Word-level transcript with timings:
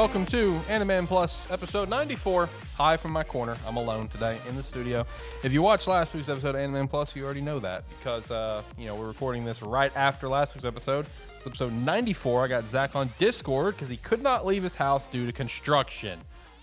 Welcome 0.00 0.24
to 0.28 0.58
Anime 0.70 1.06
Plus 1.06 1.46
episode 1.50 1.90
94. 1.90 2.48
Hi 2.78 2.96
from 2.96 3.10
my 3.10 3.22
corner. 3.22 3.54
I'm 3.66 3.76
alone 3.76 4.08
today 4.08 4.38
in 4.48 4.56
the 4.56 4.62
studio. 4.62 5.04
If 5.44 5.52
you 5.52 5.60
watched 5.60 5.88
last 5.88 6.14
week's 6.14 6.30
episode 6.30 6.54
of 6.54 6.56
Anime 6.56 6.88
Plus, 6.88 7.14
you 7.14 7.22
already 7.22 7.42
know 7.42 7.58
that 7.58 7.84
because, 7.98 8.30
uh, 8.30 8.62
you 8.78 8.86
know, 8.86 8.94
we're 8.94 9.08
recording 9.08 9.44
this 9.44 9.60
right 9.60 9.94
after 9.94 10.26
last 10.26 10.54
week's 10.54 10.64
episode. 10.64 11.04
It's 11.36 11.46
episode 11.46 11.74
94. 11.74 12.44
I 12.44 12.48
got 12.48 12.64
Zach 12.64 12.96
on 12.96 13.10
Discord 13.18 13.74
because 13.74 13.90
he 13.90 13.98
could 13.98 14.22
not 14.22 14.46
leave 14.46 14.62
his 14.62 14.74
house 14.74 15.06
due 15.06 15.26
to 15.26 15.32
construction. 15.32 16.18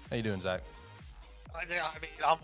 How 0.09 0.15
you 0.15 0.23
doing, 0.23 0.41
Zach? 0.41 0.63
I, 1.53 1.59
I 1.59 1.99
mean, 2.01 2.09
I'm, 2.25 2.39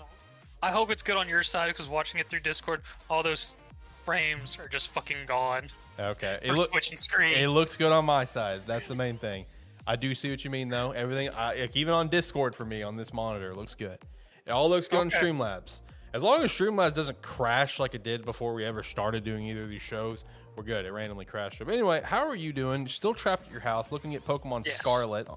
I 0.62 0.70
hope 0.70 0.91
it's 0.91 1.02
good 1.02 1.18
on 1.18 1.27
your 1.27 1.41
side 1.41 1.70
because 1.70 1.90
watching 1.90 2.20
it 2.20 2.30
through 2.30 2.41
Discord, 2.41 2.84
all 3.10 3.23
those 3.23 3.55
frames 4.04 4.60
are 4.60 4.68
just 4.68 4.91
fucking 4.91 5.26
gone. 5.26 5.70
Okay. 5.99 6.38
It, 6.44 6.52
look, 6.52 6.70
it 6.71 7.48
looks 7.48 7.77
good 7.77 7.91
on 7.91 8.05
my 8.05 8.26
side. 8.26 8.62
That's 8.68 8.88
the 8.88 8.96
main 8.96 9.18
thing. 9.18 9.46
I 9.86 9.96
do 9.96 10.16
see 10.16 10.30
what 10.30 10.44
you 10.44 10.50
mean, 10.50 10.70
though. 10.70 10.92
Everything, 10.92 11.30
I, 11.36 11.55
like, 11.55 11.76
even 11.76 11.94
on 11.94 12.08
Discord 12.10 12.55
for 12.55 12.66
me 12.66 12.84
on 12.84 12.96
this 12.96 13.14
monitor, 13.14 13.54
looks 13.55 13.76
good. 13.76 13.98
It 14.46 14.52
all 14.52 14.70
looks 14.70 14.88
good 14.88 15.05
Okay. 15.05 15.16
on 15.18 15.24
Streamlabs. 15.24 15.82
As 16.14 16.22
long 16.22 16.41
as 16.44 16.52
Streamlabs 16.52 16.94
doesn't 16.94 17.22
crash 17.22 17.80
like 17.80 17.96
it 17.96 18.04
did 18.04 18.24
before 18.24 18.54
we 18.54 18.64
ever 18.66 18.84
started 18.84 19.24
doing 19.24 19.46
either 19.48 19.64
of 19.64 19.70
these 19.70 19.82
shows, 19.82 20.26
we're 20.55 20.64
good. 20.64 20.86
It 20.86 20.91
randomly 20.91 21.26
crashed. 21.26 21.60
But 21.60 21.70
anyway, 21.70 22.02
how 22.04 22.27
are 22.27 22.36
you 22.36 22.54
doing? 22.54 22.88
Still 22.88 23.14
trapped 23.14 23.48
at 23.48 23.52
your 23.52 23.62
house, 23.62 23.91
looking 23.91 24.14
at 24.16 24.26
Pokemon 24.26 24.66
Yes. 24.66 24.77
Scarlet 24.77 25.27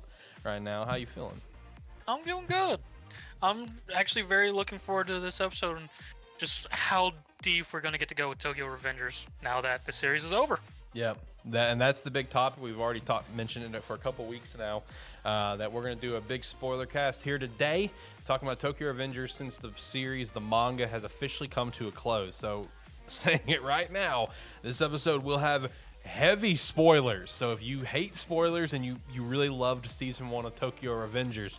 right 0.45 0.61
now. 0.61 0.85
How 0.85 0.97
you 0.97 1.07
feeling? 1.07 1.41
I'm 2.07 2.23
doing 2.23 2.45
good. 2.47 2.79
I'm 3.43 3.69
actually 3.95 4.23
very 4.23 4.51
looking 4.51 4.79
forward 4.79 5.07
to 5.09 5.19
this 5.19 5.41
episode 5.41 5.79
and 5.79 5.89
just 6.39 6.67
how 6.71 7.13
deep 7.43 7.67
we're 7.73 7.81
gonna 7.81 7.97
get 7.99 8.09
to 8.09 8.15
go 8.15 8.29
with 8.29 8.39
Tokyo 8.39 8.67
Revengers 8.67 9.27
now 9.43 9.61
that 9.63 9.85
the 9.87 9.93
series 9.93 10.25
is 10.25 10.35
over. 10.35 10.59
Yep, 10.95 11.19
that, 11.47 11.73
and 11.73 11.81
that's 11.81 12.03
the 12.03 12.11
big 12.11 12.31
topic. 12.31 12.63
We've 12.63 12.81
already 12.81 13.01
talked, 13.01 13.35
mentioned 13.35 13.75
it 13.75 13.85
for 13.85 13.95
a 13.95 13.99
couple 13.99 14.25
weeks 14.27 14.57
now. 14.59 14.83
Uh, 15.25 15.57
that 15.57 15.73
we're 15.73 15.83
going 15.83 15.97
to 15.97 16.01
do 16.01 16.15
a 16.15 16.21
big 16.21 16.45
spoiler 16.45 16.87
cast 16.87 17.21
here 17.21 17.37
today, 17.37 17.91
talking 18.27 18.47
about 18.47 18.61
Tokyo 18.61 18.93
Revengers 18.93 19.33
since 19.33 19.57
the 19.57 19.73
series, 19.77 20.31
the 20.31 20.41
manga, 20.41 20.87
has 20.87 21.03
officially 21.03 21.49
come 21.49 21.73
to 21.73 21.89
a 21.89 21.93
close. 21.93 22.37
So, 22.37 22.69
saying 23.09 23.41
it 23.49 23.63
right 23.63 23.91
now, 23.91 24.29
this 24.63 24.81
episode 24.81 25.25
will 25.25 25.39
have 25.39 25.73
heavy 26.05 26.55
spoilers. 26.55 27.33
So, 27.33 27.53
if 27.53 27.61
you 27.61 27.81
hate 27.81 28.15
spoilers 28.15 28.73
and 28.73 28.85
you 28.85 28.99
you 29.13 29.25
really 29.25 29.49
loved 29.49 29.91
season 29.91 30.31
one 30.31 30.45
of 30.45 30.55
Tokyo 30.55 30.93
Revengers, 30.93 31.59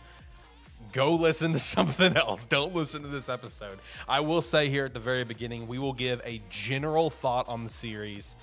go 0.94 1.14
listen 1.14 1.52
to 1.52 1.58
something 1.76 2.16
else. 2.16 2.46
Don't 2.46 2.74
listen 2.74 3.02
to 3.02 3.08
this 3.08 3.28
episode. 3.28 3.78
I 4.08 4.20
will 4.20 4.40
say 4.40 4.70
here 4.70 4.86
at 4.86 4.94
the 4.94 5.00
very 5.00 5.24
beginning, 5.24 5.68
we 5.68 5.78
will 5.78 5.92
give 5.92 6.22
a 6.24 6.40
general 6.48 7.10
thought 7.10 7.48
on 7.48 7.64
the 7.64 7.70
series 7.70 8.34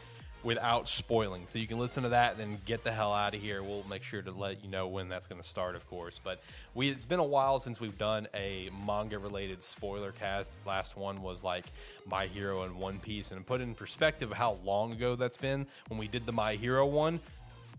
without 0.45 0.87
spoiling. 0.87 1.47
So 1.47 1.59
you 1.59 1.67
can 1.67 1.79
listen 1.79 2.03
to 2.03 2.09
that, 2.09 2.33
and 2.33 2.39
then 2.39 2.57
get 2.65 2.83
the 2.83 2.91
hell 2.91 3.11
out 3.11 3.33
of 3.33 3.41
here. 3.41 3.63
We'll 3.63 3.83
make 3.89 4.03
sure 4.03 4.21
to 4.21 4.31
let 4.31 4.63
you 4.63 4.69
know 4.69 4.87
when 4.87 5.09
that's 5.09 5.27
going 5.27 5.41
to 5.41 5.47
start, 5.47 5.75
of 5.75 5.89
course. 5.89 6.21
But 6.23 6.39
we 6.73 6.89
it's 6.89 7.05
been 7.05 7.19
a 7.19 7.23
while 7.23 7.59
since 7.59 7.81
we've 7.81 7.97
done 7.97 8.27
a 8.33 8.69
manga 8.85 9.19
related 9.19 9.61
spoiler 9.63 10.11
cast. 10.11 10.51
Last 10.65 10.95
one 10.95 11.21
was 11.21 11.43
like 11.43 11.65
My 12.05 12.27
Hero 12.27 12.63
and 12.63 12.75
One 12.75 12.99
Piece, 12.99 13.31
and 13.31 13.45
put 13.45 13.59
in 13.59 13.73
perspective 13.73 14.31
how 14.31 14.59
long 14.63 14.93
ago 14.93 15.15
that's 15.15 15.37
been 15.37 15.65
when 15.87 15.99
we 15.99 16.07
did 16.07 16.25
the 16.25 16.31
My 16.31 16.53
Hero 16.53 16.85
one 16.85 17.19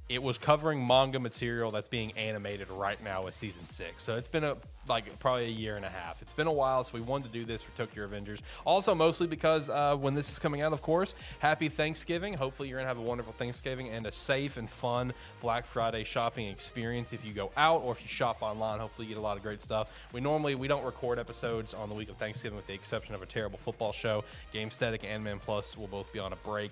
it 0.08 0.22
was 0.22 0.38
covering 0.38 0.86
manga 0.86 1.18
material 1.18 1.72
that's 1.72 1.88
being 1.88 2.12
animated 2.12 2.70
right 2.70 3.02
now 3.02 3.24
with 3.24 3.34
season 3.34 3.66
six. 3.66 4.04
So 4.04 4.14
it's 4.16 4.28
been 4.28 4.44
a 4.44 4.56
like 4.88 5.18
probably 5.18 5.46
a 5.46 5.50
year 5.50 5.74
and 5.74 5.84
a 5.84 5.88
half. 5.88 6.22
It's 6.22 6.32
been 6.32 6.46
a 6.46 6.52
while, 6.52 6.84
so 6.84 6.92
we 6.94 7.00
wanted 7.00 7.32
to 7.32 7.38
do 7.38 7.44
this 7.44 7.60
for 7.60 7.76
Tokyo 7.76 8.06
Revengers. 8.06 8.38
Also, 8.64 8.94
mostly 8.94 9.26
because 9.26 9.68
uh, 9.68 9.96
when 9.96 10.14
this 10.14 10.30
is 10.30 10.38
coming 10.38 10.60
out, 10.60 10.72
of 10.72 10.80
course, 10.80 11.16
happy 11.40 11.68
Thanksgiving. 11.68 12.34
Hopefully, 12.34 12.68
you're 12.68 12.78
gonna 12.78 12.86
have 12.86 12.98
a 12.98 13.02
wonderful 13.02 13.32
Thanksgiving 13.32 13.88
and 13.88 14.06
a 14.06 14.12
safe 14.12 14.56
and 14.56 14.70
fun 14.70 15.12
Black 15.40 15.66
Friday 15.66 16.04
shopping 16.04 16.46
experience. 16.46 17.12
If 17.12 17.24
you 17.24 17.32
go 17.32 17.50
out 17.56 17.82
or 17.82 17.90
if 17.92 18.00
you 18.00 18.08
shop 18.08 18.42
online, 18.42 18.78
hopefully 18.78 19.08
you 19.08 19.14
get 19.14 19.18
a 19.18 19.24
lot 19.24 19.36
of 19.36 19.42
great 19.42 19.60
stuff. 19.60 19.92
We 20.12 20.20
normally 20.20 20.54
we 20.54 20.68
don't 20.68 20.84
record 20.84 21.18
episodes 21.18 21.74
on 21.74 21.88
the 21.88 21.94
week 21.96 22.08
of 22.08 22.16
Thanksgiving, 22.16 22.56
with 22.56 22.68
the 22.68 22.74
exception 22.74 23.16
of 23.16 23.22
a 23.22 23.26
terrible 23.26 23.58
football 23.58 23.92
show. 23.92 24.22
Game 24.52 24.70
Static 24.70 25.04
and 25.04 25.24
Man 25.24 25.40
Plus 25.40 25.76
will 25.76 25.88
both 25.88 26.12
be 26.12 26.20
on 26.20 26.32
a 26.32 26.36
break 26.36 26.70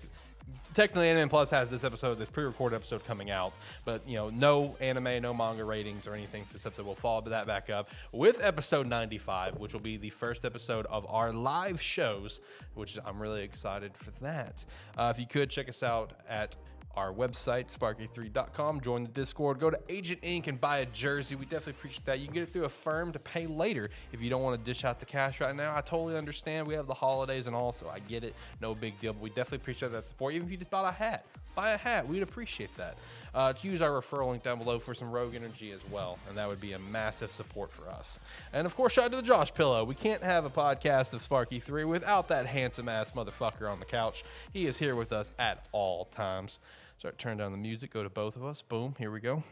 technically 0.74 1.08
anime 1.08 1.28
plus 1.28 1.50
has 1.50 1.70
this 1.70 1.84
episode 1.84 2.18
this 2.18 2.28
pre-recorded 2.28 2.74
episode 2.74 3.04
coming 3.04 3.30
out 3.30 3.52
but 3.84 4.06
you 4.08 4.16
know 4.16 4.28
no 4.30 4.76
anime 4.80 5.22
no 5.22 5.32
manga 5.32 5.64
ratings 5.64 6.06
or 6.06 6.14
anything 6.14 6.44
for 6.44 6.54
this 6.54 6.66
episode. 6.66 6.84
We'll 6.84 6.94
follow 6.96 7.20
that 7.22 7.46
back 7.46 7.70
up 7.70 7.90
with 8.12 8.40
episode 8.42 8.86
95 8.86 9.56
which 9.56 9.72
will 9.72 9.80
be 9.80 9.96
the 9.96 10.10
first 10.10 10.44
episode 10.44 10.86
of 10.86 11.06
our 11.08 11.32
live 11.32 11.80
shows 11.80 12.40
which 12.74 12.98
i'm 13.04 13.20
really 13.20 13.42
excited 13.42 13.96
for 13.96 14.10
that. 14.22 14.64
Uh, 14.98 15.12
if 15.14 15.20
you 15.20 15.26
could 15.26 15.48
check 15.50 15.68
us 15.68 15.82
out 15.82 16.12
at 16.28 16.56
our 16.96 17.12
website, 17.12 17.76
sparky3.com. 17.76 18.80
Join 18.80 19.02
the 19.02 19.08
Discord. 19.08 19.58
Go 19.58 19.70
to 19.70 19.78
Agent 19.88 20.20
Inc. 20.22 20.46
and 20.46 20.60
buy 20.60 20.78
a 20.78 20.86
jersey. 20.86 21.34
We 21.34 21.44
definitely 21.44 21.72
appreciate 21.72 22.06
that. 22.06 22.20
You 22.20 22.26
can 22.26 22.34
get 22.34 22.42
it 22.44 22.52
through 22.52 22.64
Affirm 22.64 23.12
to 23.12 23.18
pay 23.18 23.46
later 23.46 23.90
if 24.12 24.20
you 24.20 24.30
don't 24.30 24.42
want 24.42 24.58
to 24.58 24.64
dish 24.64 24.84
out 24.84 25.00
the 25.00 25.06
cash 25.06 25.40
right 25.40 25.54
now. 25.54 25.76
I 25.76 25.80
totally 25.80 26.16
understand. 26.16 26.66
We 26.66 26.74
have 26.74 26.86
the 26.86 26.94
holidays 26.94 27.46
and 27.46 27.54
all, 27.54 27.72
so 27.72 27.88
I 27.88 27.98
get 27.98 28.24
it. 28.24 28.34
No 28.60 28.74
big 28.74 28.98
deal. 29.00 29.12
But 29.12 29.22
we 29.22 29.30
definitely 29.30 29.56
appreciate 29.56 29.92
that 29.92 30.06
support. 30.06 30.34
Even 30.34 30.46
if 30.46 30.52
you 30.52 30.58
just 30.58 30.70
bought 30.70 30.88
a 30.88 30.92
hat, 30.92 31.24
buy 31.54 31.70
a 31.70 31.78
hat. 31.78 32.08
We'd 32.08 32.22
appreciate 32.22 32.74
that. 32.76 32.96
Uh, 33.34 33.52
to 33.52 33.66
use 33.66 33.82
our 33.82 33.90
referral 33.90 34.30
link 34.30 34.44
down 34.44 34.58
below 34.58 34.78
for 34.78 34.94
some 34.94 35.10
Rogue 35.10 35.34
Energy 35.34 35.72
as 35.72 35.80
well, 35.90 36.18
and 36.28 36.38
that 36.38 36.48
would 36.48 36.60
be 36.60 36.72
a 36.74 36.78
massive 36.78 37.32
support 37.32 37.72
for 37.72 37.88
us. 37.88 38.20
And 38.52 38.64
of 38.64 38.76
course, 38.76 38.92
shout 38.92 39.06
out 39.06 39.10
to 39.10 39.16
the 39.16 39.22
Josh 39.22 39.52
Pillow. 39.52 39.82
We 39.82 39.96
can't 39.96 40.22
have 40.22 40.44
a 40.44 40.50
podcast 40.50 41.12
of 41.14 41.20
Sparky 41.20 41.58
3 41.58 41.84
without 41.84 42.28
that 42.28 42.46
handsome 42.46 42.88
ass 42.88 43.10
motherfucker 43.10 43.68
on 43.68 43.80
the 43.80 43.86
couch. 43.86 44.22
He 44.52 44.66
is 44.66 44.78
here 44.78 44.94
with 44.94 45.12
us 45.12 45.32
at 45.40 45.66
all 45.72 46.04
times. 46.14 46.60
Start 47.04 47.18
turn 47.18 47.36
down 47.36 47.52
the 47.52 47.58
music. 47.58 47.92
Go 47.92 48.02
to 48.02 48.08
both 48.08 48.34
of 48.34 48.46
us. 48.46 48.62
Boom. 48.62 48.94
Here 48.98 49.10
we 49.10 49.20
go. 49.20 49.42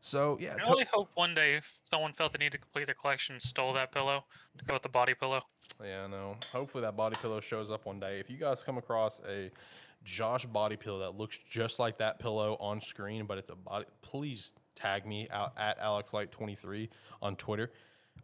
So 0.00 0.38
yeah, 0.40 0.56
I 0.60 0.64
to- 0.64 0.70
really 0.72 0.86
hope 0.92 1.10
one 1.14 1.36
day 1.36 1.54
if 1.54 1.78
someone 1.84 2.12
felt 2.12 2.32
the 2.32 2.38
need 2.38 2.50
to 2.50 2.58
complete 2.58 2.86
their 2.86 2.96
collection 2.96 3.34
and 3.34 3.40
stole 3.40 3.72
that 3.74 3.92
pillow 3.92 4.24
to 4.58 4.64
go 4.64 4.72
with 4.72 4.82
the 4.82 4.88
body 4.88 5.14
pillow. 5.14 5.42
Yeah, 5.80 6.02
I 6.02 6.06
know. 6.08 6.34
Hopefully 6.50 6.82
that 6.82 6.96
body 6.96 7.14
pillow 7.22 7.38
shows 7.38 7.70
up 7.70 7.86
one 7.86 8.00
day. 8.00 8.18
If 8.18 8.28
you 8.28 8.38
guys 8.38 8.64
come 8.64 8.76
across 8.76 9.20
a 9.24 9.52
Josh 10.02 10.44
body 10.44 10.74
pillow 10.74 10.98
that 10.98 11.16
looks 11.16 11.38
just 11.38 11.78
like 11.78 11.96
that 11.98 12.18
pillow 12.18 12.56
on 12.58 12.80
screen, 12.80 13.24
but 13.24 13.38
it's 13.38 13.50
a 13.50 13.54
body, 13.54 13.84
please 14.00 14.52
tag 14.74 15.06
me 15.06 15.28
out 15.30 15.52
at 15.56 15.80
AlexLight23 15.80 16.88
on 17.22 17.36
Twitter. 17.36 17.70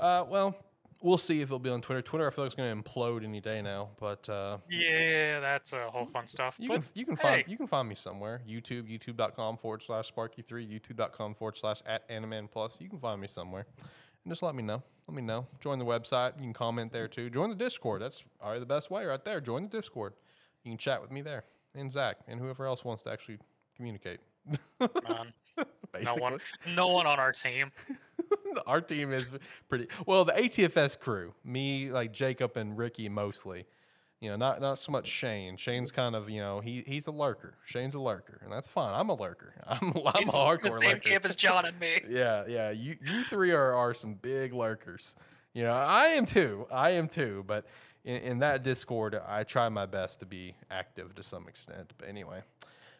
Uh, 0.00 0.24
well, 0.28 0.56
we'll 1.02 1.18
see 1.18 1.40
if 1.40 1.48
it'll 1.48 1.58
be 1.58 1.70
on 1.70 1.80
Twitter. 1.80 2.02
Twitter, 2.02 2.26
I 2.26 2.30
feel 2.30 2.44
like 2.44 2.52
it's 2.52 2.56
going 2.56 2.82
to 2.82 2.82
implode 2.90 3.24
any 3.24 3.40
day 3.40 3.62
now, 3.62 3.90
but 4.00 4.28
uh, 4.28 4.58
Yeah, 4.70 5.40
that's 5.40 5.72
a 5.72 5.90
whole 5.90 6.06
fun 6.06 6.26
stuff. 6.26 6.56
you 6.58 6.68
but 6.68 6.74
can 6.82 6.84
you 6.94 7.06
can 7.06 7.16
find 7.16 7.44
you 7.46 7.56
can 7.56 7.66
find 7.66 7.88
me 7.88 7.94
somewhere. 7.94 8.40
YouTube, 8.48 8.88
youtube.com 8.90 9.56
forward 9.58 9.82
slash 9.84 10.12
Sparky3, 10.12 10.48
youtube.com 10.80 11.34
forward 11.34 11.56
slash 11.58 11.80
at 11.86 12.02
Anime 12.08 12.48
Plus. 12.50 12.76
You 12.80 12.88
can 12.88 12.98
find 12.98 13.20
me 13.20 13.28
somewhere. 13.28 13.66
And 14.24 14.32
just 14.32 14.42
let 14.42 14.54
me 14.54 14.62
know. 14.62 14.82
Let 15.06 15.14
me 15.14 15.22
know. 15.22 15.46
Join 15.60 15.78
the 15.78 15.84
website. 15.84 16.34
You 16.36 16.42
can 16.42 16.52
comment 16.52 16.92
there 16.92 17.08
too. 17.08 17.30
Join 17.30 17.48
the 17.50 17.56
Discord. 17.56 18.02
That's 18.02 18.22
probably 18.40 18.60
the 18.60 18.66
best 18.66 18.90
way 18.90 19.04
right 19.06 19.24
there. 19.24 19.40
Join 19.40 19.62
the 19.62 19.68
Discord. 19.70 20.14
You 20.64 20.72
can 20.72 20.78
chat 20.78 21.00
with 21.00 21.10
me 21.10 21.22
there. 21.22 21.44
And 21.74 21.90
Zach 21.90 22.16
and 22.26 22.40
whoever 22.40 22.66
else 22.66 22.84
wants 22.84 23.02
to 23.04 23.10
actually 23.12 23.38
communicate. 23.76 24.18
Man, 24.80 25.32
no 25.56 25.64
Basically. 25.92 26.20
one, 26.20 26.38
no 26.74 26.88
one 26.88 27.06
on 27.06 27.18
our 27.20 27.32
team. 27.32 27.70
Our 28.66 28.80
team 28.80 29.12
is 29.12 29.26
pretty 29.68 29.88
well. 30.06 30.24
The 30.24 30.32
ATFS 30.32 30.98
crew, 30.98 31.34
me, 31.44 31.90
like 31.90 32.12
Jacob 32.12 32.56
and 32.56 32.76
Ricky, 32.76 33.08
mostly. 33.08 33.66
You 34.20 34.30
know, 34.30 34.36
not 34.36 34.60
not 34.60 34.78
so 34.80 34.90
much 34.90 35.06
Shane. 35.06 35.56
Shane's 35.56 35.92
kind 35.92 36.16
of 36.16 36.28
you 36.28 36.40
know 36.40 36.58
he 36.58 36.82
he's 36.86 37.06
a 37.06 37.12
lurker. 37.12 37.54
Shane's 37.64 37.94
a 37.94 38.00
lurker, 38.00 38.40
and 38.42 38.52
that's 38.52 38.66
fine. 38.66 38.92
I'm 38.98 39.10
a 39.10 39.14
lurker. 39.14 39.54
I'm 39.66 39.92
I'm 40.06 40.24
He's 40.24 40.34
a 40.34 40.36
hardcore 40.38 40.62
the 40.62 40.70
same 40.72 40.88
lurker. 40.90 41.00
camp 41.10 41.24
as 41.24 41.36
John 41.36 41.64
and 41.66 41.78
me. 41.78 42.00
Yeah, 42.08 42.44
yeah. 42.48 42.70
You 42.70 42.96
you 43.04 43.22
three 43.24 43.52
are 43.52 43.72
are 43.74 43.94
some 43.94 44.14
big 44.14 44.52
lurkers. 44.52 45.14
You 45.54 45.62
know, 45.62 45.72
I 45.72 46.06
am 46.08 46.26
too. 46.26 46.66
I 46.70 46.90
am 46.90 47.08
too. 47.08 47.44
But 47.46 47.66
in, 48.04 48.16
in 48.16 48.38
that 48.40 48.64
Discord, 48.64 49.14
I 49.26 49.44
try 49.44 49.68
my 49.68 49.86
best 49.86 50.18
to 50.20 50.26
be 50.26 50.56
active 50.68 51.14
to 51.14 51.22
some 51.22 51.46
extent. 51.46 51.92
But 51.96 52.08
anyway, 52.08 52.42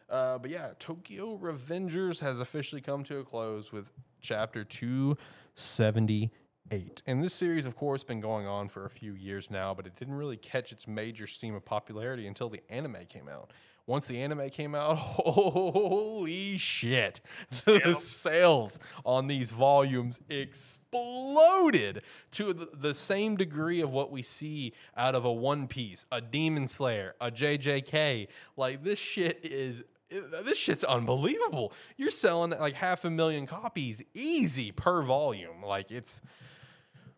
uh, 0.09 0.37
but 0.37 0.49
yeah, 0.49 0.69
Tokyo 0.79 1.37
Revengers 1.37 2.19
has 2.19 2.39
officially 2.39 2.79
come 2.81 3.03
to 3.03 3.17
a 3.19 3.23
close 3.25 3.73
with 3.73 3.87
chapter 4.21 4.63
two 4.63 5.17
seventy 5.59 6.31
eight. 6.71 7.01
And 7.07 7.23
this 7.23 7.33
series, 7.33 7.65
of 7.65 7.75
course, 7.75 8.03
been 8.03 8.21
going 8.21 8.45
on 8.45 8.69
for 8.69 8.85
a 8.85 8.89
few 8.89 9.13
years 9.13 9.49
now, 9.49 9.73
but 9.73 9.87
it 9.87 9.95
didn't 9.95 10.13
really 10.13 10.37
catch 10.37 10.71
its 10.71 10.87
major 10.87 11.25
steam 11.25 11.55
of 11.55 11.65
popularity 11.65 12.27
until 12.27 12.49
the 12.49 12.61
anime 12.69 12.97
came 13.09 13.27
out. 13.27 13.51
Once 13.87 14.05
the 14.05 14.21
anime 14.21 14.47
came 14.51 14.75
out, 14.75 14.95
holy 14.99 16.57
shit. 16.57 17.21
The 17.65 17.81
Yep. 17.83 17.95
sales 17.95 18.79
on 19.03 19.25
these 19.25 19.49
volumes 19.49 20.19
exploded 20.29 22.03
to 22.33 22.53
the, 22.53 22.69
the 22.73 22.93
same 22.93 23.35
degree 23.35 23.81
of 23.81 23.91
what 23.91 24.11
we 24.11 24.21
see 24.21 24.73
out 24.95 25.15
of 25.15 25.25
a 25.25 25.31
One 25.33 25.67
Piece, 25.67 26.05
a 26.11 26.21
Demon 26.21 26.67
Slayer, 26.67 27.15
a 27.19 27.31
JJK. 27.31 28.27
Like, 28.57 28.83
this 28.83 28.99
shit 28.99 29.39
is. 29.43 29.83
This 30.09 30.57
shit's 30.57 30.83
unbelievable. 30.83 31.73
You're 31.97 32.11
selling 32.11 32.51
like 32.51 32.73
half 32.73 33.05
a 33.05 33.09
million 33.09 33.45
copies 33.45 34.01
easy 34.13 34.71
per 34.71 35.03
volume. 35.03 35.63
Like, 35.63 35.91
it's. 35.91 36.21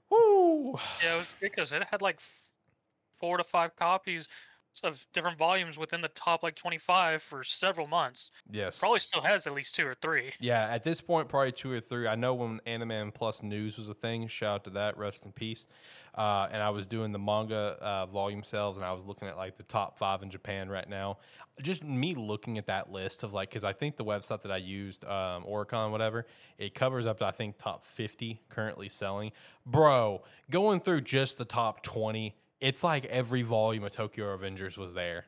Woo! 0.09 0.77
Yeah, 1.03 1.15
it 1.15 1.19
was 1.19 1.35
ridiculous. 1.39 1.71
It 1.71 1.83
had 1.89 2.01
like 2.01 2.19
four 3.19 3.37
to 3.37 3.43
five 3.43 3.75
copies 3.75 4.27
of 4.83 5.05
different 5.13 5.37
volumes 5.37 5.77
within 5.77 6.01
the 6.01 6.07
top 6.09 6.43
like 6.43 6.55
25 6.55 7.21
for 7.21 7.43
several 7.43 7.87
months. 7.87 8.31
Yes. 8.49 8.79
Probably 8.79 8.99
still 8.99 9.21
has 9.21 9.45
at 9.47 9.53
least 9.53 9.75
two 9.75 9.85
or 9.85 9.95
three. 9.95 10.31
Yeah, 10.39 10.67
at 10.69 10.83
this 10.83 11.01
point, 11.01 11.27
probably 11.27 11.51
two 11.51 11.71
or 11.71 11.79
three. 11.79 12.07
I 12.07 12.15
know 12.15 12.33
when 12.33 12.59
Anime 12.65 13.11
Plus 13.11 13.43
News 13.43 13.77
was 13.77 13.89
a 13.89 13.93
thing. 13.93 14.27
Shout 14.27 14.55
out 14.55 14.63
to 14.65 14.69
that. 14.71 14.97
Rest 14.97 15.25
in 15.25 15.31
peace. 15.31 15.67
Uh, 16.15 16.47
and 16.51 16.61
I 16.61 16.69
was 16.69 16.87
doing 16.87 17.11
the 17.11 17.19
manga 17.19 17.77
uh, 17.79 18.05
volume 18.05 18.43
sales, 18.43 18.75
and 18.75 18.85
I 18.85 18.91
was 18.91 19.05
looking 19.05 19.27
at 19.27 19.37
like 19.37 19.57
the 19.57 19.63
top 19.63 19.97
five 19.97 20.23
in 20.23 20.29
Japan 20.29 20.69
right 20.69 20.87
now. 20.87 21.19
Just 21.61 21.83
me 21.83 22.15
looking 22.15 22.57
at 22.57 22.65
that 22.67 22.91
list 22.91 23.23
of 23.23 23.33
like, 23.33 23.49
because 23.49 23.63
I 23.63 23.71
think 23.71 23.95
the 23.95 24.03
website 24.03 24.41
that 24.41 24.51
I 24.51 24.57
used, 24.57 25.05
um, 25.05 25.43
Oricon, 25.45 25.91
whatever, 25.91 26.25
it 26.57 26.73
covers 26.75 27.05
up 27.05 27.19
to 27.19 27.25
I 27.25 27.31
think 27.31 27.57
top 27.57 27.85
fifty 27.85 28.41
currently 28.49 28.89
selling. 28.89 29.31
Bro, 29.65 30.23
going 30.49 30.81
through 30.81 31.01
just 31.01 31.37
the 31.37 31.45
top 31.45 31.81
twenty, 31.81 32.35
it's 32.61 32.83
like 32.83 33.05
every 33.05 33.41
volume 33.41 33.83
of 33.83 33.91
Tokyo 33.91 34.37
Revengers 34.37 34.77
was 34.77 34.93
there. 34.93 35.25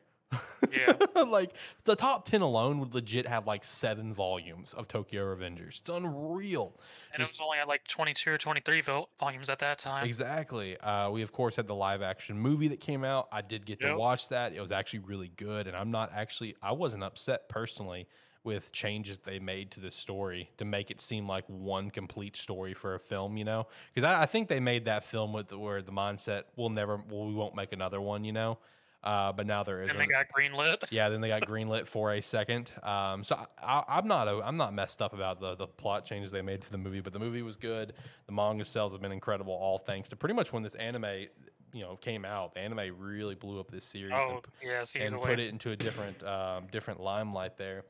Yeah. 0.72 0.94
like 1.26 1.52
the 1.84 1.94
top 1.94 2.24
10 2.28 2.40
alone 2.40 2.80
would 2.80 2.94
legit 2.94 3.26
have 3.26 3.46
like 3.46 3.64
seven 3.64 4.14
volumes 4.14 4.72
of 4.74 4.88
Tokyo 4.88 5.34
Revengers. 5.34 5.80
It's 5.80 5.90
unreal. 5.90 6.78
And 7.12 7.22
it 7.22 7.28
was 7.28 7.40
only 7.40 7.58
at 7.58 7.68
like 7.68 7.86
22 7.86 8.30
or 8.30 8.38
23 8.38 8.80
vol- 8.80 9.08
volumes 9.20 9.50
at 9.50 9.58
that 9.60 9.78
time. 9.78 10.06
Exactly. 10.06 10.76
Uh, 10.78 11.10
we, 11.10 11.22
of 11.22 11.32
course, 11.32 11.56
had 11.56 11.66
the 11.66 11.74
live 11.74 12.02
action 12.02 12.38
movie 12.38 12.68
that 12.68 12.80
came 12.80 13.04
out. 13.04 13.28
I 13.30 13.42
did 13.42 13.66
get 13.66 13.80
to 13.80 13.96
watch 13.96 14.28
that. 14.30 14.52
It 14.52 14.60
was 14.60 14.72
actually 14.72 15.00
really 15.00 15.30
good. 15.36 15.66
And 15.66 15.76
I'm 15.76 15.90
not 15.90 16.12
actually, 16.14 16.56
I 16.62 16.72
wasn't 16.72 17.04
upset 17.04 17.48
personally 17.48 18.08
with 18.44 18.70
changes 18.72 19.18
they 19.18 19.38
made 19.38 19.70
to 19.72 19.80
the 19.80 19.90
story 19.90 20.50
to 20.58 20.64
make 20.64 20.90
it 20.90 21.00
seem 21.00 21.26
like 21.26 21.44
one 21.48 21.90
complete 21.90 22.36
story 22.36 22.74
for 22.74 22.94
a 22.94 23.00
film, 23.00 23.36
you 23.36 23.44
know? 23.44 23.66
Because 23.92 24.06
I, 24.08 24.22
I 24.22 24.26
think 24.26 24.48
they 24.48 24.60
made 24.60 24.84
that 24.84 25.04
film 25.04 25.32
with 25.32 25.48
the, 25.48 25.58
where 25.58 25.82
the 25.82 25.92
mindset, 25.92 26.44
we'll 26.56 26.68
never, 26.68 27.02
well, 27.10 27.26
we 27.26 27.34
won't 27.34 27.56
make 27.56 27.72
another 27.72 28.00
one, 28.00 28.22
you 28.24 28.32
know? 28.32 28.58
Uh, 29.02 29.32
but 29.32 29.46
now 29.46 29.62
there 29.62 29.82
is. 29.82 29.90
and 29.90 30.00
they 30.00 30.06
got 30.06 30.26
greenlit. 30.34 30.78
Yeah, 30.90 31.10
then 31.10 31.20
they 31.20 31.28
got 31.28 31.42
greenlit 31.42 31.86
for 31.86 32.12
a 32.14 32.22
second. 32.22 32.72
Um, 32.82 33.22
so 33.22 33.38
I, 33.62 33.82
I'm 33.86 34.08
not 34.08 34.28
I'm 34.28 34.56
not 34.56 34.72
messed 34.72 35.02
up 35.02 35.12
about 35.12 35.40
the 35.40 35.54
the 35.56 35.66
plot 35.66 36.06
changes 36.06 36.30
they 36.30 36.40
made 36.40 36.64
for 36.64 36.70
the 36.72 36.78
movie, 36.78 37.00
but 37.00 37.12
the 37.12 37.18
movie 37.18 37.42
was 37.42 37.58
good. 37.58 37.92
The 38.26 38.32
manga 38.32 38.64
sales 38.64 38.92
have 38.92 39.02
been 39.02 39.12
incredible, 39.12 39.52
all 39.52 39.78
thanks 39.78 40.08
to 40.08 40.16
pretty 40.16 40.34
much 40.34 40.54
when 40.54 40.62
this 40.62 40.74
anime 40.76 41.26
you 41.74 41.82
know 41.82 41.96
came 41.96 42.24
out. 42.24 42.54
The 42.54 42.60
anime 42.60 42.98
really 42.98 43.34
blew 43.34 43.60
up 43.60 43.70
this 43.70 43.84
series 43.84 44.14
Oh, 44.14 44.40
and, 44.62 44.70
yes, 44.70 44.96
and 44.96 45.12
put 45.20 45.38
it 45.38 45.50
into 45.50 45.72
a 45.72 45.76
different 45.76 46.22
um, 46.22 46.68
different 46.72 46.98
limelight 47.00 47.58
there. 47.58 47.84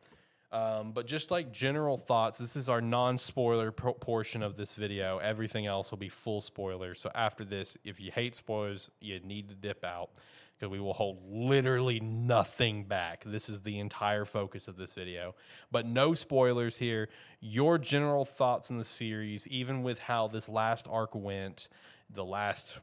Um, 0.54 0.92
but 0.92 1.06
just 1.08 1.32
like 1.32 1.52
general 1.52 1.96
thoughts, 1.96 2.38
this 2.38 2.54
is 2.54 2.68
our 2.68 2.80
non-spoiler 2.80 3.72
pro- 3.72 3.94
portion 3.94 4.40
of 4.40 4.56
this 4.56 4.74
video. 4.74 5.18
Everything 5.18 5.66
else 5.66 5.90
will 5.90 5.98
be 5.98 6.08
full 6.08 6.40
spoilers. 6.40 7.00
So 7.00 7.10
after 7.12 7.44
this, 7.44 7.76
if 7.82 7.98
you 7.98 8.12
hate 8.12 8.36
spoilers, 8.36 8.88
you 9.00 9.18
need 9.18 9.48
to 9.48 9.56
dip 9.56 9.84
out 9.84 10.10
because 10.54 10.70
we 10.70 10.78
will 10.78 10.92
hold 10.92 11.18
literally 11.28 11.98
nothing 11.98 12.84
back. 12.84 13.24
This 13.26 13.48
is 13.48 13.62
the 13.62 13.80
entire 13.80 14.24
focus 14.24 14.68
of 14.68 14.76
this 14.76 14.94
video. 14.94 15.34
But 15.72 15.86
no 15.86 16.14
spoilers 16.14 16.78
here. 16.78 17.08
Your 17.40 17.76
general 17.76 18.24
thoughts 18.24 18.70
in 18.70 18.78
the 18.78 18.84
series, 18.84 19.48
even 19.48 19.82
with 19.82 19.98
how 19.98 20.28
this 20.28 20.48
last 20.48 20.86
arc 20.88 21.16
went, 21.16 21.66
the 22.14 22.24
last 22.24 22.78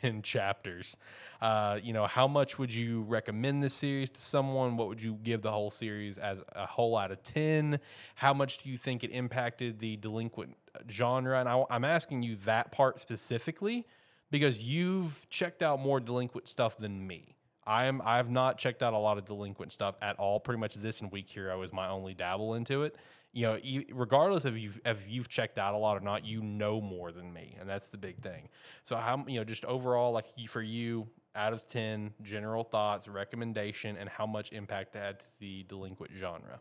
10 0.00 0.22
chapters. 0.22 0.96
Uh, 1.40 1.78
you 1.82 1.92
know, 1.92 2.06
how 2.06 2.28
much 2.28 2.58
would 2.58 2.72
you 2.72 3.02
recommend 3.02 3.62
this 3.62 3.74
series 3.74 4.10
to 4.10 4.20
someone? 4.20 4.76
What 4.76 4.88
would 4.88 5.02
you 5.02 5.18
give 5.22 5.42
the 5.42 5.50
whole 5.50 5.70
series 5.70 6.18
as 6.18 6.42
a 6.52 6.66
whole 6.66 6.96
out 6.96 7.10
of 7.10 7.22
10? 7.22 7.80
How 8.14 8.32
much 8.32 8.58
do 8.58 8.70
you 8.70 8.78
think 8.78 9.02
it 9.04 9.10
impacted 9.10 9.80
the 9.80 9.96
delinquent 9.96 10.56
genre? 10.90 11.40
And 11.40 11.48
I, 11.48 11.64
I'm 11.70 11.84
asking 11.84 12.22
you 12.22 12.36
that 12.44 12.72
part 12.72 13.00
specifically 13.00 13.86
because 14.30 14.62
you've 14.62 15.26
checked 15.30 15.62
out 15.62 15.80
more 15.80 16.00
delinquent 16.00 16.48
stuff 16.48 16.78
than 16.78 17.06
me. 17.06 17.34
I 17.66 17.84
am 17.84 18.02
I've 18.04 18.30
not 18.30 18.58
checked 18.58 18.82
out 18.82 18.92
a 18.92 18.98
lot 18.98 19.18
of 19.18 19.24
delinquent 19.24 19.72
stuff 19.72 19.94
at 20.02 20.18
all. 20.18 20.40
Pretty 20.40 20.58
much 20.58 20.74
this 20.74 21.00
and 21.00 21.12
Weak 21.12 21.28
Hero 21.28 21.62
is 21.62 21.72
my 21.72 21.88
only 21.88 22.14
dabble 22.14 22.54
into 22.54 22.82
it. 22.82 22.96
You 23.34 23.42
know, 23.46 23.56
e- 23.62 23.86
regardless 23.92 24.44
of 24.44 24.58
you've 24.58 24.78
if 24.84 25.08
you've 25.08 25.28
checked 25.28 25.58
out 25.58 25.74
a 25.74 25.78
lot 25.78 25.96
or 25.96 26.00
not, 26.00 26.24
you 26.26 26.42
know 26.42 26.80
more 26.82 27.12
than 27.12 27.32
me, 27.32 27.56
and 27.58 27.68
that's 27.68 27.88
the 27.88 27.96
big 27.98 28.22
thing. 28.22 28.50
So 28.82 28.96
how 28.96 29.24
you 29.26 29.36
know 29.38 29.44
just 29.44 29.64
overall 29.64 30.12
like 30.12 30.26
you- 30.36 30.48
for 30.48 30.62
you 30.62 31.08
out 31.34 31.54
of 31.54 31.66
ten, 31.66 32.14
general 32.22 32.62
thoughts, 32.62 33.08
recommendation, 33.08 33.96
and 33.96 34.08
how 34.08 34.26
much 34.26 34.52
impact 34.52 34.94
it 34.96 34.98
had 34.98 35.20
to 35.20 35.26
the 35.38 35.62
delinquent 35.64 36.12
genre. 36.14 36.60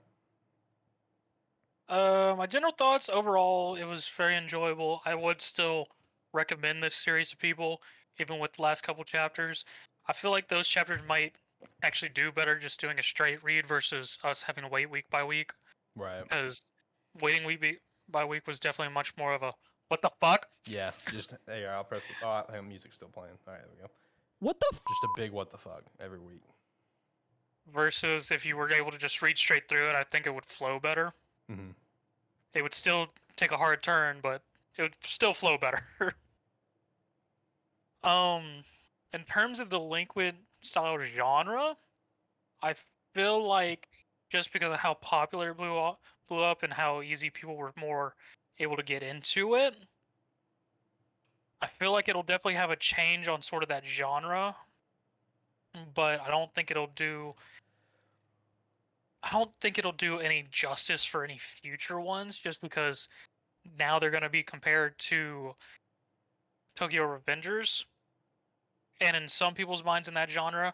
Uh, 1.88 2.34
my 2.38 2.48
general 2.48 2.72
thoughts 2.72 3.08
overall, 3.10 3.76
it 3.76 3.84
was 3.84 4.10
very 4.10 4.36
enjoyable. 4.36 5.02
I 5.06 5.14
would 5.14 5.42
still 5.42 5.88
recommend 6.34 6.82
this 6.82 6.96
series 6.96 7.30
to 7.32 7.38
people, 7.38 7.84
even 8.20 8.40
with 8.40 8.54
the 8.54 8.64
last 8.64 8.82
couple 8.84 9.04
chapters. 9.04 9.64
I 10.08 10.14
feel 10.14 10.32
like 10.32 10.48
those 10.48 10.68
chapters 10.68 11.04
might 11.04 11.40
actually 11.84 12.10
do 12.10 12.32
better 12.32 12.58
just 12.58 12.80
doing 12.80 12.98
a 12.98 13.04
straight 13.04 13.44
read 13.44 13.68
versus 13.68 14.18
us 14.24 14.42
having 14.44 14.64
to 14.64 14.70
wait 14.70 14.88
week 14.90 15.10
by 15.12 15.24
week. 15.24 15.54
Right. 15.96 16.24
Because 16.24 16.62
waiting 17.22 17.46
week 17.46 17.82
by 18.10 18.26
week 18.26 18.48
was 18.48 18.60
definitely 18.60 18.94
much 18.94 19.16
more 19.18 19.34
of 19.34 19.44
a 19.44 19.54
what 19.88 20.02
the 20.02 20.10
fuck. 20.20 20.48
Yeah. 20.66 20.92
Just 21.12 21.34
hey, 21.48 21.66
I'll 21.66 21.84
press. 21.84 22.02
Oh, 22.24 22.44
hang 22.50 22.60
on, 22.60 22.68
music's 22.68 22.96
still 22.96 23.10
playing. 23.10 23.34
All 23.48 23.54
right, 23.54 23.62
there 23.62 23.70
we 23.76 23.82
go. 23.82 23.90
What 24.40 24.60
the 24.60 24.68
f- 24.72 24.82
Just 24.88 25.04
a 25.04 25.10
big 25.18 25.32
what 25.32 25.52
the 25.52 25.58
fuck 25.58 25.84
every 26.00 26.20
week. 26.20 26.42
Versus 27.74 28.32
if 28.32 28.46
you 28.46 28.58
were 28.58 28.72
able 28.72 28.92
to 28.92 28.98
just 28.98 29.22
read 29.22 29.38
straight 29.38 29.68
through 29.68 29.90
it, 29.90 29.96
I 29.96 30.04
think 30.04 30.26
it 30.26 30.34
would 30.34 30.46
flow 30.46 30.80
better. 30.80 31.14
Mm-hmm. 31.52 31.72
It 32.54 32.62
would 32.64 32.74
still 32.74 33.08
take 33.36 33.52
a 33.52 33.58
hard 33.58 33.84
turn, 33.84 34.18
but 34.22 34.42
it 34.78 34.82
would 34.82 34.96
still 35.04 35.34
flow 35.34 35.58
better. 35.58 35.84
um, 38.04 38.64
in 39.14 39.24
terms 39.24 39.60
of 39.60 39.70
delinquent 39.70 40.38
style 40.62 40.98
genre, 41.00 41.76
I 42.64 42.76
feel 43.14 43.46
like 43.46 43.88
just 44.32 44.54
because 44.54 44.72
of 44.72 44.80
how 44.80 44.94
popular 44.96 45.52
it 45.52 45.58
blew 45.58 45.78
up, 45.78 46.00
blew 46.28 46.42
up 46.42 46.64
and 46.64 46.72
how 46.72 47.02
easy 47.02 47.30
people 47.30 47.56
were 47.56 47.74
more 47.76 48.16
able 48.60 48.78
to 48.78 48.84
get 48.84 49.04
into 49.04 49.56
it, 49.56 49.76
I 51.62 51.68
feel 51.68 51.92
like 51.92 52.08
it'll 52.08 52.24
definitely 52.24 52.56
have 52.56 52.72
a 52.72 52.76
change 52.78 53.28
on 53.28 53.42
sort 53.42 53.62
of 53.62 53.70
that 53.70 53.86
genre. 53.86 54.56
But 55.94 56.22
I 56.22 56.30
don't 56.30 56.54
think 56.54 56.72
it'll 56.72 56.92
do 56.96 57.36
I 59.24 59.30
don't 59.32 59.54
think 59.58 59.78
it'll 59.78 59.92
do 59.92 60.20
any 60.20 60.48
justice 60.50 61.06
for 61.06 61.24
any 61.24 61.38
future 61.38 62.00
ones 62.00 62.38
just 62.38 62.60
because 62.62 63.08
now 63.78 64.00
they're 64.00 64.10
going 64.10 64.24
to 64.24 64.30
be 64.30 64.42
compared 64.42 64.98
to 64.98 65.54
Tokyo 66.76 67.04
Revengers. 67.04 67.86
And 69.00 69.16
in 69.16 69.28
some 69.28 69.54
people's 69.54 69.84
minds 69.84 70.08
in 70.08 70.16
that 70.16 70.32
genre, 70.32 70.74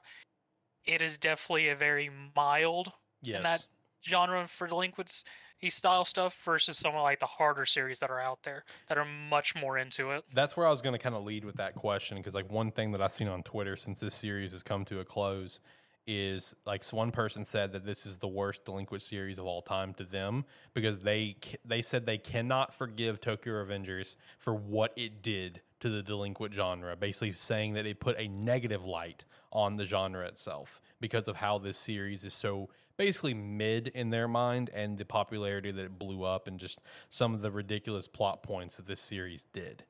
it 0.85 1.01
is 1.01 1.17
definitely 1.17 1.69
a 1.69 1.75
very 1.75 2.09
mild 2.35 2.91
Yes. 3.21 3.43
that- 3.43 3.67
genre 4.03 4.47
for 4.47 4.67
delinquents 4.67 5.23
style 5.69 6.05
stuff 6.05 6.39
versus 6.45 6.77
some 6.77 6.95
of 6.95 7.01
like 7.01 7.19
the 7.19 7.25
harder 7.25 7.65
series 7.65 7.97
that 7.99 8.11
are 8.11 8.19
out 8.19 8.41
there 8.43 8.63
that 8.87 8.97
are 8.97 9.07
much 9.27 9.55
more 9.55 9.79
into 9.79 10.11
it. 10.11 10.23
that's 10.33 10.55
where 10.55 10.67
I 10.67 10.69
was 10.69 10.83
going 10.83 10.93
to 10.93 10.99
kind 10.99 11.15
of 11.15 11.23
lead 11.23 11.43
with 11.43 11.55
that 11.55 11.73
question 11.73 12.17
because 12.17 12.35
like 12.35 12.49
one 12.51 12.71
thing 12.71 12.91
that 12.91 13.01
I've 13.01 13.11
seen 13.11 13.27
on 13.27 13.41
Twitter 13.41 13.75
since 13.75 13.99
this 13.99 14.13
series 14.13 14.51
has 14.51 14.61
come 14.61 14.85
to 14.85 14.99
a 14.99 15.05
close 15.05 15.59
is 16.05 16.55
like 16.65 16.83
so 16.83 16.95
one 16.95 17.11
person 17.11 17.43
said 17.43 17.71
that 17.73 17.85
this 17.85 18.05
is 18.05 18.17
the 18.17 18.27
worst 18.27 18.63
delinquent 18.65 19.03
series 19.03 19.39
of 19.39 19.45
all 19.45 19.61
time 19.61 19.93
to 19.95 20.03
them 20.03 20.45
because 20.73 20.99
they 20.99 21.35
they 21.65 21.81
said 21.81 22.05
they 22.05 22.17
cannot 22.19 22.73
forgive 22.73 23.19
Tokyo 23.19 23.53
Revengers 23.65 24.15
for 24.37 24.53
what 24.53 24.93
it 24.95 25.21
did 25.21 25.61
to 25.79 25.89
the 25.89 26.01
delinquent 26.01 26.53
genre 26.53 26.95
basically 26.95 27.33
saying 27.33 27.73
that 27.73 27.85
it 27.85 27.99
put 27.99 28.17
a 28.19 28.27
negative 28.27 28.85
light 28.85 29.25
on 29.51 29.75
the 29.75 29.85
genre 29.85 30.25
itself 30.25 30.79
because 31.01 31.27
of 31.27 31.35
how 31.35 31.57
this 31.57 31.77
series 31.77 32.23
is 32.23 32.33
so 32.33 32.69
basically 32.97 33.33
mid 33.33 33.87
in 33.89 34.09
their 34.09 34.27
mind 34.27 34.69
and 34.73 34.97
the 34.97 35.05
popularity 35.05 35.71
that 35.71 35.85
it 35.85 35.99
blew 35.99 36.23
up 36.23 36.47
and 36.47 36.59
just 36.59 36.79
some 37.09 37.33
of 37.33 37.41
the 37.41 37.51
ridiculous 37.51 38.07
plot 38.07 38.43
points 38.43 38.77
that 38.77 38.87
this 38.87 38.99
series 38.99 39.45
did. 39.53 39.83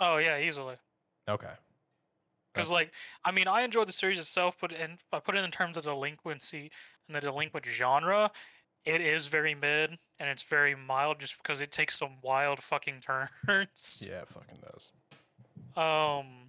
Oh 0.00 0.16
yeah, 0.16 0.38
easily. 0.38 0.76
Okay. 1.28 1.52
Because 2.54 2.70
like, 2.70 2.92
I 3.24 3.30
mean, 3.30 3.48
I 3.48 3.62
enjoyed 3.62 3.88
the 3.88 3.92
series 3.92 4.18
itself, 4.18 4.56
but 4.60 4.72
in 4.72 4.98
I 5.12 5.20
put 5.20 5.36
it 5.36 5.44
in 5.44 5.50
terms 5.50 5.76
of 5.76 5.84
delinquency 5.84 6.70
and 7.08 7.16
the 7.16 7.20
delinquent 7.20 7.64
genre, 7.66 8.30
it 8.84 9.00
is 9.00 9.26
very 9.26 9.54
mid 9.54 9.98
and 10.18 10.28
it's 10.28 10.42
very 10.42 10.74
mild, 10.74 11.18
just 11.18 11.38
because 11.38 11.60
it 11.60 11.70
takes 11.70 11.98
some 11.98 12.16
wild 12.22 12.60
fucking 12.60 13.00
turns. 13.48 14.08
Yeah, 14.08 14.22
it 14.22 14.28
fucking 14.28 14.58
does. 14.62 14.92
Um. 15.76 16.41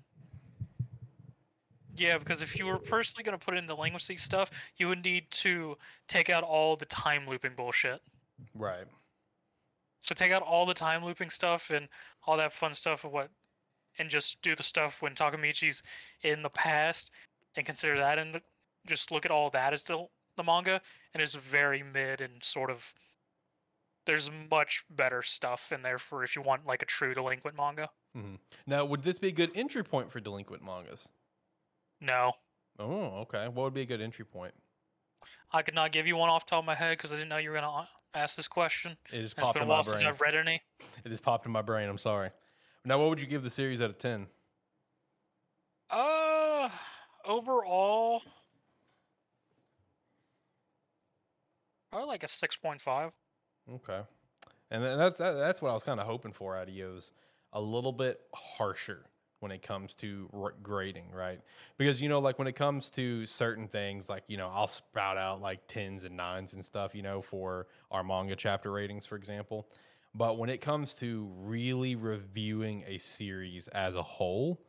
Yeah, 1.95 2.17
because 2.17 2.41
if 2.41 2.57
you 2.57 2.65
were 2.65 2.79
personally 2.79 3.23
gonna 3.23 3.37
put 3.37 3.57
in 3.57 3.67
delinquency 3.67 4.15
stuff, 4.15 4.49
you 4.77 4.87
would 4.87 5.03
need 5.03 5.29
to 5.31 5.77
take 6.07 6.29
out 6.29 6.43
all 6.43 6.75
the 6.75 6.85
time 6.85 7.27
looping 7.27 7.53
bullshit. 7.55 8.01
Right. 8.55 8.85
So 9.99 10.13
take 10.13 10.31
out 10.31 10.41
all 10.41 10.65
the 10.65 10.73
time 10.73 11.03
looping 11.03 11.29
stuff 11.29 11.69
and 11.69 11.87
all 12.27 12.35
that 12.37 12.51
fun 12.51 12.73
stuff 12.73 13.05
of 13.05 13.13
what, 13.13 13.29
and 13.99 14.09
just 14.09 14.41
do 14.41 14.55
the 14.55 14.63
stuff 14.63 15.01
when 15.01 15.13
Takemichi's 15.13 15.81
in 16.23 16.41
the 16.41 16.49
past, 16.49 17.11
and 17.55 17.65
consider 17.65 17.97
that 17.97 18.17
in 18.17 18.31
the. 18.31 18.41
Just 18.85 19.11
look 19.11 19.23
at 19.25 19.31
all 19.31 19.49
that 19.51 19.71
as 19.71 19.83
the 19.83 20.05
the 20.35 20.43
manga, 20.43 20.81
and 21.13 21.21
it's 21.21 21.35
very 21.35 21.83
mid 21.83 22.21
and 22.21 22.43
sort 22.43 22.69
of. 22.69 22.93
There's 24.05 24.29
much 24.51 24.83
better 24.89 25.21
stuff 25.21 25.71
in 25.71 25.81
there 25.81 25.97
for 25.97 26.25
if 26.25 26.35
you 26.35 26.41
want 26.41 26.65
like 26.65 26.81
a 26.81 26.85
true 26.85 27.13
delinquent 27.13 27.55
manga. 27.55 27.87
Mm-hmm. 28.17 28.35
Now, 28.67 28.83
would 28.83 29.03
this 29.03 29.19
be 29.19 29.29
a 29.29 29.31
good 29.31 29.51
entry 29.55 29.83
point 29.83 30.11
for 30.11 30.19
delinquent 30.19 30.65
mangas? 30.65 31.07
No, 32.03 32.33
Oh, 32.79 33.21
okay. 33.21 33.47
What 33.47 33.63
would 33.63 33.73
be 33.73 33.81
a 33.81 33.85
good 33.85 34.01
entry 34.01 34.25
point? 34.25 34.53
I 35.51 35.61
could 35.61 35.73
not 35.75 35.91
give 35.91 36.05
you 36.05 36.17
one 36.17 36.29
off 36.29 36.45
the 36.45 36.49
top 36.51 36.59
of 36.59 36.65
my 36.65 36.75
head 36.75 36.97
because 36.97 37.13
I 37.13 37.15
didn't 37.15 37.29
know 37.29 37.37
you 37.37 37.49
were 37.49 37.55
gonna 37.55 37.87
ask 38.13 38.35
this 38.35 38.47
question. 38.47 38.91
It 38.91 38.97
just 39.05 39.13
And 39.15 39.23
It's 39.23 39.33
popped 39.35 39.53
been 39.53 39.61
a 39.61 39.65
in 39.65 39.69
my 39.69 39.73
while 39.75 39.83
since 39.83 40.01
brain. 40.01 40.09
I've 40.09 40.21
read 40.21 40.35
any. 40.35 40.61
It 41.05 41.09
just 41.09 41.23
popped 41.23 41.45
in 41.45 41.51
my 41.51 41.61
brain. 41.61 41.87
I'm 41.87 41.97
sorry. 41.97 42.31
Now, 42.83 42.99
what 42.99 43.09
would 43.09 43.21
you 43.21 43.27
give 43.27 43.43
the 43.43 43.49
series 43.49 43.79
out 43.79 43.89
of 43.89 43.97
ten? 43.97 44.27
Uh, 45.89 46.69
overall, 47.23 48.21
probably 51.91 52.07
like 52.07 52.23
a 52.23 52.27
six 52.27 52.57
point 52.57 52.81
five. 52.81 53.11
Okay, 53.71 54.01
and 54.71 54.83
that's 54.83 55.19
that's 55.19 55.61
what 55.61 55.69
I 55.69 55.73
was 55.73 55.83
kind 55.83 55.99
of 55.99 56.05
hoping 56.07 56.33
for 56.33 56.57
out 56.57 56.67
of 56.67 56.73
you 56.73 56.95
is 56.97 57.11
a 57.53 57.61
little 57.61 57.93
bit 57.93 58.19
harsher 58.33 59.05
when 59.43 59.51
it 59.51 59.61
comes 59.61 59.93
to 59.95 60.29
r- 60.33 60.55
grading, 60.63 61.11
right? 61.11 61.41
Because 61.77 62.01
you 62.01 62.09
know, 62.09 62.19
like 62.19 62.39
when 62.39 62.47
it 62.47 62.53
comes 62.55 62.89
to 62.91 63.27
certain 63.27 63.67
things, 63.67 64.09
like 64.09 64.23
you 64.27 64.37
know, 64.37 64.49
I'll 64.49 64.67
spout 64.67 65.17
out 65.17 65.41
like 65.41 65.67
tens 65.67 66.05
and 66.05 66.17
nines 66.17 66.53
and 66.53 66.65
stuff, 66.65 66.95
you 66.95 67.03
know, 67.03 67.21
for 67.21 67.67
our 67.91 68.03
manga 68.03 68.35
chapter 68.35 68.71
ratings, 68.71 69.05
for 69.05 69.17
example. 69.17 69.69
But 70.15 70.39
when 70.39 70.49
it 70.49 70.61
comes 70.61 70.95
to 70.95 71.29
really 71.37 71.95
reviewing 71.95 72.83
a 72.87 72.97
series 72.99 73.67
as 73.69 73.95
a 73.95 74.03
whole, 74.03 74.65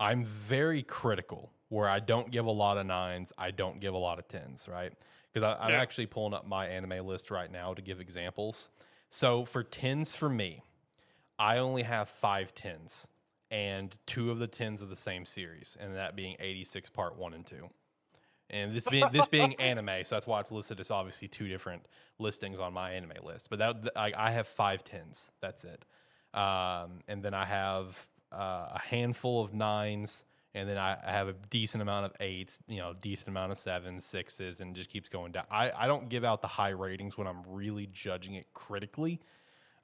I'm 0.00 0.24
very 0.24 0.82
critical 0.82 1.52
where 1.68 1.88
I 1.88 2.00
don't 2.00 2.30
give 2.30 2.46
a 2.46 2.50
lot 2.50 2.78
of 2.78 2.86
nines, 2.86 3.32
I 3.38 3.52
don't 3.52 3.80
give 3.80 3.94
a 3.94 3.98
lot 3.98 4.18
of 4.18 4.28
tens, 4.28 4.68
right? 4.68 4.92
Because 5.32 5.56
I'm 5.60 5.72
Yeah. 5.72 5.82
actually 5.82 6.06
pulling 6.06 6.34
up 6.34 6.46
my 6.46 6.66
anime 6.66 7.06
list 7.06 7.30
right 7.30 7.50
now 7.50 7.74
to 7.74 7.82
give 7.82 8.00
examples. 8.00 8.70
So 9.10 9.44
for 9.44 9.62
tens 9.62 10.16
for 10.16 10.28
me, 10.28 10.64
I 11.38 11.58
only 11.58 11.82
have 11.84 12.08
five 12.10 12.54
tens, 12.54 13.08
and 13.50 13.94
two 14.06 14.30
of 14.30 14.38
the 14.38 14.46
tens 14.46 14.82
of 14.82 14.88
the 14.88 14.96
same 14.96 15.26
series, 15.26 15.76
and 15.80 15.96
that 15.96 16.14
being 16.14 16.36
86 16.38 16.90
part 16.90 17.16
one 17.16 17.34
and 17.34 17.44
two. 17.44 17.68
And 18.48 18.74
this 18.74 18.86
being 18.88 19.06
this 19.12 19.28
being 19.28 19.54
anime, 19.60 20.04
so 20.04 20.16
that's 20.16 20.26
why 20.26 20.40
it's 20.40 20.50
listed 20.50 20.80
as 20.80 20.90
obviously 20.90 21.28
two 21.28 21.48
different 21.48 21.86
listings 22.18 22.58
on 22.58 22.72
my 22.72 22.92
anime 22.92 23.12
list. 23.22 23.48
But 23.48 23.58
that 23.60 23.92
I, 23.96 24.12
I 24.16 24.30
have 24.32 24.48
five 24.48 24.84
tens. 24.84 25.30
That's 25.40 25.64
it. 25.64 25.84
Um, 26.34 27.00
and 27.08 27.22
then 27.22 27.34
I 27.34 27.44
have 27.44 28.08
uh, 28.32 28.68
a 28.72 28.80
handful 28.80 29.44
of 29.44 29.54
nines, 29.54 30.24
and 30.54 30.68
then 30.68 30.78
I, 30.78 30.96
I 31.04 31.12
have 31.12 31.28
a 31.28 31.34
decent 31.50 31.82
amount 31.82 32.06
of 32.06 32.12
eights. 32.18 32.58
You 32.66 32.78
know, 32.78 32.92
decent 33.00 33.28
amount 33.28 33.52
of 33.52 33.58
sevens, 33.58 34.04
sixes, 34.04 34.60
and 34.60 34.74
just 34.74 34.90
keeps 34.90 35.08
going 35.08 35.30
down. 35.32 35.44
I, 35.50 35.70
I 35.76 35.86
don't 35.86 36.08
give 36.08 36.24
out 36.24 36.42
the 36.42 36.48
high 36.48 36.70
ratings 36.70 37.16
when 37.16 37.28
I'm 37.28 37.42
really 37.48 37.88
judging 37.92 38.34
it 38.34 38.46
critically 38.52 39.20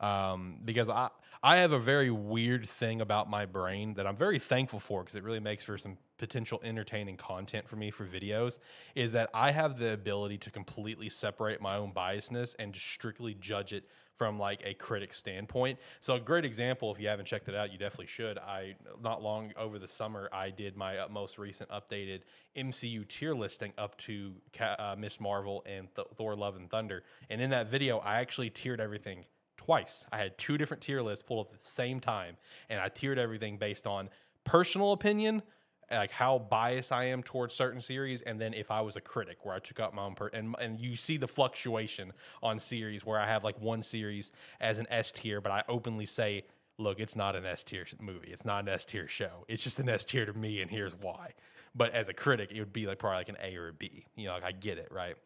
um, 0.00 0.58
because 0.64 0.88
I 0.88 1.10
I 1.42 1.58
have 1.58 1.72
a 1.72 1.78
very 1.78 2.10
weird 2.10 2.68
thing 2.68 3.00
about 3.00 3.30
my 3.30 3.46
brain 3.46 3.94
that 3.94 4.06
I'm 4.06 4.16
very 4.16 4.38
thankful 4.38 4.80
for 4.80 5.02
because 5.02 5.14
it 5.14 5.22
really 5.22 5.40
makes 5.40 5.64
for 5.64 5.78
some 5.78 5.96
potential 6.18 6.60
entertaining 6.64 7.16
content 7.16 7.68
for 7.68 7.76
me 7.76 7.90
for 7.90 8.04
videos. 8.04 8.58
Is 8.94 9.12
that 9.12 9.30
I 9.34 9.52
have 9.52 9.78
the 9.78 9.92
ability 9.92 10.38
to 10.38 10.50
completely 10.50 11.08
separate 11.08 11.60
my 11.60 11.76
own 11.76 11.92
biasness 11.92 12.54
and 12.58 12.74
strictly 12.74 13.34
judge 13.34 13.72
it 13.72 13.84
from 14.16 14.38
like 14.38 14.62
a 14.64 14.74
critic 14.74 15.12
standpoint. 15.12 15.78
So 16.00 16.14
a 16.14 16.20
great 16.20 16.44
example, 16.44 16.92
if 16.92 16.98
you 16.98 17.06
haven't 17.06 17.26
checked 17.26 17.48
it 17.48 17.54
out, 17.54 17.70
you 17.70 17.78
definitely 17.78 18.06
should. 18.06 18.38
I 18.38 18.74
not 19.02 19.22
long 19.22 19.52
over 19.56 19.78
the 19.78 19.86
summer, 19.86 20.28
I 20.32 20.50
did 20.50 20.76
my 20.76 21.06
most 21.08 21.38
recent 21.38 21.68
updated 21.70 22.22
MCU 22.56 23.06
tier 23.06 23.34
listing 23.34 23.72
up 23.76 23.98
to 23.98 24.32
uh, 24.58 24.96
Miss 24.98 25.20
Marvel 25.20 25.62
and 25.66 25.88
Th- 25.94 26.08
Thor: 26.16 26.34
Love 26.34 26.56
and 26.56 26.70
Thunder, 26.70 27.04
and 27.28 27.40
in 27.40 27.50
that 27.50 27.70
video, 27.70 27.98
I 27.98 28.20
actually 28.20 28.50
tiered 28.50 28.80
everything 28.80 29.26
twice. 29.66 30.06
I 30.12 30.18
had 30.18 30.38
two 30.38 30.56
different 30.56 30.82
tier 30.82 31.02
lists 31.02 31.24
pulled 31.26 31.48
at 31.52 31.58
the 31.58 31.66
same 31.66 32.00
time, 32.00 32.36
and 32.70 32.80
I 32.80 32.88
tiered 32.88 33.18
everything 33.18 33.58
based 33.58 33.86
on 33.86 34.08
personal 34.44 34.92
opinion, 34.92 35.42
like 35.90 36.12
how 36.12 36.38
biased 36.38 36.92
I 36.92 37.04
am 37.06 37.22
towards 37.22 37.54
certain 37.54 37.80
series, 37.80 38.22
and 38.22 38.40
then 38.40 38.54
if 38.54 38.70
I 38.70 38.80
was 38.80 38.96
a 38.96 39.00
critic, 39.00 39.38
where 39.44 39.54
I 39.54 39.58
took 39.58 39.80
out 39.80 39.94
my 39.94 40.02
own 40.02 40.14
per 40.14 40.28
and 40.28 40.54
and 40.60 40.80
you 40.80 40.96
see 40.96 41.16
the 41.16 41.28
fluctuation 41.28 42.12
on 42.42 42.58
series 42.58 43.04
where 43.04 43.18
I 43.18 43.26
have 43.26 43.44
like 43.44 43.60
one 43.60 43.82
series 43.82 44.32
as 44.60 44.78
an 44.78 44.86
S 44.88 45.12
tier, 45.12 45.40
but 45.40 45.52
I 45.52 45.62
openly 45.68 46.06
say. 46.06 46.44
Look, 46.78 47.00
it's 47.00 47.16
not 47.16 47.34
an 47.34 47.46
S 47.46 47.64
tier 47.64 47.86
movie. 48.02 48.28
It's 48.30 48.44
not 48.44 48.64
an 48.64 48.68
S 48.68 48.84
tier 48.84 49.08
show. 49.08 49.46
It's 49.48 49.62
just 49.62 49.80
an 49.80 49.88
S 49.88 50.04
tier 50.04 50.26
to 50.26 50.34
me, 50.34 50.60
and 50.60 50.70
here's 50.70 50.94
why. 50.94 51.32
But 51.74 51.92
as 51.92 52.10
a 52.10 52.12
critic, 52.12 52.50
it 52.52 52.58
would 52.58 52.74
be 52.74 52.86
like 52.86 52.98
probably 52.98 53.16
like 53.16 53.30
an 53.30 53.38
A 53.42 53.56
or 53.56 53.68
a 53.68 53.72
B. 53.72 54.04
You 54.14 54.26
know, 54.26 54.34
like 54.34 54.44
I 54.44 54.52
get 54.52 54.76
it, 54.76 54.88
right? 54.90 55.16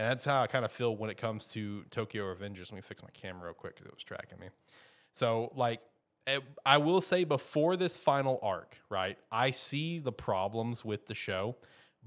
And 0.00 0.08
that's 0.08 0.24
how 0.24 0.42
I 0.42 0.46
kind 0.46 0.64
of 0.64 0.72
feel 0.72 0.96
when 0.96 1.10
it 1.10 1.18
comes 1.18 1.46
to 1.48 1.84
Tokyo 1.90 2.24
Revengers. 2.34 2.72
Let 2.72 2.72
me 2.72 2.80
fix 2.80 3.02
my 3.02 3.10
camera 3.10 3.48
real 3.48 3.52
quick 3.52 3.74
because 3.74 3.86
it 3.86 3.94
was 3.94 4.02
tracking 4.02 4.38
me. 4.38 4.46
So, 5.12 5.52
like, 5.54 5.82
eh, 6.26 6.40
I 6.64 6.78
will 6.78 7.02
say 7.02 7.24
before 7.24 7.76
this 7.76 7.98
final 7.98 8.40
arc, 8.42 8.78
right? 8.88 9.18
I 9.30 9.50
see 9.50 9.98
the 9.98 10.10
problems 10.10 10.86
with 10.86 11.06
the 11.06 11.14
show, 11.14 11.54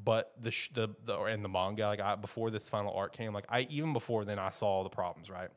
but 0.03 0.33
the 0.41 0.50
sh- 0.50 0.71
the, 0.73 0.88
the 1.05 1.19
and 1.21 1.45
the 1.45 1.50
manga, 1.50 1.85
like, 1.85 2.00
I, 2.00 2.15
before 2.15 2.50
this 2.50 2.67
final 2.67 2.91
arc 2.95 3.15
came, 3.15 3.31
like, 3.31 3.45
I 3.47 3.67
even 3.69 3.93
before 3.93 4.25
then 4.25 4.39
I 4.39 4.50
saw 4.50 4.81
the 4.81 4.89
problems, 4.89 5.29
right? 5.29 5.50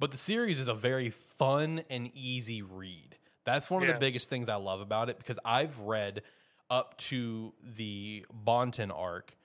But 0.00 0.10
the 0.10 0.18
series 0.18 0.58
is 0.58 0.66
a 0.66 0.74
very 0.74 1.10
fun 1.10 1.84
and 1.88 2.10
easy 2.14 2.62
read. 2.62 3.16
That's 3.44 3.70
one 3.70 3.82
of 3.84 3.86
the 3.94 4.00
biggest 4.00 4.28
things 4.28 4.48
I 4.48 4.56
love 4.56 4.80
about 4.80 5.08
it 5.08 5.18
because 5.18 5.38
I've 5.44 5.78
read 5.78 6.22
up 6.68 6.98
to 6.98 7.52
the 7.76 8.26
Bonten 8.44 8.90
arc 8.90 9.36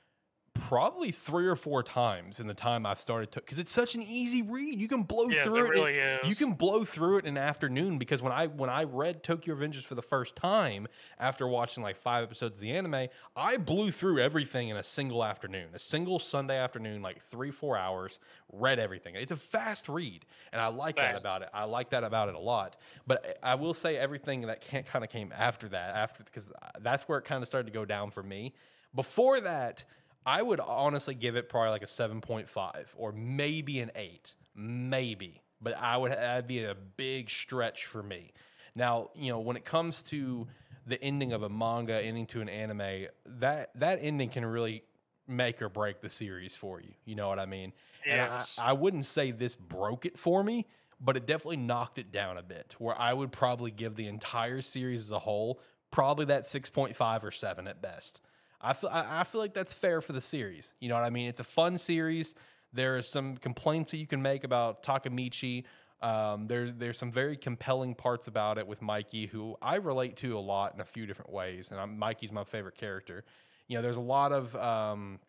probably 0.58 1.12
three 1.12 1.48
or 1.48 1.56
four 1.56 1.84
times 1.84 2.40
in 2.40 2.48
the 2.48 2.54
time 2.54 2.86
I've 2.86 3.00
started 3.00 3.32
to 3.34 3.40
because 3.40 3.60
it's 3.60 3.72
such 3.72 3.96
an 3.96 4.02
easy 4.02 4.42
read. 4.42 4.80
You 4.80 4.88
can 4.88 5.04
blow 5.04 5.30
Yeah, 5.30 5.44
through 5.44 5.66
it. 5.66 5.70
really 5.70 5.96
You 6.28 6.36
can 6.36 6.54
blow 6.54 6.84
through 6.84 7.18
it 7.18 7.26
in 7.26 7.38
an 7.38 7.44
afternoon 7.44 7.98
because 7.98 8.22
when 8.22 8.32
I 8.32 8.48
when 8.48 8.70
I 8.70 8.84
read 8.84 9.24
Tokyo 9.24 9.56
Revengers 9.56 9.84
for 9.84 9.96
the 9.96 10.02
first 10.02 10.36
time 10.36 10.88
after 11.20 11.48
watching 11.48 11.84
like 11.84 11.96
five 11.98 12.24
episodes 12.24 12.56
of 12.56 12.60
the 12.62 12.72
anime, 12.72 13.08
I 13.36 13.58
blew 13.58 13.92
through 13.92 14.20
everything 14.20 14.70
in 14.70 14.78
a 14.78 14.84
single 14.84 15.24
afternoon, 15.24 15.70
a 15.74 15.80
single 15.80 16.20
Sunday 16.20 16.58
afternoon, 16.58 17.02
like 17.02 17.24
three 17.26 17.52
four 17.52 17.78
hours, 17.78 18.20
read 18.52 18.80
everything. 18.80 19.16
It's 19.16 19.32
a 19.32 19.38
fast 19.38 19.88
read, 19.90 20.26
and 20.52 20.62
I 20.62 20.68
like 20.68 20.96
that 20.98 21.16
about 21.16 21.42
it. 21.42 21.50
I 21.54 21.66
like 21.66 21.90
that 21.92 22.04
about 22.04 22.30
it 22.30 22.36
a 22.36 22.40
lot. 22.40 22.76
But 23.06 23.38
I 23.44 23.56
will 23.56 23.74
say 23.74 23.98
everything 23.98 24.42
that 24.42 24.62
kind 24.86 25.04
of 25.04 25.10
came 25.10 25.34
after 25.38 25.70
that, 25.70 25.96
after 25.96 26.24
because 26.24 26.50
uh, 26.50 26.70
that's 26.82 27.08
where 27.08 27.18
it 27.18 27.26
kind 27.26 27.42
of 27.42 27.48
started 27.48 27.68
to 27.68 27.74
go 27.74 27.86
down 27.86 28.12
for 28.12 28.24
me. 28.24 28.54
Before 28.96 29.40
that, 29.42 29.84
I 30.28 30.42
would 30.42 30.60
honestly 30.60 31.16
give 31.16 31.38
it 31.38 31.48
probably 31.48 31.70
like 31.70 31.84
a 31.84 31.86
7.5 31.86 32.88
or 32.98 33.14
maybe 33.14 33.80
an 33.80 33.92
8. 33.96 34.36
Maybe. 34.56 35.42
But 35.62 35.78
I 35.78 35.96
would 35.96 36.12
that'd 36.12 36.48
be 36.48 36.66
a 36.66 36.76
big 36.76 37.30
stretch 37.30 37.86
for 37.86 38.04
me. 38.04 38.34
Now, 38.76 39.10
you 39.16 39.30
know, 39.32 39.40
when 39.40 39.56
it 39.56 39.64
comes 39.64 40.04
to 40.04 40.46
the 40.86 41.02
ending 41.02 41.32
of 41.32 41.44
a 41.44 41.50
manga 41.50 41.94
ending 41.94 42.26
to 42.28 42.42
an 42.42 42.50
anime, 42.50 43.08
that 43.26 43.72
that 43.76 44.00
ending 44.02 44.30
can 44.30 44.46
really 44.46 44.84
make 45.28 45.62
or 45.62 45.70
break 45.70 46.02
the 46.02 46.10
series 46.10 46.56
for 46.56 46.82
you. 46.82 46.94
You 47.06 47.16
know 47.16 47.30
what 47.30 47.40
I 47.40 47.46
mean? 47.46 47.74
And 48.06 48.20
I- 48.22 48.36
Yes. 48.36 48.60
I, 48.62 48.74
wouldn't 48.74 49.06
say 49.06 49.32
this 49.32 49.56
broke 49.56 50.06
it 50.06 50.20
for 50.20 50.44
me, 50.44 50.68
but 51.00 51.18
it 51.18 51.26
definitely 51.26 51.58
knocked 51.58 51.98
it 51.98 52.12
down 52.12 52.38
a 52.38 52.44
bit. 52.44 52.76
Where 52.80 52.98
I 53.00 53.14
would 53.14 53.32
probably 53.32 53.72
give 53.72 53.96
the 53.96 54.08
entire 54.08 54.62
series 54.62 55.02
as 55.02 55.12
a 55.12 55.20
whole 55.20 55.62
probably 55.90 56.26
that 56.26 56.44
6.5 56.44 57.24
or 57.24 57.32
7 57.32 57.68
at 57.68 57.82
best. 57.82 58.22
I 58.62 58.74
feel 58.74 58.90
I 58.92 59.22
I 59.22 59.24
feel 59.24 59.42
like 59.42 59.54
that's 59.54 59.74
fair 59.74 60.02
for 60.02 60.14
the 60.14 60.22
series. 60.22 60.74
You 60.80 60.90
know 60.90 60.96
what 60.96 61.04
I 61.04 61.10
mean? 61.10 61.28
It's 61.28 61.40
a 61.40 61.46
fun 61.46 61.78
series. 61.78 62.36
There 62.74 62.98
are 62.98 63.02
some 63.02 63.38
complaints 63.38 63.92
that 63.92 63.98
you 63.98 64.08
can 64.08 64.22
make 64.22 64.44
about 64.44 64.84
Takemichi. 64.84 65.64
Um, 66.02 66.48
there's 66.48 66.74
there's 66.74 66.98
some 66.98 67.12
very 67.12 67.38
compelling 67.38 67.96
parts 67.96 68.28
about 68.28 68.58
it 68.58 68.68
with 68.68 68.82
Mikey, 68.82 69.28
who 69.28 69.56
I 69.62 69.76
relate 69.76 70.16
to 70.18 70.38
a 70.38 70.40
lot 70.40 70.74
in 70.76 70.82
a 70.82 70.86
few 70.86 71.06
different 71.06 71.32
ways, 71.32 71.72
and 71.72 71.80
I'm, 71.80 71.98
Mikey's 71.98 72.32
my 72.32 72.44
favorite 72.44 72.76
character. 72.76 73.24
You 73.68 73.78
know, 73.78 73.82
there's 73.82 73.98
a 73.98 74.02
lot 74.02 74.32
of 74.32 74.56
um, 74.56 75.20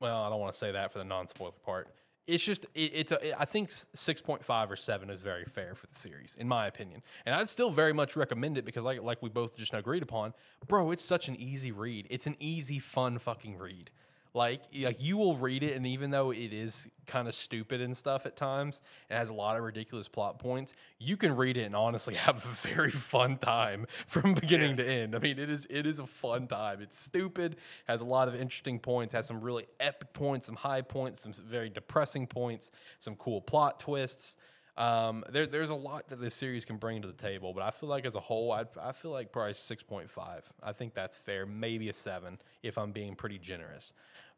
well, 0.00 0.22
I 0.22 0.28
don't 0.28 0.40
want 0.40 0.52
to 0.52 0.58
say 0.58 0.72
that 0.72 0.92
for 0.92 0.98
the 0.98 1.04
non-spoiler 1.04 1.52
part. 1.64 1.88
It's 2.26 2.42
just 2.42 2.64
it, 2.74 2.92
it's 2.94 3.12
a 3.12 3.40
I 3.40 3.44
think 3.44 3.70
six 3.94 4.20
point 4.20 4.44
five 4.44 4.70
or 4.70 4.76
seven 4.76 5.10
is 5.10 5.20
very 5.20 5.44
fair 5.44 5.74
for 5.74 5.86
the 5.86 5.98
series, 5.98 6.34
in 6.38 6.48
my 6.48 6.66
opinion, 6.66 7.02
and 7.26 7.34
I'd 7.34 7.48
still 7.48 7.70
very 7.70 7.92
much 7.92 8.16
recommend 8.16 8.56
it 8.56 8.64
because 8.64 8.82
like 8.82 9.02
like 9.02 9.22
we 9.22 9.28
both 9.28 9.56
just 9.56 9.74
agreed 9.74 10.02
upon, 10.02 10.32
bro. 10.66 10.90
It's 10.90 11.04
such 11.04 11.28
an 11.28 11.36
easy 11.36 11.72
read. 11.72 12.06
It's 12.10 12.26
an 12.26 12.36
easy, 12.40 12.78
fun 12.78 13.18
fucking 13.18 13.58
read. 13.58 13.90
Like 14.36 14.62
like 14.80 15.00
you 15.00 15.16
will 15.16 15.36
read 15.36 15.62
it, 15.62 15.76
and 15.76 15.86
even 15.86 16.10
though 16.10 16.32
it 16.32 16.52
is 16.52 16.88
kind 17.06 17.28
of 17.28 17.34
stupid 17.34 17.80
and 17.80 17.96
stuff 17.96 18.26
at 18.26 18.36
times, 18.36 18.82
and 19.08 19.16
has 19.16 19.28
a 19.30 19.32
lot 19.32 19.56
of 19.56 19.62
ridiculous 19.62 20.08
plot 20.08 20.40
points, 20.40 20.74
you 20.98 21.16
can 21.16 21.36
read 21.36 21.56
it 21.56 21.62
and 21.62 21.76
honestly 21.76 22.14
have 22.16 22.44
a 22.44 22.68
very 22.68 22.90
fun 22.90 23.38
time 23.38 23.86
from 24.08 24.34
beginning 24.34 24.76
to 24.78 24.84
end. 24.84 25.14
I 25.14 25.20
mean, 25.20 25.38
it 25.38 25.48
is 25.48 25.68
it 25.70 25.86
is 25.86 26.00
a 26.00 26.06
fun 26.06 26.48
time. 26.48 26.82
It's 26.82 26.98
stupid, 26.98 27.58
has 27.86 28.00
a 28.00 28.04
lot 28.04 28.26
of 28.26 28.34
interesting 28.34 28.80
points, 28.80 29.14
has 29.14 29.26
some 29.26 29.40
really 29.40 29.66
epic 29.78 30.12
points, 30.12 30.46
some 30.46 30.56
high 30.56 30.82
points, 30.82 31.20
some 31.20 31.32
very 31.32 31.70
depressing 31.70 32.26
points, 32.26 32.72
some 32.98 33.14
cool 33.14 33.40
plot 33.40 33.78
twists. 33.78 34.36
Um, 34.76 35.22
there, 35.30 35.46
there's 35.46 35.70
a 35.70 35.74
lot 35.76 36.08
that 36.08 36.20
this 36.20 36.34
series 36.34 36.64
can 36.64 36.78
bring 36.78 37.00
to 37.02 37.06
the 37.06 37.14
table, 37.14 37.52
but 37.54 37.62
I 37.62 37.70
feel 37.70 37.88
like 37.88 38.04
as 38.06 38.16
a 38.16 38.20
whole, 38.20 38.50
I, 38.50 38.64
I 38.82 38.90
feel 38.90 39.12
like 39.12 39.30
probably 39.30 39.54
6.5. 39.54 40.42
I 40.64 40.72
think 40.72 40.94
that's 40.94 41.16
fair, 41.16 41.46
maybe 41.46 41.88
a 41.88 41.92
seven 41.92 42.38
if 42.64 42.76
I'm 42.76 42.90
being 42.90 43.14
pretty 43.14 43.38
generous. 43.38 43.92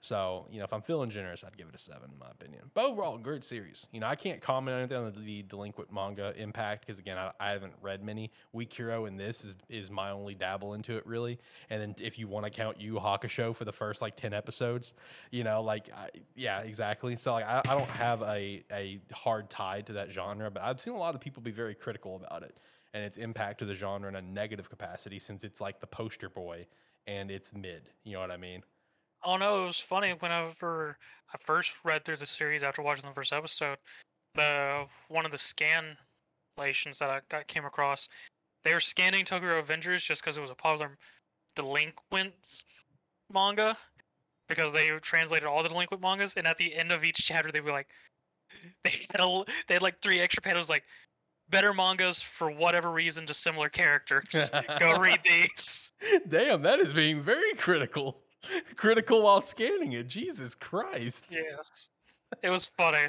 So, 0.06 0.46
you 0.52 0.58
know, 0.58 0.64
if 0.64 0.72
I'm 0.72 0.82
feeling 0.82 1.10
generous, 1.10 1.42
I'd 1.42 1.56
give 1.56 1.66
it 1.66 1.74
a 1.74 1.78
seven, 1.78 2.10
in 2.12 2.18
my 2.20 2.30
opinion. 2.30 2.70
But 2.74 2.84
overall, 2.84 3.18
great 3.18 3.42
series. 3.42 3.88
You 3.90 3.98
know, 3.98 4.06
I 4.06 4.14
can't 4.14 4.40
comment 4.40 4.76
on 4.76 4.80
anything 4.82 4.98
on 4.98 5.12
the, 5.12 5.20
the 5.20 5.42
delinquent 5.42 5.92
manga 5.92 6.32
impact 6.36 6.86
because, 6.86 7.00
again, 7.00 7.18
I, 7.18 7.32
I, 7.40 7.50
haven't 7.50 7.72
read 7.82 8.04
many. 8.04 8.30
Weak 8.52 8.72
Hero 8.72 9.06
and 9.06 9.18
this 9.18 9.44
is, 9.44 9.56
is 9.68 9.90
my 9.90 10.10
only 10.10 10.36
dabble 10.36 10.74
into 10.74 10.96
it, 10.96 11.04
really. 11.08 11.40
And 11.70 11.82
then 11.82 11.96
if 11.98 12.20
you 12.20 12.28
want 12.28 12.46
to 12.46 12.50
count 12.50 12.80
Yu 12.80 12.94
Hakusho 12.94 13.52
for 13.52 13.64
the 13.64 13.72
first 13.72 14.00
like 14.00 14.14
10 14.14 14.32
episodes, 14.32 14.94
you 15.32 15.42
know, 15.42 15.60
like, 15.60 15.90
I, 15.92 16.10
yeah, 16.36 16.60
exactly. 16.60 17.16
So, 17.16 17.32
like, 17.32 17.44
I, 17.44 17.62
I 17.66 17.76
don't 17.76 17.90
have 17.90 18.22
a, 18.22 18.62
a 18.70 19.00
hard 19.12 19.50
tie 19.50 19.80
to 19.80 19.92
that 19.94 20.12
genre, 20.12 20.52
but 20.52 20.62
I've 20.62 20.80
seen 20.80 20.94
a 20.94 20.98
lot 20.98 21.16
of 21.16 21.20
people 21.20 21.42
be 21.42 21.50
very 21.50 21.74
critical 21.74 22.14
about 22.14 22.44
it 22.44 22.56
and 22.94 23.04
its 23.04 23.16
impact 23.16 23.58
to 23.58 23.64
the 23.64 23.74
genre 23.74 24.08
in 24.08 24.14
a 24.14 24.22
negative 24.22 24.70
capacity 24.70 25.18
since 25.18 25.42
it's 25.42 25.60
like 25.60 25.80
the 25.80 25.86
poster 25.88 26.28
boy 26.28 26.64
and 27.08 27.28
it's 27.28 27.52
mid. 27.52 27.82
You 28.04 28.12
know 28.12 28.20
what 28.20 28.30
I 28.30 28.36
mean? 28.36 28.62
Oh 29.24 29.36
no, 29.36 29.62
it 29.62 29.66
was 29.66 29.80
funny 29.80 30.14
whenever 30.18 30.98
I 31.32 31.38
first 31.44 31.74
read 31.84 32.04
through 32.04 32.18
the 32.18 32.26
series 32.26 32.62
after 32.62 32.82
watching 32.82 33.08
the 33.08 33.14
first 33.14 33.32
episode. 33.32 33.78
Mm-hmm. 34.36 34.40
The 34.40 34.86
one 35.08 35.24
of 35.24 35.30
the 35.30 35.38
scanlations 35.38 36.98
that 36.98 37.10
I 37.10 37.20
got, 37.28 37.46
came 37.46 37.64
across, 37.64 38.08
they 38.64 38.72
were 38.72 38.80
scanning 38.80 39.24
Tokyo 39.24 39.60
Revengers 39.60 40.04
just 40.04 40.22
because 40.22 40.36
it 40.36 40.40
was 40.40 40.50
a 40.50 40.54
popular 40.54 40.96
delinquents 41.54 42.64
manga 43.32 43.76
because 44.48 44.72
mm-hmm. 44.72 44.94
they 44.94 44.98
translated 45.00 45.46
all 45.46 45.62
the 45.62 45.68
delinquent 45.68 46.02
mangas, 46.02 46.34
and 46.36 46.46
at 46.46 46.58
the 46.58 46.74
end 46.74 46.92
of 46.92 47.04
each 47.04 47.16
chapter, 47.16 47.50
they 47.50 47.60
were 47.60 47.72
like, 47.72 47.88
they 48.84 49.06
had 49.10 49.20
a, 49.20 49.44
they 49.66 49.74
had 49.74 49.82
like 49.82 50.00
three 50.00 50.20
extra 50.20 50.42
panels 50.42 50.70
like 50.70 50.84
better 51.48 51.72
mangas 51.72 52.22
for 52.22 52.50
whatever 52.50 52.90
reason 52.90 53.26
to 53.26 53.34
similar 53.34 53.68
characters. 53.68 54.50
Go 54.78 54.98
read 55.00 55.20
these. 55.24 55.92
Damn, 56.28 56.62
that 56.62 56.80
is 56.80 56.92
being 56.92 57.22
very 57.22 57.54
critical. 57.54 58.20
critical 58.76 59.22
while 59.22 59.40
scanning 59.40 59.92
it. 59.92 60.06
Jesus 60.06 60.54
Christ. 60.54 61.26
Yes. 61.30 61.88
It 62.42 62.50
was 62.50 62.66
funny. 62.66 63.06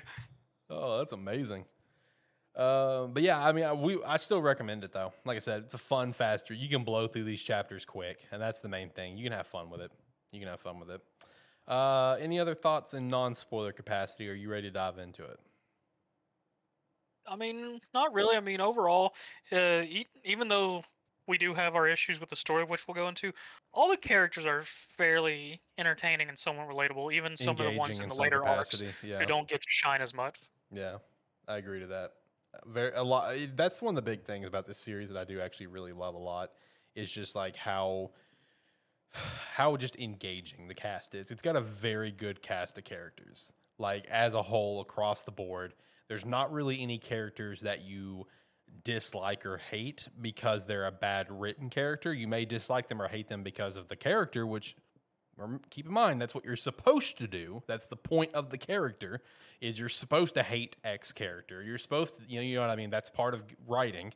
oh, 0.70 1.00
that's 1.00 1.14
amazing. 1.14 1.66
Uh, 2.56 3.06
but 3.06 3.22
yeah, 3.22 3.40
I 3.40 3.52
mean, 3.52 3.66
I, 3.66 3.74
we 3.74 4.04
I 4.04 4.18
still 4.18 4.42
recommend 4.42 4.84
it 4.84 4.92
though. 4.92 5.14
Like 5.26 5.36
I 5.36 5.40
said, 5.40 5.62
it's 5.62 5.76
a 5.76 5.80
fun, 5.80 6.12
faster. 6.12 6.56
You 6.56 6.70
can 6.70 6.84
blow 6.84 7.08
through 7.08 7.24
these 7.24 7.42
chapters 7.42 7.86
quick, 7.86 8.20
and 8.32 8.42
that's 8.42 8.62
the 8.62 8.70
main 8.70 8.90
thing. 8.90 9.16
You 9.16 9.24
can 9.24 9.34
have 9.34 9.48
fun 9.48 9.70
with 9.70 9.82
it. 9.82 9.92
You 10.32 10.40
can 10.40 10.50
have 10.50 10.60
fun 10.60 10.80
with 10.80 10.90
it. 10.90 11.02
Uh, 11.68 12.18
any 12.20 12.40
other 12.40 12.56
thoughts 12.56 12.94
in 12.94 13.08
non-spoiler 13.08 13.74
capacity? 13.74 14.28
Are 14.30 14.34
you 14.34 14.50
ready 14.50 14.68
to 14.68 14.72
dive 14.72 14.98
into 14.98 15.24
it? 15.24 15.40
I 17.28 17.36
mean, 17.36 17.80
not 17.94 18.14
really. 18.14 18.38
I 18.38 18.40
mean, 18.40 18.62
overall, 18.62 19.14
uh, 19.52 19.82
even 20.24 20.48
though 20.48 20.84
we 21.28 21.38
do 21.38 21.54
have 21.54 21.76
our 21.76 21.88
issues 21.88 22.20
with 22.20 22.30
the 22.30 22.36
story, 22.36 22.64
which 22.64 22.88
we'll 22.88 22.96
go 22.96 23.08
into. 23.08 23.32
All 23.74 23.90
the 23.90 23.98
characters 23.98 24.46
are 24.46 24.62
fairly 24.64 25.62
entertaining 25.78 26.30
and 26.30 26.40
somewhat 26.40 26.70
relatable. 26.70 27.14
Even 27.14 27.36
some 27.36 27.52
Engaging 27.52 27.68
of 27.68 27.74
the 27.74 27.80
ones 27.80 27.98
in, 28.00 28.04
in 28.04 28.10
the 28.10 28.16
later 28.16 28.40
capacity. 28.40 28.88
arcs 28.88 28.98
yeah. 29.04 29.20
who 29.20 29.26
don't 29.26 29.48
get 29.48 29.62
to 29.62 29.68
shine 29.70 30.02
as 30.02 30.14
much. 30.14 30.40
Yeah, 30.72 30.98
I 31.48 31.58
agree 31.58 31.82
to 31.82 31.88
that. 31.88 32.14
Very 32.66 32.92
a 32.96 33.04
lot. 33.04 33.36
Eh, 33.36 33.48
that's 33.56 33.82
one 33.82 33.96
of 33.98 34.04
the 34.04 34.10
big 34.10 34.24
things 34.24 34.48
about 34.48 34.66
this 34.66 34.78
series 34.78 35.10
that 35.10 35.18
I 35.18 35.26
do 35.26 35.40
actually 35.40 35.68
really 35.68 35.94
love 35.94 36.16
a 36.16 36.20
lot. 36.20 36.52
Is 36.96 37.12
just 37.12 37.36
like 37.36 37.56
how 37.56 38.12
how 39.54 39.76
just 39.78 39.96
engaging 39.98 40.68
the 40.68 40.74
cast 40.74 41.14
is. 41.14 41.30
It's 41.30 41.42
got 41.42 41.56
a 41.56 41.62
very 41.62 42.12
good 42.12 42.42
cast 42.42 42.78
of 42.78 42.84
characters. 42.84 43.52
Like 43.80 44.08
as 44.10 44.34
a 44.34 44.42
whole 44.42 44.82
across 44.82 45.24
the 45.24 45.32
board, 45.32 45.74
there's 46.08 46.26
not 46.26 46.52
really 46.52 46.82
any 46.82 46.98
characters 46.98 47.62
that 47.62 47.84
you 47.84 48.26
dislike 48.84 49.46
or 49.46 49.58
hate 49.58 50.08
because 50.22 50.66
they're 50.66 50.88
a 50.88 50.92
bad 50.92 51.28
written 51.30 51.70
character. 51.70 52.14
You 52.14 52.28
may 52.28 52.46
dislike 52.46 52.88
them 52.88 53.02
or 53.02 53.08
hate 53.08 53.30
them 53.30 53.44
because 53.44 53.76
of 53.76 53.88
the 53.88 53.96
character, 53.96 54.46
which 54.46 54.76
keep 55.70 55.86
in 55.86 55.92
mind 55.92 56.22
that's 56.22 56.34
what 56.34 56.46
you're 56.46 56.56
supposed 56.56 57.18
to 57.18 57.28
do. 57.28 57.62
That's 57.68 57.86
the 57.86 57.96
point 57.96 58.34
of 58.34 58.50
the 58.50 58.58
character 58.58 59.22
is 59.62 59.80
you're 59.80 59.90
supposed 59.90 60.36
to 60.36 60.44
hate 60.44 60.78
X 60.84 61.12
character. 61.12 61.64
You're 61.64 61.78
supposed 61.78 62.16
to, 62.16 62.22
you 62.28 62.38
know, 62.38 62.42
you 62.42 62.56
know 62.56 62.62
what 62.62 62.70
I 62.70 62.76
mean. 62.76 62.90
That's 62.90 63.10
part 63.10 63.34
of 63.34 63.44
writing. 63.68 64.14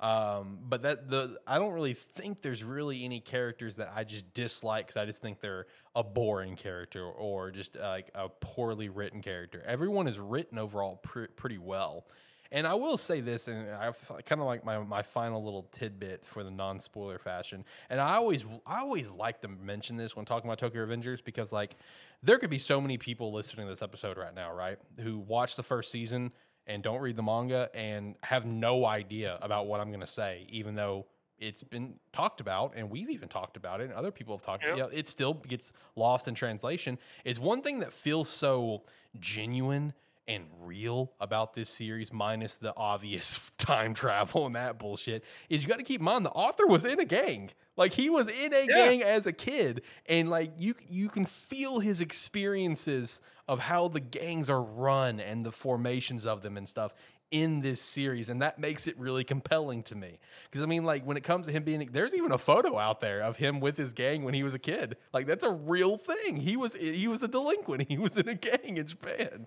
Um, 0.00 0.58
but 0.62 0.82
that 0.82 1.08
the 1.08 1.38
I 1.46 1.58
don't 1.58 1.72
really 1.72 1.94
think 1.94 2.42
there's 2.42 2.64
really 2.64 3.04
any 3.04 3.20
characters 3.20 3.76
that 3.76 3.92
I 3.94 4.04
just 4.04 4.32
dislike 4.34 4.86
because 4.86 5.00
I 5.00 5.06
just 5.06 5.22
think 5.22 5.40
they're 5.40 5.66
a 5.94 6.02
boring 6.02 6.56
character 6.56 7.04
or 7.04 7.50
just 7.50 7.76
like 7.76 8.10
a 8.14 8.28
poorly 8.28 8.88
written 8.88 9.22
character. 9.22 9.62
Everyone 9.66 10.08
is 10.08 10.18
written 10.18 10.58
overall 10.58 10.96
pr- 10.96 11.26
pretty 11.36 11.58
well. 11.58 12.06
And 12.52 12.66
I 12.66 12.74
will 12.74 12.96
say 12.96 13.20
this, 13.20 13.48
and 13.48 13.70
I 13.70 13.92
kind 14.24 14.40
of 14.40 14.46
like 14.46 14.64
my, 14.64 14.78
my 14.78 15.02
final 15.02 15.42
little 15.42 15.66
tidbit 15.72 16.24
for 16.24 16.44
the 16.44 16.50
non 16.50 16.78
spoiler 16.78 17.18
fashion. 17.18 17.64
And 17.90 18.00
I 18.00 18.14
always 18.16 18.44
I 18.66 18.80
always 18.80 19.10
like 19.10 19.40
to 19.42 19.48
mention 19.48 19.96
this 19.96 20.14
when 20.14 20.24
talking 20.24 20.48
about 20.48 20.58
Tokyo 20.58 20.86
Revengers 20.86 21.24
because 21.24 21.52
like 21.52 21.76
there 22.22 22.38
could 22.38 22.50
be 22.50 22.58
so 22.58 22.80
many 22.80 22.98
people 22.98 23.32
listening 23.32 23.66
to 23.66 23.72
this 23.72 23.82
episode 23.82 24.16
right 24.16 24.34
now, 24.34 24.52
right, 24.54 24.78
who 25.00 25.18
watch 25.18 25.56
the 25.56 25.62
first 25.62 25.90
season 25.90 26.32
and 26.66 26.82
don't 26.82 27.00
read 27.00 27.16
the 27.16 27.22
manga 27.22 27.68
and 27.74 28.14
have 28.22 28.46
no 28.46 28.86
idea 28.86 29.38
about 29.42 29.66
what 29.66 29.80
I'm 29.80 29.88
going 29.88 30.00
to 30.00 30.06
say, 30.06 30.46
even 30.48 30.74
though 30.74 31.06
it's 31.38 31.62
been 31.62 31.94
talked 32.12 32.40
about 32.40 32.72
and 32.76 32.88
we've 32.90 33.10
even 33.10 33.28
talked 33.28 33.56
about 33.56 33.80
it 33.80 33.84
and 33.84 33.92
other 33.92 34.10
people 34.10 34.36
have 34.36 34.44
talked 34.44 34.62
yep. 34.64 34.74
about 34.74 34.92
it. 34.92 34.98
It 34.98 35.08
still 35.08 35.34
gets 35.34 35.72
lost 35.96 36.28
in 36.28 36.34
translation. 36.34 36.98
Is 37.24 37.38
one 37.38 37.60
thing 37.60 37.80
that 37.80 37.92
feels 37.92 38.28
so 38.28 38.84
genuine 39.20 39.92
and 40.26 40.44
real 40.60 41.12
about 41.20 41.54
this 41.54 41.68
series, 41.68 42.12
minus 42.12 42.56
the 42.56 42.74
obvious 42.76 43.52
time 43.58 43.94
travel 43.94 44.46
and 44.46 44.54
that 44.56 44.78
bullshit, 44.78 45.24
is 45.48 45.62
you 45.62 45.68
got 45.68 45.78
to 45.78 45.84
keep 45.84 46.00
in 46.00 46.04
mind 46.04 46.24
the 46.24 46.30
author 46.30 46.66
was 46.66 46.84
in 46.84 47.00
a 47.00 47.04
gang. 47.04 47.50
Like 47.76 47.92
he 47.92 48.08
was 48.08 48.28
in 48.28 48.52
a 48.52 48.66
yeah. 48.68 48.74
gang 48.74 49.02
as 49.02 49.26
a 49.26 49.32
kid, 49.32 49.82
and 50.06 50.30
like 50.30 50.52
you 50.58 50.74
you 50.88 51.08
can 51.08 51.26
feel 51.26 51.80
his 51.80 52.00
experiences 52.00 53.20
of 53.48 53.58
how 53.58 53.88
the 53.88 54.00
gangs 54.00 54.48
are 54.48 54.62
run 54.62 55.20
and 55.20 55.44
the 55.44 55.52
formations 55.52 56.24
of 56.24 56.40
them 56.42 56.56
and 56.56 56.68
stuff 56.68 56.94
in 57.30 57.60
this 57.62 57.80
series 57.80 58.28
and 58.28 58.42
that 58.42 58.60
makes 58.60 58.86
it 58.86 58.96
really 58.96 59.24
compelling 59.24 59.82
to 59.82 59.96
me. 59.96 60.20
Because 60.48 60.62
i 60.62 60.66
mean 60.66 60.84
like 60.84 61.04
when 61.04 61.16
it 61.16 61.24
comes 61.24 61.46
to 61.46 61.52
him 61.52 61.64
being 61.64 61.88
there's 61.90 62.14
even 62.14 62.30
a 62.30 62.38
photo 62.38 62.78
out 62.78 63.00
there 63.00 63.22
of 63.22 63.36
him 63.36 63.58
with 63.58 63.76
his 63.76 63.92
gang 63.92 64.22
when 64.22 64.34
he 64.34 64.44
was 64.44 64.54
a 64.54 64.58
kid. 64.58 64.96
Like 65.12 65.26
that's 65.26 65.42
a 65.42 65.50
real 65.50 65.98
thing. 65.98 66.36
He 66.36 66.56
was 66.56 66.74
he 66.74 67.08
was 67.08 67.22
a 67.22 67.28
delinquent. 67.28 67.88
He 67.94 67.98
was 67.98 68.16
in 68.16 68.28
a 68.28 68.34
gang 68.34 68.76
in 68.76 68.86
japan 68.86 69.46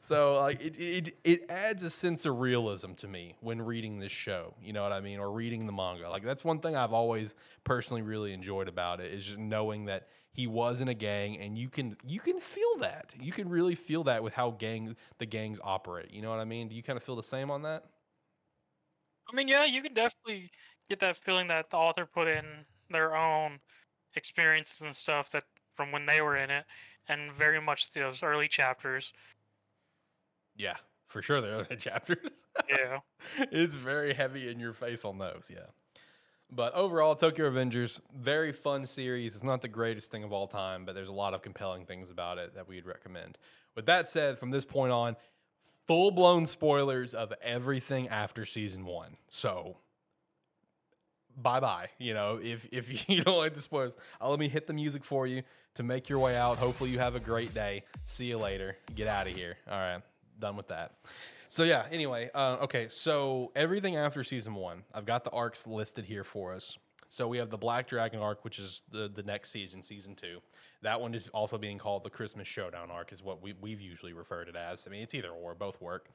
so 0.00 0.34
like 0.36 0.60
it, 0.60 0.76
it 0.78 1.16
it 1.24 1.50
adds 1.50 1.82
a 1.82 1.90
sense 1.90 2.26
of 2.26 2.38
realism 2.38 2.92
to 2.92 3.08
me 3.08 3.36
when 3.40 3.60
reading 3.60 3.98
this 3.98 4.12
show 4.12 4.54
you 4.62 4.72
know 4.72 4.82
what 4.82 4.92
i 4.92 5.00
mean 5.00 5.18
or 5.18 5.30
reading 5.30 5.66
the 5.66 5.72
manga. 5.72 6.08
Like 6.08 6.24
that's 6.24 6.44
one 6.44 6.58
thing 6.60 6.76
i've 6.76 6.92
always 6.92 7.34
personally 7.64 8.02
really 8.02 8.32
enjoyed 8.32 8.68
about 8.68 9.00
it 9.00 9.12
is 9.12 9.24
just 9.24 9.38
knowing 9.38 9.86
that 9.86 10.08
he 10.32 10.46
was 10.46 10.80
in 10.80 10.88
a 10.88 10.94
gang 10.94 11.38
and 11.38 11.56
you 11.56 11.68
can 11.68 11.96
you 12.06 12.20
can 12.20 12.38
feel 12.38 12.76
that. 12.80 13.14
You 13.20 13.32
can 13.32 13.48
really 13.48 13.74
feel 13.74 14.04
that 14.04 14.22
with 14.22 14.34
how 14.34 14.50
gang 14.50 14.96
the 15.18 15.26
gangs 15.26 15.58
operate 15.62 16.10
you 16.12 16.22
know 16.22 16.30
what 16.30 16.40
i 16.40 16.44
mean? 16.44 16.68
Do 16.68 16.74
you 16.74 16.82
kind 16.82 16.96
of 16.96 17.02
feel 17.02 17.16
the 17.16 17.22
same 17.22 17.50
on 17.50 17.62
that? 17.62 17.84
I 19.32 19.36
mean 19.36 19.48
yeah 19.48 19.64
you 19.64 19.82
can 19.82 19.94
definitely 19.94 20.50
get 20.88 21.00
that 21.00 21.16
feeling 21.16 21.48
that 21.48 21.70
the 21.70 21.76
author 21.76 22.06
put 22.06 22.28
in 22.28 22.44
their 22.90 23.16
own 23.16 23.58
experiences 24.16 24.82
and 24.82 24.94
stuff 24.94 25.30
that 25.30 25.44
from 25.74 25.90
when 25.92 26.06
they 26.06 26.20
were 26.20 26.36
in 26.36 26.50
it 26.50 26.64
and 27.08 27.32
very 27.32 27.60
much 27.60 27.92
those 27.92 28.22
early 28.22 28.48
chapters 28.48 29.12
yeah 30.56 30.76
for 31.08 31.22
sure 31.22 31.40
the 31.40 31.48
early 31.48 31.76
chapters 31.78 32.30
yeah 32.68 32.98
it's 33.52 33.74
very 33.74 34.14
heavy 34.14 34.48
in 34.48 34.58
your 34.58 34.72
face 34.72 35.04
on 35.04 35.18
those 35.18 35.50
yeah 35.52 35.66
but 36.50 36.74
overall, 36.74 37.16
Tokyo 37.16 37.50
Revengers, 37.50 38.00
very 38.16 38.52
fun 38.52 38.86
series. 38.86 39.34
It's 39.34 39.42
not 39.42 39.60
the 39.60 39.68
greatest 39.68 40.10
thing 40.10 40.22
of 40.22 40.32
all 40.32 40.46
time, 40.46 40.84
but 40.84 40.94
there's 40.94 41.08
a 41.08 41.12
lot 41.12 41.34
of 41.34 41.42
compelling 41.42 41.84
things 41.84 42.10
about 42.10 42.38
it 42.38 42.54
that 42.54 42.68
we'd 42.68 42.86
recommend. 42.86 43.38
With 43.74 43.86
that 43.86 44.08
said, 44.08 44.38
from 44.38 44.50
this 44.50 44.64
point 44.64 44.92
on, 44.92 45.16
full 45.86 46.10
blown 46.10 46.46
spoilers 46.46 47.12
of 47.14 47.32
everything 47.42 48.08
after 48.08 48.44
season 48.44 48.84
one. 48.84 49.16
So 49.30 49.78
bye 51.36 51.60
bye. 51.60 51.88
You 51.98 52.14
know, 52.14 52.38
if 52.42 52.68
if 52.70 53.08
you 53.08 53.22
don't 53.22 53.38
like 53.38 53.54
the 53.54 53.60
spoilers, 53.60 53.96
I'll 54.20 54.30
let 54.30 54.38
me 54.38 54.48
hit 54.48 54.66
the 54.66 54.74
music 54.74 55.04
for 55.04 55.26
you 55.26 55.42
to 55.74 55.82
make 55.82 56.08
your 56.08 56.20
way 56.20 56.36
out. 56.36 56.58
Hopefully 56.58 56.90
you 56.90 56.98
have 57.00 57.16
a 57.16 57.20
great 57.20 57.52
day. 57.52 57.82
See 58.04 58.26
you 58.26 58.38
later. 58.38 58.76
Get 58.94 59.08
out 59.08 59.26
of 59.26 59.34
here. 59.34 59.56
All 59.68 59.78
right. 59.78 60.02
Done 60.38 60.56
with 60.56 60.68
that. 60.68 60.92
So 61.48 61.62
yeah. 61.62 61.86
Anyway, 61.90 62.30
uh, 62.34 62.58
okay. 62.62 62.88
So 62.88 63.52
everything 63.54 63.96
after 63.96 64.24
season 64.24 64.54
one, 64.54 64.82
I've 64.92 65.06
got 65.06 65.24
the 65.24 65.30
arcs 65.30 65.66
listed 65.66 66.04
here 66.04 66.24
for 66.24 66.52
us. 66.52 66.76
So 67.10 67.28
we 67.28 67.38
have 67.38 67.48
the 67.48 67.58
Black 67.58 67.86
Dragon 67.86 68.18
arc, 68.18 68.44
which 68.44 68.58
is 68.58 68.82
the 68.90 69.08
the 69.08 69.22
next 69.22 69.50
season, 69.50 69.82
season 69.82 70.16
two. 70.16 70.40
That 70.82 71.00
one 71.00 71.14
is 71.14 71.28
also 71.28 71.56
being 71.56 71.78
called 71.78 72.02
the 72.02 72.10
Christmas 72.10 72.48
Showdown 72.48 72.90
arc, 72.90 73.12
is 73.12 73.22
what 73.22 73.40
we 73.40 73.54
we've 73.60 73.80
usually 73.80 74.12
referred 74.12 74.48
it 74.48 74.56
as. 74.56 74.84
I 74.86 74.90
mean, 74.90 75.02
it's 75.02 75.14
either 75.14 75.30
or, 75.30 75.54
both 75.54 75.80
work. 75.80 76.08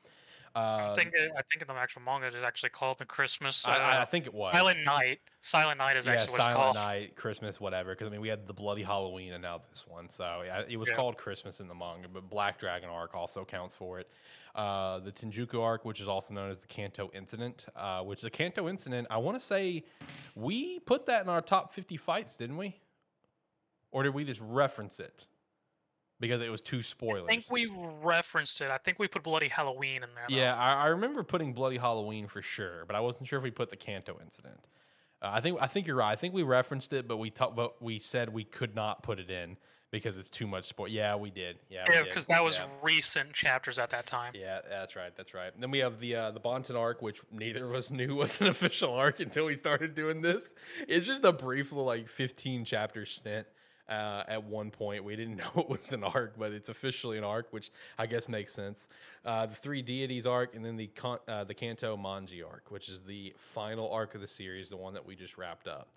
Uh, 0.55 0.89
I 0.91 0.93
think 0.95 1.13
it, 1.13 1.31
I 1.37 1.41
think 1.49 1.61
in 1.61 1.67
the 1.67 1.73
actual 1.73 2.01
manga 2.01 2.27
it's 2.27 2.35
actually 2.35 2.71
called 2.71 2.97
the 2.99 3.05
Christmas. 3.05 3.65
Uh, 3.67 3.71
I, 3.71 4.01
I, 4.01 4.05
think 4.05 4.25
it 4.25 4.33
was 4.33 4.51
Silent 4.51 4.85
Night. 4.85 5.19
Silent 5.41 5.77
Night 5.77 5.97
is 5.97 6.07
yeah, 6.07 6.13
actually 6.13 6.31
what 6.31 6.41
Silent 6.41 6.55
called. 6.55 6.75
Silent 6.75 7.01
night, 7.01 7.15
Christmas, 7.15 7.59
whatever. 7.59 7.91
Because 7.91 8.07
I 8.07 8.11
mean, 8.11 8.21
we 8.21 8.27
had 8.27 8.47
the 8.47 8.53
Bloody 8.53 8.83
Halloween 8.83 9.33
and 9.33 9.41
now 9.41 9.61
this 9.69 9.85
one, 9.87 10.09
so 10.09 10.41
yeah, 10.45 10.63
it 10.67 10.77
was 10.77 10.89
yeah. 10.89 10.95
called 10.95 11.17
Christmas 11.17 11.59
in 11.59 11.67
the 11.67 11.75
manga. 11.75 12.07
But 12.07 12.29
Black 12.29 12.57
Dragon 12.57 12.89
arc 12.89 13.15
also 13.15 13.45
counts 13.45 13.75
for 13.75 13.99
it. 13.99 14.09
Uh, 14.55 14.99
the 14.99 15.11
Tenjiku 15.11 15.61
arc, 15.61 15.85
which 15.85 16.01
is 16.01 16.07
also 16.07 16.33
known 16.33 16.49
as 16.49 16.59
the 16.59 16.67
Kanto 16.67 17.11
Incident, 17.13 17.67
uh, 17.75 18.01
which 18.01 18.21
the 18.21 18.29
Kanto 18.29 18.67
Incident, 18.67 19.07
I 19.09 19.17
want 19.17 19.39
to 19.39 19.45
say 19.45 19.83
we 20.35 20.79
put 20.79 21.05
that 21.05 21.23
in 21.23 21.29
our 21.29 21.41
top 21.41 21.71
50 21.71 21.97
fights, 21.97 22.35
didn't 22.35 22.57
we? 22.57 22.75
Or 23.91 24.03
did 24.03 24.13
we 24.13 24.23
just 24.23 24.41
reference 24.41 24.99
it? 24.99 25.27
Because 26.19 26.41
it 26.41 26.49
was 26.49 26.61
too 26.61 26.83
spoilers. 26.83 27.23
I 27.25 27.27
think 27.27 27.45
we 27.49 27.71
referenced 28.03 28.59
it. 28.61 28.69
I 28.69 28.77
think 28.77 28.99
we 28.99 29.07
put 29.07 29.23
Bloody 29.23 29.47
Halloween 29.47 30.03
in 30.03 30.09
there. 30.15 30.25
though. 30.29 30.35
Yeah, 30.35 30.55
I, 30.55 30.73
I 30.73 30.87
remember 30.87 31.23
putting 31.23 31.53
Bloody 31.53 31.77
Halloween 31.77 32.27
for 32.27 32.41
sure, 32.41 32.83
but 32.85 32.95
I 32.95 32.99
wasn't 32.99 33.29
sure 33.29 33.37
if 33.39 33.43
we 33.43 33.51
put 33.51 33.69
the 33.69 33.77
Kanto 33.77 34.17
incident. 34.21 34.59
Uh, 35.21 35.29
I 35.33 35.41
think 35.41 35.57
I 35.61 35.67
think 35.67 35.87
you're 35.87 35.95
right. 35.95 36.11
I 36.11 36.15
think 36.15 36.33
we 36.33 36.43
referenced 36.43 36.91
it, 36.93 37.07
but 37.07 37.17
we 37.17 37.29
talked, 37.29 37.55
but 37.55 37.81
we 37.81 37.99
said 37.99 38.33
we 38.33 38.43
could 38.43 38.75
not 38.75 39.01
put 39.03 39.19
it 39.19 39.29
in 39.29 39.55
because 39.91 40.17
it's 40.17 40.29
too 40.29 40.45
much 40.45 40.65
spoil. 40.65 40.87
Yeah, 40.89 41.15
we 41.15 41.29
did. 41.31 41.57
Yeah, 41.69 41.85
Yeah, 41.91 42.03
because 42.03 42.27
that 42.27 42.43
was 42.43 42.57
Yeah. 42.57 42.67
recent 42.83 43.33
chapters 43.33 43.79
at 43.79 43.89
that 43.89 44.05
time. 44.05 44.33
Yeah, 44.35 44.59
that's 44.69 44.95
right. 44.95 45.15
That's 45.15 45.33
right. 45.33 45.51
And 45.53 45.63
then 45.63 45.71
we 45.71 45.79
have 45.79 45.99
the 45.99 46.15
uh, 46.15 46.31
the 46.31 46.39
Bonten 46.39 46.75
arc, 46.77 47.01
which 47.01 47.21
neither 47.31 47.65
of 47.65 47.73
us 47.75 47.89
knew 47.99 48.15
was 48.15 48.39
an 48.41 48.47
official 48.47 48.93
arc 48.93 49.19
until 49.21 49.45
we 49.45 49.55
started 49.55 49.95
doing 49.95 50.21
this. 50.21 50.53
It's 50.87 51.07
just 51.07 51.23
a 51.23 51.31
brief 51.31 51.71
little 51.71 51.85
like 51.85 52.07
15 52.09 52.65
chapter 52.65 53.05
stint. 53.05 53.47
Uh, 53.89 54.23
at 54.27 54.43
one 54.43 54.69
point, 54.69 55.03
we 55.03 55.15
didn't 55.15 55.37
know 55.55 55.61
it 55.61 55.69
was 55.69 55.91
an 55.91 56.03
arc, 56.03 56.37
but 56.37 56.51
it's 56.51 56.69
officially 56.69 57.17
an 57.17 57.23
arc, 57.23 57.51
which 57.51 57.71
I 57.97 58.05
guess 58.05 58.29
makes 58.29 58.53
sense. 58.53 58.87
Uh, 59.25 59.47
the 59.47 59.55
three 59.55 59.81
deities 59.81 60.25
arc, 60.25 60.55
and 60.55 60.63
then 60.63 60.77
the 60.77 60.89
uh, 61.27 61.43
the 61.43 61.53
Kanto 61.53 61.97
Manji 61.97 62.47
arc, 62.47 62.69
which 62.69 62.87
is 62.87 63.01
the 63.01 63.33
final 63.37 63.91
arc 63.91 64.15
of 64.15 64.21
the 64.21 64.27
series, 64.27 64.69
the 64.69 64.77
one 64.77 64.93
that 64.93 65.05
we 65.05 65.15
just 65.15 65.37
wrapped 65.37 65.67
up. 65.67 65.89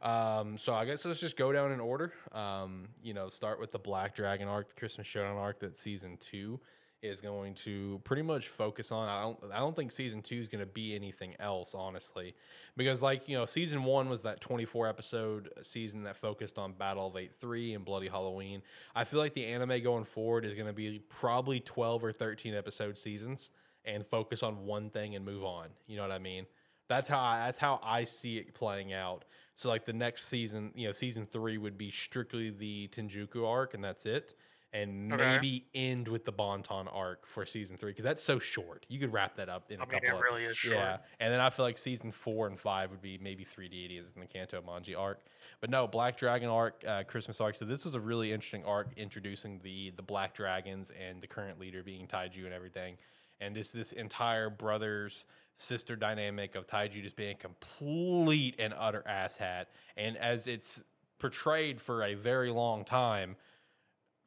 Um, 0.00 0.58
so 0.58 0.74
I 0.74 0.84
guess 0.84 1.04
let's 1.04 1.18
just 1.18 1.36
go 1.36 1.50
down 1.52 1.72
in 1.72 1.80
order. 1.80 2.12
Um, 2.32 2.88
you 3.02 3.14
know, 3.14 3.28
start 3.28 3.58
with 3.58 3.72
the 3.72 3.78
Black 3.78 4.14
Dragon 4.14 4.46
arc, 4.46 4.68
the 4.68 4.78
Christmas 4.78 5.06
Showdown 5.06 5.36
arc 5.36 5.58
that 5.60 5.76
season 5.76 6.18
two 6.18 6.60
is 7.02 7.20
going 7.20 7.54
to 7.54 8.00
pretty 8.04 8.22
much 8.22 8.48
focus 8.48 8.90
on. 8.90 9.08
I 9.08 9.22
don't 9.22 9.52
I 9.52 9.58
don't 9.58 9.76
think 9.76 9.92
season 9.92 10.22
two 10.22 10.36
is 10.36 10.48
going 10.48 10.60
to 10.60 10.66
be 10.66 10.94
anything 10.94 11.34
else, 11.38 11.74
honestly, 11.74 12.34
because 12.76 13.02
like 13.02 13.28
you 13.28 13.36
know, 13.36 13.46
season 13.46 13.84
one 13.84 14.08
was 14.08 14.22
that 14.22 14.40
twenty 14.40 14.64
four 14.64 14.88
episode 14.88 15.50
season 15.62 16.02
that 16.04 16.16
focused 16.16 16.58
on 16.58 16.72
Battle 16.72 17.06
of 17.06 17.16
Eight 17.16 17.32
Three 17.40 17.74
and 17.74 17.84
Bloody 17.84 18.08
Halloween. 18.08 18.62
I 18.94 19.04
feel 19.04 19.20
like 19.20 19.34
the 19.34 19.46
anime 19.46 19.82
going 19.82 20.04
forward 20.04 20.44
is 20.44 20.54
going 20.54 20.66
to 20.66 20.72
be 20.72 21.00
probably 21.08 21.60
twelve 21.60 22.02
or 22.02 22.12
thirteen 22.12 22.54
episode 22.54 22.98
seasons 22.98 23.50
and 23.84 24.06
focus 24.06 24.42
on 24.42 24.66
one 24.66 24.90
thing 24.90 25.14
and 25.14 25.24
move 25.24 25.44
on. 25.44 25.68
You 25.86 25.96
know 25.96 26.02
what 26.02 26.12
I 26.12 26.18
mean? 26.18 26.46
That's 26.88 27.08
how 27.08 27.20
I, 27.20 27.46
that's 27.46 27.58
how 27.58 27.80
I 27.82 28.04
see 28.04 28.38
it 28.38 28.54
playing 28.54 28.92
out. 28.92 29.24
So 29.56 29.68
like 29.68 29.84
the 29.84 29.92
next 29.92 30.28
season, 30.28 30.72
you 30.74 30.86
know, 30.86 30.92
season 30.92 31.26
three 31.26 31.58
would 31.58 31.76
be 31.76 31.90
strictly 31.90 32.50
the 32.50 32.88
Tenjiku 32.88 33.46
arc, 33.46 33.74
and 33.74 33.82
that's 33.82 34.06
it. 34.06 34.34
And 34.74 35.08
Okay. 35.10 35.24
maybe 35.40 35.66
end 35.74 36.08
with 36.08 36.26
the 36.26 36.32
Bonten 36.32 36.88
arc 36.94 37.26
for 37.26 37.46
season 37.46 37.78
three 37.78 37.90
because 37.92 38.04
that's 38.04 38.22
so 38.22 38.38
short. 38.38 38.84
You 38.90 38.98
could 38.98 39.12
wrap 39.14 39.34
that 39.36 39.48
up 39.48 39.70
in 39.70 39.80
a 39.80 39.82
I 39.82 39.86
mean, 39.86 39.94
couple. 39.94 40.10
it 40.10 40.12
of, 40.12 40.20
really 40.20 40.44
is 40.44 40.58
short. 40.58 40.76
yeah, 40.76 40.98
and 41.20 41.32
then 41.32 41.40
I 41.40 41.48
feel 41.48 41.64
like 41.64 41.78
season 41.78 42.10
four 42.10 42.46
and 42.46 42.60
five 42.60 42.90
would 42.90 43.00
be 43.00 43.16
maybe 43.16 43.44
three 43.44 43.68
deities 43.68 44.12
in 44.14 44.20
the 44.20 44.26
Kanto 44.26 44.60
Manji 44.60 44.94
arc. 44.98 45.20
But 45.60 45.70
no, 45.70 45.86
Black 45.86 46.18
Dragon 46.18 46.50
arc, 46.50 46.84
uh, 46.86 47.04
Christmas 47.04 47.40
arc. 47.40 47.54
So 47.54 47.64
this 47.64 47.86
was 47.86 47.94
a 47.94 48.00
really 48.00 48.30
interesting 48.30 48.64
arc 48.66 48.88
introducing 48.98 49.58
the 49.60 49.90
the 49.96 50.02
Black 50.02 50.34
Dragons 50.34 50.92
and 51.00 51.22
the 51.22 51.26
current 51.26 51.58
leader 51.58 51.82
being 51.82 52.06
Taiju 52.06 52.44
and 52.44 52.52
everything. 52.52 52.98
And 53.40 53.56
it's 53.56 53.72
this 53.72 53.92
entire 53.92 54.50
brothers 54.50 55.24
sister 55.56 55.96
dynamic 55.96 56.54
of 56.56 56.66
Taiju 56.66 57.02
just 57.02 57.16
being 57.16 57.32
a 57.32 57.34
complete 57.34 58.54
and 58.58 58.74
utter 58.76 59.02
asshat. 59.08 59.66
And 59.96 60.16
as 60.18 60.46
it's 60.46 60.82
portrayed 61.18 61.80
for 61.80 62.02
a 62.02 62.14
very 62.14 62.50
long 62.50 62.84
time, 62.84 63.36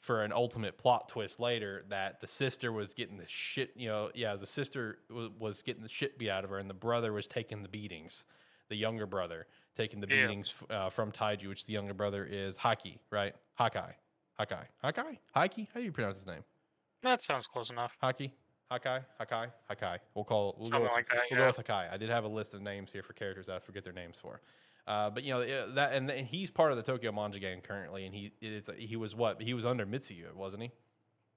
for 0.01 0.23
an 0.23 0.33
ultimate 0.33 0.77
plot 0.79 1.07
twist 1.07 1.39
later 1.39 1.85
that 1.87 2.19
the 2.19 2.27
sister 2.27 2.71
was 2.71 2.93
getting 2.95 3.17
the 3.17 3.27
shit, 3.27 3.71
you 3.75 3.87
know, 3.87 4.09
yeah, 4.15 4.35
the 4.35 4.47
sister 4.47 4.97
was, 5.11 5.29
was 5.39 5.61
getting 5.61 5.83
the 5.83 5.89
shit 5.89 6.17
beat 6.17 6.29
out 6.29 6.43
of 6.43 6.49
her, 6.49 6.57
and 6.57 6.67
the 6.69 6.73
brother 6.73 7.13
was 7.13 7.27
taking 7.27 7.61
the 7.61 7.69
beatings, 7.69 8.25
the 8.69 8.75
younger 8.75 9.05
brother 9.05 9.45
taking 9.77 10.01
the 10.01 10.07
Yeah. 10.09 10.23
beatings 10.25 10.55
uh, 10.71 10.89
from 10.89 11.11
Taiju, 11.11 11.47
which 11.47 11.65
the 11.65 11.73
younger 11.73 11.93
brother 11.93 12.25
is 12.25 12.57
Haki, 12.57 12.97
right? 13.11 13.35
Hakai, 13.59 13.93
Hakai, 14.39 14.65
Hakai, 14.83 15.19
Haki. 15.35 15.67
How 15.71 15.79
do 15.79 15.83
you 15.83 15.91
pronounce 15.91 16.17
his 16.17 16.25
name? 16.25 16.43
That 17.03 17.21
sounds 17.23 17.45
close 17.45 17.69
enough. 17.69 17.95
Haki, 18.01 18.31
Hakai, 18.71 19.05
Hakai, 19.19 19.51
Hakai. 19.69 19.99
We'll 20.15 20.25
call. 20.25 20.55
We'll 20.57 20.69
go 20.69 20.77
Something 20.77 20.81
with, 20.83 20.91
like 20.93 21.09
that. 21.09 21.23
We'll 21.29 21.39
Yeah. 21.39 21.51
go 21.51 21.57
with 21.57 21.67
Hakai. 21.67 21.93
I 21.93 21.97
did 21.97 22.09
have 22.09 22.23
a 22.23 22.27
list 22.27 22.55
of 22.55 22.61
names 22.61 22.91
here 22.91 23.03
for 23.03 23.13
characters 23.13 23.45
that 23.45 23.55
I 23.57 23.59
forget 23.59 23.83
their 23.83 23.93
names 23.93 24.17
for. 24.19 24.41
Uh, 24.87 25.09
but 25.09 25.23
you 25.23 25.31
know 25.31 25.73
that, 25.75 25.93
and, 25.93 26.09
and 26.09 26.27
he's 26.27 26.49
part 26.49 26.71
of 26.71 26.77
the 26.77 26.83
Tokyo 26.83 27.11
Manji 27.11 27.39
gang 27.39 27.61
currently, 27.61 28.05
and 28.05 28.15
he 28.15 28.31
is 28.41 28.69
he 28.77 28.95
was 28.95 29.15
what 29.15 29.41
he 29.41 29.53
was 29.53 29.65
under 29.65 29.85
Mitsuya, 29.85 30.33
wasn't 30.35 30.63
he? 30.63 30.71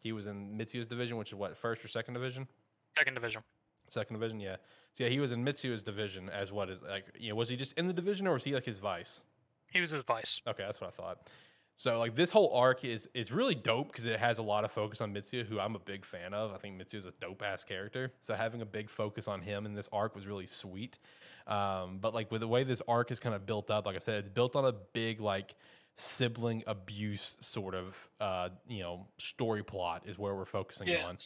He 0.00 0.12
was 0.12 0.26
in 0.26 0.56
Mitsuya's 0.58 0.86
division, 0.86 1.16
which 1.16 1.28
is 1.28 1.34
what 1.34 1.56
first 1.56 1.84
or 1.84 1.88
second 1.88 2.14
division? 2.14 2.48
Second 2.96 3.14
division. 3.14 3.42
Second 3.88 4.14
division, 4.14 4.40
yeah. 4.40 4.56
So 4.94 5.04
yeah, 5.04 5.10
he 5.10 5.20
was 5.20 5.32
in 5.32 5.44
Mitsuya's 5.44 5.82
division 5.82 6.30
as 6.30 6.52
what 6.52 6.70
is 6.70 6.82
like 6.82 7.04
you 7.18 7.30
know 7.30 7.34
was 7.34 7.48
he 7.48 7.56
just 7.56 7.72
in 7.74 7.86
the 7.86 7.92
division 7.92 8.26
or 8.26 8.34
was 8.34 8.44
he 8.44 8.54
like 8.54 8.64
his 8.64 8.78
vice? 8.78 9.24
He 9.70 9.80
was 9.80 9.90
his 9.90 10.04
vice. 10.04 10.40
Okay, 10.46 10.62
that's 10.64 10.80
what 10.80 10.88
I 10.88 10.90
thought. 10.90 11.28
So 11.76 11.98
like 11.98 12.14
this 12.14 12.30
whole 12.30 12.54
arc 12.54 12.84
is 12.84 13.08
is 13.14 13.32
really 13.32 13.54
dope 13.54 13.88
because 13.88 14.06
it 14.06 14.18
has 14.18 14.38
a 14.38 14.42
lot 14.42 14.64
of 14.64 14.70
focus 14.70 15.00
on 15.00 15.12
Mitsuya, 15.12 15.44
who 15.44 15.58
I'm 15.58 15.74
a 15.74 15.80
big 15.80 16.04
fan 16.04 16.32
of. 16.32 16.52
I 16.52 16.58
think 16.58 16.80
Mitsuya 16.80 16.98
is 16.98 17.06
a 17.06 17.14
dope 17.20 17.42
ass 17.42 17.64
character. 17.64 18.12
So 18.20 18.34
having 18.34 18.62
a 18.62 18.66
big 18.66 18.88
focus 18.88 19.26
on 19.26 19.40
him 19.42 19.66
in 19.66 19.74
this 19.74 19.88
arc 19.92 20.14
was 20.14 20.26
really 20.26 20.46
sweet. 20.46 20.98
Um, 21.46 21.98
but 22.00 22.14
like 22.14 22.30
with 22.30 22.40
the 22.40 22.48
way 22.48 22.64
this 22.64 22.80
arc 22.86 23.10
is 23.10 23.18
kind 23.18 23.34
of 23.34 23.44
built 23.44 23.70
up, 23.70 23.86
like 23.86 23.96
I 23.96 23.98
said, 23.98 24.20
it's 24.20 24.28
built 24.28 24.56
on 24.56 24.64
a 24.64 24.72
big 24.72 25.20
like 25.20 25.56
sibling 25.96 26.62
abuse 26.66 27.36
sort 27.40 27.74
of 27.74 28.08
uh, 28.20 28.48
you 28.66 28.82
know 28.82 29.06
story 29.18 29.62
plot 29.62 30.02
is 30.06 30.18
where 30.18 30.34
we're 30.34 30.44
focusing 30.44 30.88
on 31.04 31.16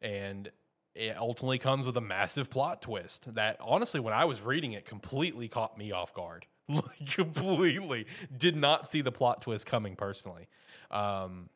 and 0.00 0.50
it 0.94 1.16
ultimately 1.16 1.58
comes 1.58 1.86
with 1.86 1.96
a 1.96 2.00
massive 2.00 2.48
plot 2.50 2.80
twist 2.80 3.32
that 3.34 3.56
honestly 3.60 4.00
when 4.00 4.14
i 4.14 4.24
was 4.24 4.40
reading 4.40 4.72
it 4.72 4.86
completely 4.86 5.46
caught 5.46 5.76
me 5.76 5.92
off 5.92 6.14
guard 6.14 6.46
like 6.82 7.10
completely 7.10 8.06
did 8.36 8.56
not 8.56 8.90
see 8.90 9.00
the 9.00 9.12
plot 9.12 9.42
twist 9.42 9.66
coming 9.66 9.96
personally 9.96 10.48
um, 10.90 11.48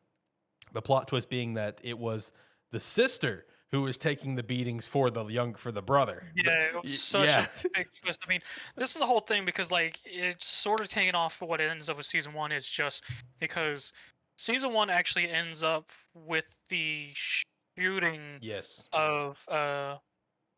the 0.73 0.81
plot 0.81 1.07
twist 1.07 1.29
being 1.29 1.53
that 1.53 1.79
it 1.83 1.97
was 1.97 2.31
the 2.71 2.79
sister 2.79 3.45
who 3.73 3.81
was 3.81 3.97
taking 3.97 4.35
the 4.35 4.43
beatings 4.43 4.87
for 4.87 5.09
the 5.09 5.25
young 5.25 5.55
for 5.55 5.71
the 5.71 5.81
brother 5.81 6.31
Yeah, 6.35 6.51
it 6.51 6.83
was 6.83 7.01
such 7.01 7.29
yeah. 7.29 7.47
a 7.65 7.69
big 7.73 7.87
twist. 8.03 8.21
I 8.23 8.29
mean, 8.29 8.39
this 8.75 8.93
is 8.93 8.99
the 8.99 9.05
whole 9.05 9.19
thing 9.19 9.45
because 9.45 9.71
like 9.71 9.99
it's 10.05 10.45
sort 10.45 10.79
of 10.79 10.89
taken 10.89 11.15
off 11.15 11.33
for 11.33 11.47
what 11.47 11.59
it 11.59 11.71
ends 11.71 11.89
up 11.89 11.97
with 11.97 12.05
season 12.05 12.33
one. 12.33 12.51
It's 12.51 12.69
just 12.69 13.03
because 13.39 13.91
season 14.37 14.73
one 14.73 14.91
actually 14.91 15.27
ends 15.27 15.63
up 15.63 15.89
with 16.13 16.45
the 16.69 17.07
shooting 17.15 18.37
yes 18.41 18.87
of 18.93 19.43
uh 19.49 19.97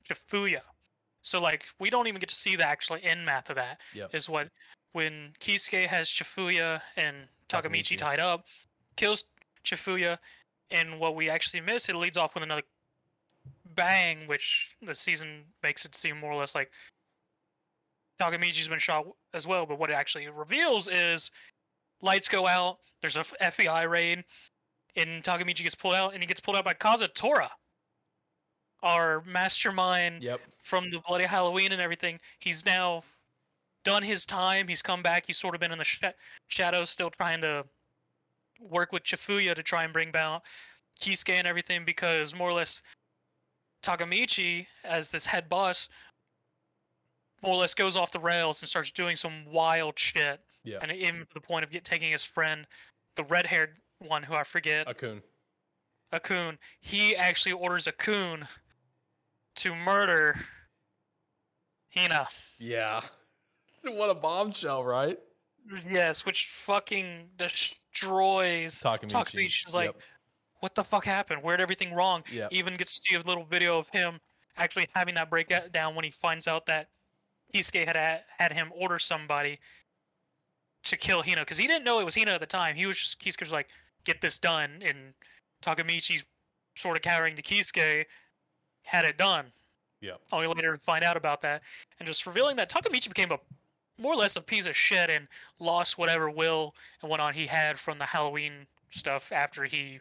Chifuya. 0.06 0.60
So 1.26 1.42
like 1.42 1.66
we 1.80 1.90
don't 1.90 2.08
even 2.08 2.20
get 2.20 2.30
to 2.30 2.36
see 2.36 2.56
the 2.56 2.68
actual 2.68 2.98
end 3.02 3.26
math 3.26 3.50
of 3.50 3.56
that. 3.56 3.80
Yep. 3.94 4.14
Is 4.14 4.30
what 4.30 4.50
when 4.94 5.34
Kisuke 5.40 5.88
has 5.88 6.10
Chifuya 6.10 6.82
and 6.96 7.16
Takemichi. 7.50 7.96
Takemichi 7.96 7.98
tied 7.98 8.20
up, 8.20 8.46
kills 8.96 9.26
Chifuya, 9.64 10.18
and 10.72 11.00
what 11.00 11.16
we 11.16 11.30
actually 11.30 11.62
miss, 11.62 11.90
it 11.90 11.96
leads 11.96 12.18
off 12.18 12.36
with 12.36 12.44
another 12.44 12.62
bang, 13.76 14.28
which 14.28 14.76
the 14.82 14.96
season 14.96 15.44
makes 15.64 15.84
it 15.86 15.96
seem 15.96 16.20
more 16.20 16.32
or 16.32 16.40
less 16.40 16.56
like 16.56 16.72
Takemichi's 18.20 18.68
been 18.68 18.80
shot 18.80 19.06
as 19.34 19.48
well. 19.48 19.66
But 19.66 19.80
what 19.80 19.90
it 19.90 19.94
actually 19.94 20.28
reveals 20.30 20.88
is 20.88 21.32
lights 22.02 22.30
go 22.30 22.48
out. 22.48 22.78
There's 23.02 23.18
a 23.18 23.24
FBI 23.24 23.90
raid, 23.90 24.24
and 24.96 25.24
Takemichi 25.24 25.64
gets 25.64 25.76
pulled 25.76 25.96
out, 25.96 26.14
and 26.14 26.22
he 26.22 26.28
gets 26.28 26.40
pulled 26.40 26.56
out 26.56 26.66
by 26.66 26.74
Kazutora, 26.74 27.50
our 28.86 29.24
mastermind 29.26 30.24
yep 30.24 30.40
from 30.64 30.90
the 30.90 31.00
bloody 31.00 31.26
Halloween 31.26 31.74
and 31.74 31.82
everything. 31.82 32.20
He's 32.40 32.66
now 32.66 33.04
done 33.84 34.02
his 34.02 34.26
time. 34.26 34.68
He's 34.68 34.82
come 34.82 35.04
back. 35.04 35.26
He's 35.28 35.38
sort 35.38 35.54
of 35.54 35.62
been 35.62 35.72
in 35.72 35.78
the 35.78 35.84
sh- 35.84 36.02
shadows, 36.48 36.90
still 36.90 37.10
trying 37.10 37.42
to 37.42 37.66
work 38.60 38.92
with 38.94 39.04
Chifuya 39.04 39.54
to 39.54 39.62
try 39.62 39.84
and 39.84 39.92
bring 39.92 40.12
down 40.12 40.40
Kisuke 41.00 41.30
and 41.34 41.46
everything 41.46 41.84
because 41.84 42.34
more 42.34 42.50
or 42.50 42.54
less 42.54 42.82
Takemichi, 43.84 44.66
as 44.84 45.12
this 45.12 45.26
head 45.26 45.50
boss, 45.50 45.90
more 47.44 47.54
or 47.54 47.58
less 47.58 47.74
goes 47.74 47.96
off 47.96 48.12
the 48.12 48.20
rails 48.20 48.62
and 48.62 48.70
starts 48.70 48.92
doing 48.92 49.18
some 49.18 49.46
wild 49.46 50.00
shit. 50.00 50.40
yeah 50.64 50.80
And 50.82 50.92
even 50.92 51.22
to 51.22 51.34
the 51.34 51.42
point 51.42 51.64
of 51.64 51.70
get, 51.70 51.86
taking 51.86 52.12
his 52.12 52.26
friend, 52.26 52.66
the 53.16 53.24
red 53.26 53.46
haired 53.46 53.78
one 54.00 54.24
who 54.24 54.34
I 54.34 54.44
forget, 54.44 54.88
akun 54.88 55.22
Akun, 56.14 56.58
he 56.80 57.16
actually 57.16 57.52
orders 57.52 57.88
a 57.88 57.92
Akun 57.92 58.48
to 59.56 59.76
murder 59.76 60.36
Hina. 61.96 62.28
yeah 62.60 63.02
what 63.84 64.10
a 64.10 64.16
bombshell 64.16 64.84
right 64.84 65.20
Yes, 65.90 66.28
which 66.28 66.50
fucking 66.50 67.28
destroys 67.38 68.82
Takemichi. 68.84 69.10
Takemichi's 69.10 69.74
like, 69.74 69.88
Yep. 69.88 69.96
what 70.60 70.76
the 70.76 70.84
fuck 70.84 71.04
happened? 71.06 71.42
Where'd 71.42 71.60
everything 71.60 71.92
wrong? 71.92 72.24
Yep. 72.32 72.50
Even 72.54 72.76
gets 72.76 73.00
to 73.00 73.02
see 73.10 73.16
a 73.16 73.22
little 73.22 73.46
video 73.46 73.80
of 73.80 73.88
him 73.90 74.20
actually 74.58 74.88
having 74.94 75.16
that 75.16 75.30
breakdown 75.30 75.96
when 75.96 76.06
he 76.06 76.12
finds 76.12 76.48
out 76.48 76.68
that 76.68 76.90
Kisuke 77.54 77.84
had 77.84 78.22
had 78.28 78.54
him 78.54 78.72
order 78.76 79.00
somebody 79.00 79.60
to 80.84 80.96
kill 80.96 81.24
Hina 81.24 81.42
because 81.42 81.58
he 81.58 81.66
didn't 81.66 81.84
know 81.84 82.00
it 82.00 82.06
was 82.06 82.14
Hina 82.16 82.32
at 82.32 82.42
the 82.42 82.46
time. 82.46 82.76
He 82.76 82.86
was 82.86 82.98
just 82.98 83.20
Kisuke 83.20 83.42
was 83.42 83.52
like, 83.52 83.70
get 84.04 84.22
this 84.22 84.38
done, 84.38 84.84
and 84.86 85.16
Takemichi's 85.64 86.26
sort 86.76 86.96
of 86.96 87.02
cowering 87.02 87.36
to 87.36 87.42
Kisuke 87.42 88.06
had 88.86 89.06
it 89.06 89.18
done. 89.18 89.46
Yep. 90.02 90.22
Only 90.32 90.48
later 90.48 90.72
to 90.72 90.78
find 90.78 91.04
out 91.04 91.18
about 91.18 91.42
that, 91.42 91.62
and 92.00 92.08
just 92.08 92.26
revealing 92.26 92.56
that 92.58 92.70
Takemichi 92.70 93.10
became 93.10 93.32
a 93.32 93.40
more 93.98 94.14
or 94.14 94.18
less 94.18 94.36
a 94.36 94.42
piece 94.42 94.68
of 94.68 94.76
shit 94.76 95.10
and 95.10 95.28
lost 95.60 95.98
whatever 95.98 96.30
will 96.30 96.76
and 97.02 97.10
whatnot 97.10 97.34
he 97.34 97.48
had 97.48 97.80
from 97.80 97.98
the 97.98 98.06
Halloween 98.06 98.68
stuff 98.92 99.32
after 99.32 99.64
he 99.64 100.00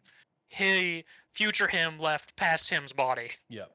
he 0.48 1.04
future 1.32 1.66
him 1.66 1.98
left 1.98 2.34
past 2.36 2.70
him's 2.70 2.92
body. 2.92 3.30
Yep. 3.48 3.70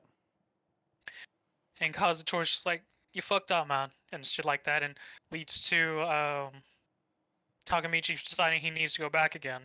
And 1.82 1.94
Kazuto's 1.94 2.50
just 2.50 2.66
like, 2.66 2.84
you 3.14 3.22
fucked 3.22 3.52
up, 3.52 3.68
man, 3.68 3.90
and 4.12 4.26
shit 4.26 4.46
like 4.46 4.64
that, 4.66 4.84
and 4.84 4.98
leads 5.32 5.68
to 5.70 6.02
um, 6.02 6.52
Takemichi 7.66 8.22
deciding 8.22 8.62
he 8.62 8.70
needs 8.70 8.94
to 8.94 9.02
go 9.02 9.10
back 9.10 9.36
again, 9.36 9.62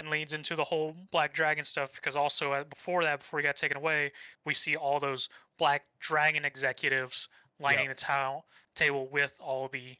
and 0.00 0.10
leads 0.10 0.32
into 0.32 0.56
the 0.56 0.64
whole 0.64 0.96
Black 1.12 1.32
Dragon 1.32 1.62
stuff 1.64 1.92
because 1.94 2.16
also 2.16 2.52
uh, 2.52 2.64
before 2.64 3.04
that, 3.04 3.20
before 3.20 3.38
he 3.40 3.44
got 3.44 3.56
taken 3.56 3.76
away, 3.76 4.10
we 4.44 4.54
see 4.54 4.74
all 4.76 4.98
those 4.98 5.28
Black 5.58 5.84
Dragon 6.00 6.44
executives 6.44 7.28
lining 7.60 7.86
Yep. 7.86 7.96
the 7.96 8.02
ta- 8.02 8.40
table 8.74 9.06
with 9.12 9.38
all 9.42 9.68
the 9.68 9.96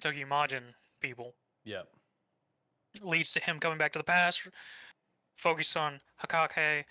Tokyo 0.00 0.26
Manji 0.26 0.60
people. 1.00 1.34
Yep. 1.64 1.88
Leads 3.02 3.32
to 3.32 3.40
him 3.40 3.58
coming 3.60 3.78
back 3.78 3.92
to 3.92 3.98
the 3.98 4.04
past, 4.04 4.48
focus 5.36 5.76
on 5.76 6.00
Hakake 6.22 6.84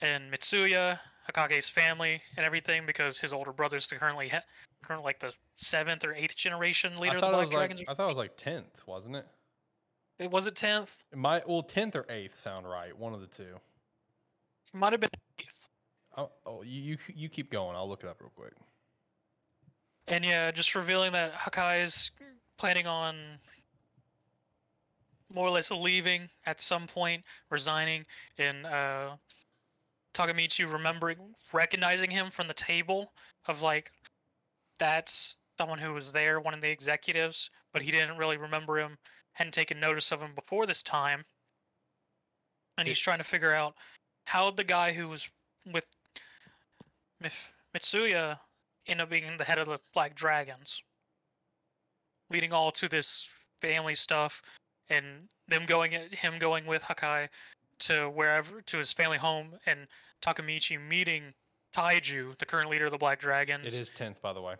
and 0.00 0.32
Mitsuya, 0.32 0.98
Hakage's 1.30 1.68
family 1.68 2.20
and 2.36 2.46
everything 2.46 2.86
because 2.86 3.18
his 3.18 3.32
older 3.32 3.52
brother's 3.52 3.88
the 3.88 3.96
currently 3.96 4.28
ha- 4.28 4.42
currently 4.84 5.04
like 5.04 5.18
the 5.20 5.34
seventh 5.56 6.04
or 6.04 6.14
eighth 6.14 6.36
generation 6.36 6.96
leader 6.96 7.14
I 7.14 7.16
of 7.16 7.20
the 7.22 7.26
thought, 7.26 7.28
it 7.28 7.32
Black 7.32 7.46
was 7.46 7.54
like, 7.54 7.68
Dragons. 7.70 7.88
I 7.88 7.94
thought 7.94 8.04
it 8.04 8.08
was 8.08 8.16
like 8.16 8.36
tenth, 8.36 8.86
wasn't 8.86 9.16
it? 9.16 9.26
It 10.18 10.30
was 10.30 10.46
it 10.46 10.54
tenth. 10.54 11.04
It 11.12 11.18
might 11.18 11.48
well 11.48 11.62
tenth 11.62 11.96
or 11.96 12.06
eighth 12.08 12.38
sound 12.38 12.68
right. 12.68 12.96
One 12.96 13.12
of 13.14 13.20
the 13.20 13.26
two. 13.26 13.54
It 14.72 14.76
might 14.76 14.92
have 14.92 15.00
been 15.00 15.10
eighth. 15.40 15.68
Oh, 16.16 16.30
oh 16.46 16.62
you, 16.62 16.80
you 16.82 16.98
you 17.14 17.28
keep 17.28 17.50
going. 17.50 17.76
I'll 17.76 17.88
look 17.88 18.04
it 18.04 18.08
up 18.08 18.20
real 18.20 18.32
quick. 18.36 18.52
And 20.08 20.24
yeah, 20.24 20.50
just 20.50 20.74
revealing 20.74 21.12
that 21.12 21.32
Hakai 21.34 21.82
is 21.82 22.10
planning 22.58 22.86
on 22.86 23.16
more 25.32 25.46
or 25.46 25.50
less 25.50 25.70
leaving 25.70 26.28
at 26.46 26.60
some 26.60 26.86
point, 26.86 27.22
resigning, 27.50 28.04
and 28.38 28.66
uh, 28.66 29.10
Takemichi 30.14 30.70
remembering, 30.70 31.16
recognizing 31.52 32.10
him 32.10 32.30
from 32.30 32.48
the 32.48 32.54
table 32.54 33.12
of 33.46 33.62
like, 33.62 33.90
that's 34.78 35.36
someone 35.58 35.78
who 35.78 35.94
was 35.94 36.12
there, 36.12 36.40
one 36.40 36.54
of 36.54 36.60
the 36.60 36.70
executives, 36.70 37.50
but 37.72 37.82
he 37.82 37.90
didn't 37.90 38.18
really 38.18 38.36
remember 38.36 38.78
him, 38.78 38.98
hadn't 39.34 39.52
taken 39.52 39.80
notice 39.80 40.12
of 40.12 40.20
him 40.20 40.34
before 40.34 40.66
this 40.66 40.82
time. 40.82 41.24
And 42.78 42.88
he's 42.88 42.98
trying 42.98 43.18
to 43.18 43.24
figure 43.24 43.52
out 43.52 43.74
how 44.26 44.50
the 44.50 44.64
guy 44.64 44.92
who 44.92 45.08
was 45.08 45.28
with 45.72 45.86
Mif- 47.22 47.52
Mitsuya 47.76 48.38
end 48.86 49.00
up 49.00 49.10
being 49.10 49.36
the 49.36 49.44
head 49.44 49.58
of 49.58 49.68
the 49.68 49.78
Black 49.94 50.14
Dragons, 50.14 50.82
leading 52.30 52.52
all 52.52 52.72
to 52.72 52.88
this 52.88 53.32
family 53.60 53.94
stuff 53.94 54.42
and 54.88 55.28
them 55.48 55.64
going 55.66 55.92
him 55.92 56.38
going 56.38 56.66
with 56.66 56.82
Hakai 56.82 57.28
to 57.80 58.10
wherever 58.10 58.60
to 58.62 58.78
his 58.78 58.92
family 58.92 59.18
home 59.18 59.54
and 59.66 59.86
Takemichi 60.22 60.80
meeting 60.80 61.34
Taiju, 61.74 62.38
the 62.38 62.46
current 62.46 62.70
leader 62.70 62.86
of 62.86 62.92
the 62.92 62.98
Black 62.98 63.20
Dragons. 63.20 63.74
It 63.74 63.80
is 63.80 63.90
tenth, 63.90 64.20
by 64.20 64.32
the 64.32 64.42
way. 64.42 64.56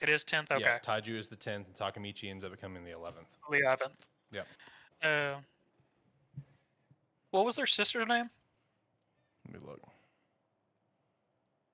It 0.00 0.08
is 0.08 0.24
tenth. 0.24 0.52
Okay, 0.52 0.62
Yeah, 0.62 0.78
Taiju 0.78 1.18
is 1.18 1.28
the 1.28 1.36
tenth, 1.36 1.66
and 1.66 1.76
Takemichi 1.76 2.30
ends 2.30 2.44
up 2.44 2.50
becoming 2.50 2.84
the 2.84 2.90
eleventh. 2.90 3.28
the 3.50 3.58
eleventh. 3.60 4.06
Yeah. 4.30 4.42
Uh, 5.02 5.36
what 7.30 7.44
was 7.44 7.56
their 7.56 7.66
sister's 7.66 8.06
name? 8.06 8.28
Let 9.46 9.62
me 9.62 9.68
look. 9.68 9.80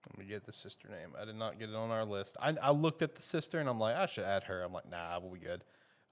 Let 0.09 0.19
me 0.19 0.25
get 0.25 0.45
the 0.45 0.53
sister 0.53 0.89
name. 0.89 1.15
I 1.21 1.25
did 1.25 1.37
not 1.37 1.59
get 1.59 1.69
it 1.71 1.75
on 1.75 1.91
our 1.91 2.05
list. 2.05 2.37
I, 2.41 2.55
I 2.61 2.71
looked 2.71 3.03
at 3.03 3.15
the 3.15 3.23
sister 3.23 3.61
and 3.61 3.69
I'm 3.69 3.79
like, 3.79 3.97
I 3.97 4.07
should 4.07 4.25
add 4.25 4.43
her. 4.45 4.63
I'm 4.63 4.73
like, 4.73 4.91
nah, 4.91 5.19
we'll 5.21 5.33
be 5.33 5.39
good. 5.39 5.63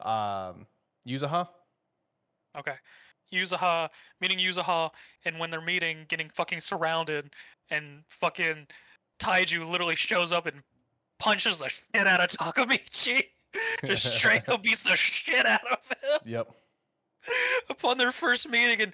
Um, 0.00 0.66
Yuzuha. 1.06 1.48
Okay. 2.56 2.74
Yuzuha, 3.32 3.88
meeting 4.20 4.38
Yuzuha, 4.38 4.90
and 5.24 5.38
when 5.38 5.50
they're 5.50 5.60
meeting, 5.60 6.04
getting 6.08 6.28
fucking 6.30 6.60
surrounded, 6.60 7.30
and 7.70 8.02
fucking 8.08 8.66
Taiju 9.20 9.68
literally 9.68 9.94
shows 9.94 10.32
up 10.32 10.46
and 10.46 10.62
punches 11.20 11.59
the 11.59 11.68
shit 11.68 12.06
out 12.06 12.20
of 12.20 12.28
Takemichi. 12.30 13.24
Just 13.85 14.14
straight 14.16 14.48
up 14.48 14.62
beats 14.62 14.83
the 14.83 14.96
shit 14.96 15.44
out 15.46 15.61
of 15.70 15.78
him 15.88 16.20
Yep. 16.24 16.48
upon 17.68 17.98
their 17.98 18.12
first 18.12 18.48
meeting, 18.48 18.80
and 18.80 18.92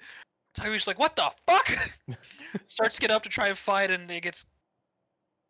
Taiguchi's 0.55 0.87
like, 0.87 0.99
"What 0.99 1.15
the 1.15 1.31
fuck?" 1.47 1.69
Starts 2.65 2.95
to 2.95 3.01
get 3.01 3.11
up 3.11 3.23
to 3.23 3.29
try 3.29 3.47
and 3.47 3.57
fight, 3.57 3.91
and 3.91 4.09
it 4.09 4.21
gets 4.23 4.45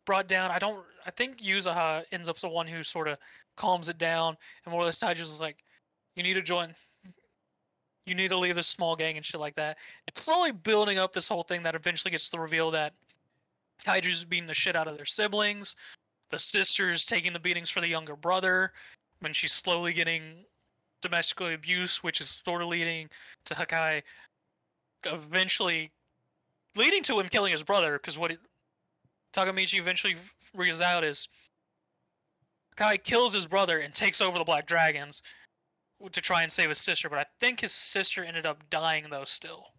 brought 0.06 0.28
down. 0.28 0.52
I 0.52 0.60
don't. 0.60 0.84
I 1.06 1.12
think 1.12 1.40
Yuzuha 1.40 2.04
ends 2.12 2.28
up 2.28 2.38
the 2.40 2.50
one 2.50 2.68
who 2.68 2.84
sort 2.84 3.08
of 3.08 3.18
calms 3.56 3.88
it 3.90 3.98
down, 3.98 4.36
and 4.66 4.72
more 4.72 4.82
or 4.82 4.86
less 4.86 5.00
Taiju's 5.00 5.40
like, 5.40 5.64
"You 6.18 6.24
need 6.24 6.34
to 6.34 6.42
join. 6.42 6.76
You 8.06 8.16
need 8.16 8.30
to 8.30 8.38
leave 8.38 8.56
this 8.56 8.68
small 8.68 8.96
gang 8.98 9.16
and 9.16 9.26
shit 9.26 9.40
like 9.40 9.56
that." 9.56 9.78
It's 10.08 10.22
slowly 10.22 10.52
building 10.52 10.98
up 10.98 11.14
this 11.14 11.30
whole 11.30 11.44
thing 11.44 11.64
that 11.64 11.76
eventually 11.76 12.12
gets 12.12 12.28
to 12.30 12.40
reveal 12.40 12.72
that 12.72 12.94
Taiju's 13.86 14.26
beating 14.26 14.48
the 14.48 14.54
shit 14.54 14.76
out 14.76 14.90
of 14.90 14.98
their 14.98 15.06
siblings. 15.06 15.78
The 16.30 16.40
sister's 16.40 17.06
taking 17.06 17.34
the 17.34 17.40
beatings 17.40 17.70
for 17.70 17.82
the 17.82 17.88
younger 17.88 18.16
brother 18.16 18.74
when 19.20 19.34
she's 19.34 19.54
slowly 19.54 19.94
getting 19.94 20.46
domestically 21.02 21.54
abused, 21.54 22.00
which 22.00 22.22
is 22.22 22.30
sort 22.30 22.62
of 22.62 22.68
leading 22.68 23.10
to 23.46 23.54
Hakai 23.54 24.04
eventually 25.06 25.92
leading 26.76 27.04
to 27.04 27.20
him 27.20 27.28
killing 27.30 27.52
his 27.52 27.64
brother. 27.64 27.94
Because 27.94 28.18
what 28.18 28.32
it, 28.32 28.40
Takemichi 29.34 29.80
eventually 29.80 30.16
figures 30.40 30.82
out 30.82 31.04
is 31.04 31.28
Hakai 32.78 33.04
kills 33.04 33.34
his 33.34 33.48
brother 33.48 33.80
and 33.80 33.94
takes 33.94 34.22
over 34.22 34.38
the 34.38 34.44
Black 34.44 34.68
Dragons 34.68 35.22
to 36.12 36.22
try 36.22 36.44
and 36.44 36.52
save 36.52 36.70
his 36.70 36.78
sister. 36.78 37.10
But 37.10 37.20
I 37.20 37.26
think 37.40 37.62
his 37.62 37.72
sister 37.72 38.24
ended 38.24 38.46
up 38.46 38.70
dying 38.70 39.06
though, 39.10 39.26
still 39.26 39.74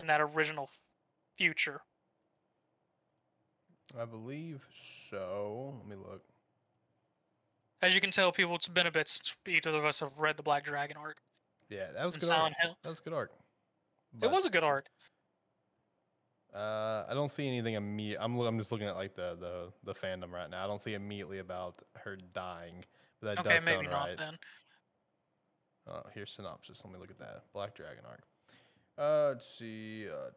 in 0.00 0.06
that 0.06 0.20
original 0.20 0.68
future. 1.36 1.80
I 3.98 4.04
believe 4.04 4.60
so. 5.10 5.74
Let 5.80 5.88
me 5.88 5.96
look. 5.96 6.22
As 7.82 7.94
you 7.94 8.00
can 8.00 8.10
tell, 8.10 8.30
people, 8.32 8.54
it's 8.54 8.68
been 8.68 8.86
a 8.86 8.90
bit 8.92 9.08
since 9.08 9.34
either 9.46 9.70
of 9.70 9.84
us 9.84 10.00
have 10.00 10.16
read 10.16 10.36
the 10.36 10.42
Black 10.42 10.64
Dragon 10.64 10.96
arc 10.96 11.16
Yeah, 11.68 11.86
that 11.94 12.04
was 12.06 12.16
good. 12.16 12.30
Arc. 12.30 12.52
Hill. 12.60 12.76
That 12.82 12.88
was 12.90 13.00
good 13.00 13.12
arc. 13.12 13.32
It 14.22 14.30
was 14.30 14.46
a 14.46 14.50
good 14.50 14.62
arc. 14.62 14.88
Uh, 16.54 17.04
I 17.08 17.14
don't 17.14 17.30
see 17.30 17.48
anything 17.48 17.74
immediate. 17.74 18.18
I'm 18.20 18.38
I'm 18.38 18.58
just 18.58 18.70
looking 18.70 18.86
at 18.86 18.94
like 18.94 19.14
the 19.16 19.36
the 19.40 19.72
the 19.84 19.98
fandom 19.98 20.30
right 20.30 20.50
now. 20.50 20.62
I 20.62 20.66
don't 20.66 20.82
see 20.82 20.92
immediately 20.94 21.38
about 21.38 21.80
her 21.96 22.16
dying, 22.34 22.84
but 23.20 23.36
that 23.36 23.46
Okay, 23.46 23.56
does 23.56 23.64
maybe 23.64 23.76
sound 23.86 23.90
not 23.90 24.08
right. 24.08 24.18
then. 24.18 24.38
Oh, 25.88 26.02
here's 26.14 26.30
synopsis. 26.30 26.82
Let 26.84 26.92
me 26.92 27.00
look 27.00 27.10
at 27.10 27.18
that. 27.18 27.44
Black 27.54 27.74
Dragon 27.74 28.04
arc. 28.06 28.22
Uh, 28.98 29.30
let's 29.30 29.48
see. 29.58 30.06
Uh, 30.08 30.28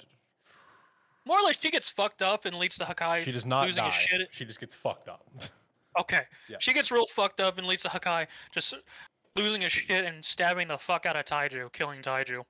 More 1.26 1.42
like 1.42 1.60
she 1.60 1.72
gets 1.72 1.90
fucked 1.90 2.22
up 2.22 2.46
and 2.46 2.56
leads 2.58 2.78
to 2.78 2.86
Hakai 2.86 3.24
she 3.24 3.32
does 3.32 3.46
not 3.46 3.66
losing 3.66 3.84
die. 3.84 3.90
his 3.90 3.96
shit. 3.96 4.28
She 4.32 4.46
just 4.46 4.60
gets 4.60 4.76
fucked 4.76 5.10
up. 5.10 5.26
Okay. 5.98 6.24
Yeah. 6.50 6.58
She 6.60 6.74
gets 6.74 6.92
real 6.92 7.06
fucked 7.08 7.40
up 7.40 7.58
and 7.58 7.66
leads 7.66 7.84
to 7.84 7.88
Hakai 7.88 8.28
just 8.52 8.74
losing 9.38 9.62
his 9.62 9.72
shit 9.72 10.06
and 10.06 10.24
stabbing 10.24 10.68
the 10.68 10.78
fuck 10.78 11.06
out 11.06 11.16
of 11.16 11.24
Taiju, 11.24 11.72
killing 11.72 12.02
Taiju. 12.02 12.44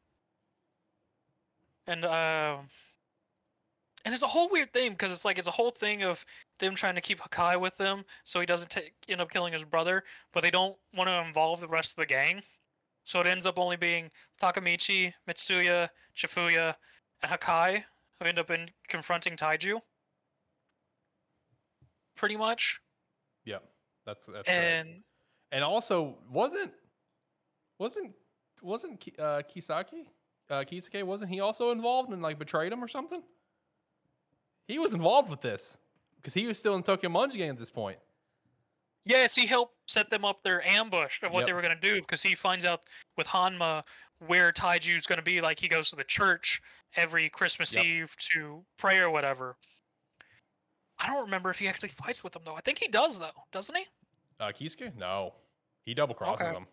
And 1.86 2.04
uh, 2.04 2.58
and 4.04 4.14
it's 4.14 4.24
a 4.24 4.28
whole 4.28 4.50
weird 4.50 4.74
thing 4.74 4.92
because 4.92 5.12
it's 5.12 5.26
like 5.26 5.38
it's 5.38 5.48
a 5.48 5.52
whole 5.52 5.70
thing 5.70 6.04
of 6.04 6.26
them 6.60 6.74
trying 6.74 6.96
to 6.96 7.02
keep 7.02 7.20
Hakai 7.20 7.60
with 7.60 7.78
them 7.78 8.04
so 8.24 8.40
he 8.40 8.46
doesn't 8.46 8.70
take, 8.70 8.94
end 9.10 9.22
up 9.22 9.32
killing 9.32 9.54
his 9.54 9.64
brother, 9.64 10.04
but 10.34 10.42
they 10.42 10.52
don't 10.52 10.76
want 10.96 11.10
to 11.10 11.24
involve 11.26 11.60
the 11.60 11.68
rest 11.68 11.92
of 11.92 11.98
the 11.98 12.06
gang. 12.06 12.42
So 13.04 13.20
it 13.20 13.28
ends 13.28 13.46
up 13.46 13.60
only 13.60 13.78
being 13.78 14.10
Takemichi, 14.42 15.14
Mitsuya, 15.30 15.90
Chifuya, 16.16 16.74
and 17.22 17.32
Hakai 17.32 17.84
who 18.20 18.28
end 18.28 18.40
up 18.40 18.50
in 18.50 18.68
confronting 18.88 19.36
Taiju. 19.36 19.80
Pretty 22.16 22.38
much. 22.38 22.80
Yeah, 23.44 23.58
that's 24.06 24.28
that's. 24.28 24.48
And 24.48 25.04
And 25.52 25.64
also, 25.64 26.18
wasn't 26.30 26.72
wasn't 27.78 28.14
wasn't 28.62 29.04
uh, 29.20 29.42
Kisaki 29.54 30.08
uh, 30.50 30.64
Kisuke 30.64 31.04
wasn't 31.04 31.30
he 31.32 31.40
also 31.42 31.72
involved 31.72 32.12
and 32.12 32.22
like 32.22 32.40
betrayed 32.40 32.72
him 32.72 32.84
or 32.84 32.88
something? 32.88 33.22
He 34.68 34.80
was 34.80 34.94
involved 34.94 35.30
with 35.30 35.42
this 35.42 35.78
because 36.16 36.34
he 36.34 36.48
was 36.48 36.58
still 36.58 36.76
in 36.76 36.84
Tokyo 36.84 37.10
Munch 37.10 37.36
gang 37.36 37.50
at 37.50 37.58
this 37.60 37.70
point. 37.70 38.00
Yes, 39.08 39.36
he 39.36 39.46
helped 39.46 39.76
set 39.88 40.10
them 40.10 40.26
up 40.26 40.42
their 40.42 40.66
ambush 40.66 41.22
of 41.22 41.32
what 41.32 41.42
Yep. 41.42 41.46
they 41.46 41.54
were 41.54 41.62
going 41.62 41.76
to 41.76 41.82
do 41.82 42.02
because 42.02 42.24
he 42.24 42.34
finds 42.34 42.66
out 42.66 42.82
with 43.18 43.28
Hanma 43.28 43.84
where 44.20 44.52
Taiju's 44.52 45.06
going 45.06 45.18
to 45.18 45.24
be. 45.24 45.42
Like 45.42 45.60
he 45.60 45.68
goes 45.68 45.90
to 45.90 45.96
the 45.96 46.04
church 46.04 46.62
every 46.96 47.30
Christmas 47.30 47.74
Yep. 47.74 47.86
Eve 47.86 48.16
to 48.34 48.64
pray 48.78 48.98
or 49.00 49.10
whatever. 49.10 49.58
I 51.00 51.08
don't 51.08 51.24
remember 51.24 51.50
if 51.50 51.60
he 51.60 51.68
actually 51.68 51.90
fights 51.90 52.24
with 52.24 52.34
them 52.34 52.44
though. 52.46 52.56
I 52.56 52.62
think 52.62 52.78
he 52.80 52.88
does 52.88 53.20
though, 53.20 53.32
doesn't 53.52 53.76
he? 53.76 53.86
Uh, 54.40 54.52
Kisuke? 54.52 54.96
No, 54.96 55.34
he 55.86 55.94
double 55.94 56.16
crosses 56.16 56.46
Okay. 56.46 56.54
them. 56.54 56.68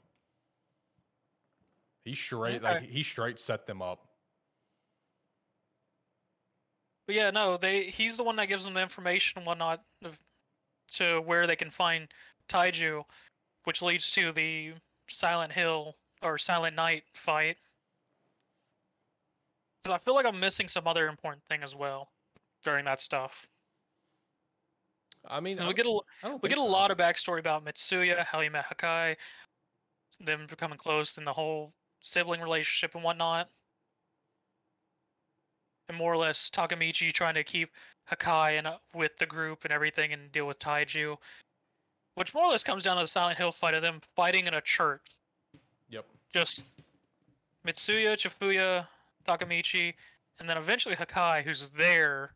He 2.05 2.15
straight 2.15 2.63
like 2.63 2.83
he 2.83 3.03
straight 3.03 3.39
set 3.39 3.67
them 3.67 3.81
up. 3.81 4.09
But 7.07 7.17
yeah, 7.17 7.31
no, 7.31 7.57
they 7.57 7.85
he's 7.85 8.17
the 8.17 8.25
one 8.25 8.37
that 8.37 8.47
gives 8.49 8.65
them 8.65 8.75
the 8.75 8.83
information 8.83 9.39
and 9.39 9.47
whatnot 9.47 9.85
to 10.93 11.21
where 11.21 11.47
they 11.47 11.57
can 11.57 11.71
find 11.71 12.09
Taiju, 12.49 13.05
which 13.65 13.83
leads 13.83 14.11
to 14.13 14.33
the 14.33 14.73
Silent 15.09 15.53
Hill 15.53 15.95
or 16.23 16.39
Silent 16.39 16.77
Night 16.77 17.05
fight 17.15 17.59
So 19.85 19.93
I 19.93 19.99
feel 19.99 20.15
like 20.15 20.27
I'm 20.27 20.39
missing 20.39 20.69
some 20.69 20.87
other 20.87 21.09
important 21.09 21.43
thing 21.45 21.63
as 21.63 21.75
well 21.75 22.13
during 22.63 22.85
that 22.85 23.01
stuff. 23.01 23.49
I 25.29 25.41
mean, 25.41 25.59
And 25.59 25.69
we 25.69 25.75
get 25.75 25.87
a 25.87 25.89
l- 25.89 26.07
I 26.23 26.29
don't 26.29 26.43
we 26.43 26.49
get 26.49 26.59
a 26.59 26.63
so. 26.63 26.67
lot 26.67 26.91
of 26.91 26.99
backstory 26.99 27.39
about 27.39 27.65
Mitsuya, 27.65 28.25
how 28.25 28.41
he 28.41 28.49
met 28.49 28.67
Hakai, 28.67 29.17
them 30.21 30.47
becoming 30.47 30.79
close, 30.79 31.19
and 31.19 31.27
the 31.27 31.33
whole 31.33 31.73
sibling 32.01 32.41
relationship 32.41 32.95
and 32.95 33.05
whatnot. 33.05 33.51
And 35.89 35.97
more 35.97 36.13
or 36.13 36.17
less 36.17 36.51
Takemichi 36.51 37.13
trying 37.13 37.35
to 37.35 37.45
keep 37.45 37.71
Hakai 38.11 38.59
and 38.59 38.79
with 38.95 39.17
the 39.19 39.27
group 39.27 39.65
and 39.65 39.73
everything 39.73 40.13
and 40.13 40.31
deal 40.33 40.47
with 40.47 40.59
Taiju. 40.59 41.19
Which 42.15 42.35
more 42.35 42.45
or 42.45 42.51
less 42.51 42.65
comes 42.65 42.83
down 42.83 42.97
to 42.97 43.03
the 43.03 43.09
Silent 43.09 43.39
Hill 43.39 43.53
fight 43.53 43.75
of 43.75 43.83
them 43.83 44.01
fighting 44.15 44.47
in 44.47 44.55
a 44.55 44.61
church. 44.61 45.03
Just 46.33 46.63
Mitsuya, 47.67 48.17
Chifuya, 48.17 48.87
Takemichi, 49.29 49.95
and 50.39 50.49
then 50.49 50.57
eventually 50.57 50.97
Hakkai, 50.97 51.43
who's 51.43 51.71
there 51.71 52.33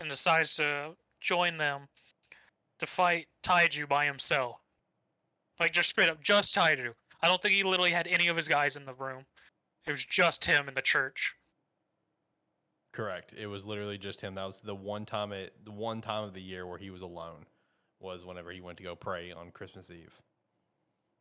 and 0.00 0.08
decides 0.08 0.56
to 0.56 0.94
join 1.20 1.56
them 1.56 1.88
to 2.78 2.86
fight 2.86 3.26
Taiju 3.42 3.88
by 3.88 4.06
himself. 4.06 4.56
Like 5.58 5.72
just 5.72 5.90
straight 5.90 6.08
up, 6.08 6.22
just 6.22 6.54
Taiju. 6.54 6.92
I 7.22 7.28
don't 7.28 7.40
think 7.40 7.54
he 7.54 7.62
literally 7.62 7.90
had 7.90 8.06
any 8.06 8.28
of 8.28 8.36
his 8.36 8.48
guys 8.48 8.76
in 8.76 8.84
the 8.84 8.94
room. 8.94 9.24
It 9.86 9.92
was 9.92 10.04
just 10.04 10.44
him 10.44 10.68
in 10.68 10.74
the 10.74 10.82
church. 10.82 11.34
Correct. 12.92 13.34
It 13.36 13.46
was 13.46 13.64
literally 13.64 13.98
just 13.98 14.20
him. 14.20 14.34
That 14.34 14.46
was 14.46 14.60
the 14.60 14.74
one 14.74 15.04
time 15.04 15.32
it 15.32 15.52
the 15.64 15.70
one 15.70 16.00
time 16.00 16.24
of 16.24 16.34
the 16.34 16.40
year 16.40 16.66
where 16.66 16.78
he 16.78 16.90
was 16.90 17.02
alone 17.02 17.46
was 18.00 18.24
whenever 18.24 18.50
he 18.50 18.60
went 18.60 18.78
to 18.78 18.84
go 18.84 18.94
pray 18.94 19.32
on 19.32 19.50
Christmas 19.50 19.90
Eve. 19.90 20.12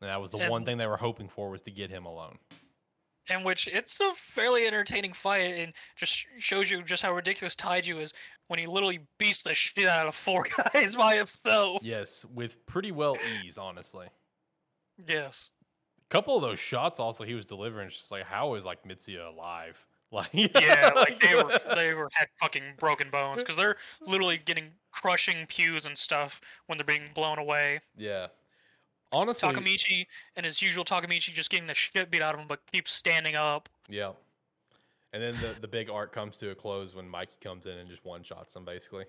And 0.05 0.11
that 0.11 0.21
was 0.21 0.29
the 0.29 0.37
one 0.37 0.63
thing 0.63 0.77
they 0.77 0.85
were 0.85 0.97
hoping 0.97 1.27
for 1.27 1.49
was 1.49 1.63
to 1.63 1.71
get 1.71 1.89
him 1.89 2.05
alone. 2.05 2.37
In 3.31 3.43
which 3.43 3.67
it's 3.67 3.99
a 3.99 4.11
fairly 4.13 4.67
entertaining 4.67 5.13
fight 5.13 5.55
and 5.57 5.73
just 5.95 6.27
shows 6.37 6.69
you 6.69 6.83
just 6.83 7.01
how 7.01 7.11
ridiculous 7.11 7.55
Taiju 7.55 7.99
is 7.99 8.13
when 8.49 8.59
he 8.59 8.67
literally 8.67 8.99
beats 9.17 9.41
the 9.41 9.55
shit 9.55 9.87
out 9.87 10.05
of 10.05 10.13
four 10.25 10.45
guys 10.71 10.95
by 10.95 11.15
himself. 11.15 11.79
Yes, 11.81 12.23
with 12.35 12.63
pretty 12.67 12.91
well 12.91 13.17
ease, 13.43 13.57
honestly. 13.57 14.05
Yes. 15.07 15.49
A 16.03 16.09
couple 16.09 16.35
of 16.35 16.43
those 16.43 16.59
shots 16.59 16.99
also 16.99 17.23
he 17.23 17.33
was 17.33 17.47
delivering. 17.47 17.89
Just 17.89 18.11
like 18.11 18.25
how 18.25 18.53
is 18.53 18.63
like 18.63 18.83
Mitsuya 18.83 19.33
alive? 19.33 19.83
Like 20.11 20.29
Yeah, 20.33 20.91
like 20.95 21.19
they 21.19 21.33
were 21.43 21.59
they 21.73 21.93
were 21.95 22.09
had 22.13 22.27
fucking 22.39 22.63
broken 22.77 23.09
bones 23.09 23.41
because 23.41 23.57
they're 23.57 23.75
literally 24.05 24.37
getting 24.45 24.69
crushing 24.91 25.47
pews 25.47 25.87
and 25.87 25.97
stuff 25.97 26.39
when 26.67 26.77
they're 26.77 26.85
being 26.85 27.09
blown 27.15 27.39
away. 27.39 27.81
yeah. 27.97 28.27
Honestly, 29.11 29.47
Takemichi 29.49 30.05
and 30.35 30.45
his 30.45 30.61
usual 30.61 30.83
Takemichi 30.83 31.31
just 31.33 31.49
getting 31.49 31.67
the 31.67 31.73
shit 31.73 32.11
beat 32.11 32.21
out 32.21 32.33
of 32.33 32.39
him, 32.41 32.47
but 32.47 32.59
keeps 32.71 32.91
standing 32.91 33.35
up. 33.35 33.69
yeah. 33.89 34.11
And 35.13 35.23
then 35.23 35.33
the 35.35 35.55
the 35.61 35.67
big 35.67 35.89
arc 35.89 36.11
comes 36.11 36.35
to 36.37 36.49
a 36.49 36.55
close 36.55 36.93
when 36.93 37.07
Mikey 37.07 37.37
comes 37.41 37.65
in 37.67 37.71
and 37.77 37.89
just 37.89 38.03
one 38.03 38.21
shots 38.23 38.53
him 38.55 38.65
basically. 38.65 39.05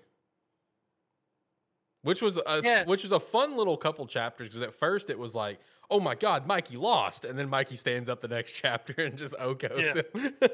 Which 2.03 2.21
was 2.21 2.37
a 2.37 2.61
Yeah. 2.63 2.85
which 2.85 3.03
was 3.03 3.11
a 3.11 3.19
fun 3.19 3.57
little 3.57 3.75
couple 3.75 4.05
chapters 4.07 4.47
because 4.49 4.61
at 4.61 4.73
first 4.73 5.09
it 5.09 5.19
was 5.19 5.35
like, 5.35 5.59
oh 5.89 5.99
my 5.99 6.15
god, 6.15 6.47
Mikey 6.47 6.77
lost, 6.77 7.25
and 7.25 7.37
then 7.37 7.49
Mikey 7.49 7.75
stands 7.75 8.07
up 8.07 8.21
the 8.21 8.27
next 8.29 8.53
chapter 8.61 8.93
and 8.97 9.17
just 9.17 9.33
okos 9.35 9.77
Yes. 9.95 10.05
him. 10.13 10.33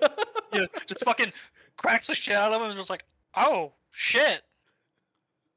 Yeah, 0.53 0.65
just 0.85 1.03
fucking 1.03 1.33
cracks 1.77 2.05
the 2.07 2.13
shit 2.15 2.35
out 2.35 2.53
of 2.53 2.61
him 2.61 2.69
and 2.69 2.77
just 2.77 2.89
like, 2.91 3.03
oh 3.35 3.73
shit. 3.91 4.43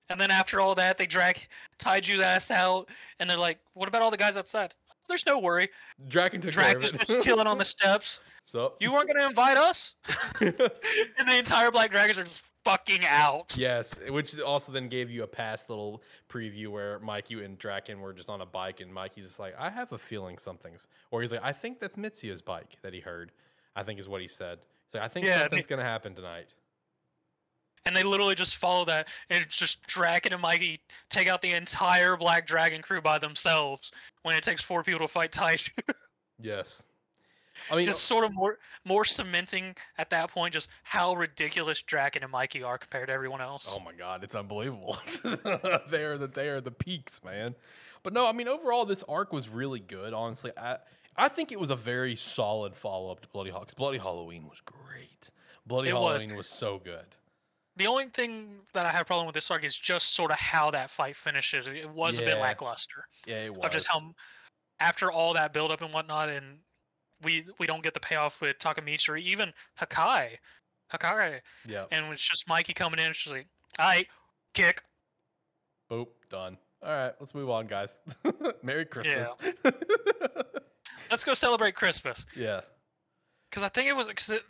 And 0.09 0.21
then 0.21 0.31
after 0.31 0.61
all 0.61 0.75
that, 0.77 0.99
they 0.99 1.07
drag 1.07 1.39
Taiju's 1.79 2.21
ass 2.21 2.51
out, 2.51 2.89
and 3.19 3.29
they're 3.29 3.37
like, 3.37 3.59
"What 3.75 3.89
about 3.89 4.03
all 4.03 4.11
the 4.11 4.17
guys 4.17 4.37
outside?" 4.37 4.75
There's 5.09 5.27
no 5.27 5.39
worry. 5.39 5.69
Draken 6.09 6.41
took 6.41 6.53
care 6.53 6.65
Drag 6.65 6.77
of 6.77 6.83
it. 6.83 6.99
just 6.99 7.23
chilling 7.23 7.47
on 7.47 7.59
the 7.59 7.65
steps. 7.65 8.21
so 8.45 8.75
You 8.81 8.93
weren't 8.93 9.09
gonna 9.09 9.27
invite 9.27 9.57
us, 9.57 9.95
and 10.41 10.53
the 10.53 11.37
entire 11.37 11.71
Black 11.71 11.91
Dragons 11.91 12.19
are 12.19 12.25
just 12.25 12.45
fucking 12.65 13.05
out. 13.07 13.57
Yes, 13.57 13.99
which 14.09 14.39
also 14.41 14.73
then 14.73 14.89
gave 14.89 15.09
you 15.11 15.23
a 15.23 15.27
past 15.27 15.71
little 15.71 16.03
preview 16.29 16.69
where 16.69 16.99
Mike, 16.99 17.31
you 17.31 17.43
and 17.43 17.57
Draken 17.57 18.01
were 18.01 18.13
just 18.13 18.29
on 18.29 18.41
a 18.41 18.47
bike, 18.47 18.81
and 18.81 18.93
Mikey's 18.93 19.27
just 19.27 19.39
like, 19.39 19.55
"I 19.59 19.71
have 19.71 19.93
a 19.93 19.99
feeling 19.99 20.39
something's," 20.39 20.89
or 21.11 21.23
he's 21.23 21.33
like, 21.33 21.45
"I 21.45 21.53
think 21.53 21.79
that's 21.79 21.97
Mitsuya's 21.97 22.43
bike 22.43 22.77
that 22.83 22.93
he 22.93 23.01
heard." 23.01 23.33
I 23.77 23.83
think 23.83 24.01
is 24.01 24.09
what 24.09 24.21
he 24.21 24.27
said. 24.27 24.59
He's 24.87 24.95
like, 24.95 25.03
"I 25.03 25.09
think 25.09 25.27
Yeah, 25.27 25.37
I 25.37 25.43
something's 25.43 25.67
gonna 25.67 25.83
happen 25.83 26.15
tonight." 26.15 26.55
And 27.87 27.95
they 27.95 28.03
literally 28.03 28.35
just 28.35 28.57
follow 28.57 28.85
that, 28.87 29.09
and 29.31 29.43
it's 29.43 29.57
just 29.57 29.87
Draken 29.87 30.33
and 30.33 30.43
Mikey 30.43 30.81
take 31.09 31.29
out 31.29 31.41
the 31.41 31.53
entire 31.53 32.17
Black 32.17 32.47
Dragon 32.47 32.83
crew 32.83 33.01
by 33.01 33.17
themselves 33.19 33.93
when 34.23 34.35
it 34.37 34.43
takes 34.43 34.63
four 34.63 34.83
people 34.83 35.07
to 35.07 35.09
fight 35.09 35.33
Taiju. 35.33 35.71
Yes, 36.39 36.83
I 37.71 37.77
mean, 37.77 37.89
it's 37.89 38.03
sort 38.03 38.25
of 38.25 38.35
more 38.35 38.59
more 38.85 39.07
cementing 39.07 39.75
at 39.97 40.11
that 40.11 40.31
point 40.31 40.53
just 40.53 40.69
how 40.83 41.15
ridiculous 41.15 41.81
Draken 41.81 42.23
and 42.23 42.31
Mikey 42.31 42.63
are 42.63 42.77
compared 42.77 43.09
to 43.09 43.13
everyone 43.15 43.41
else. 43.41 43.75
oh 43.79 43.83
my 43.83 43.95
god, 43.95 44.23
it's 44.23 44.35
unbelievable. 44.35 44.99
they 45.89 46.05
are 46.05 46.19
the 46.19 46.31
they 46.33 46.49
are 46.49 46.61
the 46.61 46.71
peaks, 46.71 47.25
man. 47.25 47.55
But 48.03 48.13
no, 48.13 48.27
I 48.27 48.33
mean, 48.33 48.49
overall, 48.49 48.85
this 48.85 49.03
arc 49.09 49.33
was 49.33 49.49
really 49.49 49.81
good. 49.81 50.13
Honestly, 50.13 50.53
I 50.59 50.77
I 51.17 51.29
think 51.29 51.51
it 51.51 51.59
was 51.59 51.71
a 51.71 51.77
very 51.77 52.17
solid 52.17 52.77
follow 52.77 53.11
up 53.11 53.21
to 53.21 53.29
Bloody 53.29 53.51
Hawks. 53.51 53.73
Bloody 53.73 53.99
Halloween 53.99 54.47
was 54.49 54.61
great. 54.61 55.31
Bloody 55.67 55.89
It 55.89 55.95
was. 55.95 56.23
Halloween 56.23 56.37
was 56.37 56.49
so 56.49 56.79
good. 56.79 57.07
The 57.77 57.87
only 57.87 58.07
thing 58.07 58.61
that 58.73 58.87
I 58.87 58.91
have 58.93 59.03
a 59.03 59.05
problem 59.05 59.27
with 59.27 59.35
this 59.35 59.51
arc 59.51 59.65
is 59.65 59.77
just 59.77 60.15
sort 60.15 60.31
of 60.31 60.39
how 60.39 60.71
that 60.71 60.91
fight 60.91 61.15
finishes. 61.15 61.67
It 61.67 61.91
was 61.91 62.19
a 62.19 62.23
bit 62.23 62.39
lackluster 62.39 63.05
Yeah, 63.27 63.45
it 63.45 63.55
was. 63.55 63.67
of 63.67 63.73
just 63.73 63.87
how 63.87 64.15
after 64.81 65.11
all 65.13 65.35
that 65.35 65.53
build 65.53 65.71
up 65.71 65.83
and 65.83 65.93
whatnot, 65.93 66.29
and 66.29 66.59
we 67.23 67.45
we 67.59 67.67
don't 67.67 67.83
get 67.83 67.95
the 67.95 68.01
payoff 68.01 68.41
with 68.41 68.59
Takemichi 68.59 69.09
or 69.11 69.17
even 69.17 69.53
Hakkai, 69.79 70.39
Hakkai, 70.91 71.41
yeah. 71.67 71.85
and 71.93 72.13
it's 72.13 72.27
just 72.27 72.49
Mikey 72.49 72.73
coming 72.73 72.99
in. 72.99 73.13
Just 73.13 73.31
like, 73.31 73.47
all 73.79 73.87
right, 73.87 74.07
kick. 74.55 74.83
Boop, 75.91 76.09
done. 76.31 76.57
All 76.83 76.93
right, 76.93 77.13
let's 77.21 77.35
move 77.35 77.51
on, 77.51 77.67
guys. 77.67 77.99
Merry 78.63 78.85
Christmas. 78.85 79.37
Let's 81.11 81.25
go 81.25 81.35
celebrate 81.35 81.75
Christmas. 81.75 82.27
Yeah. 82.37 82.61
Because 83.51 83.63
I 83.63 83.69
think 83.69 83.89
it 83.89 83.95
was, 83.95 84.09
cause 84.09 84.31
it, 84.31 84.43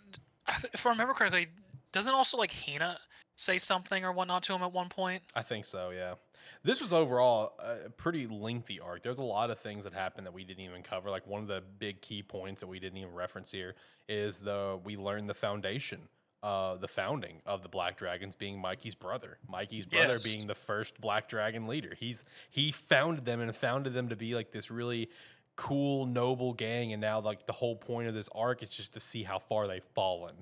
I 0.47 0.53
th- 0.53 0.73
if 0.73 0.87
I 0.87 0.91
remember 0.91 1.12
correctly, 1.12 1.49
doesn't 1.93 2.12
also 2.12 2.37
like 2.37 2.53
Hina 2.53 2.99
say 3.37 3.59
something 3.59 4.05
or 4.05 4.12
whatnot 4.12 4.42
to 4.44 4.55
him 4.55 4.62
at 4.62 4.72
one 4.72 4.88
point? 4.88 5.22
I 5.35 5.42
think 5.42 5.64
so, 5.64 5.90
yeah. 5.90 6.14
This 6.62 6.81
was 6.81 6.92
overall 6.92 7.53
a 7.61 7.90
pretty 7.90 8.27
lengthy 8.27 8.81
arc. 8.81 9.03
There's 9.03 9.18
a 9.18 9.22
lot 9.25 9.51
of 9.51 9.59
things 9.59 9.85
that 9.85 9.92
happened 9.92 10.27
that 10.27 10.33
we 10.33 10.44
didn't 10.44 10.64
even 10.64 10.83
cover. 10.83 11.11
Like 11.11 11.27
one 11.27 11.42
of 11.42 11.49
the 11.49 11.62
big 11.79 12.01
key 12.01 12.22
points 12.22 12.61
that 12.61 12.66
we 12.66 12.81
didn't 12.81 12.99
even 12.99 13.12
reference 13.14 13.51
here 13.51 13.75
is 14.09 14.40
the 14.40 14.79
we 14.85 14.96
learned 14.96 15.29
the 15.29 15.35
foundation, 15.35 16.01
uh, 16.42 16.77
the 16.77 16.88
founding 16.88 17.40
of 17.46 17.62
the 17.62 17.68
Black 17.68 17.96
Dragons 17.99 18.35
being 18.35 18.59
Mikey's 18.61 18.94
brother. 18.94 19.38
Mikey's 19.49 19.87
brother 19.87 20.12
Yes. 20.14 20.25
being 20.25 20.46
the 20.46 20.55
first 20.55 21.01
Black 21.01 21.29
Dragon 21.29 21.66
leader. 21.66 21.94
He's 21.99 22.25
he 22.51 22.72
founded 22.72 23.25
them 23.25 23.40
and 23.40 23.55
founded 23.55 23.92
them 23.92 24.09
to 24.09 24.16
be 24.16 24.35
like 24.35 24.51
this 24.51 24.70
really 24.70 25.11
cool, 25.57 26.07
noble 26.07 26.53
gang. 26.53 26.92
And 26.92 27.01
now 27.01 27.20
like 27.20 27.46
the 27.46 27.53
whole 27.53 27.77
point 27.77 28.09
of 28.09 28.14
this 28.14 28.29
arc 28.35 28.62
is 28.62 28.70
just 28.70 28.92
to 28.94 29.01
see 29.01 29.22
how 29.22 29.38
far 29.38 29.66
they've 29.66 29.85
fallen, 29.94 30.35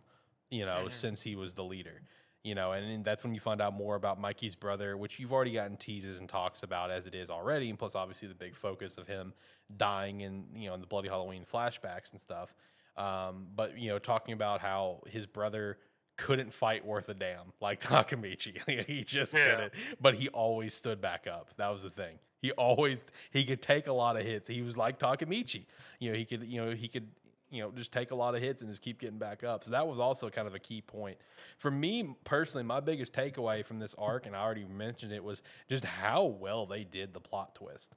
you 0.51 0.65
know, 0.67 0.87
Mhm. 0.89 0.93
since 0.93 1.23
he 1.23 1.35
was 1.37 1.55
the 1.55 1.65
leader 1.65 2.03
you 2.45 2.55
know, 2.55 2.73
and, 2.73 3.05
that's 3.05 3.25
when 3.25 3.35
you 3.35 3.41
find 3.41 3.61
out 3.61 3.75
more 3.75 3.97
about 3.97 4.21
Mikey's 4.21 4.55
brother, 4.55 4.97
which 4.97 5.19
you've 5.19 5.33
already 5.33 5.53
gotten 5.53 5.77
teases 5.77 6.21
and 6.21 6.29
talks 6.29 6.63
about 6.63 6.91
as 6.91 7.07
it 7.07 7.15
is 7.15 7.31
already, 7.31 7.71
and 7.71 7.79
plus 7.79 7.95
obviously 7.95 8.29
the 8.29 8.35
big 8.35 8.55
focus 8.55 8.97
of 8.99 9.07
him 9.09 9.33
dying 9.79 10.21
in 10.21 10.45
you 10.55 10.69
know 10.69 10.75
in 10.75 10.81
the 10.81 10.87
Bloody 10.87 11.09
Halloween 11.09 11.45
flashbacks 11.51 12.13
and 12.13 12.21
stuff. 12.21 12.55
Um, 12.97 13.47
but 13.57 13.77
you 13.79 13.89
know, 13.89 13.99
talking 13.99 14.35
about 14.35 14.61
how 14.61 15.03
his 15.09 15.27
brother 15.27 15.79
couldn't 16.17 16.53
fight 16.53 16.87
worth 16.87 17.09
a 17.09 17.15
damn 17.15 17.53
like 17.61 17.81
Takemichi, 17.89 18.87
he 18.87 19.03
just 19.03 19.35
Yeah. 19.35 19.47
couldn't. 19.47 19.73
But 20.01 20.15
he 20.15 20.29
always 20.29 20.75
stood 20.75 21.01
back 21.01 21.27
up. 21.27 21.49
That 21.57 21.71
was 21.71 21.83
the 21.83 21.91
thing. 21.91 22.19
He 22.41 22.53
always 22.53 23.05
he 23.31 23.43
could 23.45 23.63
take 23.63 23.87
a 23.87 23.93
lot 23.93 24.17
of 24.19 24.23
hits. 24.25 24.47
He 24.49 24.61
was 24.63 24.77
like 24.77 24.99
Takemichi. 24.99 25.65
You 25.99 26.13
know, 26.13 26.19
he 26.19 26.25
could 26.27 26.45
you 26.45 26.63
know 26.65 26.73
he 26.75 26.89
could 26.89 27.09
you 27.55 27.63
know 27.63 27.71
just 27.71 27.93
take 27.93 28.11
a 28.11 28.15
lot 28.15 28.35
of 28.35 28.43
hits 28.43 28.61
and 28.61 28.71
just 28.71 28.83
keep 28.83 28.99
getting 29.01 29.19
back 29.19 29.45
up. 29.45 29.65
So 29.65 29.71
that 29.71 29.87
was 29.87 29.99
also 29.99 30.29
kind 30.29 30.47
of 30.47 30.55
a 30.55 30.59
key 30.59 30.83
point 30.83 31.17
for 31.59 31.71
me 31.71 32.15
personally, 32.25 32.65
my 32.65 32.81
biggest 32.81 33.13
takeaway 33.13 33.65
from 33.65 33.79
this 33.79 33.95
arc, 33.99 34.27
and 34.27 34.35
I 34.35 34.41
already 34.41 34.65
mentioned 34.65 35.13
it, 35.13 35.23
was 35.23 35.43
just 35.69 35.85
how 35.85 36.25
well 36.25 36.67
they 36.67 36.85
did 36.85 37.13
the 37.15 37.21
plot 37.21 37.55
twist. 37.55 37.95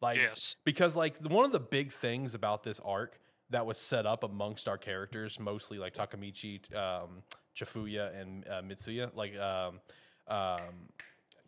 Like, 0.00 0.18
Yes. 0.18 0.56
because 0.64 0.96
like 0.96 1.16
one 1.26 1.44
of 1.44 1.52
the 1.52 1.60
big 1.60 1.92
things 1.92 2.34
about 2.34 2.62
this 2.62 2.80
arc 2.84 3.18
that 3.50 3.64
was 3.64 3.78
set 3.78 4.06
up 4.06 4.24
amongst 4.24 4.68
our 4.68 4.76
characters, 4.76 5.38
mostly 5.38 5.78
like 5.78 5.94
Takemichi, 5.94 6.60
um, 6.76 7.22
Chifuya, 7.56 8.14
and 8.20 8.46
uh, 8.48 8.60
Mitsuya, 8.60 9.10
like 9.14 9.36
um, 9.38 9.80
um, 10.28 10.90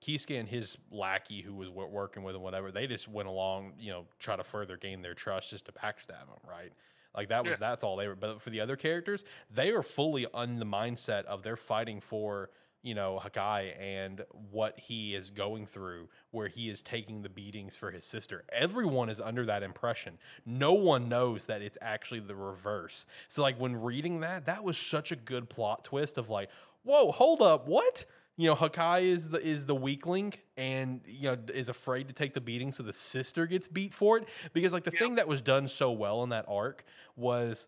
Kisaki 0.01 0.39
and 0.39 0.49
his 0.49 0.79
lackey 0.91 1.43
who 1.43 1.55
was 1.55 1.69
working 1.69 2.23
with 2.23 2.35
him, 2.37 2.43
whatever, 2.43 2.71
they 2.71 2.87
just 2.87 3.09
went 3.09 3.29
along, 3.29 3.75
you 3.79 3.91
know, 3.91 4.05
try 4.19 4.37
to 4.37 4.45
further 4.45 4.77
gain 4.77 5.03
their 5.03 5.15
trust 5.15 5.51
just 5.51 5.67
to 5.67 5.73
backstab 5.73 6.21
him, 6.21 6.41
right? 6.49 6.73
Like 7.19 7.31
that 7.31 7.43
was 7.43 7.51
Yeah. 7.53 7.57
that's 7.59 7.83
all 7.83 7.97
they 7.97 8.07
were. 8.07 8.15
But 8.15 8.41
for 8.41 8.51
the 8.51 8.61
other 8.61 8.77
characters, 8.77 9.25
they 9.51 9.71
are 9.71 9.83
fully 9.83 10.27
on 10.33 10.61
the 10.61 10.65
mindset 10.65 11.25
of 11.25 11.43
they're 11.43 11.57
fighting 11.57 12.01
for, 12.01 12.51
you 12.83 12.95
you 12.95 12.95
know, 12.95 13.21
Hakkai 13.21 13.75
and 13.81 14.25
what 14.53 14.79
he 14.79 15.17
is 15.17 15.31
going 15.31 15.67
through, 15.67 16.09
where 16.31 16.47
he 16.47 16.71
is 16.71 16.81
taking 16.81 17.23
the 17.23 17.29
beatings 17.29 17.75
for 17.75 17.91
his 17.91 18.05
sister. 18.05 18.45
Everyone 18.53 19.09
is 19.09 19.21
under 19.21 19.45
that 19.47 19.65
impression. 19.65 20.17
No 20.47 20.75
one 20.75 21.09
knows 21.09 21.47
that 21.47 21.61
it's 21.61 21.77
actually 21.83 22.21
the 22.21 22.37
reverse. 22.37 23.05
So, 23.27 23.43
like, 23.43 23.59
when 23.59 23.75
reading 23.83 24.21
that, 24.21 24.47
that 24.47 24.63
was 24.63 24.79
such 24.79 25.11
a 25.11 25.17
good 25.17 25.51
plot 25.51 25.83
twist 25.83 26.19
of 26.19 26.31
like, 26.31 26.51
whoa, 26.85 27.11
hold 27.11 27.43
up, 27.43 27.67
what? 27.67 28.05
You 28.39 28.47
know, 28.47 28.55
Hakkai 28.55 29.03
is 29.03 29.29
the 29.29 29.45
is 29.45 29.67
the 29.67 29.75
weakling 29.75 30.33
and 30.57 31.01
you 31.07 31.25
know 31.25 31.37
is 31.53 31.69
afraid 31.69 32.07
to 32.07 32.15
take 32.15 32.35
the 32.35 32.41
beating, 32.41 32.71
so 32.71 32.85
the 32.85 32.93
sister 32.93 33.47
gets 33.47 33.67
beat 33.67 33.93
for 33.93 34.17
it. 34.17 34.29
Because 34.53 34.73
like 34.73 34.85
the 34.85 34.93
thing 34.93 35.17
that 35.17 35.27
was 35.27 35.43
done 35.43 35.67
so 35.67 35.91
well 35.91 36.23
in 36.23 36.29
that 36.29 36.45
arc 36.47 36.85
was 37.17 37.67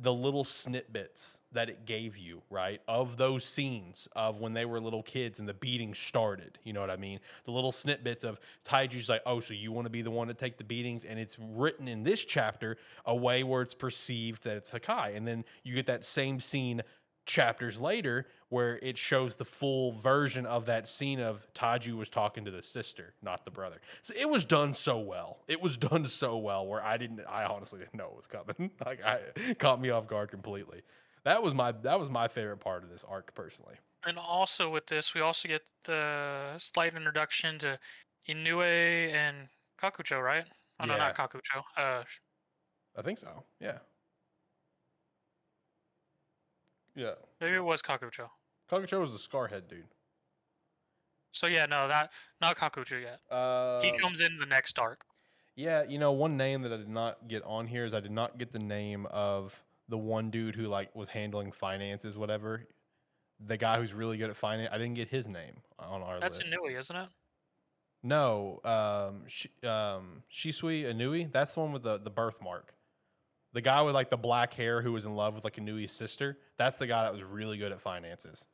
the 0.00 0.12
little 0.12 0.42
snippets 0.42 1.38
that 1.52 1.68
it 1.68 1.84
gave 1.86 2.18
you, 2.18 2.42
right? 2.50 2.80
Of 2.88 3.16
those 3.16 3.44
scenes 3.44 4.08
of 4.16 4.40
when 4.40 4.54
they 4.54 4.64
were 4.64 4.80
little 4.80 5.04
kids 5.04 5.38
and 5.38 5.48
the 5.48 5.54
beating 5.54 5.94
started. 5.94 6.58
You 6.64 6.72
know 6.72 6.80
what 6.80 6.90
I 6.90 6.96
mean? 6.96 7.20
The 7.44 7.52
little 7.52 7.72
snippets 7.72 8.24
of 8.24 8.40
Taiju's 8.64 9.08
like, 9.08 9.22
oh, 9.24 9.38
so 9.38 9.54
you 9.54 9.70
want 9.70 9.86
to 9.86 9.90
be 9.90 10.02
the 10.02 10.10
one 10.10 10.28
to 10.28 10.34
take 10.34 10.56
the 10.56 10.64
beatings? 10.64 11.04
And 11.04 11.18
it's 11.18 11.36
written 11.40 11.88
in 11.88 12.02
this 12.04 12.24
chapter 12.24 12.76
a 13.06 13.14
way 13.14 13.42
where 13.42 13.62
it's 13.62 13.74
perceived 13.74 14.44
that 14.44 14.56
it's 14.56 14.70
Hakkai. 14.70 15.16
And 15.16 15.26
then 15.26 15.44
you 15.64 15.74
get 15.74 15.86
that 15.86 16.04
same 16.04 16.38
scene 16.38 16.82
chapters 17.26 17.80
later 17.80 18.26
where 18.50 18.78
it 18.78 18.96
shows 18.96 19.36
the 19.36 19.44
full 19.44 19.92
version 19.92 20.46
of 20.46 20.66
that 20.66 20.88
scene 20.88 21.20
of 21.20 21.46
Taiju 21.54 21.96
was 21.96 22.08
talking 22.08 22.44
to 22.46 22.50
the 22.50 22.62
sister, 22.62 23.14
not 23.22 23.44
the 23.44 23.50
brother. 23.50 23.80
So 24.02 24.14
it 24.16 24.28
was 24.28 24.44
done 24.44 24.72
so 24.74 24.98
well. 24.98 25.44
It 25.48 25.60
was 25.60 25.76
done 25.90 26.06
so 26.06 26.38
well 26.38 26.66
where 26.66 26.82
I 26.82 26.96
didn't 26.96 27.20
I 27.28 27.44
honestly 27.44 27.78
didn't 27.80 27.94
know 27.94 28.08
it 28.08 28.16
was 28.16 28.26
coming. 28.26 28.70
like 28.86 29.02
I 29.04 29.20
caught 29.58 29.80
me 29.80 29.90
off 29.90 30.06
guard 30.06 30.30
completely. 30.30 30.82
That 31.24 31.42
was 31.42 31.52
my 31.54 31.72
that 31.72 31.98
was 31.98 32.08
my 32.08 32.28
favorite 32.28 32.58
part 32.58 32.82
of 32.84 32.90
this 32.90 33.04
arc 33.04 33.34
personally. 33.34 33.76
And 34.06 34.16
also 34.18 34.70
with 34.70 34.86
this, 34.86 35.14
we 35.14 35.20
also 35.20 35.48
get 35.48 35.62
the 35.84 36.54
slight 36.58 36.94
introduction 36.94 37.58
to 37.58 37.78
Inui 38.28 39.12
and 39.12 39.48
Kakucho, 39.78 40.22
right? 40.22 40.46
Oh 40.80 40.86
no, 40.86 40.94
Yeah. 40.94 40.98
not 40.98 41.16
Kakucho. 41.16 41.62
Uh, 41.76 42.04
I 42.96 43.02
think 43.02 43.18
so. 43.18 43.44
Yeah. 43.60 43.78
Yeah. 46.94 47.14
maybe 47.40 47.54
it 47.56 47.64
was 47.64 47.82
Kakucho. 47.82 48.28
Kakucho 48.70 49.00
was 49.00 49.12
the 49.12 49.18
Scarhead 49.18 49.68
dude. 49.68 49.84
So 51.32 51.46
yeah, 51.46 51.66
no, 51.66 51.88
that 51.88 52.10
not 52.40 52.56
Kakucho 52.56 53.00
yet. 53.00 53.20
Uh, 53.30 53.80
He 53.80 53.92
comes 53.98 54.20
in 54.20 54.36
the 54.38 54.46
next 54.46 54.78
arc. 54.78 54.98
Yeah, 55.56 55.82
you 55.82 55.98
know, 55.98 56.12
one 56.12 56.36
name 56.36 56.62
that 56.62 56.72
I 56.72 56.76
did 56.76 56.88
not 56.88 57.26
get 57.28 57.42
on 57.44 57.66
here 57.66 57.84
is 57.84 57.92
I 57.92 58.00
did 58.00 58.12
not 58.12 58.38
get 58.38 58.52
the 58.52 58.58
name 58.58 59.06
of 59.06 59.60
the 59.88 59.98
one 59.98 60.30
dude 60.30 60.54
who 60.54 60.68
like 60.68 60.94
was 60.94 61.08
handling 61.08 61.52
finances, 61.52 62.16
whatever. 62.16 62.66
The 63.46 63.56
guy 63.56 63.78
who's 63.78 63.92
really 63.94 64.16
good 64.18 64.30
at 64.30 64.36
finance. 64.36 64.70
I 64.72 64.78
didn't 64.78 64.94
get 64.94 65.08
his 65.08 65.26
name 65.26 65.54
on 65.78 66.02
our 66.02 66.14
list. 66.14 66.20
That's 66.22 66.38
list. 66.38 66.52
Inui, 66.52 66.78
isn't 66.78 66.96
it? 66.96 67.08
No, 68.02 68.60
um, 68.64 69.22
Shi 69.26 69.50
um, 69.64 70.22
Seishu 70.32 70.84
Inui. 70.84 71.30
That's 71.32 71.54
the 71.54 71.60
one 71.60 71.72
with 71.72 71.82
the 71.82 71.98
the 71.98 72.10
birthmark. 72.10 72.74
The 73.52 73.60
guy 73.60 73.82
with 73.82 73.94
like 73.94 74.10
the 74.10 74.16
black 74.16 74.52
hair 74.54 74.82
who 74.82 74.92
was 74.92 75.04
in 75.04 75.14
love 75.14 75.34
with 75.34 75.44
like 75.44 75.56
Inui's 75.56 75.92
sister. 75.92 76.38
That's 76.56 76.78
the 76.78 76.86
guy 76.86 77.02
that 77.04 77.12
was 77.12 77.22
really 77.22 77.58
good 77.58 77.72
at 77.72 77.80
finances. 77.80 78.46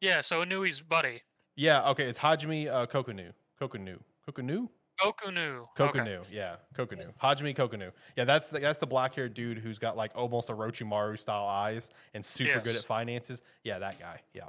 Yeah, 0.00 0.20
so 0.20 0.42
Inui's 0.44 0.80
buddy. 0.80 1.22
Yeah. 1.56 1.88
Okay. 1.90 2.04
It's 2.08 2.18
Hajime 2.18 2.68
uh, 2.68 2.86
Kokonoi. 2.86 3.32
Kokonoi. 3.60 3.98
Kokonoi. 4.28 4.68
Kokonoi. 5.00 5.66
Kokonoi, 5.78 6.16
Okay. 6.18 6.36
yeah, 6.36 6.56
Kokonoi, 6.74 7.06
Hajime 7.22 7.56
Kokonoi, 7.56 7.90
yeah. 8.18 8.24
That's 8.26 8.50
the, 8.50 8.58
that's 8.60 8.78
the 8.78 8.86
black 8.86 9.14
haired 9.14 9.32
dude 9.32 9.56
who's 9.56 9.78
got 9.78 9.96
like 9.96 10.10
almost 10.14 10.50
a 10.50 10.52
Orochimaru 10.52 11.18
style 11.18 11.46
eyes 11.46 11.88
and 12.12 12.22
super 12.22 12.60
good 12.60 12.76
at 12.76 12.84
finances. 12.84 13.42
Yeah, 13.64 13.78
that 13.78 13.98
guy. 13.98 14.20
Yeah, 14.34 14.42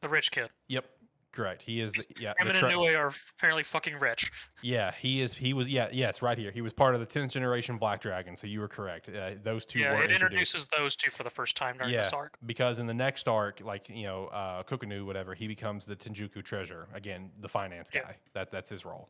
The 0.00 0.08
rich 0.08 0.30
kid. 0.30 0.48
yep, 0.68 0.86
correct. 1.36 1.62
He 1.62 1.80
is. 1.80 1.92
The, 1.92 2.04
yeah, 2.18 2.32
Him 2.38 2.48
the 2.48 2.54
and 2.54 2.74
Inui 2.74 2.98
are 2.98 3.12
apparently 3.36 3.62
fucking 3.62 3.98
rich. 4.00 4.32
yeah. 4.62 4.92
He 4.98 5.20
is. 5.22 5.34
He 5.34 5.52
was. 5.52 5.68
Yeah. 5.68 5.88
Yes. 5.92 6.22
Right 6.22 6.36
here. 6.38 6.50
He 6.50 6.62
was 6.62 6.72
part 6.72 6.94
of 6.94 7.00
the 7.00 7.06
tenth 7.06 7.30
generation 7.32 7.76
Black 7.78 8.00
Dragon. 8.00 8.36
So 8.36 8.46
you 8.46 8.58
were 8.60 8.68
correct. 8.68 9.08
Uh, 9.08 9.32
those 9.44 9.64
two 9.66 9.78
Yeah, 9.80 9.90
were 9.94 10.02
it 10.02 10.10
introduced. 10.10 10.54
introduces 10.54 10.68
those 10.68 10.96
two 10.96 11.10
for 11.10 11.22
the 11.22 11.30
first 11.30 11.56
time 11.56 11.76
during 11.76 11.92
Yeah. 11.92 12.02
this 12.02 12.12
arc. 12.12 12.36
because 12.46 12.78
in 12.80 12.86
the 12.86 12.94
next 12.94 13.28
arc, 13.28 13.60
like 13.60 13.88
you 13.88 14.04
know, 14.04 14.26
uh, 14.28 14.62
Kokonoi, 14.64 15.04
whatever, 15.04 15.34
he 15.34 15.46
becomes 15.46 15.86
the 15.86 15.94
Tenjiku 15.94 16.42
treasurer 16.42 16.88
again, 16.94 17.30
the 17.40 17.48
finance 17.48 17.90
guy. 17.90 18.00
Yeah. 18.04 18.12
That 18.32 18.50
that's 18.50 18.68
his 18.68 18.84
role. 18.84 19.08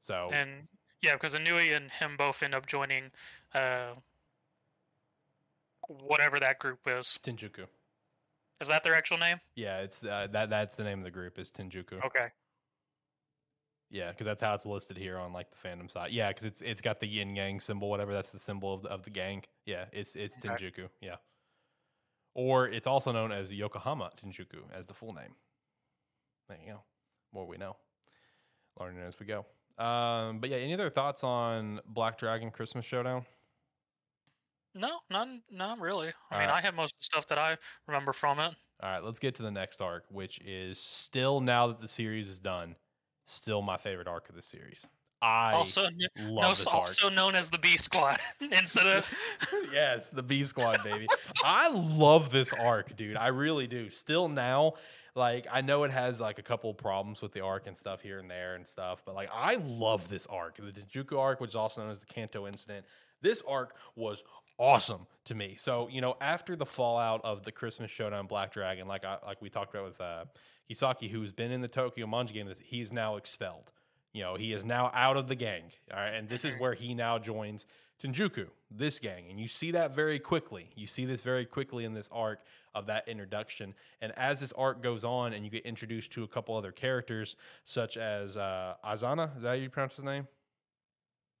So 0.00 0.28
And 0.32 0.66
yeah, 1.00 1.12
because 1.14 1.34
Inui 1.34 1.76
and 1.76 1.90
him 1.90 2.16
both 2.18 2.42
end 2.42 2.54
up 2.54 2.66
joining 2.66 3.10
uh 3.54 3.94
whatever 5.88 6.38
that 6.40 6.58
group 6.58 6.80
is. 6.86 7.18
Tenjiku. 7.22 7.66
Is 8.62 8.68
that 8.68 8.84
their 8.84 8.94
actual 8.94 9.18
name? 9.18 9.40
Yeah, 9.56 9.80
it's 9.80 10.04
uh, 10.04 10.28
that. 10.30 10.48
That's 10.48 10.76
the 10.76 10.84
name 10.84 10.98
of 10.98 11.04
the 11.04 11.10
group 11.10 11.36
is 11.38 11.50
Tenjiku. 11.50 12.04
Okay. 12.06 12.28
Yeah, 13.90 14.10
because 14.10 14.24
that's 14.24 14.40
how 14.40 14.54
it's 14.54 14.64
listed 14.64 14.96
here 14.96 15.18
on 15.18 15.32
like 15.32 15.48
the 15.50 15.68
fandom 15.68 15.90
side. 15.90 16.12
Yeah, 16.12 16.28
because 16.28 16.44
it's 16.44 16.62
it's 16.62 16.80
got 16.80 17.00
the 17.00 17.06
yin 17.08 17.34
yang 17.34 17.58
symbol, 17.58 17.90
whatever. 17.90 18.12
That's 18.12 18.30
the 18.30 18.38
symbol 18.38 18.72
of 18.72 18.82
the, 18.82 18.88
of 18.88 19.02
the 19.02 19.10
gang. 19.10 19.42
Yeah, 19.66 19.86
it's 19.92 20.14
it's 20.14 20.38
Okay. 20.38 20.48
Tenjiku. 20.48 20.88
Yeah, 21.00 21.16
or 22.34 22.68
it's 22.68 22.86
also 22.86 23.10
known 23.10 23.32
as 23.32 23.52
Yokohama 23.52 24.12
Tenjiku 24.16 24.62
as 24.72 24.86
the 24.86 24.94
full 24.94 25.12
name. 25.12 25.34
There 26.48 26.58
you 26.64 26.72
go. 26.72 26.82
More 27.34 27.46
we 27.46 27.56
know, 27.58 27.76
learning 28.78 29.02
as 29.02 29.18
we 29.18 29.26
go. 29.26 29.44
Um, 29.76 30.38
but 30.38 30.50
yeah, 30.50 30.58
any 30.58 30.72
other 30.72 30.88
thoughts 30.88 31.24
on 31.24 31.80
Black 31.86 32.16
Dragon 32.16 32.50
Christmas 32.52 32.84
Showdown? 32.84 33.26
No, 34.74 34.98
none 35.10 35.42
not 35.50 35.78
really. 35.80 36.08
I 36.30 36.34
All 36.34 36.40
mean 36.40 36.48
right. 36.48 36.58
I 36.58 36.60
have 36.62 36.74
most 36.74 36.94
of 36.94 37.00
the 37.00 37.04
stuff 37.04 37.26
that 37.28 37.38
I 37.38 37.56
remember 37.86 38.12
from 38.12 38.38
it. 38.38 38.54
All 38.82 38.90
right, 38.90 39.04
let's 39.04 39.18
get 39.18 39.34
to 39.36 39.42
the 39.42 39.50
next 39.50 39.80
arc, 39.80 40.04
which 40.08 40.40
is 40.40 40.78
still 40.78 41.40
now 41.40 41.68
that 41.68 41.80
the 41.80 41.88
series 41.88 42.28
is 42.28 42.38
done, 42.38 42.74
still 43.26 43.62
my 43.62 43.76
favorite 43.76 44.08
arc 44.08 44.28
of 44.28 44.34
the 44.34 44.42
series. 44.42 44.86
I 45.22 45.52
also 45.52 45.88
no, 46.18 46.48
this 46.48 46.66
arc. 46.66 46.74
also 46.74 47.08
known 47.08 47.36
as 47.36 47.48
the 47.48 47.58
B 47.58 47.76
Squad 47.76 48.18
instead 48.40 48.86
of 48.88 49.06
yes, 49.72 50.10
the 50.10 50.22
B 50.22 50.42
Squad, 50.42 50.82
baby. 50.82 51.06
I 51.44 51.70
love 51.70 52.30
this 52.30 52.52
arc, 52.52 52.96
dude. 52.96 53.16
I 53.16 53.28
really 53.28 53.68
do. 53.68 53.88
Still 53.88 54.28
now, 54.28 54.72
like 55.14 55.46
I 55.50 55.60
know 55.60 55.84
it 55.84 55.92
has 55.92 56.20
like 56.20 56.40
a 56.40 56.42
couple 56.42 56.74
problems 56.74 57.22
with 57.22 57.32
the 57.32 57.40
arc 57.40 57.68
and 57.68 57.76
stuff 57.76 58.00
here 58.00 58.18
and 58.18 58.28
there 58.28 58.56
and 58.56 58.66
stuff, 58.66 59.02
but 59.06 59.14
like 59.14 59.30
I 59.32 59.56
love 59.62 60.08
this 60.08 60.26
arc. 60.26 60.56
The 60.56 60.72
Tenjiku 60.72 61.18
arc, 61.20 61.40
which 61.40 61.50
is 61.50 61.56
also 61.56 61.82
known 61.82 61.90
as 61.90 62.00
the 62.00 62.06
Kanto 62.06 62.48
incident. 62.48 62.84
This 63.20 63.42
arc 63.46 63.76
was 63.94 64.24
awesome 64.62 65.06
to 65.24 65.34
me. 65.34 65.56
So, 65.58 65.88
you 65.88 66.00
know, 66.00 66.16
after 66.20 66.54
the 66.56 66.64
fallout 66.66 67.20
of 67.24 67.44
the 67.44 67.52
Christmas 67.52 67.90
Showdown 67.90 68.26
Black 68.26 68.52
Dragon, 68.52 68.86
like 68.86 69.04
I 69.04 69.18
like 69.26 69.42
we 69.42 69.50
talked 69.50 69.74
about 69.74 69.84
with 69.86 70.00
uh 70.00 70.24
Kisaki, 70.70 71.10
who's 71.10 71.32
been 71.32 71.50
in 71.50 71.60
the 71.60 71.68
Tokyo 71.68 72.06
Manji 72.06 72.32
game, 72.32 72.50
he 72.62 72.80
is 72.80 72.92
now 72.92 73.16
expelled. 73.16 73.72
You 74.12 74.22
know, 74.22 74.36
he 74.36 74.52
is 74.52 74.64
now 74.64 74.90
out 74.94 75.16
of 75.16 75.26
the 75.28 75.34
gang. 75.34 75.64
All 75.92 75.98
right. 75.98 76.14
And 76.14 76.28
this 76.28 76.44
is 76.44 76.54
Mhm. 76.54 76.60
where 76.60 76.74
he 76.74 76.94
now 76.94 77.18
joins 77.18 77.66
Tenjiku, 78.02 78.48
this 78.70 78.98
gang. 78.98 79.28
And 79.30 79.38
you 79.40 79.48
see 79.48 79.70
that 79.72 79.90
very 79.92 80.18
quickly. 80.18 80.70
You 80.74 80.86
see 80.86 81.04
this 81.04 81.22
very 81.22 81.44
quickly 81.44 81.84
in 81.84 81.94
this 81.94 82.08
arc 82.12 82.40
of 82.74 82.86
that 82.86 83.06
introduction. 83.08 83.74
And 84.00 84.12
as 84.18 84.40
this 84.40 84.52
arc 84.52 84.82
goes 84.82 85.04
on 85.04 85.32
and 85.32 85.44
you 85.44 85.50
get 85.50 85.64
introduced 85.66 86.12
to 86.12 86.24
a 86.24 86.28
couple 86.28 86.56
other 86.56 86.72
characters, 86.72 87.36
such 87.64 87.96
as 87.96 88.36
uh, 88.36 88.74
Azana, 88.84 89.34
is 89.36 89.42
that 89.42 89.48
how 89.48 89.54
you 89.54 89.70
pronounce 89.70 89.96
his 89.96 90.04
name? 90.04 90.26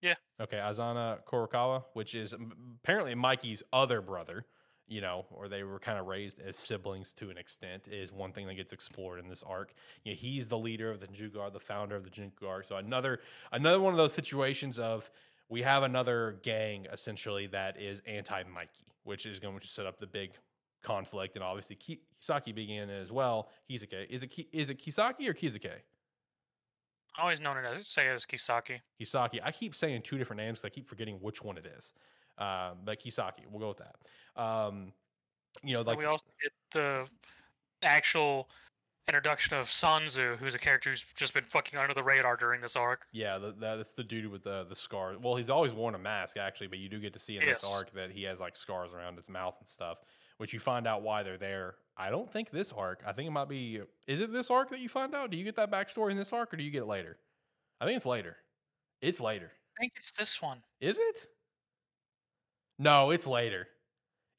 Yeah. 0.02 0.14
Okay, 0.40 0.56
Azana 0.56 1.20
Kurokawa, 1.24 1.84
which 1.94 2.14
is 2.14 2.34
apparently 2.82 3.14
Mikey's 3.14 3.62
other 3.72 4.00
brother, 4.00 4.46
you 4.88 5.00
know, 5.00 5.26
or 5.30 5.48
they 5.48 5.62
were 5.62 5.78
kind 5.78 5.98
of 5.98 6.06
raised 6.06 6.40
as 6.40 6.56
siblings 6.56 7.12
to 7.14 7.30
an 7.30 7.38
extent, 7.38 7.86
is 7.88 8.12
one 8.12 8.32
thing 8.32 8.46
that 8.48 8.54
gets 8.54 8.72
explored 8.72 9.20
in 9.20 9.28
this 9.28 9.44
arc. 9.44 9.72
You 10.04 10.12
know, 10.12 10.16
he's 10.16 10.48
the 10.48 10.58
leader 10.58 10.90
of 10.90 11.00
the 11.00 11.06
Jingu 11.06 11.52
the 11.52 11.60
founder 11.60 11.94
of 11.94 12.04
the 12.04 12.10
Jingu 12.10 12.66
So 12.66 12.76
another 12.76 13.20
another 13.52 13.80
one 13.80 13.92
of 13.94 13.98
those 13.98 14.12
situations 14.12 14.78
of 14.78 15.08
we 15.48 15.62
have 15.62 15.84
another 15.84 16.38
gang 16.42 16.86
essentially 16.92 17.46
that 17.48 17.80
is 17.80 18.02
anti 18.06 18.42
Mikey, 18.42 18.86
which 19.04 19.24
is 19.24 19.38
going 19.38 19.60
to 19.60 19.66
set 19.68 19.86
up 19.86 19.98
the 19.98 20.06
big 20.06 20.32
conflict. 20.82 21.36
And 21.36 21.44
obviously, 21.44 21.76
Kisaki 21.76 22.52
began 22.52 22.90
it 22.90 23.00
as 23.00 23.12
well. 23.12 23.50
Kizake 23.70 24.06
is 24.10 24.24
it 24.24 24.32
is 24.52 24.68
it 24.68 24.78
Kisaki 24.82 25.28
or 25.28 25.34
Kizake? 25.34 25.82
I 27.16 27.22
always 27.22 27.40
known 27.40 27.58
it 27.58 27.64
as 27.64 27.88
say 27.88 28.08
as 28.08 28.24
Kisaki. 28.24 28.80
Kisaki. 29.00 29.40
I 29.42 29.52
keep 29.52 29.74
saying 29.74 30.02
two 30.02 30.18
different 30.18 30.40
names 30.40 30.58
because 30.58 30.72
I 30.72 30.74
keep 30.74 30.88
forgetting 30.88 31.16
which 31.16 31.42
one 31.42 31.58
it 31.58 31.66
is. 31.66 31.92
Um, 32.38 32.78
but 32.84 33.00
Kisaki, 33.00 33.44
we'll 33.50 33.60
go 33.60 33.68
with 33.68 33.78
that. 33.78 34.42
Um, 34.42 34.92
you 35.62 35.74
know, 35.74 35.80
And 35.80 35.88
like 35.88 35.98
we 35.98 36.06
also 36.06 36.24
get 36.42 36.52
the 36.72 37.06
actual 37.82 38.48
introduction 39.08 39.56
of 39.56 39.66
Sanzu, 39.66 40.36
who's 40.38 40.54
a 40.54 40.58
character 40.58 40.90
who's 40.90 41.04
just 41.16 41.34
been 41.34 41.44
fucking 41.44 41.78
under 41.78 41.92
the 41.92 42.02
radar 42.02 42.36
during 42.36 42.60
this 42.60 42.76
arc. 42.76 43.06
yeah, 43.12 43.36
the, 43.36 43.48
the, 43.48 43.76
that's 43.76 43.92
the 43.92 44.04
dude 44.04 44.30
with 44.30 44.44
the 44.44 44.64
the 44.68 44.76
scar. 44.76 45.16
Well, 45.20 45.36
he's 45.36 45.50
always 45.50 45.72
worn 45.72 45.94
a 45.94 45.98
mask 45.98 46.36
actually, 46.36 46.68
but 46.68 46.78
you 46.78 46.88
do 46.88 46.98
get 47.00 47.12
to 47.12 47.18
see 47.18 47.36
in 47.36 47.44
this 47.44 47.64
arc 47.64 47.92
that 47.94 48.10
he 48.10 48.22
has 48.24 48.40
like 48.40 48.56
scars 48.56 48.92
around 48.94 49.16
his 49.16 49.28
mouth 49.28 49.56
and 49.60 49.68
stuff, 49.68 49.98
which 50.38 50.52
you 50.52 50.60
find 50.60 50.86
out 50.86 51.02
why 51.02 51.22
they're 51.22 51.36
there. 51.36 51.74
I 51.96 52.10
don't 52.10 52.30
think 52.32 52.50
this 52.50 52.72
arc. 52.72 53.02
I 53.06 53.12
think 53.12 53.28
it 53.28 53.32
might 53.32 53.48
be. 53.48 53.80
Is 54.06 54.20
it 54.20 54.32
this 54.32 54.50
arc 54.50 54.70
that 54.70 54.80
you 54.80 54.88
find 54.88 55.14
out? 55.14 55.30
Do 55.30 55.36
you 55.36 55.44
get 55.44 55.56
that 55.56 55.70
backstory 55.70 56.10
in 56.10 56.16
this 56.16 56.32
arc, 56.32 56.52
or 56.52 56.56
do 56.56 56.62
you 56.64 56.70
get 56.70 56.82
it 56.82 56.86
later? 56.86 57.18
I 57.80 57.84
think 57.84 57.96
it's 57.96 58.06
later. 58.06 58.36
It's 59.00 59.20
later. 59.20 59.50
I 59.76 59.80
think 59.80 59.92
it's 59.96 60.12
this 60.12 60.40
one. 60.40 60.62
Is 60.80 60.98
it? 60.98 61.26
No, 62.78 63.10
it's 63.10 63.26
later. 63.26 63.68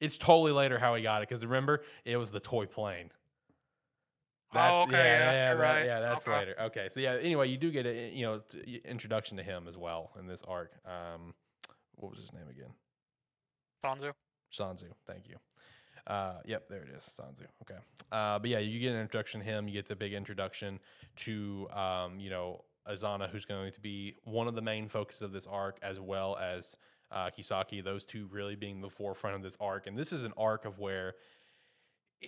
It's 0.00 0.18
totally 0.18 0.52
later 0.52 0.78
how 0.78 0.94
he 0.94 1.02
got 1.02 1.22
it 1.22 1.28
because 1.28 1.44
remember 1.44 1.84
it 2.04 2.16
was 2.16 2.30
the 2.30 2.40
toy 2.40 2.66
plane. 2.66 3.10
That's, 4.52 4.70
Oh, 4.72 4.82
okay, 4.82 4.96
Yeah, 4.96 5.02
yeah, 5.04 5.32
yeah, 5.32 5.54
that- 5.54 5.60
right. 5.60 5.86
yeah, 5.86 6.00
that's 6.00 6.28
Okay. 6.28 6.38
later. 6.38 6.60
Okay, 6.60 6.88
so 6.88 7.00
yeah. 7.00 7.14
Anyway, 7.14 7.48
you 7.48 7.56
do 7.56 7.70
get 7.70 7.86
a 7.86 8.10
you 8.10 8.22
know 8.24 8.38
t- 8.40 8.80
introduction 8.84 9.36
to 9.36 9.42
him 9.42 9.66
as 9.68 9.76
well 9.76 10.12
in 10.18 10.26
this 10.26 10.42
arc. 10.42 10.72
Um, 10.86 11.34
what 11.96 12.10
was 12.10 12.20
his 12.20 12.32
name 12.32 12.48
again? 12.48 12.72
Sanzu. 13.84 14.12
Sanzu. 14.52 14.92
Thank 15.06 15.28
you. 15.28 15.36
Uh, 16.06 16.34
yep, 16.44 16.68
there 16.68 16.82
it 16.82 16.88
is. 16.96 17.08
Sanzu. 17.18 17.46
Okay. 17.62 17.80
Uh, 18.12 18.38
but 18.38 18.50
yeah, 18.50 18.58
you 18.58 18.78
get 18.78 18.92
an 18.92 19.00
introduction 19.00 19.40
to 19.40 19.46
him. 19.46 19.68
You 19.68 19.74
get 19.74 19.88
the 19.88 19.96
big 19.96 20.12
introduction 20.12 20.78
to, 21.16 21.68
um, 21.72 22.20
you 22.20 22.30
know, 22.30 22.62
Azana, 22.86 23.30
who's 23.30 23.46
going 23.46 23.72
to 23.72 23.80
be 23.80 24.14
one 24.24 24.46
of 24.46 24.54
the 24.54 24.62
main 24.62 24.88
focuses 24.88 25.22
of 25.22 25.32
this 25.32 25.46
arc, 25.46 25.78
as 25.82 25.98
well 25.98 26.36
as 26.36 26.76
uh, 27.10 27.30
Kisaki. 27.30 27.82
Those 27.82 28.04
two 28.04 28.28
really 28.30 28.56
being 28.56 28.80
the 28.80 28.90
forefront 28.90 29.36
of 29.36 29.42
this 29.42 29.56
arc. 29.60 29.86
And 29.86 29.98
this 29.98 30.12
is 30.12 30.24
an 30.24 30.34
arc 30.36 30.66
of 30.66 30.78
where 30.78 31.14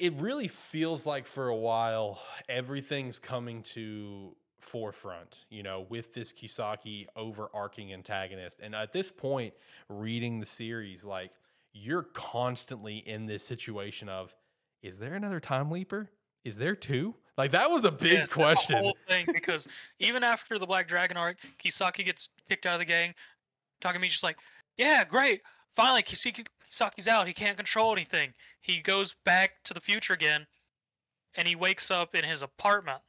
it 0.01 0.15
really 0.15 0.49
feels 0.49 1.07
like 1.07 1.27
for 1.27 1.49
a 1.49 1.57
while 1.57 2.21
everything's 2.49 3.19
coming 3.19 3.63
to 3.63 4.35
forefront 4.61 5.45
you 5.49 5.63
know 5.63 5.87
with 5.89 6.13
this 6.15 6.33
kisaki 6.33 7.07
overarching 7.15 7.93
antagonist 7.93 8.59
and 8.63 8.75
at 8.75 8.93
this 8.93 9.13
point 9.13 9.55
reading 9.89 10.41
the 10.41 10.47
series 10.47 11.05
like 11.05 11.31
you're 11.77 12.05
constantly 12.15 12.99
in 12.99 13.27
this 13.27 13.45
situation 13.45 14.09
of 14.09 14.35
is 14.83 14.99
there 14.99 15.15
another 15.15 15.41
time 15.41 15.71
leaper 15.71 16.11
is 16.45 16.57
there 16.57 16.75
two 16.75 17.15
like 17.37 17.51
that 17.51 17.71
was 17.71 17.85
a 17.85 17.91
big 17.91 18.21
Yeah, 18.21 18.27
question 18.27 18.79
whole 18.79 18.97
thing 19.07 19.27
because 19.33 19.69
even 19.99 20.23
after 20.23 20.59
the 20.59 20.67
Black 20.67 20.89
Dragon 20.89 21.17
arc, 21.17 21.39
Kisaki 21.59 22.05
gets 22.05 22.31
kicked 22.49 22.67
out 22.67 22.75
of 22.75 22.79
the 22.79 22.87
gang. 22.87 23.15
Takemichi's 23.81 24.23
like, 24.23 24.39
"Yeah, 24.77 25.05
great. 25.05 25.43
Finally, 25.75 26.03
Kisaki, 26.03 26.47
Kisaki's 26.71 27.09
out. 27.09 27.27
He 27.27 27.35
can't 27.35 27.57
control 27.57 27.93
anything." 27.93 28.33
He 28.63 28.81
goes 28.81 29.15
back 29.25 29.63
to 29.65 29.75
the 29.75 29.81
future 29.81 30.15
again, 30.15 30.47
and 31.35 31.47
he 31.47 31.57
wakes 31.57 31.91
up 31.91 32.15
in 32.15 32.25
his 32.25 32.43
apartment 32.43 33.03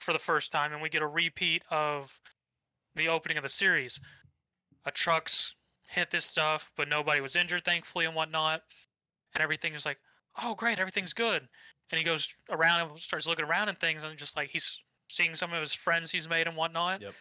for 0.00 0.12
the 0.12 0.18
first 0.18 0.50
time, 0.50 0.72
and 0.72 0.82
we 0.82 0.88
get 0.88 1.02
a 1.02 1.06
repeat 1.06 1.62
of 1.70 2.20
the 2.96 3.08
opening 3.08 3.36
of 3.36 3.42
the 3.42 3.48
series. 3.48 4.00
A 4.84 4.90
truck's 4.90 5.55
hit 5.86 6.10
this 6.10 6.24
stuff, 6.24 6.72
but 6.76 6.88
nobody 6.88 7.20
was 7.20 7.36
injured, 7.36 7.64
thankfully, 7.64 8.04
and 8.06 8.14
whatnot. 8.14 8.62
And 9.34 9.42
everything 9.42 9.74
is 9.74 9.86
like, 9.86 9.98
"Oh, 10.42 10.54
great, 10.54 10.78
everything's 10.78 11.12
good." 11.12 11.48
and 11.90 11.98
he 11.98 12.04
goes 12.04 12.36
around 12.50 12.80
and 12.90 12.98
starts 13.00 13.26
looking 13.26 13.44
around 13.44 13.68
and 13.68 13.78
things 13.78 14.02
and 14.02 14.18
just 14.18 14.36
like 14.36 14.48
he's 14.48 14.82
seeing 15.08 15.34
some 15.34 15.52
of 15.52 15.60
his 15.60 15.74
friends 15.74 16.10
he's 16.10 16.28
made 16.28 16.48
and 16.48 16.56
whatnot. 16.56 17.00
Yep. 17.00 17.14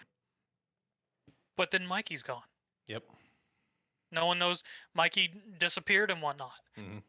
But 1.55 1.71
then 1.71 1.85
Mikey's 1.85 2.23
gone. 2.23 2.43
yep 2.87 3.03
No 4.11 4.25
one 4.25 4.39
knows 4.39 4.63
Mikey 4.93 5.27
disappeared 5.57 6.11
and 6.11 6.21
whatnot. 6.21 6.59
Mhm. 6.77 7.03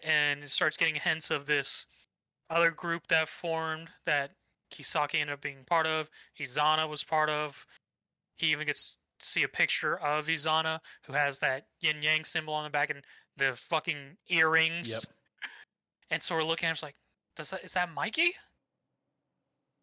And 0.00 0.44
it 0.44 0.50
starts 0.50 0.76
getting 0.76 0.94
hints 0.94 1.30
of 1.30 1.46
this 1.46 1.86
other 2.50 2.70
group 2.70 3.06
that 3.08 3.28
formed 3.28 3.90
that 4.04 4.34
Kisaki 4.70 5.20
ended 5.20 5.34
up 5.34 5.40
being 5.40 5.64
part 5.64 5.86
of. 5.86 6.10
Izana 6.38 6.88
was 6.88 7.04
part 7.04 7.28
of. 7.28 7.66
He 8.36 8.50
even 8.52 8.66
gets 8.66 8.98
see 9.20 9.42
a 9.42 9.48
picture 9.48 9.98
of 10.00 10.26
Izana 10.26 10.78
who 11.04 11.12
has 11.12 11.38
that 11.40 11.66
yin 11.80 12.02
yang 12.02 12.24
symbol 12.24 12.54
on 12.54 12.64
the 12.64 12.70
back 12.70 12.90
and 12.90 13.02
the 13.36 13.52
fucking 13.54 14.16
earrings. 14.28 14.90
Yep. 14.92 15.02
And 16.10 16.22
so 16.22 16.34
we're 16.34 16.44
looking 16.44 16.66
at 16.66 16.70
it, 16.70 16.72
it's 16.72 16.82
like, 16.82 16.94
does 17.36 17.50
that 17.50 17.64
is 17.64 17.72
that 17.72 17.92
Mikey? 17.92 18.32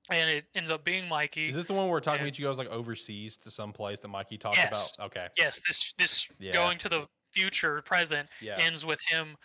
And 0.09 0.29
it 0.29 0.45
ends 0.53 0.69
up 0.69 0.83
being 0.83 1.07
Mikey. 1.07 1.47
is 1.47 1.55
this 1.55 1.65
the 1.65 1.73
one 1.73 1.87
where 1.89 1.97
about 1.97 2.19
Takemichi 2.19 2.41
goes 2.41 2.57
like 2.57 2.69
overseas 2.69 3.37
to 3.37 3.49
some 3.49 3.73
place 3.73 3.99
that 4.01 4.07
Mikey 4.09 4.37
talked 4.37 4.57
Yes. 4.57 4.93
about 4.97 5.05
okay 5.07 5.27
yes, 5.37 5.61
this 5.65 5.93
this 5.97 6.27
Yeah. 6.39 6.53
going 6.53 6.77
to 6.79 6.89
the 6.89 7.07
future 7.31 7.81
present 7.81 8.29
yeah 8.39 8.57
ends 8.57 8.85
with 8.85 9.01
him 9.09 9.35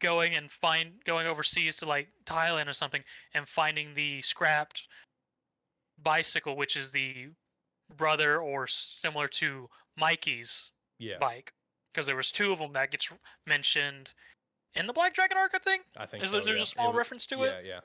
going 0.00 0.34
and 0.34 0.50
find 0.50 0.92
going 1.04 1.26
overseas 1.26 1.76
to 1.76 1.86
like 1.86 2.08
Thailand 2.24 2.66
or 2.68 2.72
something 2.72 3.02
and 3.34 3.46
finding 3.48 3.94
the 3.94 4.20
scrapped 4.22 4.88
bicycle, 6.02 6.56
which 6.56 6.76
is 6.76 6.90
the 6.90 7.28
brother 7.96 8.40
or 8.40 8.66
similar 8.66 9.28
to 9.28 9.68
Mikey's 9.96 10.70
yeah 10.98 11.18
bike, 11.18 11.52
because 11.92 12.06
there 12.06 12.16
was 12.16 12.30
two 12.30 12.52
of 12.52 12.58
them 12.58 12.72
that 12.72 12.90
gets 12.90 13.10
mentioned 13.46 14.12
in 14.74 14.86
the 14.86 14.92
Black 14.92 15.14
Dragon 15.14 15.36
arc. 15.36 15.52
I 15.54 15.58
think 15.58 15.84
i 15.96 16.06
think 16.06 16.22
is 16.22 16.30
so, 16.30 16.36
there, 16.36 16.46
there's 16.46 16.58
yeah. 16.58 16.62
a 16.62 16.66
small 16.66 16.88
was- 16.88 16.96
reference 16.96 17.26
to 17.28 17.36
yeah 17.36 17.44
it, 17.44 17.66
yeah 17.66 17.80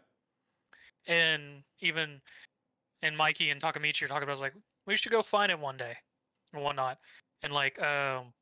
yeah. 1.07 1.13
and 1.13 1.63
even 1.79 2.21
and 3.01 3.15
Mikey 3.15 3.49
and 3.49 3.61
Takemichi 3.61 4.03
are 4.03 4.07
talking 4.07 4.23
about 4.23 4.39
like 4.39 4.53
we 4.87 4.95
should 4.95 5.11
go 5.11 5.21
find 5.21 5.51
it 5.51 5.59
one 5.59 5.77
day 5.77 5.95
and 6.53 6.63
whatnot, 6.63 6.97
and 7.43 7.53
like 7.53 7.81
um 7.81 8.33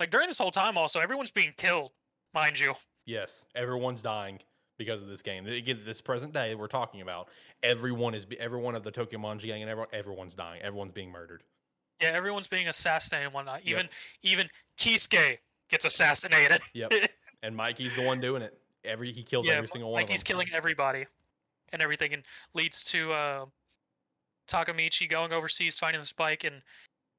like 0.00 0.10
during 0.10 0.28
this 0.28 0.38
whole 0.38 0.50
time 0.50 0.78
also 0.78 1.00
everyone's 1.00 1.30
being 1.30 1.52
killed, 1.56 1.92
mind 2.34 2.58
you. 2.58 2.74
Yes, 3.06 3.46
everyone's 3.54 4.02
dying 4.02 4.38
because 4.78 5.02
of 5.02 5.08
this 5.08 5.20
game. 5.20 5.46
Again, 5.46 5.80
this 5.84 6.00
present 6.00 6.32
day 6.32 6.54
we're 6.54 6.68
talking 6.68 7.00
about, 7.00 7.28
everyone 7.62 8.14
is 8.14 8.26
every 8.38 8.60
one 8.60 8.74
of 8.74 8.82
the 8.82 8.90
Tokyo 8.90 9.18
Manji 9.18 9.46
gang 9.46 9.62
and 9.62 9.70
everyone 9.70 9.88
everyone's 9.92 10.34
dying. 10.34 10.62
Everyone's 10.62 10.92
being 10.92 11.10
murdered. 11.10 11.42
Yeah, 12.00 12.10
everyone's 12.10 12.46
being 12.46 12.68
assassinated 12.68 13.26
and 13.26 13.34
whatnot. 13.34 13.62
Even 13.64 13.88
even 14.22 14.48
Kisaki 14.78 15.38
gets 15.68 15.84
assassinated. 15.84 16.60
Yep. 16.72 16.92
and 17.42 17.54
Mikey's 17.54 17.94
the 17.96 18.02
one 18.02 18.20
doing 18.20 18.42
it. 18.42 18.58
Every 18.84 19.12
he 19.12 19.22
kills 19.22 19.46
yeah, 19.46 19.54
every 19.54 19.68
single 19.68 19.90
one 19.90 20.00
like 20.00 20.08
he's 20.08 20.22
of 20.22 20.26
them. 20.26 20.34
killing 20.34 20.48
everybody 20.54 21.04
and 21.72 21.82
everything, 21.82 22.14
and 22.14 22.22
leads 22.54 22.82
to 22.84 23.12
uh, 23.12 23.46
Takemichi 24.48 25.08
going 25.08 25.32
overseas, 25.32 25.78
finding 25.78 26.00
this 26.00 26.12
bike, 26.12 26.44
and 26.44 26.62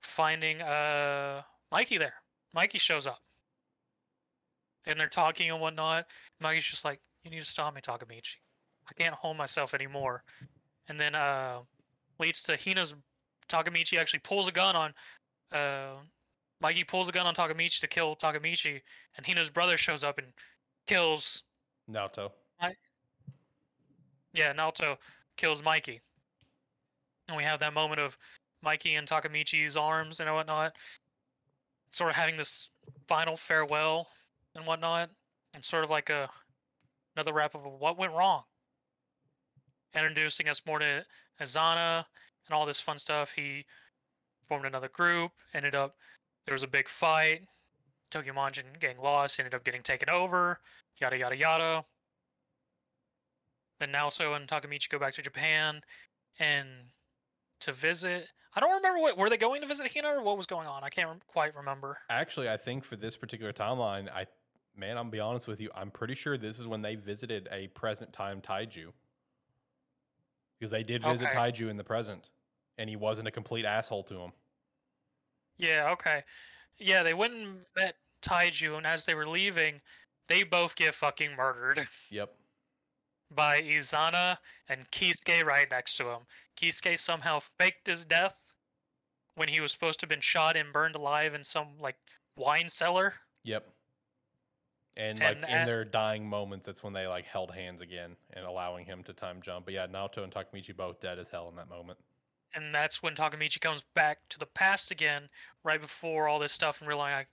finding 0.02 0.62
uh, 0.62 1.42
Mikey 1.72 1.98
there. 1.98 2.16
Mikey 2.54 2.80
shows 2.80 3.06
up, 3.06 3.20
and 4.86 5.00
they're 5.00 5.08
talking 5.08 5.52
and 5.52 5.62
whatnot. 5.62 6.08
Mikey's 6.40 6.64
just 6.64 6.86
like, 6.86 7.00
"You 7.24 7.32
need 7.32 7.40
to 7.40 7.46
stop 7.46 7.74
me, 7.76 7.82
Takemichi. 7.82 8.36
I 8.90 8.94
can't 8.94 9.14
hold 9.14 9.38
myself 9.38 9.74
anymore." 9.74 10.24
And 10.88 11.00
then 11.00 11.16
uh, 11.16 11.60
leads 12.20 12.42
to 12.44 12.56
Hina's 12.56 12.96
Takemichi 13.48 14.00
actually 14.00 14.20
pulls 14.20 14.48
a 14.48 14.52
gun 14.52 14.76
on. 14.76 14.94
Uh, 15.52 15.96
Mikey 16.62 16.84
pulls 16.84 17.10
a 17.10 17.12
gun 17.12 17.26
on 17.26 17.34
Takemichi 17.34 17.80
to 17.80 17.88
kill 17.88 18.16
Takemichi, 18.16 18.82
and 19.18 19.26
Hina's 19.26 19.50
brother 19.50 19.78
shows 19.78 20.04
up 20.04 20.18
and 20.18 20.28
kills 20.88 21.44
Naoto. 21.90 22.32
Yeah, 24.34 24.54
Naoto 24.54 24.98
kills 25.38 25.64
Mikey. 25.64 26.02
And 27.28 27.38
we 27.38 27.44
have 27.44 27.60
that 27.62 27.74
moment 27.74 28.00
of 28.00 28.18
Mikey 28.62 28.96
and 28.96 29.08
Takemichi's 29.08 29.78
arms 29.78 30.20
and 30.20 30.32
whatnot, 30.32 30.76
sort 31.92 32.10
of 32.10 32.16
having 32.16 32.38
this 32.38 32.70
final 33.08 33.36
farewell 33.36 34.08
and 34.56 34.66
whatnot, 34.66 35.10
and 35.54 35.64
sort 35.64 35.84
of 35.84 35.90
like 35.90 36.10
a 36.10 36.30
another 37.20 37.34
wrap 37.34 37.54
of 37.54 37.62
what 37.64 37.98
went 37.98 38.14
wrong. 38.14 38.44
Introducing 39.94 40.48
us 40.48 40.62
more 40.66 40.80
to 40.80 41.04
Azana 41.42 42.06
and 42.48 42.54
all 42.54 42.66
this 42.66 42.80
fun 42.80 42.98
stuff. 42.98 43.34
He 43.36 43.66
formed 44.48 44.66
another 44.66 44.88
group, 44.88 45.32
ended 45.54 45.76
up 45.76 45.96
there 46.46 46.54
was 46.54 46.64
a 46.64 46.68
big 46.68 46.88
fight. 46.88 47.42
Tokyo 48.10 48.34
Manjin 48.34 48.64
getting 48.80 49.02
lost, 49.02 49.38
ended 49.38 49.54
up 49.54 49.66
getting 49.66 49.84
taken 49.84 50.10
over, 50.10 50.60
yada 51.02 51.18
yada 51.18 51.36
yada. 51.36 51.84
Then 53.82 53.92
Naoto 53.92 54.36
and 54.38 54.48
Takemichi 54.48 54.90
go 54.90 54.98
back 54.98 55.14
to 55.16 55.22
Japan 55.22 55.82
and 56.40 56.68
to 57.60 57.74
visit. 57.74 58.28
I 58.56 58.62
don't 58.62 58.72
remember 58.72 59.00
what 59.00 59.18
were 59.18 59.30
they 59.30 59.38
going 59.38 59.62
to 59.62 59.68
visit 59.68 59.92
Hina 59.94 60.08
or 60.08 60.24
what 60.24 60.38
was 60.38 60.46
going 60.46 60.68
on. 60.68 60.84
I 60.84 60.90
can't 60.90 61.10
rem- 61.10 61.22
quite 61.28 61.56
remember. 61.56 61.98
Actually, 62.10 62.50
I 62.50 62.58
think 62.58 62.84
for 62.84 62.96
this 62.96 63.16
particular 63.18 63.54
timeline, 63.54 64.10
I 64.10 64.26
man, 64.80 64.98
I'm 64.98 65.10
be 65.10 65.20
honest 65.20 65.48
with 65.48 65.60
you, 65.60 65.70
I'm 65.76 65.92
pretty 65.92 66.16
sure 66.16 66.38
this 66.38 66.60
is 66.60 66.68
when 66.68 66.82
they 66.82 66.96
visited 66.96 67.48
a 67.52 67.68
present 67.70 68.14
time 68.14 68.42
Taiju. 68.42 68.94
Because 70.60 70.72
they 70.72 70.84
did 70.84 71.04
visit 71.04 71.28
Okay. 71.28 71.38
Taiju 71.38 71.70
in 71.70 71.78
the 71.78 71.84
present, 71.84 72.32
and 72.78 72.90
he 72.90 72.96
wasn't 72.96 73.28
a 73.28 73.32
complete 73.32 73.66
asshole 73.66 74.04
to 74.04 74.16
him. 74.20 74.34
Yeah, 75.58 75.90
okay. 75.92 76.24
Yeah, 76.78 77.04
they 77.04 77.14
went 77.14 77.34
and 77.34 77.66
met 77.76 77.96
Taiju, 78.22 78.78
and 78.78 78.88
as 78.88 79.06
they 79.06 79.16
were 79.16 79.28
leaving, 79.28 79.82
they 80.28 80.44
both 80.44 80.76
get 80.76 80.94
fucking 80.96 81.36
murdered 81.36 81.88
Yep. 82.10 82.36
by 83.32 83.62
Izana 83.62 84.38
and 84.68 84.90
Kisaki 84.92 85.44
right 85.44 85.70
next 85.70 85.98
to 85.98 86.10
him. 86.10 86.28
Kisaki 86.56 86.98
somehow 86.98 87.40
faked 87.40 87.88
his 87.88 88.06
death 88.06 88.54
when 89.36 89.50
he 89.50 89.60
was 89.62 89.72
supposed 89.72 90.00
to 90.00 90.04
have 90.06 90.10
been 90.10 90.22
shot 90.22 90.56
and 90.56 90.74
burned 90.74 90.96
alive 90.96 91.34
in 91.34 91.44
some 91.44 91.78
like 91.80 91.98
wine 92.36 92.70
cellar. 92.70 93.14
Yep. 93.44 93.74
And 94.98 95.20
like 95.20 95.38
And 95.38 95.46
in 95.46 95.66
their 95.66 95.86
dying 95.86 96.28
moments, 96.28 96.66
that's 96.66 96.84
when 96.84 96.94
they 96.94 97.08
like 97.08 97.26
held 97.26 97.52
hands 97.54 97.82
again 97.82 98.18
and 98.34 98.46
allowing 98.46 98.86
him 98.86 99.04
to 99.04 99.14
time 99.14 99.42
jump. 99.42 99.66
But 99.66 99.74
yeah, 99.74 99.88
Naoto 99.88 100.24
and 100.24 100.34
Takemichi 100.34 100.76
both 100.76 101.00
dead 101.00 101.20
as 101.20 101.30
hell 101.30 101.48
in 101.50 101.56
that 101.56 101.70
moment. 101.70 102.00
and 102.56 102.74
that's 102.74 103.04
when 103.04 103.16
Takemichi 103.16 103.60
comes 103.62 103.84
back 103.94 104.28
to 104.30 104.40
the 104.40 104.46
past 104.48 104.92
again, 104.92 105.30
right 105.64 105.80
before 105.82 106.28
all 106.28 106.40
this 106.40 106.52
stuff, 106.52 106.82
and 106.82 106.88
realizing 106.88 107.18
like, 107.20 107.28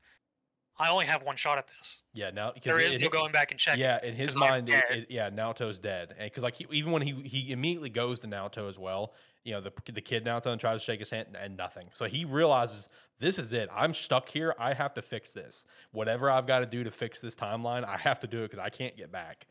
I 0.78 0.90
only 0.90 1.06
have 1.06 1.22
one 1.22 1.36
shot 1.36 1.56
at 1.56 1.66
this. 1.68 2.02
Yeah, 2.12 2.30
now 2.30 2.52
there 2.62 2.78
is 2.80 2.96
it- 2.96 3.00
no 3.00 3.08
going 3.08 3.32
back 3.32 3.50
and 3.50 3.58
checking. 3.58 3.80
Yeah, 3.80 3.98
in 4.04 4.14
his 4.14 4.36
mind, 4.36 4.68
it, 4.68 4.84
it- 4.90 5.10
yeah, 5.10 5.30
Naoto's 5.30 5.78
dead, 5.78 6.10
and 6.18 6.26
because 6.30 6.42
like 6.42 6.54
he, 6.56 6.66
even 6.70 6.92
when 6.92 7.00
he 7.02 7.12
he 7.26 7.50
immediately 7.50 7.88
goes 7.90 8.20
to 8.20 8.26
Naoto 8.28 8.68
as 8.68 8.78
well, 8.78 9.14
you 9.46 9.52
know, 9.52 9.60
the 9.62 9.72
the 9.92 10.00
kid 10.02 10.24
Naoto 10.24 10.46
and 10.46 10.60
tries 10.60 10.80
to 10.80 10.84
shake 10.84 11.00
his 11.00 11.10
hand 11.10 11.28
and, 11.28 11.36
and 11.36 11.56
nothing. 11.56 11.88
So 11.92 12.04
he 12.06 12.24
realizes 12.24 12.88
this 13.18 13.38
is 13.38 13.52
it. 13.54 13.68
I'm 13.74 13.94
stuck 13.94 14.28
here. 14.28 14.54
I 14.58 14.74
have 14.74 14.92
to 14.94 15.02
fix 15.02 15.32
this. 15.32 15.66
Whatever 15.92 16.30
I've 16.30 16.46
got 16.46 16.58
to 16.60 16.66
do 16.66 16.84
to 16.84 16.90
fix 16.90 17.20
this 17.22 17.34
timeline, 17.36 17.84
I 17.84 17.96
have 17.96 18.20
to 18.20 18.26
do 18.26 18.40
it 18.42 18.50
because 18.50 18.58
I 18.58 18.68
can't 18.68 18.96
get 18.96 19.10
back. 19.10 19.46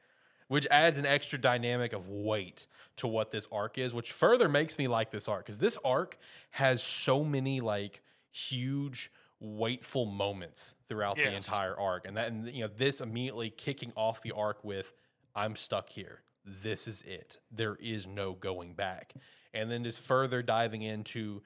which 0.48 0.68
adds 0.70 1.00
an 1.00 1.06
extra 1.08 1.39
dynamic 1.39 1.91
of 1.93 2.08
weight 2.10 2.68
to 2.98 3.08
what 3.08 3.32
this 3.32 3.48
arc 3.52 3.80
is, 3.80 3.93
which 3.96 4.12
further 4.12 4.48
makes 4.48 4.78
me 4.78 4.88
like 4.88 5.10
this 5.10 5.28
arc 5.28 5.46
because 5.46 5.58
this 5.58 5.78
arc 5.84 6.20
has 6.52 6.84
so 6.84 7.24
many 7.24 7.62
like 7.62 8.04
huge 8.32 9.12
weightful 9.41 10.12
moments 10.12 10.76
throughout 10.88 11.18
the 11.18 11.24
entire 11.52 11.76
arc 11.80 12.06
and 12.08 12.16
that 12.18 12.28
and 12.32 12.48
you 12.50 12.62
know 12.62 12.70
this 12.78 13.02
immediately 13.02 13.50
kicking 13.50 13.91
off 13.96 14.22
the 14.22 14.32
arc 14.32 14.64
with 14.64 14.93
i'm 15.36 15.56
stuck 15.56 15.89
here 15.89 16.22
this 16.46 16.88
is 16.88 17.02
it. 17.04 17.38
There 17.52 17.78
is 17.82 18.08
no 18.08 18.34
going 18.34 18.74
back. 18.74 19.14
And 19.54 19.72
then 19.72 19.84
just 19.84 20.02
further 20.02 20.41
diving 20.41 20.82
into 20.82 21.41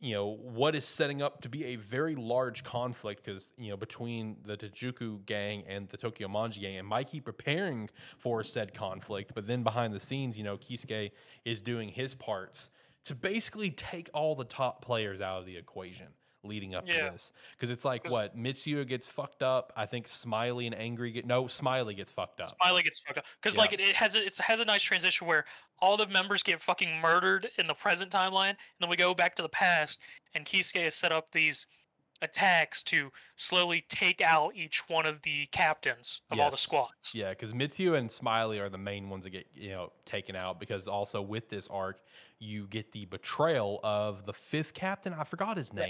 you 0.00 0.14
know 0.14 0.36
what 0.40 0.76
is 0.76 0.84
setting 0.84 1.22
up 1.22 1.40
to 1.40 1.48
be 1.48 1.64
a 1.64 1.76
very 1.76 2.14
large 2.14 2.62
conflict 2.62 3.24
because 3.24 3.52
you 3.56 3.70
know 3.70 3.76
between 3.76 4.36
the 4.44 4.56
Tenjiku 4.56 5.24
gang 5.26 5.64
and 5.66 5.88
the 5.88 5.96
Tokyo 5.96 6.28
Manji 6.28 6.60
gang 6.60 6.76
and 6.76 6.86
Mikey 6.86 7.20
preparing 7.20 7.90
for 8.16 8.44
said 8.44 8.72
conflict 8.72 9.32
but 9.34 9.46
then 9.46 9.62
behind 9.64 9.92
the 9.92 10.00
scenes 10.00 10.38
you 10.38 10.44
know 10.44 10.56
Kisaki 10.56 11.10
is 11.44 11.60
doing 11.60 11.88
his 11.88 12.14
parts 12.14 12.70
to 13.06 13.14
basically 13.14 13.70
take 13.70 14.08
all 14.14 14.36
the 14.36 14.44
top 14.44 14.84
players 14.84 15.20
out 15.20 15.40
of 15.40 15.46
the 15.46 15.56
equation 15.56 16.08
leading 16.48 16.74
up 16.74 16.84
Yeah. 16.88 17.06
to 17.06 17.12
this 17.12 17.32
because 17.56 17.70
it's 17.70 17.84
like 17.84 18.10
what 18.10 18.36
Mitsuya 18.36 18.86
gets 18.88 19.06
fucked 19.06 19.42
up 19.42 19.72
I 19.76 19.86
think 19.86 20.08
Smiley 20.08 20.66
and 20.66 20.74
Angry 20.74 21.12
get 21.12 21.26
no 21.26 21.46
Smiley 21.46 21.94
gets 21.94 22.10
fucked 22.10 22.40
up 22.40 22.54
Smiley 22.60 22.82
gets 22.82 22.98
fucked 23.00 23.18
up 23.18 23.24
because 23.40 23.54
Yeah. 23.54 23.60
like 23.60 23.72
it, 23.74 23.80
it 23.80 23.94
has 23.94 24.16
a, 24.16 24.24
it 24.24 24.36
has 24.38 24.60
a 24.60 24.64
nice 24.64 24.82
transition 24.82 25.26
where 25.26 25.44
all 25.80 25.96
the 25.96 26.06
members 26.08 26.42
get 26.42 26.60
fucking 26.60 27.00
murdered 27.00 27.48
in 27.58 27.66
the 27.68 27.74
present 27.74 28.10
timeline, 28.10 28.48
and 28.50 28.56
then 28.80 28.88
we 28.90 28.96
go 28.96 29.14
back 29.14 29.36
to 29.36 29.42
the 29.42 29.48
past, 29.50 30.00
and 30.34 30.44
Kisaki 30.44 30.82
has 30.82 30.96
set 30.96 31.12
up 31.12 31.30
these 31.30 31.68
attacks 32.20 32.82
to 32.82 33.12
slowly 33.36 33.84
take 33.88 34.20
out 34.20 34.52
each 34.56 34.82
one 34.88 35.06
of 35.06 35.22
the 35.22 35.46
captains 35.52 36.22
of 36.32 36.40
all 36.40 36.50
the 36.50 36.56
squads. 36.56 37.14
Yeah, 37.14 37.30
because 37.30 37.52
Mitsuya 37.52 37.96
and 37.96 38.10
Smiley 38.10 38.58
are 38.58 38.68
the 38.68 38.76
main 38.78 39.08
ones 39.08 39.22
that 39.24 39.30
get 39.30 39.46
you 39.54 39.70
know 39.70 39.92
taken 40.04 40.34
out. 40.34 40.58
Because 40.58 40.88
also 40.88 41.22
with 41.22 41.48
this 41.48 41.68
arc, 41.68 42.00
you 42.40 42.66
get 42.66 42.90
the 42.90 43.04
betrayal 43.04 43.78
of 43.84 44.26
the 44.26 44.32
fifth 44.32 44.74
captain. 44.74 45.12
I 45.14 45.22
forgot 45.24 45.56
his 45.58 45.70
Yes. 45.72 45.86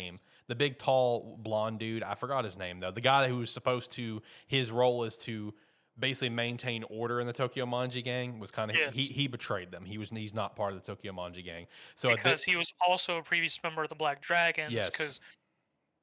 The 0.49 0.55
big, 0.55 0.79
tall, 0.79 1.39
blonde 1.43 1.79
dude. 1.79 2.03
I 2.03 2.15
forgot 2.15 2.45
his 2.45 2.57
name 2.57 2.81
though. 2.81 2.91
The 2.91 3.01
guy 3.01 3.29
who 3.29 3.37
was 3.37 3.51
supposed 3.51 3.93
to 3.93 4.23
his 4.47 4.71
role 4.71 5.05
is 5.05 5.17
to 5.19 5.55
basically 5.99 6.31
maintain 6.31 6.85
order 6.85 7.21
in 7.21 7.27
the 7.27 7.33
Tokyo 7.33 7.67
Manji 7.67 8.03
gang 8.03 8.39
was 8.39 8.51
kind 8.51 8.71
of 8.71 8.77
he 8.95 9.03
Yes. 9.03 9.11
he 9.11 9.27
betrayed 9.27 9.71
them. 9.71 9.85
He 9.85 9.99
was 9.99 10.11
he's 10.11 10.33
not 10.35 10.57
part 10.57 10.73
of 10.73 10.81
the 10.81 10.87
Tokyo 10.87 11.13
Manji 11.13 11.45
gang. 11.45 11.67
So 11.97 12.15
because 12.15 12.43
he 12.45 12.57
was 12.57 12.73
also 12.87 13.17
a 13.19 13.23
previous 13.23 13.63
member 13.63 13.83
of 13.83 13.89
the 13.89 13.95
Black 13.95 14.23
Dragons. 14.23 14.73
Yes. 14.73 14.91
Because 14.91 15.21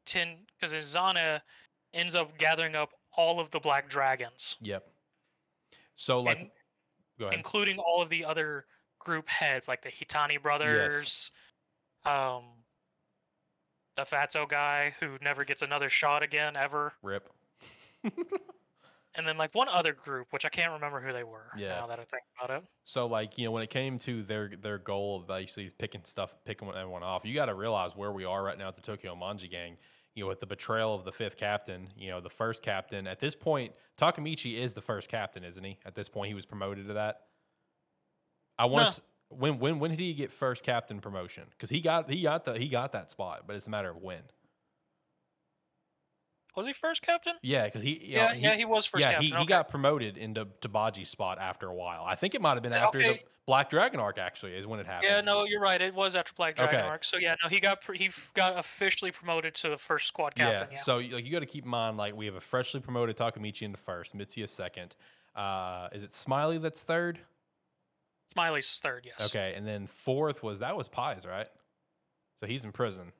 Tin 0.05 0.35
because 0.59 0.73
Izana 0.75 1.41
ends 1.93 2.15
up 2.15 2.37
gathering 2.37 2.75
up 2.75 2.91
all 3.17 3.39
of 3.39 3.49
the 3.51 3.59
Black 3.59 3.89
Dragons, 3.89 4.57
yep. 4.61 4.85
So 5.95 6.19
like, 6.21 6.37
And- 6.37 7.33
including 7.33 7.79
all 7.79 8.01
of 8.01 8.09
the 8.09 8.25
other 8.25 8.65
group 8.99 9.29
heads, 9.29 9.67
like 9.69 9.81
the 9.81 9.89
Haitani 9.89 10.41
brothers, 10.41 11.31
um, 12.03 12.43
the 13.95 14.03
Fatso 14.03 14.47
guy 14.47 14.93
who 14.99 15.17
never 15.21 15.43
gets 15.43 15.61
another 15.61 15.89
shot 15.89 16.23
again 16.23 16.55
ever, 16.55 16.93
Rip. 17.01 17.29
and 18.03 19.27
then 19.27 19.37
like 19.37 19.53
one 19.55 19.67
other 19.69 19.93
group 19.93 20.27
which 20.31 20.45
I 20.45 20.49
can't 20.49 20.71
remember 20.73 20.99
who 20.99 21.11
they 21.13 21.23
were. 21.23 21.47
Yeah. 21.57 21.79
Now 21.79 21.87
that 21.87 21.99
I 21.99 22.03
think 22.03 22.23
about 22.39 22.57
it. 22.57 22.63
So 22.83 23.07
like 23.07 23.37
you 23.37 23.45
know 23.45 23.51
when 23.51 23.63
it 23.63 23.69
came 23.69 23.97
to 23.99 24.23
their 24.23 24.51
their 24.61 24.77
goal 24.77 25.17
of 25.17 25.27
basically 25.27 25.71
picking 25.77 26.01
stuff, 26.03 26.35
picking 26.45 26.67
everyone 26.69 27.03
off, 27.03 27.25
you 27.25 27.33
got 27.33 27.45
to 27.45 27.55
realize 27.55 27.95
where 27.95 28.11
we 28.11 28.25
are 28.25 28.43
right 28.43 28.57
now 28.57 28.67
at 28.67 28.75
the 28.75 28.81
Tokyo 28.81 29.15
Manji 29.15 29.49
gang. 29.49 29.77
You 30.13 30.23
know 30.23 30.29
with 30.29 30.39
the 30.39 30.45
betrayal 30.45 30.95
of 30.95 31.03
the 31.03 31.11
fifth 31.11 31.37
captain. 31.37 31.89
You 31.97 32.11
know 32.11 32.21
the 32.21 32.29
first 32.29 32.61
captain 32.61 33.07
at 33.07 33.19
this 33.19 33.35
point, 33.35 33.73
Takemichi 33.97 34.57
is 34.57 34.73
the 34.73 34.81
first 34.81 35.09
captain, 35.09 35.43
isn't 35.43 35.63
he? 35.63 35.77
At 35.85 35.95
this 35.95 36.07
point, 36.07 36.29
he 36.29 36.33
was 36.33 36.45
promoted 36.45 36.87
to 36.87 36.93
that. 36.93 37.21
I 38.57 38.65
want 38.65 38.95
to. 38.95 39.01
When 39.38 39.59
when 39.59 39.79
when 39.79 39.91
did 39.91 39.99
he 39.99 40.13
get 40.13 40.31
first 40.31 40.63
captain 40.63 40.99
promotion? 40.99 41.43
Because 41.51 41.69
he 41.69 41.81
got 41.81 42.09
he 42.09 42.21
got 42.21 42.45
the 42.45 42.57
he 42.57 42.67
got 42.67 42.91
that 42.93 43.11
spot, 43.11 43.43
but 43.47 43.55
it's 43.55 43.67
a 43.67 43.69
matter 43.69 43.89
of 43.89 43.97
when. 43.97 44.21
Was 46.55 46.65
he 46.67 46.73
first 46.73 47.01
captain? 47.01 47.33
Yeah, 47.41 47.65
because 47.65 47.81
he 47.81 48.01
yeah, 48.03 48.27
know, 48.27 48.33
yeah, 48.33 48.55
he 48.55 48.63
was 48.63 48.86
first 48.86 49.01
yeah, 49.01 49.11
captain. 49.11 49.25
he, 49.25 49.29
he 49.31 49.36
okay. 49.36 49.45
got 49.45 49.69
promoted 49.69 50.17
into 50.17 50.47
to 50.61 50.69
Baji's 50.69 51.09
spot 51.09 51.38
after 51.39 51.67
a 51.67 51.73
while. 51.73 52.05
I 52.05 52.15
think 52.15 52.33
it 52.33 52.41
might 52.41 52.53
have 52.53 52.63
been 52.63 52.71
after 52.71 52.99
the 52.99 53.19
Black 53.45 53.69
Dragon 53.69 53.99
arc. 53.99 54.17
Actually, 54.17 54.53
is 54.53 54.65
when 54.65 54.79
it 54.79 54.86
happened. 54.86 55.11
Yeah, 55.11 55.21
no, 55.21 55.43
you're 55.43 55.59
right. 55.59 55.81
It 55.81 55.93
was 55.93 56.15
after 56.15 56.31
Black 56.33 56.55
Dragon 56.55 56.79
Okay. 56.79 56.88
arc. 56.88 57.03
So 57.03 57.17
yeah, 57.17 57.36
no, 57.43 57.49
he 57.49 57.59
got 57.59 57.83
he 57.93 58.09
got 58.33 58.57
officially 58.57 59.11
promoted 59.11 59.53
to 59.55 59.69
the 59.69 59.77
first 59.77 60.07
squad 60.07 60.36
captain. 60.36 60.69
Yeah. 60.71 60.81
So 60.81 60.97
like 60.97 61.25
you 61.25 61.31
got 61.31 61.39
to 61.39 61.45
keep 61.45 61.65
in 61.65 61.69
mind 61.69 61.97
like 61.97 62.15
we 62.15 62.25
have 62.25 62.36
a 62.36 62.41
freshly 62.41 62.79
promoted 62.79 63.17
Takemichi 63.17 63.63
into 63.63 63.77
first, 63.77 64.15
Mitsuya 64.15 64.47
second. 64.47 64.95
Uh, 65.36 65.89
is 65.91 66.03
it 66.03 66.13
Smiley 66.13 66.57
that's 66.57 66.83
third? 66.83 67.19
Smiley's 68.36 68.79
third. 68.79 69.05
Yes. 69.05 69.33
Okay, 69.33 69.53
and 69.55 69.65
then 69.65 69.88
fourth 69.88 70.43
was 70.43 70.59
that 70.59 70.75
was 70.75 70.89
Pies, 70.89 71.25
right? 71.25 71.47
So 72.38 72.45
he's 72.45 72.65
in 72.65 72.73
prison. 72.73 73.13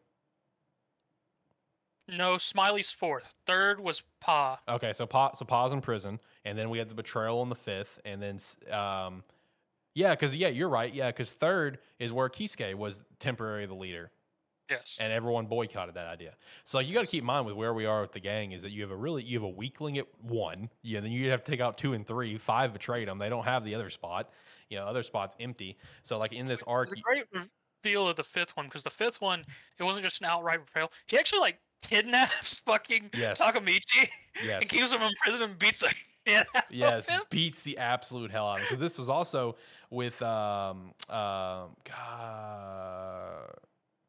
No, 2.10 2.38
Smiley's 2.38 2.92
fourth. 2.92 3.34
Third 3.48 3.80
was 3.80 4.04
Pa. 4.20 4.60
Okay, 4.68 4.92
so 4.92 5.06
Pa, 5.06 5.32
so 5.32 5.46
Pa's 5.46 5.72
in 5.72 5.80
prison, 5.80 6.20
and 6.44 6.58
then 6.58 6.70
we 6.70 6.78
had 6.78 6.90
the 6.90 6.94
betrayal 6.94 7.40
on 7.40 7.48
the 7.50 7.56
fifth, 7.56 8.00
and 8.04 8.22
then 8.22 8.40
um, 8.70 9.24
yeah, 9.94 10.12
because 10.12 10.36
yeah, 10.36 10.50
you're 10.50 10.70
right, 10.70 10.94
yeah, 10.94 11.12
because 11.12 11.34
third 11.34 11.80
is 11.98 12.12
where 12.12 12.30
Kisaki 12.30 12.76
was 12.76 13.04
temporarily 13.20 13.66
the 13.66 13.74
leader. 13.74 14.12
Yes. 14.68 14.98
and 15.00 15.14
everyone 15.14 15.46
boycotted 15.46 15.94
that 15.94 16.08
idea. 16.08 16.34
So 16.64 16.80
like, 16.80 16.88
you 16.88 16.94
got 16.96 17.06
to 17.06 17.12
keep 17.12 17.22
in 17.22 17.28
mind 17.28 17.46
with 17.46 17.54
where 17.56 17.76
we 17.76 17.86
are 17.86 18.02
with 18.02 18.14
the 18.14 18.20
gang 18.20 18.52
is 18.52 18.64
that 18.64 18.72
you 18.72 18.82
have 18.82 18.90
a 18.90 18.96
really 18.96 19.22
you 19.22 19.38
have 19.38 19.44
a 19.44 19.50
weakling 19.50 20.00
at 20.00 20.08
one, 20.24 20.72
yeah, 20.82 21.02
then 21.02 21.12
you 21.12 21.30
have 21.30 21.44
to 21.44 21.52
take 21.52 21.62
out 21.62 21.78
two 21.78 21.94
and 21.94 22.06
three. 22.06 22.36
Five 22.40 22.74
betrayed 22.74 23.08
them; 23.08 23.20
they 23.20 23.30
don't 23.30 23.46
have 23.46 23.64
the 23.64 23.76
other 23.76 23.92
spot. 23.92 24.32
You 24.70 24.78
know, 24.78 24.86
other 24.86 25.04
spots 25.04 25.36
empty. 25.40 25.78
So 26.04 26.18
like 26.18 26.34
in 26.34 26.48
this 26.48 26.64
arc, 26.68 26.92
It's 26.92 27.00
a 27.00 27.04
great 27.04 27.26
reveal 27.84 28.08
of 28.08 28.16
the 28.16 28.24
fifth 28.24 28.56
one 28.58 28.66
because 28.66 28.84
the 28.84 28.90
fifth 28.90 29.22
one 29.22 29.44
it 29.80 29.84
wasn't 29.84 30.04
just 30.04 30.22
an 30.22 30.28
outright 30.28 30.66
betrayal. 30.66 30.92
He 31.08 31.18
actually 31.18 31.40
like 31.42 31.60
kidnaps 31.82 32.60
fucking 32.66 33.12
Yes. 33.18 33.40
Takemichi 33.40 34.08
yes, 34.46 34.62
and 34.62 34.70
keeps 34.70 34.92
him 34.92 35.02
in 35.02 35.12
prison 35.24 35.44
and 35.50 35.60
beats 35.60 35.80
the 35.80 35.94
yes, 36.72 37.08
beats 37.30 37.62
the 37.62 37.78
absolute 37.78 38.32
hell 38.32 38.48
out 38.48 38.56
of 38.56 38.62
him. 38.62 38.66
because 38.66 38.80
this 38.80 38.98
was 38.98 39.10
also 39.10 39.56
with 39.92 40.20
um 40.24 40.92
um 41.10 41.76
God, 41.84 43.52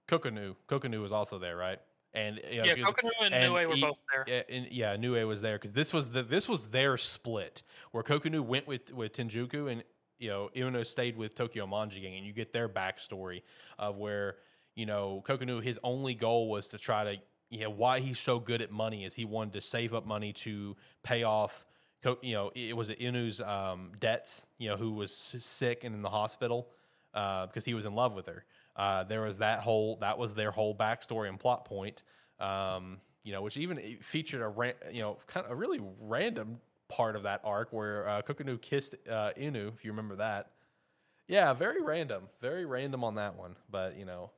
Kokonoi. 0.09 0.57
Kokonoi 0.69 1.03
was 1.03 1.13
also 1.13 1.39
there, 1.39 1.57
right? 1.57 1.79
And 2.15 2.41
you 2.51 2.59
know, 2.59 2.65
Yeah, 2.65 2.75
Kokonoi 2.77 3.11
and, 3.27 3.35
and 3.35 3.53
Nue 3.53 3.69
were 3.69 3.77
both 3.77 3.99
there. 4.11 4.25
Yeah, 4.27 4.43
and 4.49 4.69
yeah, 4.73 4.97
Nue 4.97 5.27
was 5.27 5.43
there 5.43 5.57
because 5.57 5.73
this 5.73 5.93
was 5.93 6.09
the 6.11 6.23
this 6.23 6.49
was 6.49 6.69
their 6.69 6.97
split 6.97 7.63
where 7.93 8.03
Kokonoi 8.03 8.41
went 8.41 8.67
with 8.67 8.93
with 8.95 9.13
Tenjiku 9.13 9.71
and 9.71 9.85
you 10.19 10.29
know 10.29 10.51
Uno 10.57 10.83
stayed 10.83 11.17
with 11.17 11.35
Tokyo 11.35 11.67
Manji 11.67 12.03
gang, 12.03 12.17
and 12.17 12.27
you 12.27 12.33
get 12.33 12.53
their 12.53 12.69
backstory 12.69 13.43
of 13.79 13.97
where 13.97 14.37
you 14.75 14.87
know 14.87 15.23
Kokonoi 15.27 15.63
his 15.63 15.79
only 15.83 16.15
goal 16.15 16.49
was 16.49 16.69
to 16.69 16.79
try 16.79 17.05
to 17.05 17.21
you 17.51 17.61
know 17.61 17.71
why 17.71 18.01
he's 18.01 18.19
so 18.19 18.39
good 18.39 18.63
at 18.63 18.71
money 18.71 19.05
is 19.05 19.15
he 19.15 19.25
wanted 19.25 19.53
to 19.55 19.61
save 19.61 19.95
up 19.95 20.07
money 20.07 20.33
to 20.33 20.77
pay 21.03 21.23
off. 21.23 21.65
You 22.23 22.35
know, 22.35 22.53
it 22.55 22.77
was 22.77 22.89
Inui's 22.89 23.41
um, 23.41 23.91
debts. 23.99 24.47
You 24.59 24.69
know, 24.69 24.77
who 24.77 24.93
was 24.93 25.13
sick 25.13 25.83
and 25.83 25.95
in 25.95 26.03
the 26.03 26.11
hospital 26.11 26.69
uh, 27.15 27.47
because 27.47 27.65
he 27.65 27.75
was 27.75 27.85
in 27.85 27.95
love 27.95 28.15
with 28.15 28.27
her. 28.27 28.45
Uh, 28.77 29.05
there 29.05 29.23
was 29.23 29.39
that 29.39 29.61
whole 29.61 29.97
that 29.97 30.19
was 30.19 30.35
their 30.35 30.51
whole 30.51 30.75
backstory 30.75 31.29
and 31.29 31.41
plot 31.41 31.65
point. 31.65 32.03
Um, 32.39 32.99
you 33.25 33.33
know, 33.33 33.43
which 33.43 33.57
even 33.57 33.97
featured 34.01 34.43
a 34.43 34.93
you 34.93 35.01
know 35.01 35.19
kind 35.27 35.45
of 35.47 35.53
a 35.53 35.55
really 35.55 35.81
random 36.01 36.61
part 36.89 37.17
of 37.17 37.23
that 37.25 37.41
arc 37.45 37.73
where 37.73 38.09
uh, 38.09 38.23
Kokonoi 38.23 38.61
kissed 38.61 38.95
uh, 39.09 39.33
Inui, 39.37 39.73
if 39.75 39.85
you 39.85 39.91
remember 39.91 40.17
that. 40.17 40.53
Yeah, 41.29 41.53
very 41.53 41.83
random, 41.83 42.29
very 42.41 42.65
random 42.67 43.03
on 43.03 43.15
that 43.17 43.37
one. 43.37 43.57
But 43.71 43.97
you 43.97 44.05
know, 44.05 44.31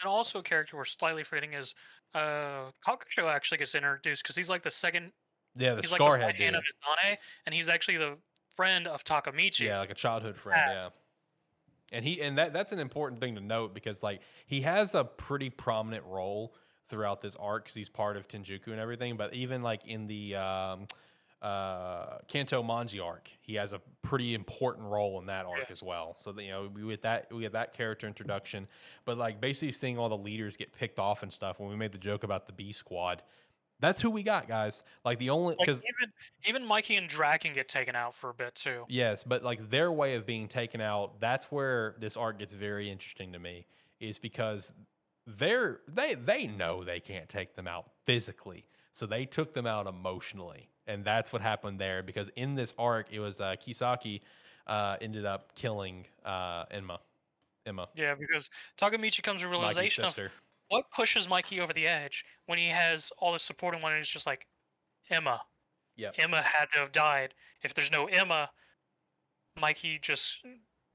And 0.00 0.08
also 0.08 0.38
a 0.38 0.42
character 0.42 0.76
we're 0.76 0.84
slightly 0.84 1.22
forgetting 1.22 1.54
is 1.54 1.74
uh 2.14 2.70
Kakucho 2.86 3.30
actually 3.32 3.58
gets 3.58 3.74
introduced 3.74 4.22
because 4.22 4.36
he's 4.36 4.50
like 4.50 4.62
the 4.62 4.70
second 4.70 5.12
yeah, 5.54 5.74
the 5.74 5.82
he's 5.82 5.92
like 5.92 5.98
the 5.98 6.04
Scarhead 6.04 6.22
right 6.22 6.36
hand 6.36 6.56
of 6.56 6.62
Izana, 6.62 7.16
and 7.46 7.54
he's 7.54 7.68
actually 7.68 7.98
the 7.98 8.16
friend 8.56 8.86
of 8.86 9.04
Takemichi. 9.04 9.60
Yeah, 9.66 9.80
like 9.80 9.90
a 9.90 9.94
childhood 9.94 10.36
friend. 10.36 10.60
Yes. 10.66 10.84
Yeah. 10.84 10.90
And 11.92 12.04
he 12.04 12.22
and 12.22 12.38
that 12.38 12.52
that's 12.52 12.72
an 12.72 12.78
important 12.78 13.20
thing 13.20 13.34
to 13.34 13.40
note 13.40 13.74
because 13.74 14.02
like 14.02 14.20
he 14.46 14.60
has 14.62 14.94
a 14.94 15.04
pretty 15.04 15.50
prominent 15.50 16.04
role 16.06 16.54
throughout 16.88 17.20
this 17.20 17.36
arc 17.36 17.64
because 17.64 17.74
he's 17.74 17.88
part 17.88 18.16
of 18.16 18.28
Tenjiku 18.28 18.68
and 18.68 18.80
everything. 18.80 19.16
But 19.16 19.34
even 19.34 19.62
like 19.62 19.86
in 19.86 20.06
the 20.06 20.36
um, 20.36 20.86
uh, 21.42 22.18
Kanto 22.28 22.62
Manji 22.62 23.02
arc, 23.02 23.30
he 23.40 23.54
has 23.54 23.72
a 23.72 23.80
pretty 24.02 24.34
important 24.34 24.86
role 24.86 25.18
in 25.20 25.26
that 25.26 25.46
arc 25.46 25.60
Yes. 25.60 25.70
as 25.70 25.82
well. 25.82 26.16
So 26.20 26.38
you 26.38 26.48
know 26.48 26.70
we 26.72 26.88
get 26.90 27.02
that 27.02 27.32
we 27.32 27.40
get 27.42 27.52
that 27.52 27.72
character 27.72 28.06
introduction. 28.06 28.68
But 29.04 29.16
like 29.18 29.40
basically 29.40 29.72
seeing 29.72 29.98
all 29.98 30.08
the 30.08 30.16
leaders 30.18 30.56
get 30.56 30.72
picked 30.72 30.98
off 30.98 31.22
and 31.22 31.32
stuff. 31.32 31.58
When 31.58 31.70
we 31.70 31.76
made 31.76 31.92
the 31.92 31.98
joke 31.98 32.24
about 32.24 32.46
the 32.46 32.52
B 32.52 32.72
Squad, 32.72 33.22
that's 33.80 34.00
who 34.02 34.10
we 34.10 34.22
got, 34.22 34.48
guys. 34.48 34.82
Like 35.04 35.18
the 35.18 35.30
only 35.30 35.54
Like 35.58 35.66
because 35.66 35.82
even 35.82 36.12
even 36.46 36.66
Mikey 36.66 36.96
and 36.96 37.08
Draken 37.08 37.54
get 37.54 37.68
taken 37.68 37.96
out 37.96 38.14
for 38.14 38.28
a 38.30 38.34
bit 38.34 38.54
too. 38.54 38.84
Yes, 38.88 39.24
but 39.24 39.42
like 39.42 39.70
their 39.70 39.90
way 39.90 40.16
of 40.16 40.26
being 40.26 40.46
taken 40.46 40.82
out, 40.82 41.20
that's 41.20 41.50
where 41.50 41.94
this 41.98 42.16
arc 42.18 42.38
gets 42.38 42.52
very 42.52 42.90
interesting 42.90 43.32
to 43.32 43.38
me, 43.38 43.66
is 43.98 44.18
because 44.18 44.72
they're 45.26 45.80
they 45.88 46.14
they 46.14 46.46
know 46.46 46.84
they 46.84 47.00
can't 47.00 47.28
take 47.30 47.54
them 47.56 47.66
out 47.66 47.86
physically. 48.04 48.66
So 48.92 49.06
they 49.06 49.24
took 49.24 49.54
them 49.54 49.66
out 49.66 49.86
emotionally. 49.86 50.68
And 50.86 51.04
that's 51.04 51.32
what 51.32 51.42
happened 51.42 51.78
there. 51.78 52.02
Because 52.02 52.30
in 52.36 52.54
this 52.54 52.74
arc, 52.78 53.06
it 53.12 53.20
was 53.20 53.40
uh, 53.40 53.56
Kisaki 53.64 54.20
uh, 54.66 54.96
ended 55.00 55.24
up 55.24 55.54
killing 55.54 56.06
uh, 56.24 56.64
Emma. 56.70 56.98
Emma, 57.66 57.88
Yeah, 57.94 58.14
because 58.18 58.48
Takemichi 58.78 59.22
comes 59.22 59.42
to 59.42 59.46
a 59.46 59.50
realization 59.50 60.04
of 60.04 60.18
what 60.68 60.90
pushes 60.90 61.28
Mikey 61.28 61.60
over 61.60 61.72
the 61.72 61.86
edge 61.86 62.24
when 62.46 62.58
he 62.58 62.68
has 62.68 63.12
all 63.18 63.32
this 63.32 63.42
supporting 63.42 63.82
one 63.82 63.92
and 63.92 64.00
it's 64.00 64.10
just 64.10 64.26
like 64.26 64.46
Emma. 65.10 65.42
Yeah. 65.96 66.10
Emma 66.16 66.40
had 66.40 66.70
to 66.70 66.78
have 66.78 66.92
died. 66.92 67.34
If 67.62 67.74
there's 67.74 67.90
no 67.90 68.06
Emma, 68.06 68.48
Mikey 69.60 69.98
just 70.00 70.42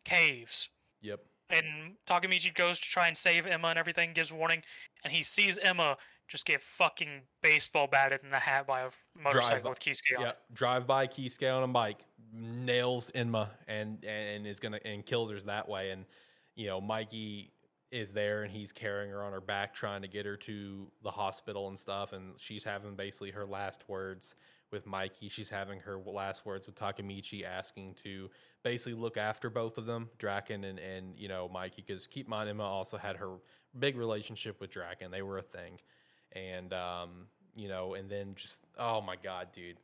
caves. 0.05 0.69
Yep. 1.01 1.19
And 1.49 1.95
Takemichi 2.07 2.53
goes 2.55 2.79
to 2.79 2.85
try 2.85 3.07
and 3.07 3.15
save 3.15 3.45
Emma 3.45 3.67
and 3.67 3.77
everything, 3.77 4.13
gives 4.13 4.31
warning, 4.31 4.63
and 5.03 5.13
he 5.13 5.21
sees 5.21 5.59
Emma 5.59 5.97
just 6.27 6.45
get 6.45 6.61
fucking 6.61 7.21
baseball 7.41 7.87
batted 7.87 8.21
in 8.23 8.29
the 8.29 8.39
hat 8.39 8.65
by 8.67 8.81
a 8.81 8.89
motorcycle 9.15 9.63
by- 9.63 9.69
with 9.69 9.87
on 10.17 10.23
Yeah, 10.23 10.31
drive 10.53 10.87
by 10.87 11.07
Kisaki 11.07 11.55
on 11.55 11.63
a 11.63 11.67
bike, 11.67 11.99
nails 12.31 13.11
Emma 13.13 13.51
and 13.67 14.03
and 14.03 14.47
is 14.47 14.59
gonna 14.59 14.79
and 14.85 15.05
kills 15.05 15.31
her 15.31 15.39
that 15.41 15.67
way. 15.67 15.91
And 15.91 16.05
you 16.55 16.67
know, 16.67 16.81
Mikey 16.81 17.51
is 17.91 18.11
there 18.11 18.43
and 18.43 18.51
he's 18.51 18.71
carrying 18.71 19.11
her 19.11 19.23
on 19.23 19.31
her 19.31 19.41
back, 19.41 19.73
trying 19.73 20.01
to 20.01 20.07
get 20.07 20.25
her 20.25 20.35
to 20.35 20.91
the 21.03 21.11
hospital 21.11 21.67
and 21.69 21.77
stuff. 21.79 22.13
And 22.13 22.33
she's 22.37 22.63
having 22.63 22.95
basically 22.95 23.31
her 23.31 23.45
last 23.45 23.87
words 23.87 24.35
with 24.71 24.85
Mikey. 24.85 25.29
She's 25.29 25.49
having 25.49 25.79
her 25.79 25.97
last 25.97 26.45
words 26.45 26.65
with 26.65 26.75
Takemichi, 26.75 27.43
asking 27.43 27.95
to 28.03 28.29
basically 28.63 28.93
look 28.95 29.15
after 29.15 29.49
both 29.49 29.77
of 29.77 29.85
them, 29.85 30.09
Draken 30.17 30.63
and 30.63 30.79
and 30.79 31.17
you 31.17 31.27
know 31.27 31.47
Mikey. 31.47 31.83
Because 31.85 32.07
keep 32.07 32.25
in 32.25 32.31
mind, 32.31 32.49
Emma 32.49 32.63
also 32.63 32.97
had 32.97 33.15
her 33.17 33.37
big 33.77 33.95
relationship 33.95 34.59
with 34.59 34.71
Draken. 34.71 35.11
They 35.11 35.21
were 35.21 35.37
a 35.37 35.43
thing, 35.43 35.79
and 36.35 36.73
um, 36.73 37.27
you 37.55 37.67
know, 37.67 37.93
and 37.95 38.09
then 38.09 38.35
just 38.35 38.63
oh 38.77 39.01
my 39.01 39.15
god, 39.15 39.47
dude, 39.53 39.77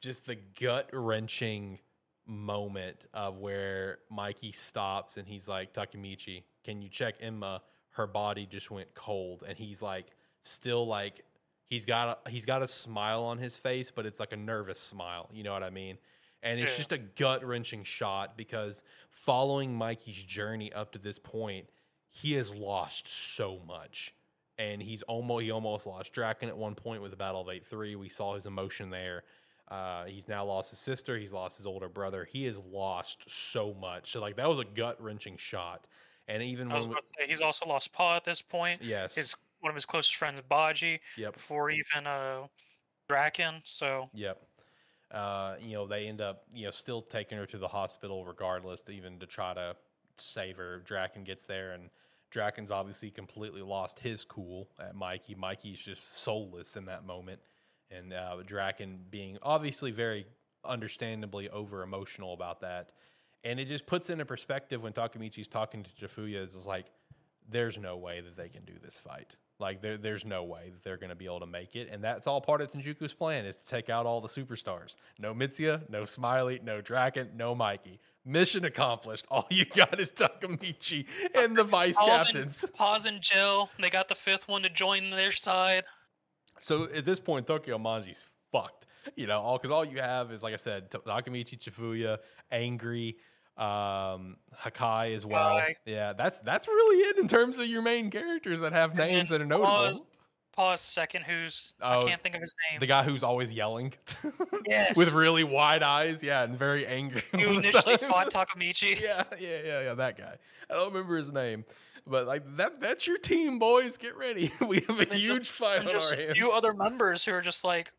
just 0.00 0.26
the 0.26 0.36
gut 0.60 0.90
wrenching 0.92 1.78
moment 2.26 3.06
of 3.12 3.38
where 3.38 3.98
Mikey 4.10 4.52
stops 4.52 5.16
and 5.16 5.26
he's 5.28 5.46
like, 5.48 5.74
Takemichi, 5.74 6.42
can 6.64 6.80
you 6.80 6.88
check 6.88 7.16
Emma? 7.20 7.62
Her 7.90 8.06
body 8.06 8.46
just 8.46 8.70
went 8.70 8.92
cold, 8.94 9.44
and 9.46 9.56
he's 9.56 9.80
like, 9.80 10.06
still 10.42 10.86
like, 10.86 11.22
he's 11.68 11.84
got 11.84 12.20
a, 12.26 12.30
he's 12.30 12.44
got 12.44 12.60
a 12.62 12.66
smile 12.68 13.22
on 13.24 13.38
his 13.38 13.56
face, 13.56 13.90
but 13.90 14.04
it's 14.04 14.18
like 14.18 14.32
a 14.32 14.36
nervous 14.36 14.80
smile. 14.80 15.28
You 15.32 15.44
know 15.44 15.52
what 15.52 15.62
I 15.62 15.70
mean? 15.70 15.98
And 16.42 16.60
it's 16.60 16.72
Yeah. 16.72 16.76
just 16.76 16.92
a 16.92 16.98
gut 16.98 17.44
wrenching 17.44 17.84
shot 17.84 18.36
because 18.36 18.82
following 19.10 19.74
Mikey's 19.74 20.22
journey 20.24 20.72
up 20.72 20.92
to 20.92 20.98
this 20.98 21.18
point, 21.18 21.68
he 22.10 22.34
has 22.34 22.50
lost 22.50 23.06
so 23.08 23.60
much. 23.66 24.12
And 24.58 24.80
he's 24.80 25.02
almost 25.02 25.42
he 25.42 25.50
almost 25.50 25.86
lost 25.86 26.12
Draken 26.12 26.48
at 26.48 26.56
one 26.56 26.74
point 26.74 27.02
with 27.02 27.10
the 27.10 27.16
Battle 27.16 27.40
of 27.40 27.48
Eight 27.48 27.66
Three. 27.66 27.96
We 27.96 28.08
saw 28.08 28.34
his 28.34 28.46
emotion 28.46 28.90
there. 28.90 29.24
Uh, 29.68 30.04
he's 30.04 30.28
now 30.28 30.44
lost 30.44 30.70
his 30.70 30.78
sister. 30.78 31.18
He's 31.18 31.32
lost 31.32 31.56
his 31.56 31.66
older 31.66 31.88
brother. 31.88 32.24
He 32.24 32.44
has 32.44 32.58
lost 32.58 33.24
so 33.28 33.74
much. 33.80 34.12
So 34.12 34.20
like 34.20 34.36
that 34.36 34.48
was 34.48 34.60
a 34.60 34.64
gut 34.64 35.02
wrenching 35.02 35.36
shot. 35.36 35.88
And 36.28 36.42
even 36.42 36.68
when 36.68 36.88
we, 36.88 36.94
say, 37.18 37.26
he's 37.26 37.40
also 37.40 37.66
lost 37.66 37.92
Pa 37.92 38.16
at 38.16 38.24
this 38.24 38.40
point. 38.40 38.80
yes, 38.82 39.14
His 39.16 39.34
one 39.60 39.70
of 39.70 39.74
his 39.74 39.86
closest 39.86 40.16
friends, 40.16 40.40
Baji, 40.48 41.00
yep, 41.16 41.34
before 41.34 41.70
even 41.70 42.06
uh 42.06 42.46
Draken. 43.08 43.60
So 43.64 44.08
Yep. 44.14 44.40
Uh, 45.10 45.54
you 45.60 45.74
know, 45.74 45.86
they 45.86 46.08
end 46.08 46.20
up, 46.20 46.44
you 46.52 46.64
know, 46.64 46.70
still 46.70 47.00
taking 47.00 47.38
her 47.38 47.46
to 47.46 47.58
the 47.58 47.68
hospital 47.68 48.24
regardless, 48.24 48.82
even 48.90 49.18
to 49.20 49.26
try 49.26 49.54
to 49.54 49.76
save 50.18 50.56
her. 50.56 50.80
Draken 50.84 51.24
gets 51.24 51.44
there, 51.44 51.72
and 51.72 51.88
Draken's 52.34 52.72
obviously 52.72 53.10
completely 53.10 53.62
lost 53.62 54.00
his 54.00 54.24
cool 54.24 54.68
at 54.80 54.96
Mikey. 54.96 55.36
Mikey's 55.36 55.78
just 55.78 56.18
soulless 56.18 56.76
in 56.76 56.86
that 56.86 57.06
moment. 57.06 57.40
And 57.92 58.12
uh, 58.12 58.38
Draken 58.44 58.98
being 59.08 59.38
obviously 59.40 59.92
very 59.92 60.26
understandably 60.64 61.48
over 61.48 61.84
emotional 61.84 62.34
about 62.34 62.60
that. 62.62 62.90
And 63.44 63.60
it 63.60 63.68
just 63.68 63.86
puts 63.86 64.10
into 64.10 64.24
perspective 64.24 64.82
when 64.82 64.92
Takemichi's 64.92 65.46
talking 65.46 65.84
to 65.84 65.90
Chifuya, 65.90 66.44
is 66.44 66.56
like, 66.66 66.86
there's 67.48 67.78
no 67.78 67.96
way 67.96 68.20
that 68.20 68.36
they 68.36 68.48
can 68.48 68.64
do 68.64 68.72
this 68.82 68.98
fight. 68.98 69.36
Like 69.60 69.80
there, 69.80 69.96
there's 69.96 70.24
no 70.24 70.42
way 70.42 70.70
that 70.72 70.82
they're 70.82 70.96
going 70.96 71.10
to 71.10 71.14
be 71.14 71.26
able 71.26 71.40
to 71.40 71.46
make 71.46 71.76
it, 71.76 71.88
and 71.88 72.02
that's 72.02 72.26
all 72.26 72.40
part 72.40 72.60
of 72.60 72.72
Tenjiku's 72.72 73.14
plan 73.14 73.44
is 73.44 73.54
to 73.56 73.66
take 73.66 73.88
out 73.88 74.06
all 74.06 74.20
the 74.20 74.28
superstars. 74.28 74.96
No 75.20 75.32
Mitsuya, 75.32 75.88
no 75.88 76.04
Smiley, 76.04 76.60
no 76.64 76.80
Draken, 76.80 77.30
no 77.36 77.54
Mikey. 77.54 78.00
Mission 78.24 78.64
accomplished. 78.64 79.26
All 79.30 79.46
you 79.50 79.64
got 79.64 80.00
is 80.00 80.10
Takemichi 80.10 81.06
and 81.34 81.56
the 81.56 81.64
vice 81.64 81.98
and, 81.98 82.08
captains. 82.08 82.64
Pa's 82.76 83.06
and 83.06 83.20
Jill, 83.20 83.68
they 83.80 83.90
got 83.90 84.08
the 84.08 84.14
fifth 84.14 84.48
one 84.48 84.62
to 84.62 84.70
join 84.70 85.10
their 85.10 85.32
side. 85.32 85.84
So 86.58 86.84
at 86.94 87.04
this 87.04 87.20
point, 87.20 87.46
Tokyo 87.46 87.78
Manji's 87.78 88.26
fucked. 88.52 88.86
You 89.16 89.26
know, 89.26 89.40
all 89.40 89.58
because 89.58 89.70
all 89.70 89.84
you 89.84 90.00
have 90.00 90.32
is 90.32 90.42
like 90.42 90.54
I 90.54 90.56
said, 90.56 90.90
Takemichi, 90.90 91.58
Chifuya, 91.58 92.18
Angry, 92.50 93.16
um, 93.58 94.36
Hakkai 94.56 95.14
as 95.14 95.26
well. 95.26 95.60
Yeah, 95.84 96.14
that's 96.14 96.40
that's 96.40 96.66
really 96.66 97.08
it 97.08 97.18
in 97.18 97.28
terms 97.28 97.58
of 97.58 97.66
your 97.66 97.82
main 97.82 98.10
characters 98.10 98.60
that 98.60 98.72
have 98.72 98.90
And 98.90 98.98
names 99.00 99.28
that 99.28 99.42
are 99.42 99.46
notable. 99.46 99.92
Pa's 100.56 100.80
second, 100.80 101.24
who's 101.24 101.74
I 101.80 101.96
Oh, 101.96 102.06
can't 102.06 102.22
think 102.22 102.34
of 102.34 102.40
his 102.40 102.54
name. 102.70 102.80
The 102.80 102.86
guy 102.86 103.02
who's 103.02 103.22
always 103.22 103.50
yelling 103.52 103.92
yes. 104.66 104.96
with 104.96 105.12
really 105.14 105.44
wide 105.44 105.82
eyes, 105.82 106.22
yeah, 106.22 106.44
and 106.44 106.58
very 106.58 106.86
angry. 106.86 107.22
who 107.32 107.58
initially 107.58 107.96
fought 107.96 108.30
Takemichi. 108.30 109.00
yeah, 109.02 109.24
yeah, 109.38 109.58
yeah, 109.64 109.80
yeah, 109.82 109.94
that 109.94 110.16
guy. 110.16 110.36
I 110.70 110.74
don't 110.74 110.92
remember 110.92 111.16
his 111.16 111.32
name, 111.32 111.64
but 112.06 112.26
like 112.26 112.42
that 112.56 112.80
that's 112.80 113.06
your 113.06 113.18
team, 113.18 113.58
boys. 113.58 113.96
Get 113.96 114.16
ready. 114.16 114.50
We 114.66 114.80
have 114.80 114.98
a 115.00 115.02
And 115.02 115.12
huge 115.12 115.38
just- 115.38 115.50
fight 115.52 115.80
on 115.80 115.88
just 115.88 116.12
our 116.14 116.28
a 116.28 116.32
few 116.32 116.52
other 116.52 116.72
members 116.74 117.24
who 117.24 117.32
are 117.32 117.40
just 117.42 117.64
like, 117.64 117.92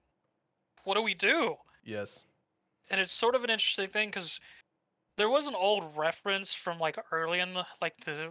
what 0.84 0.96
do 0.96 1.04
we 1.04 1.14
do? 1.14 1.56
yes. 1.84 2.24
And 2.92 3.02
it's 3.02 3.14
sort 3.14 3.34
of 3.34 3.44
an 3.44 3.50
interesting 3.50 3.88
thing 3.88 4.10
because 4.10 4.40
there 5.18 5.28
was 5.30 5.48
an 5.48 5.56
old 5.56 5.86
reference 5.98 6.54
from 6.54 6.78
like 6.80 6.98
early 7.12 7.40
in 7.40 7.54
the 7.56 7.66
like 7.82 7.98
the 8.06 8.30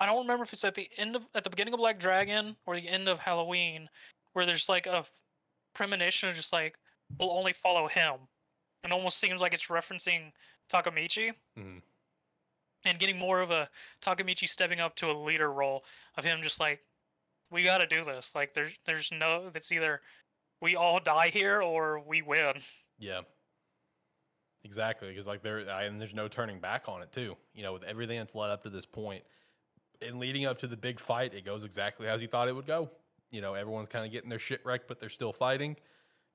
I 0.00 0.06
don't 0.06 0.18
remember 0.22 0.42
if 0.42 0.52
it's 0.52 0.64
at 0.64 0.74
the 0.74 0.88
end 0.96 1.16
of 1.16 1.22
at 1.34 1.44
the 1.44 1.50
beginning 1.50 1.74
of 1.74 1.78
Black 1.78 1.98
Dragon 1.98 2.56
or 2.66 2.74
the 2.76 2.88
end 2.88 3.08
of 3.08 3.18
Halloween 3.18 3.88
where 4.32 4.44
there's 4.44 4.68
like 4.68 4.86
a 4.86 5.04
premonition 5.74 6.28
of 6.28 6.34
just 6.34 6.52
like 6.52 6.78
we'll 7.18 7.32
only 7.32 7.52
follow 7.52 7.86
him. 7.88 8.14
And 8.82 8.92
almost 8.92 9.18
seems 9.18 9.40
like 9.40 9.54
it's 9.54 9.68
referencing 9.68 10.32
Takemichi 10.70 11.32
Mhm. 11.58 11.80
and 12.84 12.98
getting 12.98 13.18
more 13.18 13.40
of 13.40 13.50
a 13.50 13.68
Takemichi 14.02 14.48
stepping 14.48 14.80
up 14.80 14.94
to 14.96 15.10
a 15.10 15.12
leader 15.12 15.52
role 15.52 15.84
of 16.16 16.24
him 16.24 16.42
just 16.42 16.60
like 16.60 16.84
we 17.50 17.62
got 17.62 17.78
to 17.78 17.86
do 17.86 18.02
this. 18.04 18.34
Like 18.34 18.52
there's 18.52 18.78
there's 18.84 19.10
no 19.12 19.50
it's 19.54 19.70
either 19.72 20.02
we 20.60 20.76
all 20.76 20.98
die 21.00 21.28
here 21.28 21.62
or 21.62 22.00
we 22.00 22.20
win. 22.22 22.54
Yeah. 22.98 23.20
Exactly, 24.64 25.08
because 25.08 25.26
like 25.26 25.42
there 25.42 25.68
I- 25.70 25.84
and 25.84 26.00
there's 26.00 26.14
no 26.14 26.26
turning 26.26 26.58
back 26.58 26.88
on 26.88 27.02
it 27.02 27.12
too. 27.12 27.36
You 27.52 27.62
know, 27.62 27.74
with 27.74 27.84
everything 27.84 28.18
that's 28.18 28.34
led 28.34 28.50
up 28.50 28.62
to 28.62 28.70
this 28.70 28.86
point, 28.86 29.22
and 30.02 30.18
leading 30.18 30.46
up 30.46 30.58
to 30.60 30.66
the 30.66 30.76
big 30.76 31.00
fight, 31.00 31.34
it 31.34 31.44
goes 31.44 31.64
exactly 31.64 32.06
as 32.06 32.22
you 32.22 32.28
thought 32.28 32.48
it 32.48 32.54
would 32.54 32.66
go. 32.66 32.90
You 33.30 33.40
know, 33.40 33.54
everyone's 33.54 33.88
kind 33.88 34.04
of 34.04 34.12
getting 34.12 34.30
their 34.30 34.38
shit 34.38 34.60
wrecked, 34.64 34.88
but 34.88 35.00
they're 35.00 35.08
still 35.08 35.32
fighting. 35.32 35.76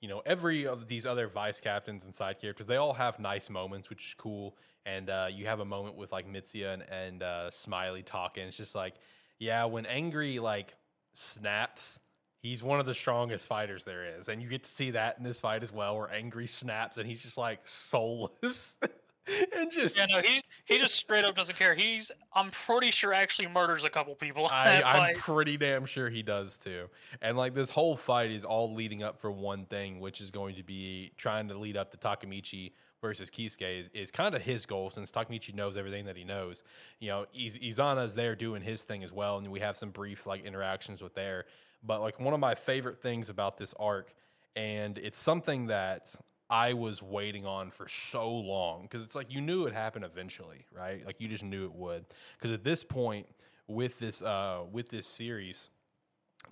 You 0.01 0.09
know, 0.09 0.21
every 0.25 0.65
of 0.65 0.87
these 0.87 1.05
other 1.05 1.27
vice 1.27 1.59
captains 1.59 2.05
and 2.05 2.13
side 2.13 2.39
characters, 2.39 2.67
they 2.67 2.77
all 2.77 2.93
have 2.93 3.19
nice 3.19 3.49
moments, 3.49 3.89
which 3.89 4.07
is 4.07 4.13
cool. 4.17 4.57
And 4.85 5.09
uh, 5.09 5.27
you 5.31 5.45
have 5.45 5.59
a 5.59 5.65
moment 5.65 5.95
with 5.95 6.11
like 6.11 6.27
Mitsuya 6.27 6.73
and, 6.73 6.83
and 6.89 7.23
uh, 7.23 7.51
Smiley 7.51 8.01
talking. 8.01 8.47
It's 8.47 8.57
just 8.57 8.75
like, 8.75 8.95
yeah, 9.39 9.65
when 9.65 9.85
angry 9.85 10.39
like 10.39 10.73
snaps, 11.13 11.99
he's 12.41 12.63
one 12.63 12.79
of 12.79 12.85
the 12.85 12.93
strongest 12.93 13.47
fighters 13.47 13.83
there 13.83 14.05
is, 14.05 14.29
and 14.29 14.41
you 14.41 14.49
get 14.49 14.63
to 14.63 14.69
see 14.69 14.91
that 14.91 15.17
in 15.17 15.23
this 15.23 15.39
fight 15.39 15.63
as 15.63 15.71
well, 15.71 15.97
where 15.97 16.11
angry 16.11 16.47
snaps 16.47 16.97
and 16.97 17.07
he's 17.07 17.21
just 17.21 17.37
like 17.37 17.59
soulless 17.65 18.77
and 19.57 19.71
just 19.71 19.97
Yeah, 19.97 20.05
no, 20.05 20.21
he 20.21 20.41
he 20.65 20.77
just 20.77 20.95
straight 20.95 21.25
up 21.25 21.35
doesn't 21.35 21.57
care. 21.57 21.75
He's 21.75 22.11
I'm 22.33 22.51
pretty 22.51 22.91
sure 22.91 23.13
actually 23.13 23.47
murders 23.47 23.83
a 23.83 23.89
couple 23.89 24.15
people. 24.15 24.47
I, 24.51 24.81
I'm 24.81 25.15
pretty 25.15 25.57
damn 25.57 25.85
sure 25.85 26.09
he 26.09 26.23
does 26.23 26.57
too. 26.57 26.87
And 27.21 27.37
like 27.37 27.53
this 27.53 27.69
whole 27.69 27.95
fight 27.95 28.31
is 28.31 28.43
all 28.43 28.73
leading 28.73 29.03
up 29.03 29.19
for 29.19 29.31
one 29.31 29.65
thing, 29.65 29.99
which 29.99 30.21
is 30.21 30.31
going 30.31 30.55
to 30.55 30.63
be 30.63 31.11
trying 31.17 31.47
to 31.49 31.57
lead 31.57 31.77
up 31.77 31.91
to 31.91 31.97
Takemichi 31.97 32.71
versus 33.01 33.29
Kisaki 33.29 33.81
is, 33.81 33.89
is 33.93 34.11
kind 34.11 34.35
of 34.35 34.41
his 34.41 34.65
goal 34.65 34.89
since 34.89 35.11
Takemichi 35.11 35.53
knows 35.53 35.77
everything 35.77 36.05
that 36.05 36.17
he 36.17 36.23
knows. 36.23 36.63
You 36.99 37.09
know, 37.09 37.25
Iz- 37.33 37.57
Izana's 37.57 38.15
there 38.15 38.35
doing 38.35 38.61
his 38.61 38.83
thing 38.83 39.03
as 39.03 39.11
well, 39.11 39.37
and 39.37 39.49
we 39.49 39.59
have 39.59 39.77
some 39.77 39.89
brief 39.89 40.25
like 40.25 40.45
interactions 40.45 41.01
with 41.01 41.15
there. 41.15 41.45
But 41.83 42.01
like 42.01 42.19
one 42.19 42.33
of 42.33 42.39
my 42.39 42.55
favorite 42.55 43.01
things 43.01 43.29
about 43.29 43.57
this 43.57 43.73
arc, 43.79 44.13
and 44.55 44.97
it's 44.97 45.17
something 45.17 45.67
that 45.67 46.13
I 46.49 46.73
was 46.73 47.01
waiting 47.01 47.45
on 47.45 47.69
for 47.69 47.87
so 47.87 48.31
long 48.31 48.83
because 48.83 49.03
it's 49.03 49.15
like 49.15 49.31
you 49.31 49.39
knew 49.39 49.65
it 49.65 49.73
happened 49.73 50.05
eventually, 50.05 50.65
right? 50.75 51.05
Like 51.05 51.21
you 51.21 51.27
just 51.27 51.43
knew 51.43 51.65
it 51.65 51.73
would. 51.73 52.05
Because 52.37 52.53
at 52.53 52.63
this 52.63 52.83
point, 52.83 53.27
with 53.67 53.99
this 53.99 54.21
uh, 54.21 54.61
with 54.71 54.89
this 54.89 55.07
series, 55.07 55.69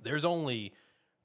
there's 0.04 0.24
only 0.24 0.74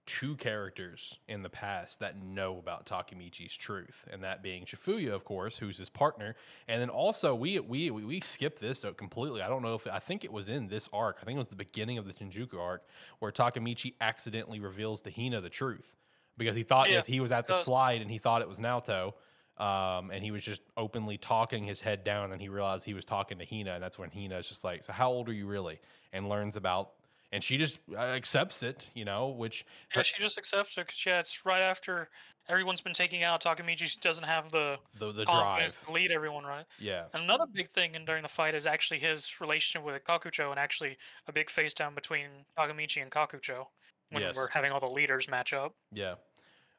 two 0.04 0.34
characters 0.36 1.18
in 1.28 1.42
the 1.42 1.48
past 1.48 2.00
that 2.00 2.20
know 2.20 2.58
about 2.58 2.86
Takemichi's 2.86 3.56
truth, 3.56 4.04
and 4.10 4.24
that 4.24 4.42
being 4.42 4.64
Chifuya, 4.64 5.12
of 5.12 5.24
course, 5.24 5.58
who's 5.58 5.78
his 5.78 5.90
partner, 5.90 6.34
and 6.66 6.80
then 6.80 6.88
also 6.88 7.34
we 7.34 7.58
we 7.60 7.90
we, 7.90 8.04
we 8.04 8.20
skipped 8.20 8.58
this 8.58 8.86
completely. 8.96 9.42
I 9.42 9.48
don't 9.48 9.62
know 9.62 9.74
if 9.74 9.86
I 9.86 9.98
think 9.98 10.24
it 10.24 10.32
was 10.32 10.48
in 10.48 10.68
this 10.68 10.88
arc. 10.94 11.18
I 11.20 11.24
think 11.24 11.36
it 11.36 11.40
was 11.40 11.48
the 11.48 11.56
beginning 11.56 11.98
of 11.98 12.06
the 12.06 12.14
Shinjuku 12.14 12.58
arc 12.58 12.84
where 13.18 13.30
Takemichi 13.30 13.94
accidentally 14.00 14.60
reveals 14.60 15.02
to 15.02 15.10
Hina 15.10 15.42
the 15.42 15.50
truth 15.50 15.94
because 16.36 16.56
he 16.56 16.62
thought 16.62 16.88
Yeah, 16.88 16.96
yes, 16.96 17.06
he 17.06 17.20
was 17.20 17.32
at 17.32 17.46
the 17.46 17.54
slide 17.54 18.00
and 18.00 18.10
he 18.10 18.18
thought 18.18 18.42
it 18.42 18.48
was 18.48 18.58
Naoto. 18.58 19.14
Um, 19.58 20.10
and 20.10 20.24
he 20.24 20.30
was 20.30 20.42
just 20.42 20.62
openly 20.76 21.18
talking 21.18 21.62
his 21.62 21.80
head 21.80 22.04
down, 22.04 22.32
and 22.32 22.40
he 22.40 22.48
realized 22.48 22.84
he 22.84 22.94
was 22.94 23.04
talking 23.04 23.38
to 23.38 23.44
Hina, 23.44 23.74
and 23.74 23.82
that's 23.82 23.98
when 23.98 24.10
Hina 24.10 24.38
is 24.38 24.48
just 24.48 24.64
like, 24.64 24.82
"So 24.82 24.92
how 24.92 25.10
old 25.10 25.28
are 25.28 25.32
you 25.32 25.46
really?" 25.46 25.78
and 26.12 26.28
learns 26.28 26.56
about, 26.56 26.94
and 27.32 27.44
she 27.44 27.58
just 27.58 27.78
uh, 27.92 27.96
accepts 27.98 28.62
it, 28.62 28.88
you 28.94 29.04
know, 29.04 29.28
which 29.28 29.66
Yeah, 29.94 30.02
she 30.02 30.20
just 30.20 30.38
accepts 30.38 30.76
it 30.78 30.86
because 30.86 31.04
yeah, 31.04 31.20
it's 31.20 31.44
right 31.44 31.60
after 31.60 32.10
everyone's 32.48 32.80
been 32.80 32.92
taking 32.94 33.22
out 33.22 33.42
Takemichi. 33.42 33.84
She 33.84 34.00
doesn't 34.00 34.24
have 34.24 34.50
the 34.50 34.78
the 34.94 35.12
the 35.12 35.24
confidence 35.26 35.74
drive, 35.74 35.84
to 35.84 35.92
lead 35.92 36.10
everyone 36.10 36.44
right. 36.44 36.66
yeah, 36.78 37.08
And 37.12 37.22
another 37.22 37.44
big 37.52 37.68
thing 37.70 37.94
in 37.94 38.04
during 38.04 38.22
the 38.22 38.28
fight 38.28 38.54
is 38.54 38.66
actually 38.66 39.00
his 39.00 39.40
relationship 39.40 39.84
with 39.84 40.02
Kakucho, 40.04 40.50
and 40.50 40.58
actually 40.58 40.96
a 41.26 41.32
big 41.32 41.50
face 41.50 41.74
down 41.74 41.94
between 41.94 42.28
Takemichi 42.58 43.02
and 43.02 43.10
Kakucho 43.10 43.66
when 44.12 44.22
Yes. 44.22 44.36
we're 44.36 44.48
having 44.48 44.72
all 44.72 44.80
the 44.80 44.86
leaders 44.88 45.28
match 45.28 45.52
up. 45.52 45.74
Yeah. 45.92 46.14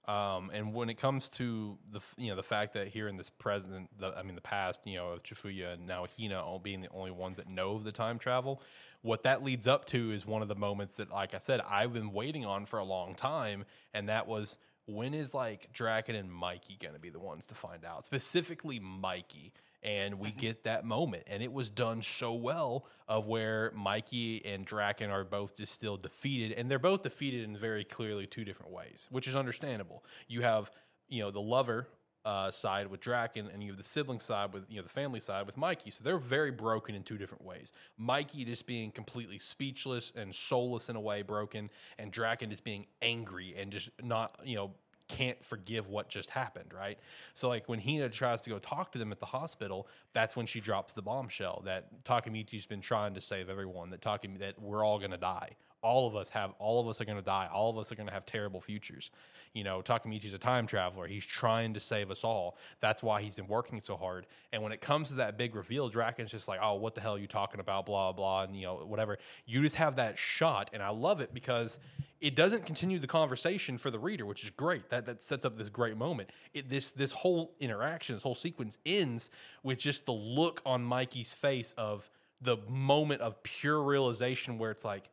Um, 0.06 0.50
and 0.54 0.74
when 0.74 0.90
it 0.90 0.96
comes 0.96 1.30
to 1.30 1.78
the 1.92 2.02
you 2.18 2.28
know 2.30 2.36
the 2.36 2.44
fact 2.44 2.74
that 2.74 2.90
here 2.90 3.08
in 3.08 3.16
this 3.16 3.30
present, 3.30 3.90
the, 3.98 4.10
I 4.18 4.24
mean 4.24 4.36
the 4.36 4.42
past, 4.42 4.82
you 4.86 4.98
know, 4.98 5.14
of 5.14 5.24
Chifuya 5.24 5.74
and 5.76 5.88
now 5.88 6.06
Hina 6.18 6.44
all 6.44 6.60
being 6.60 6.82
the 6.82 6.90
only 6.90 7.12
ones 7.12 7.38
that 7.38 7.48
know 7.48 7.76
of 7.76 7.86
the 7.86 7.92
time 7.94 8.20
travel, 8.20 8.62
what 9.02 9.24
that 9.24 9.44
leads 9.44 9.66
up 9.66 9.86
to 9.88 10.12
is 10.12 10.26
one 10.26 10.42
of 10.42 10.50
the 10.50 10.56
moments 10.56 10.98
that, 10.98 11.10
like 11.10 11.34
I 11.34 11.38
said, 11.38 11.62
I've 11.62 11.94
been 11.94 12.12
waiting 12.12 12.46
on 12.46 12.66
for 12.66 12.80
a 12.80 12.84
long 12.84 13.16
time, 13.16 13.64
and 13.94 14.10
that 14.10 14.28
was 14.28 14.58
when 14.88 15.14
is 15.14 15.34
like 15.34 15.72
Draken 15.72 16.16
and 16.16 16.30
Mikey 16.30 16.78
going 16.82 16.94
to 16.96 17.00
be 17.00 17.10
the 17.10 17.20
ones 17.20 17.46
to 17.46 17.56
find 17.56 17.86
out, 17.86 18.04
specifically 18.04 18.80
Mikey. 18.82 19.54
And 19.84 20.20
we 20.20 20.32
Mhm. 20.32 20.38
get 20.38 20.64
that 20.64 20.86
moment, 20.86 21.24
and 21.28 21.44
it 21.44 21.52
was 21.52 21.70
done 21.70 22.02
so 22.02 22.34
well 22.34 22.88
of 23.08 23.28
where 23.28 23.72
Mikey 23.72 24.44
and 24.46 24.66
Draken 24.66 25.10
are 25.10 25.26
both 25.26 25.58
just 25.58 25.74
still 25.74 25.98
defeated, 25.98 26.58
and 26.58 26.72
they're 26.72 26.80
both 26.80 27.02
defeated 27.02 27.44
in 27.44 27.58
very 27.58 27.84
clearly 27.84 28.26
two 28.26 28.46
different 28.46 28.72
ways, 28.72 29.08
which 29.12 29.28
is 29.28 29.36
understandable. 29.36 30.04
You 30.28 30.42
have, 30.42 30.72
you 31.10 31.22
know, 31.22 31.32
the 31.32 31.42
lover 31.42 31.88
uh, 32.26 32.50
side 32.50 32.88
with 32.88 33.02
Draken, 33.02 33.50
and 33.52 33.62
you 33.62 33.72
have 33.72 33.78
the 33.78 33.84
sibling 33.84 34.22
side 34.22 34.54
with, 34.54 34.64
you 34.70 34.78
know, 34.78 34.84
the 34.84 34.88
family 34.88 35.20
side 35.20 35.46
with 35.46 35.58
Mikey. 35.58 35.92
So 35.92 36.06
they're 36.06 36.18
very 36.18 36.52
broken 36.52 36.96
in 36.96 37.04
two 37.04 37.18
different 37.18 37.44
ways. 37.44 37.74
Mikey 37.98 38.46
just 38.46 38.66
being 38.66 38.92
completely 38.92 39.38
speechless 39.38 40.14
and 40.16 40.34
soulless 40.34 40.88
in 40.88 40.96
a 40.96 41.02
way, 41.02 41.22
broken, 41.22 41.70
and 41.98 42.14
Draken 42.14 42.50
just 42.50 42.64
being 42.64 42.86
angry 43.02 43.54
and 43.58 43.74
just 43.74 43.90
not, 44.02 44.40
you 44.46 44.56
know, 44.56 44.72
can't 45.08 45.44
forgive 45.44 45.88
what 45.88 46.10
just 46.10 46.30
happened, 46.30 46.74
right? 46.74 46.98
So 47.34 47.50
like 47.50 47.68
when 47.68 47.80
Hina 47.80 48.10
tries 48.10 48.42
to 48.42 48.50
go 48.50 48.60
talk 48.60 48.92
to 48.94 48.98
them 48.98 49.12
at 49.12 49.20
the 49.20 49.26
hospital, 49.26 49.88
that's 50.14 50.36
when 50.36 50.46
she 50.46 50.60
drops 50.60 50.94
the 50.94 51.02
bombshell 51.02 51.62
that 51.66 52.04
Takemichi's 52.04 52.66
been 52.66 52.82
trying 52.82 53.14
to 53.16 53.22
save 53.22 53.50
everyone, 53.50 53.90
that 53.92 54.02
Takami 54.02 54.40
that 54.40 54.62
we're 54.62 54.84
all 54.84 55.00
gonna 55.00 55.18
die. 55.18 55.56
All 55.84 56.08
of 56.08 56.16
us 56.16 56.30
have 56.30 56.54
all 56.60 56.80
of 56.80 56.88
us 56.88 57.00
are 57.02 57.06
gonna 57.06 57.22
die. 57.22 57.50
All 57.54 57.70
of 57.70 57.78
us 57.78 57.92
are 57.92 57.96
gonna 57.96 58.12
have 58.12 58.26
terrible 58.26 58.62
futures. 58.62 59.12
You 59.54 59.64
know, 59.64 59.82
Takemichi's 59.82 60.34
a 60.34 60.40
time 60.40 60.66
traveler. 60.66 61.06
He's 61.06 61.26
trying 61.26 61.76
to 61.76 61.80
save 61.80 62.10
us 62.10 62.24
all. 62.24 62.58
That's 62.80 63.04
why 63.04 63.22
he's 63.22 63.36
been 63.36 63.48
working 63.48 63.82
so 63.84 63.96
hard. 63.96 64.26
And 64.52 64.64
when 64.64 64.72
it 64.72 64.82
comes 64.82 65.10
to 65.10 65.16
that 65.16 65.38
big 65.38 65.54
reveal, 65.54 65.90
Draken's 65.90 66.32
just 66.32 66.48
like, 66.48 66.60
oh, 66.64 66.76
what 66.76 66.96
the 66.96 67.02
hell 67.02 67.16
are 67.16 67.20
you 67.20 67.28
talking 67.28 67.60
about? 67.60 67.86
Blah 67.86 68.14
blah, 68.14 68.44
and 68.44 68.56
you 68.56 68.64
know, 68.64 68.78
whatever. 68.86 69.20
You 69.46 69.62
just 69.62 69.76
have 69.76 69.98
that 69.98 70.18
shot, 70.18 70.70
and 70.74 70.82
I 70.82 70.90
love 70.90 71.22
it 71.22 71.34
because 71.34 71.80
it 72.20 72.36
doesn't 72.36 72.66
continue 72.66 73.00
the 73.00 73.08
conversation 73.08 73.78
for 73.78 73.92
the 73.92 74.00
reader, 74.00 74.26
which 74.26 74.44
is 74.44 74.50
great. 74.50 74.90
That 74.90 75.06
that 75.06 75.22
sets 75.22 75.44
up 75.44 75.58
this 75.58 75.70
great 75.70 75.98
moment. 75.98 76.30
It, 76.54 76.70
this 76.70 76.92
this 76.92 77.12
whole 77.12 77.54
interaction, 77.60 78.16
this 78.16 78.24
whole 78.24 78.34
sequence 78.36 78.78
ends 78.86 79.30
with 79.62 79.78
just 79.78 80.06
the 80.06 80.14
look 80.14 80.62
on 80.66 80.84
Mikey's 80.84 81.34
face 81.34 81.74
of 81.78 82.10
the 82.44 82.58
moment 82.70 83.22
of 83.22 83.42
pure 83.44 83.82
realization 83.82 84.58
where 84.58 84.72
it's 84.72 84.86
like, 84.86 85.10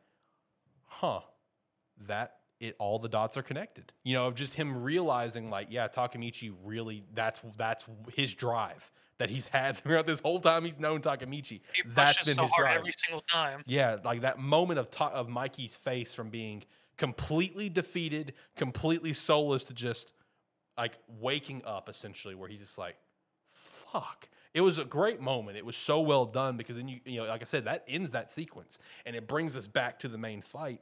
huh, 1.01 1.21
that 2.07 2.37
it 2.59 2.75
all 2.77 2.99
the 2.99 3.09
dots 3.09 3.35
are 3.37 3.41
connected. 3.41 3.91
You 4.03 4.13
know, 4.15 4.27
of 4.27 4.35
just 4.35 4.53
him 4.53 4.83
realizing 4.83 5.49
like, 5.49 5.67
yeah, 5.71 5.87
Takemichi 5.87 6.53
really 6.63 7.03
that's 7.13 7.41
that's 7.57 7.85
his 8.13 8.35
drive 8.35 8.91
that 9.17 9.29
he's 9.29 9.47
had 9.47 9.77
throughout 9.83 10.05
this 10.05 10.19
whole 10.19 10.39
time 10.39 10.63
he's 10.63 10.79
known 10.79 11.01
Takemichi. 11.01 11.61
He 11.73 11.83
That's 11.87 12.25
been 12.25 12.35
so 12.35 12.43
his 12.43 12.51
hard 12.51 12.65
drive. 12.65 12.77
every 12.77 12.91
single 12.95 13.23
time. 13.31 13.63
Yeah, 13.65 13.97
like 14.05 14.21
that 14.21 14.39
moment 14.39 14.79
of 14.79 14.91
ta- 14.91 15.09
of 15.09 15.27
Mikey's 15.27 15.75
face 15.75 16.13
from 16.13 16.29
being 16.29 16.63
completely 16.97 17.67
defeated, 17.67 18.33
completely 18.55 19.13
soulless 19.13 19.63
to 19.65 19.73
just 19.73 20.11
like 20.77 20.93
waking 21.19 21.63
up 21.65 21.89
essentially, 21.89 22.35
where 22.35 22.47
he's 22.47 22.61
just 22.61 22.77
like, 22.77 22.95
"Fuck." 23.53 24.29
It 24.53 24.61
was 24.61 24.77
a 24.79 24.83
great 24.85 25.21
moment. 25.21 25.57
It 25.57 25.65
was 25.65 25.77
so 25.77 26.01
well 26.01 26.25
done 26.25 26.57
because 26.57 26.75
then 26.75 26.87
you 26.87 26.99
you 27.05 27.21
know, 27.21 27.27
like 27.27 27.41
I 27.41 27.45
said, 27.45 27.65
that 27.65 27.83
ends 27.87 28.11
that 28.11 28.29
sequence 28.29 28.79
and 29.05 29.15
it 29.15 29.27
brings 29.27 29.55
us 29.55 29.65
back 29.65 29.97
to 29.99 30.07
the 30.07 30.17
main 30.17 30.41
fight, 30.41 30.81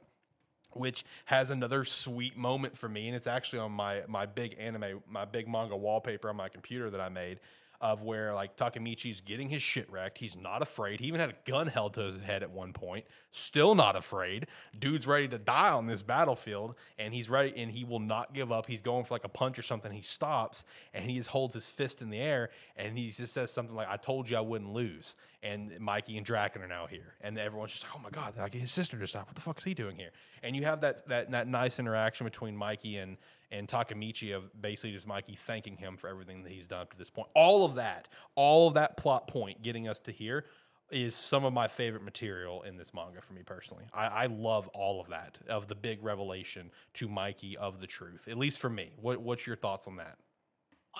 which 0.72 1.04
has 1.26 1.50
another 1.50 1.84
sweet 1.84 2.36
moment 2.36 2.76
for 2.76 2.88
me, 2.88 3.08
and 3.08 3.16
it's 3.16 3.26
actually 3.26 3.58
on 3.58 3.72
my 3.72 4.02
my 4.08 4.26
big 4.26 4.56
anime, 4.58 5.02
my 5.08 5.24
big 5.24 5.48
manga 5.48 5.76
wallpaper 5.76 6.28
on 6.28 6.36
my 6.36 6.48
computer 6.48 6.90
that 6.90 7.00
I 7.00 7.08
made 7.08 7.40
of 7.80 8.02
where 8.02 8.34
like 8.34 8.56
Takemichi's 8.56 9.20
getting 9.20 9.48
his 9.48 9.62
shit 9.62 9.90
wrecked. 9.90 10.18
He's 10.18 10.36
not 10.36 10.60
afraid. 10.60 11.00
He 11.00 11.06
even 11.06 11.20
had 11.20 11.30
a 11.30 11.50
gun 11.50 11.66
held 11.66 11.94
to 11.94 12.00
his 12.00 12.18
head 12.18 12.42
at 12.42 12.50
one 12.50 12.72
point. 12.72 13.06
Still 13.32 13.74
not 13.74 13.96
afraid. 13.96 14.48
Dude's 14.78 15.06
ready 15.06 15.28
to 15.28 15.38
die 15.38 15.70
on 15.70 15.86
this 15.86 16.02
battlefield, 16.02 16.74
and 16.98 17.14
he's 17.14 17.30
ready, 17.30 17.54
and 17.56 17.70
he 17.70 17.84
will 17.84 18.00
not 18.00 18.34
give 18.34 18.52
up. 18.52 18.66
He's 18.66 18.80
going 18.80 19.04
for 19.04 19.14
like 19.14 19.24
a 19.24 19.28
punch 19.28 19.58
or 19.58 19.62
something. 19.62 19.92
He 19.92 20.02
stops 20.02 20.64
and 20.92 21.04
he 21.04 21.16
just 21.16 21.30
holds 21.30 21.54
his 21.54 21.68
fist 21.68 22.02
in 22.02 22.10
the 22.10 22.18
air, 22.18 22.50
and 22.76 22.98
he 22.98 23.10
just 23.10 23.32
says 23.32 23.50
something 23.50 23.74
like, 23.74 23.88
"I 23.88 23.96
told 23.96 24.28
you 24.28 24.36
I 24.36 24.40
wouldn't 24.40 24.72
lose." 24.72 25.16
And 25.42 25.78
Mikey 25.80 26.18
and 26.18 26.26
Draken 26.26 26.60
are 26.60 26.68
now 26.68 26.86
here, 26.86 27.14
and 27.22 27.38
everyone's 27.38 27.72
just 27.72 27.84
like, 27.84 27.92
"Oh 27.96 28.00
my 28.00 28.10
god!" 28.10 28.36
Like 28.36 28.52
his 28.52 28.70
sister 28.70 28.98
just 28.98 29.14
died. 29.14 29.24
What 29.26 29.34
the 29.34 29.40
fuck 29.40 29.58
is 29.58 29.64
he 29.64 29.72
doing 29.72 29.96
here? 29.96 30.10
And 30.42 30.54
you 30.54 30.64
have 30.64 30.82
that 30.82 31.06
that 31.08 31.30
that 31.30 31.48
nice 31.48 31.78
interaction 31.78 32.24
between 32.24 32.56
Mikey 32.56 32.98
and 32.98 33.16
and 33.52 33.66
Takemichi 33.66 34.34
of 34.34 34.50
basically 34.60 34.92
just 34.92 35.06
Mikey 35.06 35.36
thanking 35.36 35.76
him 35.76 35.96
for 35.96 36.08
everything 36.08 36.42
that 36.44 36.52
he's 36.52 36.66
done 36.66 36.82
up 36.82 36.92
to 36.92 36.98
this 36.98 37.10
point. 37.10 37.28
All 37.34 37.64
of 37.64 37.74
that, 37.76 38.08
all 38.34 38.68
of 38.68 38.74
that 38.74 38.96
plot 38.96 39.26
point 39.26 39.62
getting 39.62 39.88
us 39.88 40.00
to 40.00 40.12
here 40.12 40.46
is 40.90 41.14
some 41.14 41.44
of 41.44 41.52
my 41.52 41.68
favorite 41.68 42.02
material 42.02 42.62
in 42.62 42.76
this 42.76 42.92
manga 42.92 43.20
for 43.20 43.32
me 43.32 43.42
personally. 43.44 43.84
I, 43.92 44.06
I 44.06 44.26
love 44.26 44.68
all 44.68 45.00
of 45.00 45.08
that, 45.08 45.38
of 45.48 45.68
the 45.68 45.74
big 45.74 46.02
revelation 46.02 46.70
to 46.94 47.08
Mikey 47.08 47.56
of 47.56 47.80
the 47.80 47.86
truth, 47.86 48.26
at 48.28 48.36
least 48.36 48.58
for 48.58 48.70
me. 48.70 48.90
What, 49.00 49.20
what's 49.20 49.46
your 49.46 49.56
thoughts 49.56 49.86
on 49.86 49.96
that? 49.96 50.16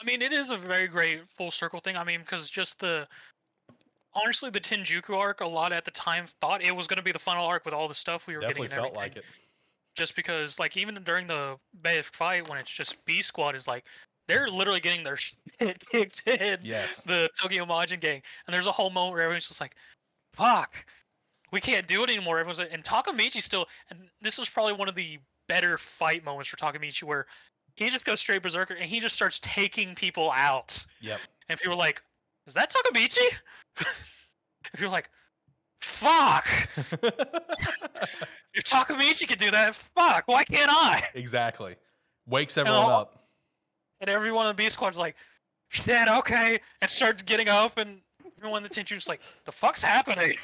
I 0.00 0.04
mean, 0.04 0.22
it 0.22 0.32
is 0.32 0.50
a 0.50 0.56
very 0.56 0.86
great 0.86 1.28
full 1.28 1.50
circle 1.50 1.80
thing. 1.80 1.96
I 1.96 2.04
mean, 2.04 2.20
because 2.20 2.48
just 2.48 2.78
the 2.78 3.08
honestly, 4.14 4.50
the 4.50 4.60
Tenjiku 4.60 5.16
arc, 5.16 5.40
a 5.40 5.46
lot 5.46 5.72
at 5.72 5.84
the 5.84 5.90
time 5.90 6.26
thought 6.40 6.62
it 6.62 6.70
was 6.72 6.86
going 6.86 6.98
to 6.98 7.02
be 7.02 7.12
the 7.12 7.18
final 7.18 7.44
arc 7.44 7.64
with 7.64 7.74
all 7.74 7.88
the 7.88 7.94
stuff 7.94 8.26
we 8.26 8.34
were 8.34 8.40
Definitely 8.40 8.68
getting. 8.68 8.84
and 8.84 8.94
felt 8.94 8.96
everything. 8.96 9.16
like 9.16 9.16
it. 9.16 9.24
Just 10.00 10.16
because, 10.16 10.58
like, 10.58 10.78
even 10.78 10.94
during 11.04 11.26
the 11.26 11.58
Bay 11.82 12.00
fight, 12.00 12.48
when 12.48 12.56
it's 12.56 12.70
just 12.70 13.04
B 13.04 13.20
Squad 13.20 13.54
is 13.54 13.68
like, 13.68 13.84
they're 14.28 14.48
literally 14.48 14.80
getting 14.80 15.04
their 15.04 15.16
shit 15.18 15.36
kicked 15.90 16.26
in. 16.26 16.58
Yes. 16.62 17.02
The 17.02 17.28
Tokyo 17.38 17.66
Manji 17.66 18.00
gang, 18.00 18.22
and 18.46 18.54
there's 18.54 18.66
a 18.66 18.72
whole 18.72 18.88
moment 18.88 19.12
where 19.12 19.22
everyone's 19.24 19.46
just 19.46 19.60
like, 19.60 19.76
"Fuck, 20.32 20.72
we 21.52 21.60
can't 21.60 21.86
do 21.86 22.02
it 22.02 22.08
anymore." 22.08 22.38
Everyone's 22.38 22.60
like, 22.60 22.72
and 22.72 22.82
Takemichi 22.82 23.42
still, 23.42 23.68
and 23.90 24.08
this 24.22 24.38
was 24.38 24.48
probably 24.48 24.72
one 24.72 24.88
of 24.88 24.94
the 24.94 25.18
better 25.48 25.76
fight 25.76 26.24
moments 26.24 26.48
for 26.48 26.56
Takemichi, 26.56 27.02
where 27.02 27.26
he 27.76 27.90
just 27.90 28.06
goes 28.06 28.20
straight 28.20 28.42
berserker 28.42 28.72
and 28.72 28.84
he 28.84 29.00
just 29.00 29.14
starts 29.14 29.38
taking 29.42 29.94
people 29.94 30.30
out. 30.30 30.82
Yep. 31.02 31.20
And 31.50 31.60
people 31.60 31.74
are 31.74 31.76
like, 31.76 32.02
is 32.46 32.54
that 32.54 32.72
Takamichi? 32.72 33.26
if 34.72 34.80
you're 34.80 34.88
like, 34.88 35.10
fuck, 35.80 36.46
if 38.54 38.64
Takemichi 38.64 39.26
can 39.28 39.38
do 39.38 39.50
that, 39.50 39.74
fuck, 39.74 40.24
why 40.26 40.44
can't 40.44 40.70
I? 40.70 41.04
exactly. 41.14 41.76
Wakes 42.26 42.56
everyone 42.58 42.82
all- 42.82 42.90
up. 42.90 43.16
And 44.00 44.08
everyone 44.08 44.46
in 44.46 44.50
the 44.50 44.54
B 44.54 44.70
squad's 44.70 44.96
like, 44.96 45.14
shit, 45.68 46.08
okay, 46.08 46.58
and 46.80 46.90
starts 46.90 47.22
getting 47.22 47.48
up, 47.48 47.76
and 47.78 48.00
everyone 48.38 48.64
in 48.64 48.68
the 48.70 48.74
Tenjiku's 48.74 49.08
like, 49.08 49.20
the 49.44 49.52
fuck's 49.52 49.82
happening? 49.82 50.36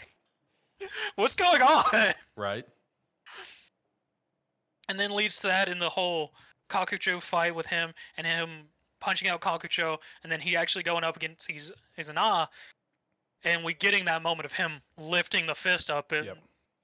What's 1.16 1.34
going 1.34 1.62
on? 1.62 1.84
Right. 2.36 2.66
and 4.88 5.00
then 5.00 5.10
leads 5.10 5.40
to 5.40 5.46
that 5.46 5.68
in 5.68 5.78
the 5.78 5.88
whole 5.88 6.32
Kakucho 6.68 7.20
fight 7.22 7.54
with 7.54 7.66
him 7.66 7.92
and 8.18 8.26
him 8.26 8.64
punching 9.00 9.28
out 9.28 9.40
Kakucho, 9.40 9.98
and 10.22 10.30
then 10.30 10.40
he 10.40 10.56
actually 10.56 10.82
going 10.82 11.04
up 11.04 11.16
against 11.16 11.50
his 11.50 11.72
Izana, 11.98 12.46
and 13.44 13.62
we 13.64 13.74
getting 13.74 14.04
that 14.06 14.22
moment 14.22 14.44
of 14.44 14.52
him 14.52 14.80
lifting 14.98 15.46
the 15.46 15.54
fist 15.54 15.90
up 15.90 16.12
and 16.12 16.26
Yep. 16.26 16.38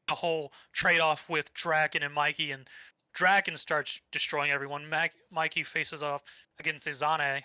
the 0.08 0.14
whole 0.14 0.52
trade 0.72 1.00
off 1.00 1.28
with 1.28 1.52
Draken 1.54 2.02
and 2.02 2.12
Mikey, 2.14 2.52
and 2.52 2.68
Draken 3.14 3.56
starts 3.56 4.00
destroying 4.10 4.50
everyone. 4.50 4.88
Mac- 4.88 5.14
Mikey 5.30 5.62
faces 5.62 6.02
off 6.02 6.22
against 6.58 6.86
Izana. 6.86 7.42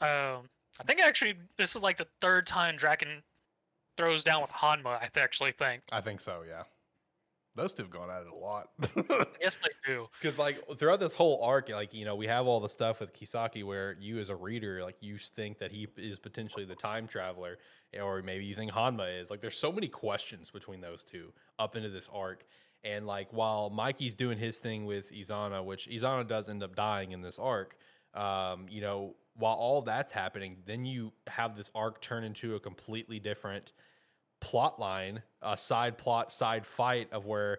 Um, 0.00 0.48
I 0.80 0.84
think 0.84 1.00
actually 1.00 1.34
this 1.56 1.74
is 1.76 1.82
like 1.82 1.96
the 1.96 2.08
third 2.20 2.46
time 2.46 2.76
Draken 2.76 3.22
throws 3.96 4.22
down 4.24 4.42
with 4.42 4.50
Hanma. 4.50 4.96
I 4.96 5.08
th- 5.12 5.22
actually 5.24 5.52
think. 5.52 5.82
I 5.90 6.00
think 6.00 6.20
so, 6.20 6.42
yeah. 6.46 6.64
Those 7.54 7.72
two 7.72 7.84
have 7.84 7.90
gone 7.90 8.10
at 8.10 8.20
it 8.22 8.28
a 8.28 8.34
lot. 8.34 8.68
Yes, 9.40 9.60
they 9.60 9.70
do. 9.86 10.08
Because 10.20 10.38
like 10.38 10.58
throughout 10.78 11.00
this 11.00 11.14
whole 11.14 11.42
arc, 11.42 11.68
like 11.70 11.94
you 11.94 12.04
know, 12.04 12.14
we 12.14 12.26
have 12.26 12.46
all 12.46 12.60
the 12.60 12.68
stuff 12.68 13.00
with 13.00 13.14
Kisaki 13.14 13.64
where 13.64 13.96
you 13.98 14.18
as 14.18 14.28
a 14.28 14.36
reader, 14.36 14.82
like 14.82 14.96
you 15.00 15.16
think 15.16 15.58
that 15.58 15.70
he 15.70 15.86
is 15.96 16.18
potentially 16.18 16.64
the 16.66 16.74
time 16.74 17.06
traveler, 17.06 17.56
or 18.00 18.22
maybe 18.22 18.44
you 18.44 18.54
think 18.54 18.72
Hanma 18.72 19.20
is. 19.20 19.30
Like, 19.30 19.40
there's 19.40 19.58
so 19.58 19.72
many 19.72 19.88
questions 19.88 20.50
between 20.50 20.80
those 20.80 21.02
two 21.02 21.32
up 21.58 21.76
into 21.76 21.88
this 21.88 22.08
arc, 22.12 22.44
And 22.84 23.06
like 23.06 23.32
while 23.32 23.70
Mikey's 23.70 24.14
doing 24.14 24.38
his 24.38 24.58
thing 24.58 24.86
with 24.86 25.10
Izana, 25.12 25.64
which 25.64 25.88
Izana 25.88 26.26
does 26.26 26.48
end 26.48 26.62
up 26.62 26.76
dying 26.76 27.12
in 27.12 27.20
this 27.20 27.38
arc, 27.38 27.76
um, 28.14 28.66
you 28.68 28.80
know, 28.80 29.16
while 29.34 29.54
all 29.54 29.82
that's 29.82 30.12
happening, 30.12 30.56
then 30.66 30.86
you 30.86 31.12
have 31.26 31.56
this 31.56 31.70
arc 31.74 32.00
turn 32.00 32.24
into 32.24 32.54
a 32.54 32.60
completely 32.60 33.18
different 33.18 33.72
plot 34.40 34.78
line, 34.78 35.22
a 35.42 35.56
side 35.56 35.98
plot, 35.98 36.32
side 36.32 36.64
fight 36.64 37.12
of 37.12 37.26
where 37.26 37.58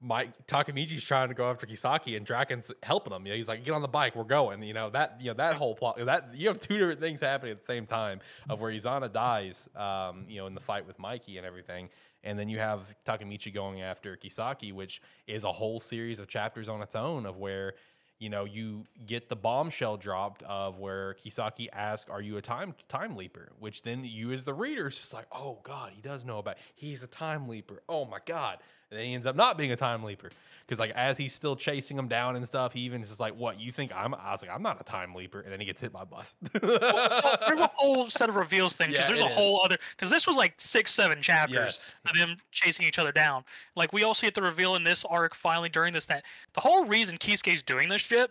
Mike 0.00 0.46
Takemichi's 0.46 1.04
trying 1.04 1.28
to 1.28 1.34
go 1.34 1.50
after 1.50 1.66
Kisaki 1.66 2.16
and 2.16 2.26
Draken's 2.26 2.70
helping 2.82 3.12
him. 3.12 3.24
You 3.26 3.32
know, 3.32 3.36
he's 3.36 3.48
like, 3.48 3.64
"Get 3.64 3.72
on 3.72 3.80
the 3.80 3.88
bike, 3.88 4.14
we're 4.14 4.24
going." 4.24 4.62
You 4.62 4.74
know 4.74 4.90
that 4.90 5.16
you 5.20 5.28
know 5.28 5.34
that 5.34 5.56
whole 5.56 5.74
plot. 5.74 5.98
That 6.04 6.34
you 6.34 6.48
have 6.48 6.60
two 6.60 6.76
different 6.76 7.00
things 7.00 7.20
happening 7.20 7.52
at 7.52 7.58
the 7.58 7.64
same 7.64 7.86
time 7.86 8.20
of 8.50 8.60
where 8.60 8.70
Izana 8.70 9.10
dies, 9.10 9.68
um, 9.74 10.26
you 10.28 10.36
know, 10.36 10.46
in 10.46 10.54
the 10.54 10.60
fight 10.60 10.86
with 10.86 10.98
Mikey 10.98 11.38
and 11.38 11.46
everything, 11.46 11.88
and 12.24 12.38
then 12.38 12.48
you 12.48 12.58
have 12.58 12.94
Takemichi 13.06 13.52
going 13.52 13.80
after 13.80 14.16
Kisaki, 14.16 14.72
which 14.72 15.00
is 15.26 15.44
a 15.44 15.52
whole 15.52 15.80
series 15.80 16.18
of 16.18 16.28
chapters 16.28 16.68
on 16.68 16.82
its 16.82 16.94
own 16.94 17.24
of 17.24 17.38
where 17.38 17.74
you 18.18 18.28
know 18.28 18.44
you 18.44 18.84
get 19.06 19.30
the 19.30 19.36
bombshell 19.36 19.96
dropped 19.96 20.42
of 20.42 20.78
where 20.78 21.14
Kisaki 21.14 21.68
asks, 21.72 22.10
"Are 22.10 22.20
you 22.20 22.36
a 22.36 22.42
time 22.42 22.74
time 22.88 23.16
leaper?" 23.16 23.50
Which 23.58 23.80
then 23.80 24.04
you 24.04 24.32
as 24.32 24.44
the 24.44 24.54
reader 24.54 24.88
is 24.88 25.14
like, 25.14 25.26
"Oh 25.32 25.58
God, 25.62 25.92
he 25.94 26.02
does 26.02 26.24
know 26.26 26.38
about. 26.38 26.58
He's 26.74 27.02
a 27.02 27.06
time 27.06 27.48
leaper. 27.48 27.82
Oh 27.88 28.04
my 28.04 28.18
God." 28.26 28.58
And 28.90 29.00
then 29.00 29.06
he 29.06 29.14
ends 29.14 29.26
up 29.26 29.34
not 29.34 29.58
being 29.58 29.72
a 29.72 29.76
time 29.76 30.04
leaper 30.04 30.30
because 30.64 30.78
like 30.78 30.92
as 30.92 31.16
he's 31.18 31.34
still 31.34 31.56
chasing 31.56 31.98
him 31.98 32.06
down 32.06 32.36
and 32.36 32.46
stuff, 32.46 32.72
he 32.72 32.80
even 32.80 33.00
is 33.02 33.08
just 33.08 33.18
like, 33.20 33.34
"What 33.34 33.58
you 33.58 33.72
think 33.72 33.92
I'm?" 33.94 34.14
I 34.14 34.30
was 34.32 34.42
like, 34.42 34.50
"I'm 34.50 34.62
not 34.62 34.80
a 34.80 34.84
time 34.84 35.14
leaper," 35.14 35.40
and 35.40 35.52
then 35.52 35.58
he 35.58 35.66
gets 35.66 35.80
hit 35.80 35.92
by 35.92 36.02
a 36.02 36.06
bus. 36.06 36.34
Well, 36.62 37.38
there's 37.46 37.60
a 37.60 37.66
whole 37.66 38.08
set 38.08 38.28
of 38.28 38.36
reveals 38.36 38.76
thing 38.76 38.90
because 38.90 39.04
Yeah, 39.04 39.08
there's 39.08 39.20
a 39.22 39.26
is. 39.26 39.34
whole 39.34 39.60
other 39.64 39.76
because 39.90 40.08
this 40.10 40.26
was 40.26 40.36
like 40.36 40.54
six 40.60 40.92
seven 40.92 41.20
chapters 41.20 41.56
Yes. 41.56 41.94
of 42.08 42.16
them 42.16 42.36
chasing 42.52 42.86
each 42.86 42.98
other 42.98 43.12
down. 43.12 43.44
Like 43.74 43.92
we 43.92 44.04
also 44.04 44.26
get 44.26 44.34
the 44.34 44.42
reveal 44.42 44.76
in 44.76 44.84
this 44.84 45.04
arc 45.04 45.34
finally 45.34 45.68
during 45.68 45.92
this 45.92 46.06
that 46.06 46.24
the 46.52 46.60
whole 46.60 46.84
reason 46.86 47.18
Kisaki's 47.18 47.62
doing 47.62 47.88
this 47.88 48.02
shit 48.02 48.30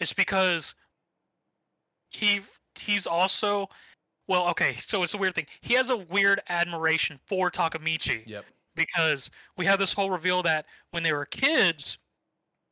is 0.00 0.12
because 0.12 0.74
he 2.10 2.40
he's 2.78 3.06
also 3.06 3.68
well 4.28 4.46
okay 4.48 4.74
so 4.76 5.02
it's 5.02 5.14
a 5.14 5.18
weird 5.18 5.34
thing 5.34 5.46
he 5.60 5.74
has 5.74 5.90
a 5.90 5.96
weird 5.96 6.40
admiration 6.48 7.18
for 7.26 7.50
Takemichi 7.50 8.22
yep. 8.26 8.44
Because 8.74 9.30
we 9.56 9.64
have 9.66 9.78
this 9.78 9.92
whole 9.92 10.10
reveal 10.10 10.42
that 10.42 10.66
when 10.90 11.02
they 11.02 11.12
were 11.12 11.26
kids, 11.26 11.98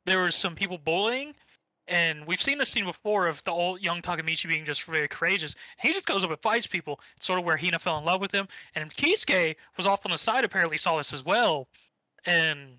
there 0.04 0.22
was 0.22 0.34
some 0.34 0.54
people 0.54 0.78
bullying, 0.78 1.34
and 1.88 2.26
we've 2.26 2.40
seen 2.40 2.58
this 2.58 2.68
scene 2.68 2.84
before 2.84 3.26
of 3.26 3.42
the 3.44 3.52
old 3.52 3.80
young 3.80 4.02
Takemichi 4.02 4.48
being 4.48 4.64
just 4.64 4.84
very 4.84 5.08
courageous. 5.08 5.54
He 5.78 5.92
just 5.92 6.06
goes 6.06 6.24
up 6.24 6.30
and 6.30 6.40
fights 6.40 6.66
people. 6.66 7.00
Sort 7.20 7.38
of 7.38 7.44
where 7.44 7.56
Hina 7.56 7.78
fell 7.78 7.98
in 7.98 8.04
love 8.04 8.20
with 8.20 8.32
him, 8.32 8.48
and 8.74 8.92
Kisaki 8.94 9.56
was 9.76 9.86
off 9.86 10.04
on 10.04 10.12
the 10.12 10.18
side. 10.18 10.44
Apparently, 10.44 10.76
saw 10.76 10.96
this 10.96 11.12
as 11.12 11.24
well, 11.24 11.68
and 12.26 12.78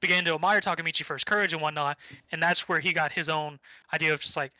began 0.00 0.24
to 0.24 0.34
admire 0.34 0.60
Takemichi 0.60 1.04
for 1.04 1.14
his 1.14 1.24
courage 1.24 1.52
and 1.52 1.62
whatnot. 1.62 1.98
And 2.32 2.42
that's 2.42 2.68
where 2.68 2.80
he 2.80 2.92
got 2.92 3.12
his 3.12 3.28
own 3.28 3.58
idea 3.92 4.12
of 4.12 4.20
just 4.20 4.36
like. 4.36 4.52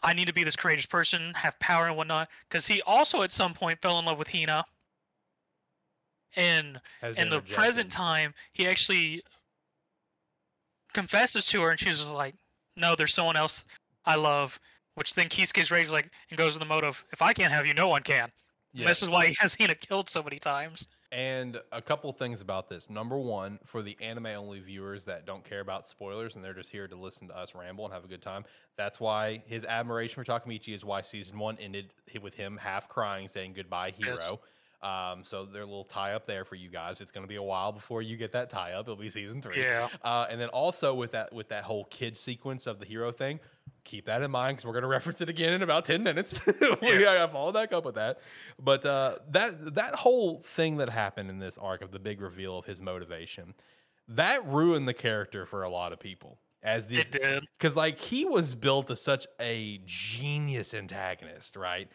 I 0.00 0.12
need 0.12 0.26
to 0.26 0.32
be 0.32 0.44
this 0.44 0.54
courageous 0.54 0.86
person, 0.86 1.32
have 1.34 1.58
power 1.58 1.88
and 1.88 1.96
whatnot. 1.96 2.28
Because 2.48 2.68
he 2.68 2.80
also 2.82 3.22
at 3.22 3.32
some 3.32 3.52
point 3.52 3.82
fell 3.82 3.98
in 3.98 4.04
love 4.04 4.18
with 4.18 4.28
Hina. 4.28 4.64
And 6.36 6.80
in 7.16 7.28
the 7.28 7.40
present 7.40 7.90
time, 7.90 8.34
he 8.52 8.66
actually 8.66 9.22
confesses 10.92 11.46
to 11.46 11.62
her, 11.62 11.70
and 11.70 11.80
she's 11.80 11.98
just 11.98 12.10
like, 12.10 12.34
"No, 12.76 12.94
there's 12.94 13.14
someone 13.14 13.36
else 13.36 13.64
I 14.04 14.14
love." 14.16 14.58
Which 14.94 15.14
then 15.14 15.28
Kisaki's 15.28 15.70
rage 15.70 15.90
like 15.90 16.10
and 16.30 16.38
goes 16.38 16.54
in 16.56 16.60
the 16.60 16.66
mode 16.66 16.84
of, 16.84 17.04
"If 17.12 17.22
I 17.22 17.32
can't 17.32 17.52
have 17.52 17.66
you, 17.66 17.74
no 17.74 17.88
one 17.88 18.02
can." 18.02 18.30
Yeah. 18.72 18.86
This 18.86 19.02
is 19.02 19.08
why 19.08 19.28
he 19.28 19.36
has 19.38 19.54
Hina 19.54 19.74
killed 19.74 20.10
so 20.10 20.22
many 20.22 20.38
times. 20.38 20.86
And 21.10 21.58
a 21.72 21.80
couple 21.80 22.12
things 22.12 22.42
about 22.42 22.68
this. 22.68 22.90
Number 22.90 23.16
one, 23.16 23.58
for 23.64 23.80
the 23.80 23.96
anime 24.00 24.26
only 24.26 24.60
viewers 24.60 25.06
that 25.06 25.24
don't 25.24 25.42
care 25.42 25.60
about 25.60 25.88
spoilers 25.88 26.36
and 26.36 26.44
they're 26.44 26.52
just 26.52 26.70
here 26.70 26.86
to 26.86 26.94
listen 26.94 27.28
to 27.28 27.36
us 27.36 27.54
ramble 27.54 27.86
and 27.86 27.94
have 27.94 28.04
a 28.04 28.08
good 28.08 28.20
time, 28.20 28.44
that's 28.76 29.00
why 29.00 29.42
his 29.46 29.64
admiration 29.64 30.22
for 30.22 30.24
Takemichi 30.24 30.74
is 30.74 30.84
why 30.84 31.00
season 31.00 31.38
one 31.38 31.56
ended 31.58 31.94
with 32.20 32.34
him 32.34 32.58
half 32.58 32.90
crying, 32.90 33.26
saying 33.26 33.54
goodbye, 33.54 33.90
hero. 33.92 34.16
Yes. 34.16 34.32
Um, 34.80 35.24
so 35.24 35.40
a 35.42 35.42
little 35.42 35.84
tie 35.84 36.12
up 36.14 36.24
there 36.24 36.44
for 36.44 36.54
you 36.54 36.68
guys. 36.68 37.00
It's 37.00 37.10
going 37.10 37.24
to 37.24 37.28
be 37.28 37.34
a 37.36 37.42
while 37.42 37.72
before 37.72 38.00
you 38.00 38.16
get 38.16 38.30
that 38.32 38.48
tie 38.48 38.72
up. 38.72 38.84
It'll 38.86 38.94
be 38.96 39.10
season 39.10 39.42
three. 39.42 39.60
Yeah. 39.62 39.88
Uh, 40.04 40.26
and 40.30 40.40
then 40.40 40.48
also 40.50 40.94
with 40.94 41.12
that 41.12 41.32
with 41.32 41.48
that 41.48 41.64
whole 41.64 41.84
kid 41.86 42.16
sequence 42.16 42.66
of 42.68 42.78
the 42.78 42.86
hero 42.86 43.10
thing, 43.10 43.40
keep 43.82 44.06
that 44.06 44.22
in 44.22 44.30
mind 44.30 44.56
because 44.56 44.66
we're 44.66 44.72
going 44.74 44.82
to 44.82 44.88
reference 44.88 45.20
it 45.20 45.28
again 45.28 45.52
in 45.52 45.62
about 45.62 45.84
ten 45.84 46.04
minutes. 46.04 46.46
we 46.46 46.52
Yes. 46.82 47.14
gotta 47.16 47.32
follow 47.32 47.50
back 47.50 47.72
up 47.72 47.84
with 47.84 47.96
that. 47.96 48.20
But 48.62 48.86
uh, 48.86 49.16
that 49.30 49.74
that 49.74 49.96
whole 49.96 50.42
thing 50.44 50.76
that 50.76 50.88
happened 50.88 51.28
in 51.28 51.40
this 51.40 51.58
arc 51.58 51.82
of 51.82 51.90
the 51.90 51.98
big 51.98 52.20
reveal 52.20 52.56
of 52.58 52.64
his 52.64 52.80
motivation, 52.80 53.54
that 54.06 54.46
ruined 54.46 54.86
the 54.86 54.94
character 54.94 55.44
for 55.44 55.64
a 55.64 55.68
lot 55.70 55.92
of 55.92 55.98
people. 55.98 56.38
As 56.60 56.88
this, 56.88 57.08
because 57.56 57.76
like 57.76 58.00
he 58.00 58.24
was 58.24 58.56
built 58.56 58.90
as 58.90 59.00
such 59.00 59.28
a 59.40 59.80
genius 59.86 60.74
antagonist, 60.74 61.54
right? 61.54 61.88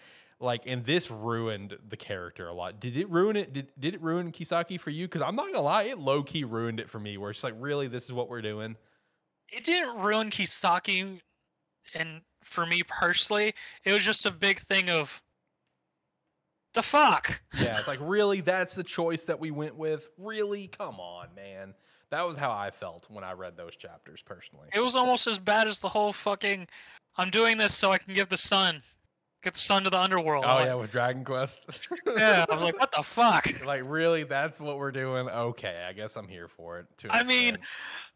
Like, 0.43 0.63
and 0.65 0.85
this 0.85 1.09
ruined 1.09 1.77
the 1.87 1.95
character 1.95 2.47
a 2.49 2.53
lot. 2.53 2.79
Did 2.81 2.97
it 2.97 3.09
ruin 3.09 3.37
it? 3.37 3.53
Did, 3.53 3.69
did 3.79 3.93
it 3.93 4.01
ruin 4.01 4.31
Kisaki 4.31 4.79
for 4.79 4.89
you? 4.89 5.07
Because 5.07 5.21
I'm 5.21 5.35
not 5.35 5.47
gonna 5.47 5.61
lie, 5.61 5.83
it 5.83 5.97
low 5.97 6.21
key 6.21 6.43
ruined 6.43 6.79
it 6.79 6.89
for 6.89 6.99
me. 6.99 7.17
Where 7.17 7.31
it's 7.31 7.43
like, 7.43 7.55
really, 7.57 7.87
this 7.87 8.03
is 8.03 8.13
what 8.13 8.29
we're 8.29 8.41
doing. 8.41 8.75
It 9.49 9.63
didn't 9.63 9.97
ruin 9.99 10.29
Kisaki, 10.29 11.21
and 11.95 12.21
for 12.43 12.65
me 12.65 12.83
personally, 12.83 13.53
it 13.85 13.93
was 13.93 14.03
just 14.03 14.25
a 14.25 14.31
big 14.31 14.59
thing 14.59 14.89
of 14.89 15.21
the 16.73 16.81
fuck. 16.81 17.41
Yeah, 17.59 17.77
it's 17.77 17.87
like, 17.87 17.99
really, 18.01 18.41
that's 18.41 18.75
the 18.75 18.83
choice 18.83 19.23
that 19.25 19.39
we 19.39 19.51
went 19.51 19.75
with. 19.75 20.09
Really, 20.17 20.67
come 20.67 20.99
on, 20.99 21.27
man. 21.35 21.73
That 22.09 22.27
was 22.27 22.35
how 22.35 22.51
I 22.51 22.71
felt 22.71 23.07
when 23.09 23.23
I 23.23 23.31
read 23.33 23.55
those 23.55 23.75
chapters 23.75 24.21
personally. 24.21 24.69
It 24.73 24.79
was 24.79 24.95
almost 24.95 25.27
as 25.27 25.39
bad 25.39 25.67
as 25.67 25.79
the 25.79 25.87
whole 25.87 26.11
fucking. 26.11 26.67
I'm 27.17 27.29
doing 27.29 27.57
this 27.57 27.75
so 27.75 27.91
I 27.91 27.99
can 27.99 28.13
give 28.13 28.27
the 28.27 28.37
sun, 28.37 28.81
get 29.43 29.53
the 29.53 29.59
son 29.59 29.83
to 29.83 29.89
the 29.89 29.99
underworld. 29.99 30.45
Oh 30.45 30.49
I'm 30.49 30.55
like, 30.55 30.65
yeah, 30.67 30.73
with 30.75 30.91
Dragon 30.91 31.23
Quest. 31.23 31.89
yeah. 32.17 32.45
I'm 32.49 32.61
like, 32.61 32.79
what 32.79 32.91
the 32.91 33.03
fuck? 33.03 33.47
like 33.65 33.83
really, 33.85 34.23
that's 34.23 34.59
what 34.59 34.77
we're 34.77 34.91
doing. 34.91 35.29
Okay, 35.29 35.85
I 35.87 35.93
guess 35.93 36.15
I'm 36.15 36.27
here 36.27 36.47
for 36.47 36.79
it. 36.79 36.85
Too. 36.97 37.09
I 37.09 37.23
mean, 37.23 37.55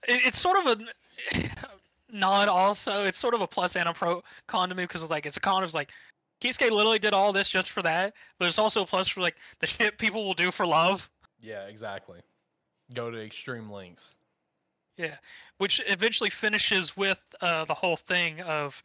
it, 0.07 0.21
it's 0.25 0.39
sort 0.39 0.65
of 0.65 0.79
a 0.79 1.39
non. 2.11 2.49
Also, 2.49 3.05
it's 3.05 3.17
sort 3.17 3.33
of 3.33 3.41
a 3.41 3.47
plus 3.47 3.75
and 3.75 3.89
a 3.89 3.93
pro 3.93 4.23
con 4.47 4.69
to 4.69 4.75
me 4.75 4.83
because 4.83 5.07
like 5.09 5.25
it's 5.25 5.37
a 5.37 5.41
con 5.41 5.63
of 5.63 5.73
like 5.73 5.91
Kisaki 6.41 6.71
literally 6.71 6.99
did 6.99 7.13
all 7.13 7.33
this 7.33 7.49
just 7.49 7.71
for 7.71 7.81
that, 7.83 8.13
but 8.39 8.47
it's 8.47 8.59
also 8.59 8.83
a 8.83 8.85
plus 8.85 9.07
for 9.07 9.21
like 9.21 9.35
the 9.59 9.67
shit 9.67 9.97
people 9.97 10.25
will 10.25 10.33
do 10.33 10.51
for 10.51 10.65
love, 10.65 11.09
yeah, 11.41 11.65
exactly. 11.67 12.19
Go 12.93 13.11
to 13.11 13.23
extreme 13.23 13.69
lengths. 13.69 14.15
Yeah, 14.97 15.15
which 15.57 15.81
eventually 15.85 16.29
finishes 16.29 16.97
with 16.97 17.23
uh, 17.41 17.65
the 17.65 17.73
whole 17.73 17.97
thing 17.97 18.41
of 18.41 18.81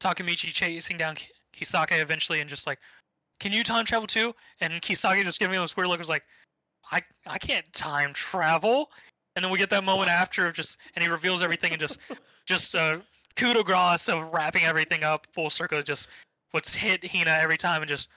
Takemichi 0.00 0.52
chasing 0.52 0.96
down 0.96 1.16
Kisaki 1.52 2.00
eventually 2.00 2.40
and 2.40 2.48
just 2.48 2.66
like, 2.66 2.78
can 3.40 3.52
you 3.52 3.64
time 3.64 3.84
travel 3.84 4.06
too? 4.06 4.34
And 4.60 4.72
Kisaki 4.74 5.24
just 5.24 5.38
giving 5.38 5.52
me 5.56 5.62
this 5.62 5.76
weird 5.76 5.88
look, 5.88 5.98
was 5.98 6.08
like, 6.08 6.24
I 6.90 7.02
I 7.26 7.38
can't 7.38 7.70
time 7.72 8.12
travel. 8.12 8.90
And 9.34 9.44
then 9.44 9.50
we 9.50 9.58
get 9.58 9.70
that 9.70 9.84
moment 9.84 10.10
after 10.10 10.46
of 10.46 10.54
just, 10.54 10.78
and 10.94 11.02
he 11.02 11.08
reveals 11.08 11.42
everything 11.42 11.72
and 11.72 11.80
just, 11.80 11.98
just 12.46 12.74
uh, 12.74 12.98
coup 13.34 13.54
de 13.54 13.62
grace 13.62 14.08
of 14.08 14.30
wrapping 14.32 14.64
everything 14.64 15.04
up 15.04 15.26
full 15.32 15.48
circle. 15.48 15.80
Just 15.82 16.08
what's 16.50 16.74
hit 16.74 17.04
Hina 17.04 17.30
every 17.30 17.56
time 17.56 17.82
and 17.82 17.88
just 17.88 18.08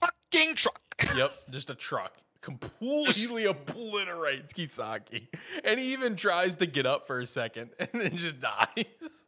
fucking 0.00 0.54
truck. 0.54 0.80
Yep, 1.16 1.50
just 1.50 1.70
a 1.70 1.74
truck 1.74 2.18
completely 2.40 3.46
obliterates 3.46 4.52
Kisaki, 4.52 5.28
and 5.64 5.78
he 5.78 5.92
even 5.92 6.16
tries 6.16 6.54
to 6.56 6.66
get 6.66 6.86
up 6.86 7.06
for 7.06 7.20
a 7.20 7.26
second 7.26 7.70
and 7.78 7.88
then 7.94 8.16
just 8.16 8.40
dies. 8.40 9.26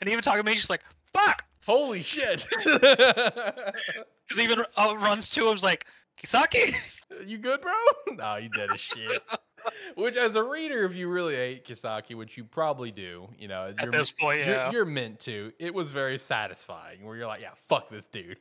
And 0.00 0.08
even 0.08 0.20
Takemichi's 0.20 0.70
like, 0.70 0.82
fuck. 1.12 1.44
Holy 1.66 2.02
shit! 2.02 2.46
Because 4.30 4.44
even 4.44 4.64
uh, 4.76 4.94
runs 4.98 5.28
to 5.30 5.48
him's 5.48 5.64
like, 5.64 5.86
Kisaki. 6.22 6.94
you 7.26 7.36
good, 7.38 7.60
bro? 7.60 7.72
No, 8.16 8.36
you 8.36 8.48
dead 8.50 8.70
as 8.72 8.78
shit. 8.78 9.20
Which, 9.96 10.16
as 10.16 10.36
a 10.36 10.42
reader, 10.42 10.84
if 10.84 10.94
you 10.94 11.08
really 11.08 11.34
hate 11.34 11.66
Kisaki, 11.66 12.14
which 12.14 12.36
you 12.36 12.44
probably 12.44 12.92
do, 12.92 13.28
you 13.36 13.48
know, 13.48 13.66
At 13.76 13.82
you're, 13.82 13.90
this 13.90 14.12
point, 14.12 14.44
you're, 14.46 14.54
yeah. 14.54 14.70
you're 14.70 14.84
meant 14.84 15.18
to. 15.20 15.52
It 15.58 15.74
was 15.74 15.90
very 15.90 16.16
satisfying. 16.16 17.04
Where 17.04 17.16
you're 17.16 17.26
like, 17.26 17.40
yeah, 17.40 17.50
fuck 17.56 17.90
this 17.90 18.06
dude. 18.06 18.38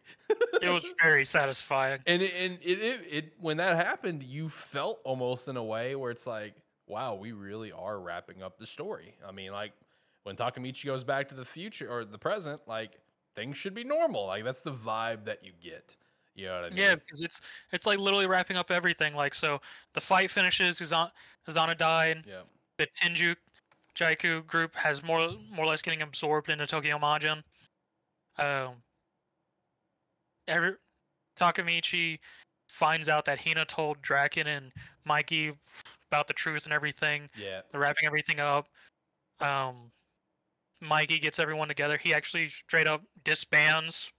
it 0.62 0.70
was 0.70 0.94
very 1.02 1.26
satisfying. 1.26 2.00
and 2.06 2.22
it, 2.22 2.34
and 2.40 2.60
it, 2.62 2.80
it, 2.80 3.00
it 3.12 3.34
when 3.40 3.58
that 3.58 3.84
happened, 3.84 4.22
you 4.22 4.48
felt 4.48 5.00
almost 5.04 5.48
in 5.48 5.58
a 5.58 5.64
way 5.64 5.96
where 5.96 6.12
it's 6.12 6.28
like, 6.28 6.54
wow, 6.86 7.16
we 7.16 7.32
really 7.32 7.72
are 7.72 8.00
wrapping 8.00 8.44
up 8.44 8.60
the 8.60 8.68
story. 8.68 9.16
I 9.28 9.32
mean, 9.32 9.52
like 9.52 9.74
when 10.24 10.36
Takemichi 10.36 10.86
goes 10.86 11.04
back 11.04 11.30
to 11.30 11.36
the 11.36 11.46
future 11.46 11.90
or 11.90 12.06
the 12.06 12.20
present, 12.20 12.62
like 12.68 13.00
things 13.40 13.58
should 13.58 13.74
be 13.74 13.84
normal. 13.84 14.28
Like 14.28 14.44
that's 14.44 14.62
the 14.62 14.74
vibe 14.74 15.24
that 15.26 15.46
you 15.46 15.52
get. 15.64 15.96
You 16.36 16.48
know 16.48 16.56
what 16.56 16.66
I 16.66 16.70
mean? 16.70 16.78
Yeah, 16.78 16.96
because 16.96 17.22
it's 17.22 17.40
it's 17.72 17.86
like 17.86 18.00
literally 18.00 18.28
wrapping 18.28 18.58
up 18.58 18.72
everything. 18.72 19.16
Like 19.16 19.34
so, 19.34 19.62
the 19.94 20.02
fight 20.02 20.30
finishes. 20.30 20.80
Uzan- 20.80 21.12
Izana 21.50 21.78
died. 21.78 22.26
Yeah. 22.28 22.42
The 22.78 22.88
Tenju 22.88 23.36
Jaiku 23.96 24.46
group 24.46 24.76
has 24.76 25.04
more 25.04 25.32
more 25.52 25.66
or 25.66 25.68
less 25.68 25.82
getting 25.82 26.02
absorbed 26.02 26.50
into 26.50 26.68
Tokyo 26.68 26.98
Manji. 26.98 27.42
Um. 28.38 28.76
Every 30.48 30.74
Takemichi 31.38 32.20
finds 32.68 33.08
out 33.10 33.26
that 33.26 33.40
Hina 33.40 33.66
told 33.66 34.02
Draken 34.02 34.48
and 34.48 34.72
Mikey 35.06 35.54
about 36.12 36.28
the 36.28 36.34
truth 36.34 36.66
and 36.66 36.74
everything. 36.74 37.30
Yeah. 37.38 37.62
They're 37.72 37.82
wrapping 37.82 38.06
everything 38.06 38.40
up. 38.40 38.68
Um, 39.40 39.92
Mikey 40.82 41.20
gets 41.20 41.40
everyone 41.40 41.68
together. 41.68 41.98
He 41.98 42.14
actually 42.14 42.48
straight 42.48 42.88
up 42.88 43.02
disbands 43.24 44.12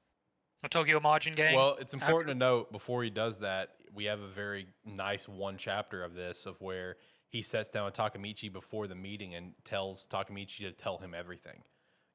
the 0.62 0.68
Tokyo 0.68 1.00
Manji 1.00 1.34
gang. 1.34 1.54
Well, 1.54 1.76
it's 1.80 1.94
important 1.94 2.28
to 2.28 2.34
note 2.34 2.70
before 2.70 3.02
he 3.02 3.10
does 3.10 3.38
that, 3.38 3.70
we 3.94 4.04
have 4.04 4.20
a 4.20 4.28
very 4.28 4.66
nice 4.84 5.26
one 5.26 5.56
chapter 5.56 6.04
of 6.04 6.14
this 6.14 6.46
of 6.46 6.60
where 6.60 6.96
he 7.28 7.42
sets 7.42 7.70
down 7.70 7.86
with 7.86 7.94
Takemichi 7.94 8.52
before 8.52 8.86
the 8.86 8.94
meeting 8.94 9.34
and 9.34 9.52
tells 9.64 10.06
Takemichi 10.08 10.58
to 10.58 10.72
tell 10.72 10.98
him 10.98 11.14
everything. 11.14 11.62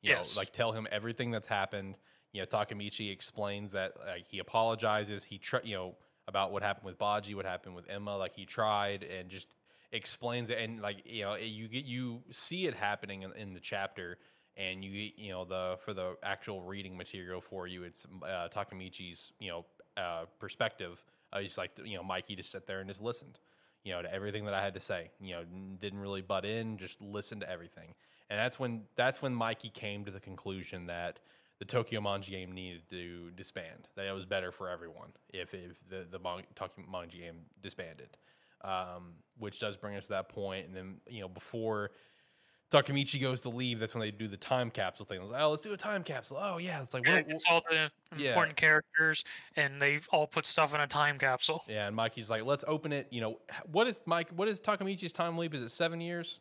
You 0.02 0.12
Yes. 0.12 0.36
know, 0.36 0.40
like 0.40 0.52
tell 0.52 0.72
him 0.74 0.88
everything 0.92 1.32
that's 1.32 1.48
happened. 1.48 1.98
You 2.34 2.42
know, 2.42 2.46
Takemichi 2.46 3.12
explains 3.12 3.72
that 3.72 3.94
like 4.06 4.28
he 4.28 4.40
apologizes. 4.40 5.24
He 5.24 5.40
tr- 5.40 5.58
you 5.64 5.76
know 5.76 5.96
about 6.28 6.52
what 6.52 6.62
happened 6.64 6.86
with 6.86 6.98
Baji, 6.98 7.34
what 7.34 7.46
happened 7.46 7.76
with 7.76 7.90
Emma. 7.90 8.16
Like 8.16 8.36
he 8.36 8.46
tried 8.46 9.04
and 9.04 9.30
just 9.30 9.48
explains 9.92 10.50
it, 10.50 10.60
and 10.60 10.82
like 10.82 11.02
you 11.06 11.24
know 11.24 11.36
you 11.36 11.68
get 11.68 11.86
you 11.86 12.22
see 12.32 12.68
it 12.68 12.76
happening 12.76 13.24
in, 13.24 13.32
in 13.34 13.54
the 13.54 13.60
chapter, 13.60 14.18
and 14.58 14.84
you 14.84 15.12
you 15.18 15.32
know 15.32 15.46
the 15.46 15.78
for 15.80 15.94
the 15.94 16.16
actual 16.24 16.62
reading 16.62 16.98
material 16.98 17.42
for 17.42 17.68
you, 17.68 17.84
it's 17.84 18.06
uh, 18.24 18.48
Takemichi's 18.54 19.32
you 19.40 19.50
know 19.50 19.66
uh, 19.98 20.26
perspective. 20.40 21.04
Uh, 21.34 21.40
he's 21.40 21.58
like 21.58 21.72
you 21.84 21.98
know 21.98 22.04
Mikey 22.04 22.36
just 22.36 22.52
sat 22.52 22.68
there 22.68 22.80
and 22.80 22.90
just 22.90 23.02
listened, 23.02 23.40
you 23.84 23.92
know, 23.92 24.02
to 24.02 24.14
everything 24.14 24.46
that 24.46 24.54
I 24.54 24.64
had 24.64 24.74
to 24.76 24.80
say. 24.80 25.12
You 25.20 25.36
know, 25.36 25.44
didn't 25.80 26.00
really 26.00 26.22
butt 26.22 26.46
in, 26.46 26.78
just 26.78 27.02
listened 27.02 27.42
to 27.42 27.50
everything. 27.50 27.94
And 28.30 28.40
that's 28.40 28.60
when 28.60 28.84
that's 28.96 29.22
when 29.22 29.34
Mikey 29.34 29.70
came 29.70 30.06
to 30.06 30.12
the 30.12 30.20
conclusion 30.20 30.88
that 30.88 31.20
the 31.60 31.66
Tokyo 31.66 32.02
Manji 32.02 32.30
game 32.30 32.52
needed 32.52 32.90
to 32.90 33.32
disband. 33.32 33.88
That 33.96 34.06
it 34.06 34.14
was 34.14 34.26
better 34.26 34.52
for 34.52 34.70
everyone 34.70 35.10
if, 35.34 35.54
if 35.54 35.78
the 35.90 36.06
the 36.10 36.20
Tokyo 36.56 36.86
Manji 36.92 37.20
game 37.20 37.42
disbanded. 37.62 38.18
Um, 38.62 39.14
which 39.38 39.60
does 39.60 39.78
bring 39.78 39.96
us 39.96 40.06
to 40.06 40.14
that 40.14 40.30
point. 40.30 40.66
And 40.66 40.76
then 40.76 40.96
you 41.08 41.22
know 41.22 41.28
before 41.28 41.92
Takemichi 42.72 43.22
goes 43.22 43.42
to 43.42 43.50
leave, 43.50 43.80
that's 43.80 43.94
when 43.94 44.02
they 44.02 44.12
do 44.12 44.28
the 44.28 44.38
time 44.38 44.72
capsule 44.72 45.06
thing. 45.06 45.22
Like, 45.30 45.42
oh, 45.42 45.50
let's 45.52 45.62
do 45.62 45.72
a 45.74 45.78
time 45.78 46.04
capsule. 46.04 46.38
Oh 46.42 46.58
yeah, 46.58 46.82
it's 46.82 46.94
like 46.94 47.06
Yeah, 47.06 47.18
what- 47.18 47.30
it's 47.30 47.46
all 47.50 47.62
the 47.70 47.92
Yeah. 48.18 48.30
important 48.30 48.58
characters, 48.58 49.24
and 49.56 49.80
they've 49.80 50.08
all 50.12 50.26
put 50.28 50.46
stuff 50.46 50.74
in 50.74 50.82
a 50.82 50.88
time 50.88 51.18
capsule. 51.20 51.64
yeah. 51.68 51.88
And 51.88 51.96
Mikey's 51.96 52.30
like, 52.30 52.44
let's 52.44 52.64
open 52.68 52.92
it. 52.92 53.08
You 53.12 53.22
know, 53.22 53.40
what 53.72 53.88
is 53.88 54.02
Mike? 54.06 54.30
What 54.32 54.48
is 54.48 54.60
Takemichi's 54.60 55.12
time 55.14 55.38
leap? 55.38 55.54
Is 55.54 55.62
it 55.62 55.70
seven 55.70 56.02
years? 56.02 56.40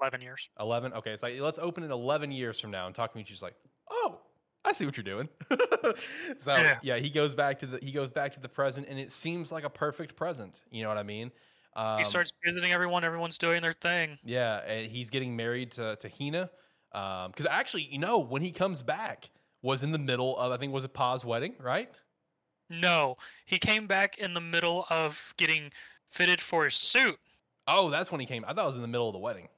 Eleven 0.00 0.20
years. 0.20 0.50
11 0.60 0.92
okay 0.92 1.12
it's 1.12 1.22
like 1.22 1.40
let's 1.40 1.58
open 1.58 1.82
it 1.82 1.90
11 1.90 2.30
years 2.30 2.60
from 2.60 2.70
now 2.70 2.86
and 2.86 2.94
takemichi's 2.94 3.40
like 3.40 3.54
oh 3.90 4.18
i 4.62 4.70
see 4.74 4.84
what 4.84 4.94
you're 4.94 5.04
doing 5.04 5.26
so 6.36 6.54
yeah. 6.54 6.78
Yeah. 6.82 6.96
he 6.96 7.08
goes 7.08 7.32
back 7.34 7.60
to 7.60 7.66
the 7.66 7.78
he 7.82 7.92
goes 7.92 8.10
back 8.10 8.34
to 8.34 8.40
the 8.40 8.48
present 8.48 8.86
and 8.90 8.98
it 9.00 9.10
seems 9.10 9.50
like 9.50 9.64
a 9.64 9.70
perfect 9.70 10.14
present 10.14 10.60
you 10.70 10.82
know 10.82 10.90
what 10.90 10.98
i 10.98 11.02
mean 11.02 11.32
um, 11.76 11.98
he 11.98 12.04
starts 12.04 12.32
visiting 12.44 12.72
everyone. 12.72 13.04
Everyone's 13.04 13.38
doing 13.38 13.62
their 13.62 13.72
thing. 13.74 14.18
yeah 14.24 14.58
and 14.66 14.90
he's 14.90 15.10
getting 15.10 15.36
married 15.36 15.70
to, 15.72 15.96
to 15.96 16.08
hina 16.08 16.50
because 17.28 17.46
actually 17.50 17.82
you 17.82 17.98
know 17.98 18.18
when 18.18 18.42
he 18.42 18.50
comes 18.50 18.82
back 18.82 19.30
was 19.62 19.82
in 19.84 19.92
the 19.92 19.98
middle 19.98 20.36
of 20.38 20.50
i 20.52 20.56
think 20.56 20.72
was 20.72 20.84
it 20.84 20.94
pa's 20.94 21.24
wedding 21.24 21.54
right 21.60 21.90
No, 22.70 23.16
he 23.44 23.58
came 23.58 23.86
back 23.86 24.18
in 24.18 24.34
the 24.34 24.40
middle 24.40 24.86
of 24.90 25.34
getting 25.36 25.70
fitted 26.10 26.40
for 26.40 26.64
his 26.64 26.74
suit. 26.74 27.16
oh 27.68 27.90
that's 27.90 28.10
when 28.10 28.20
he 28.20 28.26
came 28.26 28.44
i 28.48 28.52
thought 28.52 28.64
it 28.64 28.66
was 28.66 28.76
in 28.76 28.82
the 28.82 28.88
middle 28.88 29.08
of 29.08 29.12
the 29.12 29.18
wedding 29.20 29.48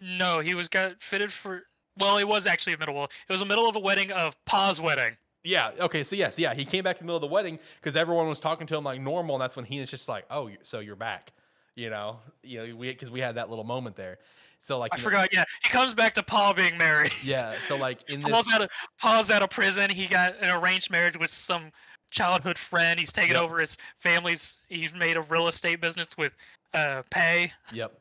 No, 0.00 0.40
he 0.40 0.54
was 0.54 0.68
got 0.68 1.02
fitted 1.02 1.30
for. 1.30 1.64
Well, 1.98 2.16
it 2.16 2.24
was 2.26 2.46
actually 2.46 2.74
the 2.76 2.86
middle. 2.86 3.04
It 3.04 3.10
was 3.32 3.40
the 3.40 3.46
middle 3.46 3.68
of 3.68 3.76
a 3.76 3.80
wedding 3.80 4.10
of 4.12 4.34
Pa's 4.46 4.80
wedding. 4.80 5.14
Yeah. 5.44 5.72
Okay. 5.78 6.02
So 6.04 6.16
yes, 6.16 6.38
yeah, 6.38 6.54
he 6.54 6.64
came 6.64 6.82
back 6.84 6.96
in 6.96 7.00
the 7.00 7.04
middle 7.06 7.16
of 7.16 7.20
the 7.28 7.34
wedding 7.34 7.58
because 7.78 7.96
everyone 7.96 8.26
was 8.26 8.40
talking 8.40 8.66
to 8.68 8.76
him 8.78 8.84
like 8.84 8.98
normal, 9.00 9.34
and 9.34 9.42
that's 9.42 9.56
when 9.56 9.66
he 9.66 9.78
was 9.80 9.90
just 9.90 10.08
like, 10.08 10.24
"Oh, 10.30 10.48
so 10.62 10.78
you're 10.80 10.96
back," 10.96 11.32
you 11.76 11.90
know, 11.90 12.18
you 12.42 12.58
know, 12.66 12.76
we 12.76 12.88
because 12.90 13.10
we 13.10 13.20
had 13.20 13.34
that 13.36 13.48
little 13.50 13.64
moment 13.64 13.96
there. 13.96 14.18
So 14.62 14.78
like, 14.78 14.92
I 14.92 14.96
you 14.96 15.00
know- 15.00 15.04
forgot. 15.04 15.32
Yeah, 15.32 15.44
he 15.62 15.68
comes 15.70 15.94
back 15.94 16.14
to 16.14 16.22
Paul 16.22 16.52
being 16.54 16.76
married. 16.76 17.12
yeah. 17.24 17.52
So 17.66 17.76
like 17.76 18.08
in 18.10 18.20
Paul's 18.20 18.46
this, 18.46 18.54
out 18.54 18.62
of 18.62 18.70
Paul's 19.00 19.30
out 19.30 19.42
of 19.42 19.50
prison. 19.50 19.88
He 19.90 20.06
got 20.06 20.34
an 20.42 20.50
arranged 20.50 20.90
marriage 20.90 21.18
with 21.18 21.30
some 21.30 21.70
childhood 22.10 22.58
friend. 22.58 22.98
He's 23.00 23.12
taken 23.12 23.34
Yep. 23.36 23.42
over 23.42 23.58
his 23.60 23.76
family's. 24.00 24.54
He's 24.68 24.92
made 24.92 25.16
a 25.16 25.22
real 25.22 25.48
estate 25.48 25.80
business 25.80 26.16
with 26.18 26.32
uh, 26.74 27.02
Pay. 27.10 27.52
yep. 27.72 27.92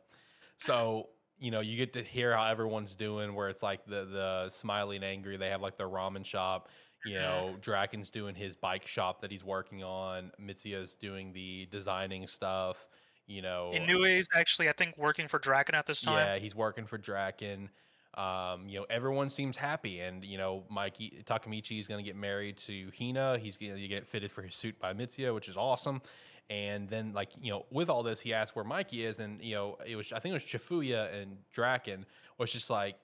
So 0.58 1.10
you 1.42 1.52
know, 1.52 1.62
you 1.62 1.78
get 1.78 1.94
to 1.94 2.04
hear 2.04 2.36
how 2.36 2.44
everyone's 2.48 2.96
doing, 2.96 3.34
where 3.34 3.48
it's 3.48 3.64
like 3.64 3.86
the 3.86 4.04
the 4.06 4.50
smiling 4.50 5.04
angry. 5.04 5.38
They 5.38 5.50
have 5.50 5.62
like 5.62 5.78
their 5.78 5.88
ramen 5.88 6.26
shop. 6.26 6.68
You 7.06 7.14
know, 7.16 7.56
Draken's 7.62 8.10
doing 8.10 8.36
his 8.36 8.58
bike 8.58 8.86
shop 8.86 9.22
that 9.22 9.32
he's 9.32 9.46
working 9.46 9.86
on. 9.86 10.34
Mitsuya's 10.38 10.98
doing 10.98 11.32
the 11.32 11.66
designing 11.72 12.28
stuff. 12.28 12.86
You 13.30 13.44
know, 13.44 13.72
Inui 13.76 14.18
is 14.18 14.28
actually, 14.34 14.70
I 14.70 14.72
think, 14.72 14.98
working 14.98 15.28
for 15.28 15.38
Draken 15.38 15.76
at 15.76 15.86
this 15.86 16.02
time. 16.02 16.16
Yeah, 16.16 16.40
he's 16.40 16.56
working 16.56 16.88
for 16.88 16.98
Draken. 16.98 17.70
Um, 18.16 18.68
you 18.68 18.80
know, 18.80 18.88
everyone 18.90 19.30
seems 19.30 19.56
happy, 19.56 20.00
and 20.00 20.26
you 20.26 20.40
know, 20.40 20.64
Mikey 20.68 21.24
Takemichi 21.28 21.80
is 21.80 21.86
going 21.86 22.04
to 22.04 22.08
get 22.08 22.16
married 22.16 22.58
to 22.58 22.90
Hina. 22.98 23.38
He's 23.38 23.56
going 23.56 23.76
to 23.76 23.88
get 23.88 24.08
fitted 24.08 24.32
for 24.32 24.42
his 24.42 24.56
suit 24.56 24.80
by 24.80 24.94
Mitsuya, 24.94 25.34
which 25.34 25.48
is 25.48 25.56
awesome. 25.56 26.02
And 26.50 26.90
then, 26.90 27.14
like 27.14 27.30
you 27.40 27.52
know, 27.52 27.68
with 27.70 27.88
all 27.88 28.02
this, 28.02 28.20
he 28.20 28.34
asked 28.34 28.56
where 28.56 28.66
Mikey 28.66 29.06
is, 29.06 29.20
and 29.20 29.40
you 29.44 29.54
know, 29.54 29.78
it 29.86 29.96
was 29.96 30.12
I 30.12 30.18
think 30.18 30.32
it 30.32 30.34
was 30.34 30.44
Chifuya 30.44 31.14
and 31.14 31.38
Draken 31.54 32.08
was 32.40 32.52
just 32.52 32.72
like, 32.72 32.96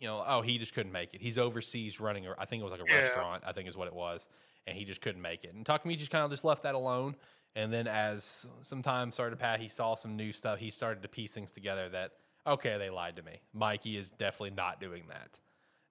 you 0.00 0.08
know, 0.08 0.24
oh, 0.26 0.42
he 0.42 0.58
just 0.58 0.74
couldn't 0.74 0.90
make 0.90 1.14
it. 1.14 1.20
He's 1.20 1.38
overseas 1.38 2.00
running, 2.00 2.26
I 2.36 2.44
think 2.46 2.60
it 2.60 2.64
was 2.64 2.72
like 2.72 2.80
a 2.80 2.84
Yeah. 2.88 2.96
restaurant, 2.98 3.44
I 3.46 3.52
think 3.52 3.68
is 3.68 3.76
what 3.76 3.86
it 3.86 3.94
was, 3.94 4.28
and 4.66 4.76
he 4.76 4.84
just 4.84 5.00
couldn't 5.00 5.22
make 5.22 5.44
it. 5.44 5.54
And 5.54 5.64
Takemichi 5.64 5.98
just 5.98 6.10
kind 6.10 6.24
of 6.24 6.32
just 6.32 6.42
left 6.42 6.64
that 6.64 6.74
alone. 6.74 7.14
And 7.58 7.72
then 7.72 7.88
as 7.88 8.46
some 8.62 8.82
time 8.82 9.10
started 9.10 9.34
to 9.34 9.40
pass, 9.40 9.58
he 9.58 9.66
saw 9.66 9.96
some 9.96 10.16
new 10.16 10.32
stuff. 10.32 10.60
He 10.60 10.70
started 10.70 11.02
to 11.02 11.08
piece 11.08 11.32
things 11.32 11.50
together 11.50 11.88
that 11.88 12.12
okay, 12.46 12.78
they 12.78 12.88
lied 12.88 13.16
to 13.16 13.22
me. 13.22 13.40
Mikey 13.52 13.96
is 13.96 14.10
definitely 14.10 14.50
not 14.50 14.80
doing 14.80 15.02
that. 15.08 15.40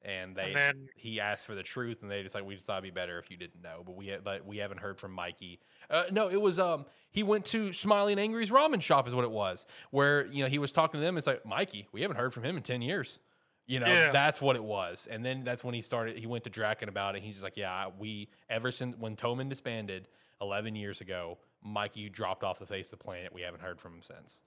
And 0.01 0.33
they 0.33 0.43
And 0.43 0.55
then 0.55 0.89
he 0.95 1.19
asked 1.19 1.45
for 1.45 1.55
the 1.55 1.63
truth, 1.63 2.03
and 2.03 2.09
they 2.09 2.23
just 2.23 2.33
like 2.33 2.45
we 2.45 2.55
just 2.55 2.67
thought 2.67 2.75
it'd 2.81 2.93
be 2.93 2.97
better 2.97 3.19
if 3.19 3.29
you 3.29 3.35
didn't 3.35 3.61
know. 3.61 3.81
But 3.85 3.97
we 3.97 4.15
but 4.23 4.45
we 4.45 4.57
haven't 4.57 4.77
heard 4.77 4.97
from 4.97 5.11
Mikey. 5.11 5.59
Uh, 5.89 6.05
no, 6.09 6.29
it 6.29 6.39
was 6.39 6.57
um 6.57 6.85
he 7.11 7.21
went 7.21 7.43
to 7.47 7.73
Smiling 7.73 8.17
Angry's 8.17 8.49
ramen 8.49 8.81
shop 8.81 9.05
is 9.05 9.13
what 9.13 9.25
it 9.25 9.31
was, 9.31 9.65
where 9.91 10.25
you 10.27 10.43
know 10.43 10.49
he 10.49 10.59
was 10.59 10.71
talking 10.71 11.01
to 11.01 11.05
them. 11.05 11.17
It's 11.17 11.27
like 11.27 11.45
Mikey, 11.45 11.89
we 11.91 12.01
haven't 12.01 12.15
heard 12.17 12.33
from 12.33 12.43
him 12.43 12.55
in 12.55 12.63
ten 12.63 12.81
years. 12.81 13.19
You 13.65 13.81
know, 13.81 13.87
Yeah. 13.87 14.11
that's 14.13 14.41
what 14.41 14.55
it 14.55 14.63
was. 14.63 15.09
And 15.11 15.25
then 15.25 15.43
that's 15.43 15.61
when 15.61 15.73
he 15.73 15.81
started. 15.81 16.17
He 16.17 16.27
went 16.27 16.45
to 16.45 16.49
Draken 16.49 16.87
about 16.87 17.17
it. 17.17 17.21
He's 17.23 17.33
just 17.33 17.43
like, 17.43 17.57
yeah, 17.57 17.89
we 17.99 18.29
ever 18.49 18.71
since 18.71 18.95
when 18.97 19.17
Toman 19.17 19.49
disbanded 19.49 20.07
eleven 20.39 20.73
years 20.73 21.01
ago, 21.01 21.37
Mikey 21.63 22.09
dropped 22.09 22.43
off 22.43 22.59
the 22.59 22.65
face 22.65 22.87
of 22.87 22.91
the 22.91 23.03
planet. 23.03 23.33
We 23.33 23.41
haven't 23.41 23.61
heard 23.61 23.79
from 23.79 23.93
him 23.95 24.03
since. 24.03 24.41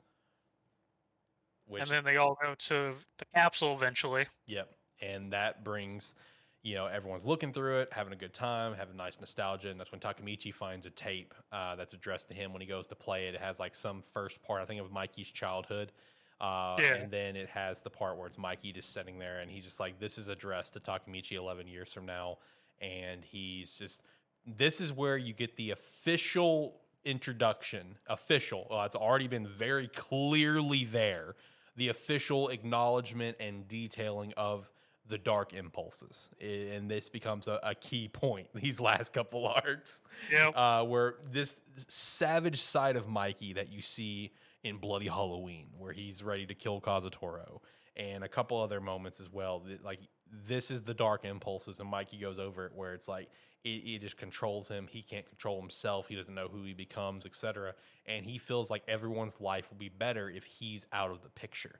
Which 1.67 1.83
and 1.83 1.91
then 1.91 2.05
they 2.05 2.17
all 2.17 2.37
go 2.43 2.55
to 2.55 2.93
the 3.19 3.25
capsule 3.35 3.73
eventually. 3.73 4.27
Yep. 4.47 4.71
And 5.03 5.33
that 5.33 5.63
brings, 5.65 6.15
you 6.63 6.75
know, 6.75 6.87
everyone's 6.87 7.25
looking 7.25 7.53
through 7.53 7.81
it, 7.81 7.93
having 7.93 8.13
a 8.13 8.17
good 8.17 8.35
time, 8.35 8.75
having 8.75 8.97
nice 8.97 9.19
nostalgia. 9.21 9.71
And 9.71 9.79
that's 9.79 9.93
when 9.93 10.01
Takemichi 10.01 10.53
finds 10.53 10.87
a 10.87 10.91
tape 10.91 11.33
uh, 11.53 11.77
that's 11.77 11.93
addressed 11.93 12.29
to 12.29 12.35
him 12.35 12.53
when 12.53 12.61
he 12.61 12.67
goes 12.67 12.87
to 12.89 12.97
play 12.97 13.29
it. 13.29 13.35
It 13.35 13.41
has 13.41 13.61
like 13.61 13.75
some 13.75 14.03
first 14.03 14.43
part, 14.43 14.63
I 14.63 14.65
think, 14.65 14.81
of 14.81 14.91
Mikey's 14.91 15.31
childhood. 15.31 15.93
Uh, 16.41 16.77
Yeah. 16.81 16.95
And 16.95 17.11
then 17.11 17.37
it 17.37 17.49
has 17.51 17.83
the 17.83 17.91
part 17.91 18.17
where 18.17 18.27
it's 18.27 18.39
Mikey 18.39 18.73
just 18.73 18.93
sitting 18.93 19.19
there 19.19 19.39
and 19.39 19.51
he's 19.51 19.65
just 19.65 19.79
like, 19.79 20.01
this 20.01 20.19
is 20.19 20.29
addressed 20.29 20.73
to 20.73 20.81
Takemichi 20.81 21.33
11 21.33 21.69
years 21.69 21.93
from 21.93 22.05
now. 22.05 22.39
And 22.81 23.25
he's 23.25 23.77
just, 23.79 24.03
this 24.45 24.81
is 24.81 24.93
where 24.93 25.17
you 25.17 25.35
get 25.35 25.57
the 25.57 25.71
official 25.71 26.81
introduction, 27.05 27.97
official. 28.07 28.67
Well, 28.71 28.83
it's 28.85 28.97
already 28.97 29.29
been 29.29 29.47
very 29.47 29.89
clearly 29.89 30.85
there. 30.85 31.35
The 31.77 31.89
official 31.89 32.49
acknowledgement 32.49 33.37
and 33.41 33.67
detailing 33.69 34.33
of 34.37 34.71
the 35.09 35.19
dark 35.19 35.55
impulses, 35.55 36.29
and 36.41 36.89
this 36.89 37.09
becomes 37.09 37.49
a, 37.49 37.59
a 37.65 37.75
key 37.75 38.07
point. 38.07 38.47
These 38.55 38.81
last 38.81 39.13
couple 39.13 39.47
arcs, 39.47 40.03
Yep. 40.31 40.53
uh, 40.55 40.85
where 40.85 41.17
this 41.33 41.57
savage 41.89 42.61
side 42.61 42.97
of 42.97 43.09
Mikey 43.09 43.55
that 43.55 43.73
you 43.73 43.83
see 43.83 44.31
in 44.63 44.77
Bloody 44.77 45.09
Halloween, 45.09 45.67
where 45.79 45.93
he's 45.93 46.23
ready 46.23 46.47
to 46.47 46.55
kill 46.55 46.81
Kazutora, 46.81 47.59
and 47.97 48.23
a 48.23 48.29
couple 48.29 48.61
other 48.61 48.81
moments 48.81 49.19
as 49.21 49.33
well. 49.33 49.65
Like 49.83 49.99
this 50.47 50.71
is 50.71 50.83
the 50.83 50.95
dark 50.95 51.25
impulses, 51.25 51.81
and 51.81 51.89
Mikey 51.89 52.19
goes 52.19 52.39
over 52.39 52.67
it, 52.67 52.73
where 52.75 52.95
it's 52.95 53.09
like 53.09 53.29
it, 53.65 53.69
it 53.69 54.01
just 54.01 54.17
controls 54.17 54.69
him. 54.69 54.87
He 54.91 55.03
can't 55.03 55.27
control 55.29 55.61
himself. 55.61 56.09
He 56.09 56.15
doesn't 56.17 56.35
know 56.35 56.49
who 56.49 56.63
he 56.65 56.73
becomes, 56.73 57.27
etc. 57.27 57.75
And 58.07 58.25
he 58.25 58.39
feels 58.39 58.71
like 58.71 58.83
everyone's 58.89 59.41
life 59.41 59.71
will 59.71 59.79
be 59.79 59.89
better 59.89 60.31
if 60.31 60.45
he's 60.45 60.87
out 60.93 61.11
of 61.11 61.23
the 61.23 61.29
picture. 61.31 61.79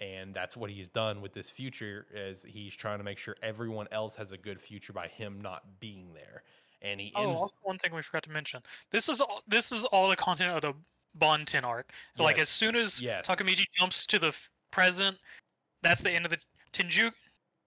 And 0.00 0.32
that's 0.32 0.56
what 0.56 0.70
he's 0.70 0.86
done 0.86 1.20
with 1.20 1.32
this 1.34 1.50
future 1.50 2.06
is 2.14 2.44
he's 2.46 2.74
trying 2.74 2.98
to 2.98 3.04
make 3.04 3.18
sure 3.18 3.36
everyone 3.42 3.88
else 3.90 4.14
has 4.16 4.30
a 4.32 4.38
good 4.38 4.60
future 4.60 4.92
by 4.92 5.08
him 5.08 5.40
not 5.40 5.64
being 5.80 6.14
there. 6.14 6.44
And 6.82 7.00
he 7.00 7.12
Oh, 7.16 7.22
ends 7.30 7.52
one 7.62 7.78
thing 7.78 7.92
we 7.92 8.02
forgot 8.02 8.22
to 8.22 8.30
mention. 8.30 8.62
This 8.92 9.08
is 9.08 9.20
all, 9.20 9.42
this 9.48 9.72
is 9.72 9.84
all 9.86 10.08
the 10.08 10.14
content 10.16 10.50
of 10.52 10.60
the 10.62 10.72
Bonten 11.18 11.64
arc. 11.64 11.90
Like 12.16 12.38
as 12.38 12.48
soon 12.48 12.76
as 12.76 13.02
Yes. 13.02 13.26
Takemichi 13.26 13.64
jumps 13.76 14.06
to 14.06 14.20
the 14.20 14.28
f- 14.28 14.48
present, 14.70 15.18
that's 15.82 16.02
the 16.02 16.10
end 16.12 16.24
of 16.24 16.30
the 16.30 16.38
Tenju, 16.72 17.10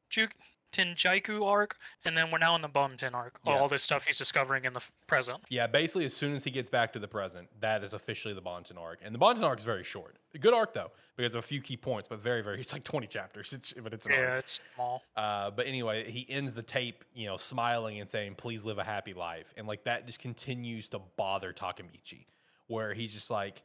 Ju, 0.09 0.27
Tenjiku 0.71 1.45
arc, 1.45 1.77
and 2.05 2.15
then 2.15 2.31
we're 2.31 2.37
now 2.37 2.55
in 2.55 2.61
the 2.61 2.69
Bonten 2.69 3.13
arc. 3.13 3.39
Yeah. 3.45 3.57
All 3.57 3.67
this 3.67 3.83
stuff 3.83 4.05
he's 4.05 4.17
discovering 4.17 4.65
in 4.65 4.73
the 4.73 4.83
present. 5.07 5.39
Yeah, 5.49 5.67
basically, 5.67 6.05
as 6.05 6.13
soon 6.13 6.35
as 6.35 6.43
he 6.43 6.51
gets 6.51 6.69
back 6.69 6.93
to 6.93 6.99
the 6.99 7.07
present, 7.07 7.47
that 7.59 7.83
is 7.83 7.93
officially 7.93 8.33
the 8.33 8.41
Bonten 8.41 8.77
arc. 8.77 8.99
And 9.03 9.13
the 9.13 9.19
Bonten 9.19 9.43
arc 9.43 9.59
is 9.59 9.65
very 9.65 9.83
short. 9.83 10.15
A 10.33 10.37
good 10.37 10.53
arc, 10.53 10.73
though, 10.73 10.91
because 11.17 11.35
of 11.35 11.39
a 11.39 11.47
few 11.47 11.61
key 11.61 11.77
points, 11.77 12.07
but 12.07 12.19
very, 12.19 12.41
very, 12.41 12.59
it's 12.61 12.73
like 12.73 12.83
20 12.83 13.07
chapters, 13.07 13.53
it's, 13.53 13.73
but 13.73 13.93
it's 13.93 14.07
Yeah, 14.09 14.15
arc. 14.17 14.39
it's 14.39 14.61
small. 14.75 15.03
Uh, 15.15 15.51
but 15.51 15.67
anyway, 15.67 16.09
he 16.09 16.25
ends 16.29 16.53
the 16.55 16.63
tape, 16.63 17.03
you 17.13 17.25
know, 17.27 17.37
smiling 17.37 17.99
and 17.99 18.09
saying, 18.09 18.35
please 18.35 18.63
live 18.65 18.77
a 18.77 18.83
happy 18.83 19.13
life. 19.13 19.53
And 19.57 19.67
like 19.67 19.83
that 19.83 20.07
just 20.07 20.19
continues 20.19 20.89
to 20.89 20.99
bother 21.17 21.53
Takemichi, 21.53 22.25
where 22.67 22.93
he's 22.93 23.13
just 23.13 23.29
like, 23.29 23.61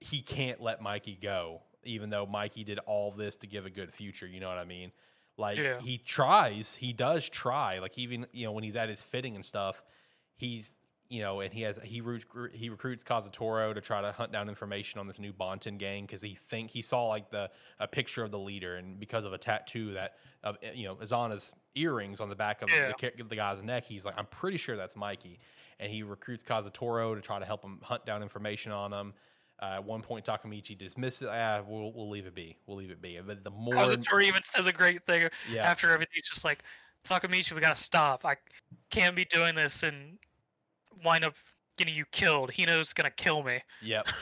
he 0.00 0.20
can't 0.20 0.60
let 0.60 0.82
Mikey 0.82 1.18
go, 1.20 1.60
even 1.84 2.10
though 2.10 2.26
Mikey 2.26 2.64
did 2.64 2.78
all 2.86 3.12
this 3.12 3.36
to 3.38 3.46
give 3.46 3.66
a 3.66 3.70
good 3.70 3.92
future. 3.92 4.26
You 4.26 4.40
know 4.40 4.48
what 4.48 4.58
I 4.58 4.64
mean? 4.64 4.90
Like 5.38 5.58
Yeah. 5.58 5.74
he 5.76 5.98
tries, 5.98 6.76
he 6.76 6.92
does 6.92 7.28
try. 7.28 7.78
Like 7.78 7.98
even 7.98 8.26
you 8.32 8.44
know 8.46 8.52
when 8.52 8.64
he's 8.64 8.76
at 8.76 8.88
his 8.88 9.02
fitting 9.02 9.34
and 9.36 9.44
stuff, 9.44 9.82
he's 10.34 10.72
you 11.08 11.20
know, 11.20 11.40
and 11.40 11.52
he 11.52 11.60
has 11.62 11.78
he 11.84 12.02
he 12.54 12.70
recruits 12.70 13.04
Kazutora 13.04 13.74
to 13.74 13.80
try 13.82 14.00
to 14.00 14.12
hunt 14.12 14.32
down 14.32 14.48
information 14.48 14.98
on 14.98 15.06
this 15.06 15.18
new 15.18 15.32
Bonten 15.32 15.76
gang 15.78 16.04
because 16.06 16.22
he 16.22 16.34
think 16.34 16.70
he 16.70 16.80
saw 16.80 17.06
like 17.06 17.30
the 17.30 17.50
a 17.78 17.86
picture 17.86 18.24
of 18.24 18.30
the 18.30 18.38
leader 18.38 18.76
and 18.76 18.98
because 18.98 19.24
of 19.24 19.32
a 19.34 19.38
tattoo 19.38 19.92
that 19.94 20.14
of 20.42 20.56
eh, 20.62 20.72
you 20.72 20.84
know 20.84 20.98
is 21.00 21.12
on 21.12 21.30
his 21.30 21.52
earrings 21.74 22.20
on 22.20 22.28
the 22.28 22.34
back 22.36 22.62
of 22.62 22.68
Yeah. 22.68 22.92
the, 22.94 22.94
the 23.28 23.36
guy's 23.36 23.62
neck. 23.62 23.84
He's 23.84 24.04
like, 24.04 24.14
I'm 24.18 24.26
pretty 24.26 24.56
sure 24.58 24.76
that's 24.76 24.96
Mikey, 24.96 25.38
and 25.78 25.90
he 25.92 26.02
recruits 26.02 26.42
Kazutora 26.42 27.14
to 27.14 27.20
try 27.20 27.38
to 27.38 27.44
help 27.46 27.62
him 27.62 27.80
hunt 27.82 28.04
down 28.06 28.22
information 28.22 28.72
on 28.72 28.92
him. 28.92 29.14
Uh, 29.62 29.76
at 29.76 29.84
one 29.84 30.02
point, 30.02 30.24
Takemichi 30.24 30.76
dismisses. 30.76 31.28
Ah, 31.30 31.62
we'll 31.64 31.92
we'll 31.92 32.10
leave 32.10 32.26
it 32.26 32.34
be. 32.34 32.56
We'll 32.66 32.76
leave 32.76 32.90
it 32.90 33.00
be. 33.00 33.20
But 33.24 33.44
the 33.44 33.50
more, 33.50 33.74
Kazutora 33.74 34.24
even 34.24 34.42
says 34.42 34.66
a 34.66 34.72
great 34.72 35.06
thing 35.06 35.28
yeah, 35.48 35.62
after 35.62 35.88
everything. 35.90 36.14
He's 36.14 36.28
just 36.28 36.44
like, 36.44 36.64
Takemichi, 37.06 37.52
we 37.52 37.60
gotta 37.60 37.76
stop. 37.76 38.24
I 38.24 38.36
can't 38.90 39.14
be 39.14 39.24
doing 39.26 39.54
this 39.54 39.84
and 39.84 40.18
wind 41.04 41.24
up 41.24 41.34
getting 41.78 41.94
you 41.94 42.04
killed. 42.10 42.50
Hina's 42.50 42.92
gonna 42.92 43.10
kill 43.10 43.42
me. 43.42 43.60
Yep. 43.82 44.08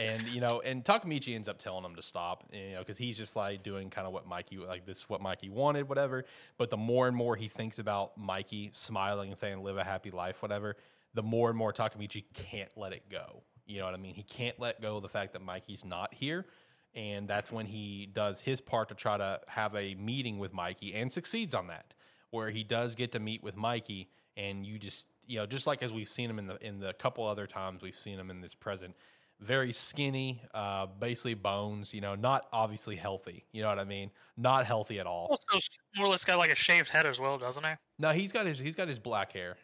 And 0.00 0.22
you 0.28 0.40
know, 0.40 0.60
and 0.60 0.84
Takemichi 0.84 1.34
ends 1.34 1.48
up 1.48 1.58
telling 1.58 1.84
him 1.84 1.96
to 1.96 2.02
stop, 2.02 2.44
you 2.52 2.74
know, 2.74 2.78
because 2.78 2.96
he's 2.96 3.16
just 3.16 3.34
like 3.34 3.64
doing 3.64 3.90
kind 3.90 4.06
of 4.06 4.12
what 4.12 4.28
Mikey 4.28 4.58
like 4.58 4.86
this 4.86 4.98
is 4.98 5.08
what 5.08 5.20
Mikey 5.20 5.48
wanted, 5.48 5.88
whatever. 5.88 6.24
But 6.56 6.70
the 6.70 6.76
more 6.76 7.08
and 7.08 7.16
more 7.16 7.34
he 7.34 7.48
thinks 7.48 7.80
about 7.80 8.16
Mikey 8.16 8.70
smiling 8.72 9.30
and 9.30 9.36
saying 9.36 9.60
"live 9.60 9.76
a 9.76 9.82
happy 9.82 10.12
life," 10.12 10.40
whatever, 10.40 10.76
the 11.14 11.22
more 11.24 11.48
and 11.48 11.58
more 11.58 11.72
Takemichi 11.72 12.26
can't 12.32 12.70
let 12.76 12.92
it 12.92 13.08
go. 13.10 13.42
You 13.68 13.78
know 13.78 13.84
what 13.84 13.94
I 13.94 13.98
mean? 13.98 14.14
He 14.14 14.24
can't 14.24 14.58
let 14.58 14.80
go 14.80 14.96
of 14.96 15.02
the 15.02 15.08
fact 15.08 15.34
that 15.34 15.42
Mikey's 15.42 15.84
not 15.84 16.12
here, 16.12 16.46
and 16.94 17.28
that's 17.28 17.52
when 17.52 17.66
he 17.66 18.08
does 18.12 18.40
his 18.40 18.60
part 18.60 18.88
to 18.88 18.94
try 18.94 19.16
to 19.16 19.40
have 19.46 19.76
a 19.76 19.94
meeting 19.94 20.38
with 20.38 20.52
Mikey 20.52 20.94
and 20.94 21.12
succeeds 21.12 21.54
on 21.54 21.68
that, 21.68 21.94
where 22.30 22.50
he 22.50 22.64
does 22.64 22.94
get 22.94 23.12
to 23.12 23.20
meet 23.20 23.42
with 23.42 23.56
Mikey, 23.56 24.08
and 24.36 24.66
you 24.66 24.78
just 24.78 25.06
you 25.26 25.38
know 25.38 25.46
just 25.46 25.66
like 25.66 25.82
as 25.82 25.92
we've 25.92 26.08
seen 26.08 26.28
him 26.30 26.38
in 26.38 26.46
the 26.46 26.56
in 26.66 26.80
the 26.80 26.92
couple 26.94 27.26
other 27.26 27.46
times 27.46 27.82
we've 27.82 27.94
seen 27.94 28.18
him 28.18 28.30
in 28.30 28.40
this 28.40 28.54
present 28.54 28.94
very 29.40 29.72
skinny, 29.72 30.42
uh, 30.52 30.86
basically 30.86 31.34
bones. 31.34 31.94
You 31.94 32.00
know, 32.00 32.14
not 32.14 32.46
obviously 32.52 32.96
healthy. 32.96 33.44
You 33.52 33.62
know 33.62 33.68
what 33.68 33.78
I 33.78 33.84
mean? 33.84 34.10
Not 34.36 34.66
healthy 34.66 34.98
at 34.98 35.06
all. 35.06 35.28
Also, 35.30 35.68
more 35.96 36.06
or 36.06 36.10
less 36.10 36.24
got 36.24 36.38
like 36.38 36.50
a 36.50 36.54
shaved 36.54 36.88
head 36.88 37.06
as 37.06 37.20
well, 37.20 37.38
doesn't 37.38 37.64
he? 37.64 37.72
No, 37.98 38.10
he's 38.10 38.32
got 38.32 38.46
his 38.46 38.58
he's 38.58 38.74
got 38.74 38.88
his 38.88 38.98
black 38.98 39.32
hair. 39.32 39.56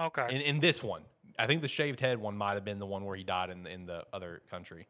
Okay. 0.00 0.26
In 0.30 0.40
in 0.40 0.60
this 0.60 0.82
one, 0.82 1.02
I 1.38 1.46
think 1.46 1.62
the 1.62 1.68
shaved 1.68 2.00
head 2.00 2.18
one 2.18 2.36
might 2.36 2.54
have 2.54 2.64
been 2.64 2.78
the 2.78 2.86
one 2.86 3.04
where 3.04 3.16
he 3.16 3.24
died 3.24 3.50
in 3.50 3.66
in 3.66 3.86
the 3.86 4.04
other 4.12 4.42
country. 4.50 4.88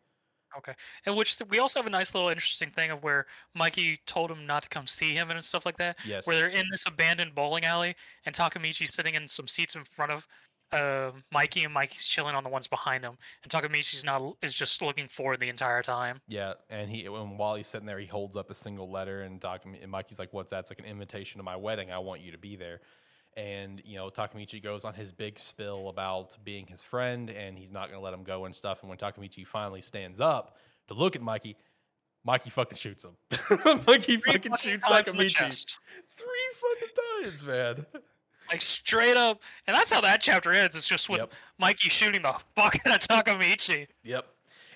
Okay. 0.57 0.75
And 1.07 1.17
which 1.17 1.37
we 1.49 1.59
also 1.59 1.81
have 1.81 1.87
a 1.87 1.91
nice 1.91 2.15
little 2.15 2.29
interesting 2.29 2.71
thing 2.71 2.91
of 2.91 3.03
where 3.03 3.27
Mikey 3.55 3.99
told 4.07 4.31
him 4.31 4.47
not 4.47 4.63
to 4.63 4.69
come 4.69 4.87
see 4.87 5.13
him 5.13 5.31
and 5.31 5.45
stuff 5.45 5.67
like 5.67 5.77
that. 5.79 5.97
Yes. 6.07 6.27
Where 6.27 6.37
they're 6.37 6.49
in 6.49 6.67
this 6.71 6.87
abandoned 6.87 7.35
bowling 7.35 7.65
alley 7.65 7.97
and 8.25 8.35
Takemichi's 8.35 8.95
sitting 8.95 9.15
in 9.15 9.27
some 9.27 9.49
seats 9.49 9.75
in 9.75 9.83
front 9.85 10.13
of 10.13 10.29
uh, 10.73 11.13
Mikey 11.33 11.65
and 11.65 11.73
Mikey's 11.73 12.07
chilling 12.07 12.35
on 12.35 12.43
the 12.43 12.51
ones 12.51 12.67
behind 12.67 13.05
him. 13.05 13.17
And 13.43 13.51
Takemichi's 13.51 14.05
not 14.05 14.37
is 14.43 14.55
just 14.55 14.83
looking 14.83 15.09
forward 15.09 15.41
the 15.41 15.49
entire 15.49 15.83
time. 15.83 16.21
Yeah, 16.29 16.55
and 16.71 16.91
he 16.91 17.07
and 17.07 17.39
while 17.39 17.55
he's 17.55 17.67
sitting 17.67 17.87
there, 17.87 17.99
he 17.99 18.07
holds 18.07 18.37
up 18.37 18.51
a 18.51 18.55
single 18.55 18.91
letter, 18.91 19.23
and 19.23 19.41
Takami, 19.41 19.83
and 19.83 19.91
Mikey's 19.91 20.19
like, 20.19 20.33
"What's 20.33 20.51
that?" 20.51 20.61
It's 20.61 20.71
like 20.71 20.81
an 20.81 20.85
invitation 20.85 21.39
to 21.39 21.45
my 21.45 21.57
wedding. 21.57 21.93
I 21.93 21.99
want 21.99 22.23
you 22.23 22.33
to 22.33 22.39
be 22.39 22.57
there. 22.57 22.81
And 23.37 23.83
you 23.85 23.97
know, 23.97 24.11
Takemichi 24.11 24.63
goes 24.63 24.85
on 24.85 24.95
his 24.95 25.11
big 25.13 25.39
spill 25.39 25.89
about 25.89 26.37
being 26.45 26.67
his 26.67 26.83
friend, 26.83 27.31
and 27.31 27.59
he's 27.59 27.71
not 27.73 27.89
going 27.89 27.99
to 27.99 28.05
let 28.05 28.15
him 28.15 28.23
go 28.23 28.45
and 28.45 28.55
stuff. 28.55 28.81
And 28.83 28.89
when 28.89 28.99
Takemichi 28.99 29.47
finally 29.47 29.81
stands 29.81 30.21
up 30.21 30.57
to 30.89 30.95
look 30.95 31.17
at 31.17 31.23
Mikey, 31.23 31.57
Mikey 32.25 32.51
fucking 32.51 32.79
shoots 32.79 33.05
him. 33.05 33.17
Mikey 33.87 34.17
Three 34.19 34.33
fucking 34.33 34.57
shoots 34.61 34.85
Takemichi 34.85 35.77
three 36.17 36.53
fucking 36.55 37.31
times, 37.31 37.45
man. 37.45 37.87
Like 38.51 38.61
straight 38.61 39.17
up. 39.17 39.43
And 39.67 39.75
that's 39.75 39.91
how 39.91 40.03
that 40.03 40.21
chapter 40.21 40.53
ends. 40.53 40.77
It's 40.77 40.87
just 40.87 41.09
with 41.09 41.21
Yep. 41.21 41.33
Mikey 41.59 41.89
shooting 41.89 42.21
the 42.21 42.35
fuck 42.55 42.77
out 42.87 42.95
of 42.95 43.25
Takemichi. 43.25 43.87
Yep. 44.03 44.27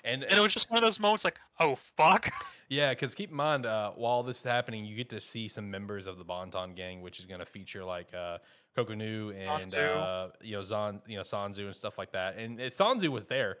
And, 0.03 0.23
And 0.23 0.37
it 0.39 0.41
was 0.41 0.53
just 0.53 0.71
one 0.71 0.77
of 0.79 0.83
those 0.83 0.99
moments 0.99 1.23
like, 1.23 1.37
oh 1.59 1.75
fuck. 1.75 2.31
Yeah, 2.69 2.91
because 2.91 3.15
keep 3.15 3.31
in 3.31 3.35
mind, 3.35 3.65
uh, 3.65 3.91
while 3.91 4.21
this 4.21 4.37
is 4.37 4.43
happening, 4.43 4.85
you 4.85 4.95
get 4.95 5.09
to 5.09 5.19
see 5.19 5.47
some 5.47 5.69
members 5.71 6.05
of 6.05 6.19
the 6.19 6.23
Bonten 6.23 6.75
gang, 6.75 7.01
which 7.01 7.19
is 7.19 7.25
going 7.25 7.39
to 7.39 7.45
feature 7.45 7.83
like 7.83 8.13
uh, 8.13 8.37
Kokonoi 8.77 9.35
and 9.35 9.65
Sanzu. 9.65 9.97
uh, 9.97 10.27
you 10.41 10.55
know 10.55 10.61
Zan, 10.61 11.01
you 11.07 11.17
know 11.17 11.23
Sanzu 11.23 11.65
and 11.65 11.75
stuff 11.75 11.97
like 11.97 12.11
that. 12.11 12.37
And 12.37 12.59
Sanzu 12.59 13.07
was 13.09 13.25
there. 13.25 13.57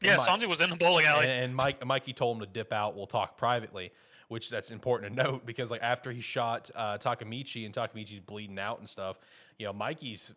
Yeah, 0.00 0.16
Mi- 0.16 0.22
Sanzu 0.22 0.48
was 0.48 0.62
in 0.62 0.70
the 0.70 0.76
bowling 0.76 1.04
alley. 1.06 1.26
and, 1.26 1.44
and 1.44 1.54
Mike 1.54 1.84
Mikey 1.84 2.14
told 2.14 2.38
him 2.38 2.40
to 2.40 2.50
dip 2.50 2.72
out. 2.72 2.96
We'll 2.96 3.06
talk 3.06 3.36
privately, 3.36 3.92
which 4.28 4.48
that's 4.48 4.70
important 4.70 5.14
to 5.16 5.22
note 5.22 5.44
because 5.44 5.70
like 5.70 5.82
after 5.82 6.10
he 6.10 6.22
shot 6.22 6.70
uh, 6.74 6.96
Takemichi 6.96 7.66
and 7.66 7.74
Takemichi's 7.74 8.20
bleeding 8.20 8.58
out 8.58 8.78
and 8.78 8.88
stuff, 8.88 9.18
you 9.58 9.66
know 9.66 9.72
Mikey's 9.74 10.32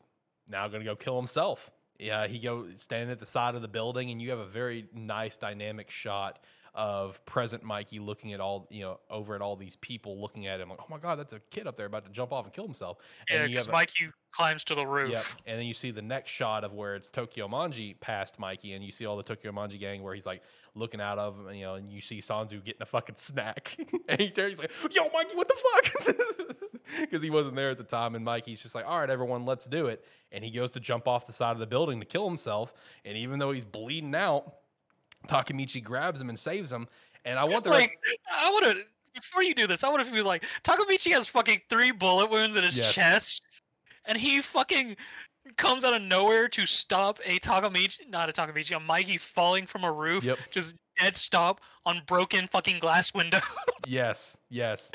now 0.50 0.68
going 0.68 0.82
to 0.82 0.86
go 0.86 0.96
kill 0.98 1.16
himself. 1.18 1.72
Yeah, 2.00 2.28
he 2.28 2.38
go 2.38 2.66
standing 2.76 3.12
at 3.12 3.20
the 3.20 3.26
side 3.26 3.56
of 3.56 3.62
the 3.62 3.68
building, 3.70 4.12
and 4.12 4.22
you 4.22 4.30
have 4.30 4.40
a 4.40 4.46
very 4.46 4.88
nice 4.94 5.38
dynamic 5.38 5.90
shot 5.90 6.40
of 6.78 7.26
present 7.26 7.64
Mikey 7.64 7.98
looking 7.98 8.34
at 8.34 8.40
all 8.40 8.68
you 8.70 8.82
know 8.82 9.00
over 9.10 9.34
at 9.34 9.42
all 9.42 9.56
these 9.56 9.76
people 9.78 10.22
looking 10.22 10.46
at 10.46 10.62
him 10.62 10.70
like, 10.70 10.80
oh 10.80 10.86
my 10.90 11.00
god, 11.00 11.18
that's 11.18 11.34
a 11.34 11.42
kid 11.50 11.68
up 11.68 11.76
there 11.76 11.88
about 11.88 12.06
to 12.06 12.12
jump 12.12 12.32
off 12.32 12.46
and 12.46 12.54
kill 12.54 12.66
himself. 12.66 13.00
yeah, 13.30 13.42
and 13.42 13.52
because 13.52 13.68
Mikey 13.68 14.10
climbs 14.32 14.64
to 14.66 14.76
the 14.76 14.86
roof. 14.86 15.12
Yep. 15.12 15.24
And 15.48 15.60
then 15.60 15.66
you 15.66 15.74
see 15.74 15.90
the 15.90 16.02
next 16.02 16.30
shot 16.30 16.64
of 16.64 16.74
where 16.74 16.96
it's 16.96 17.10
Tokyo 17.10 17.48
Manji 17.48 18.00
past 18.00 18.38
Mikey, 18.38 18.74
and 18.74 18.86
you 18.86 18.92
see 18.92 19.08
all 19.08 19.18
the 19.18 19.24
Tokyo 19.24 19.52
Manji 19.52 19.80
gang 19.80 20.04
where 20.04 20.14
he's 20.14 20.28
like 20.28 20.44
looking 20.76 21.02
out 21.02 21.18
of 21.18 21.36
him, 21.36 21.56
you 21.56 21.64
know, 21.64 21.74
and 21.76 21.92
you 21.92 22.00
see 22.00 22.20
Sanzu 22.20 22.64
getting 22.64 22.82
a 22.82 22.86
fucking 22.86 23.16
snack. 23.18 23.76
and 24.08 24.22
he 24.22 24.30
turns 24.30 24.52
he's 24.52 24.60
like, 24.60 24.72
Yo, 24.92 25.10
Mikey, 25.12 25.36
what 25.36 25.48
the 25.48 25.56
fuck? 25.56 26.58
Because 27.02 27.22
he 27.22 27.30
wasn't 27.30 27.58
there 27.58 27.70
at 27.70 27.78
the 27.78 27.84
time. 27.84 28.16
And 28.16 28.24
Mikey's 28.24 28.62
just 28.62 28.74
like, 28.74 28.86
All 28.88 28.98
right, 28.98 29.10
everyone, 29.10 29.46
let's 29.46 29.66
do 29.66 29.88
it. 29.88 30.06
And 30.32 30.42
he 30.42 30.52
goes 30.52 30.72
to 30.72 30.80
jump 30.80 31.06
off 31.06 31.26
the 31.26 31.34
side 31.34 31.52
of 31.52 31.60
the 31.60 31.68
building 31.68 32.00
to 32.00 32.06
kill 32.06 32.26
himself. 32.26 32.74
And 33.04 33.18
even 33.18 33.40
though 33.40 33.52
he's 33.52 33.66
bleeding 33.66 34.16
out, 34.16 34.54
Takemichi 35.28 35.84
grabs 35.84 36.20
him 36.22 36.30
and 36.30 36.40
saves 36.40 36.72
him. 36.72 36.88
And 37.26 37.38
I 37.38 37.44
want 37.44 37.64
the 37.64 37.70
like 37.72 37.98
I 38.32 38.50
want 38.52 38.66
to 38.66 38.84
before 39.14 39.44
you 39.44 39.54
do 39.56 39.66
this, 39.68 39.84
I 39.84 39.90
want 39.90 40.06
to 40.06 40.12
be 40.14 40.22
like 40.22 40.46
Takemichi 40.64 41.12
has 41.14 41.28
fucking 41.28 41.62
three 41.70 41.92
bullet 41.92 42.30
wounds 42.30 42.56
in 42.56 42.64
his 42.64 42.78
Yes. 42.78 42.94
chest, 42.94 43.42
and 44.06 44.18
he 44.18 44.42
fucking 44.42 44.96
comes 45.56 45.84
out 45.84 45.94
of 45.94 46.02
nowhere 46.02 46.48
to 46.50 46.66
stop 46.66 47.20
a 47.26 47.40
Takemichi, 47.40 48.08
not 48.10 48.30
a 48.30 48.34
Takemichi, 48.34 48.76
a 48.76 48.80
Mikey 48.80 49.18
falling 49.18 49.66
from 49.66 49.84
a 49.86 49.92
roof, 49.92 50.24
Yep. 50.24 50.38
just 50.52 50.76
dead 51.02 51.16
stop 51.16 51.62
on 51.86 52.02
broken 52.06 52.48
fucking 52.48 52.80
glass 52.80 53.14
window. 53.14 53.40
Yes, 53.88 54.38
yes. 54.50 54.92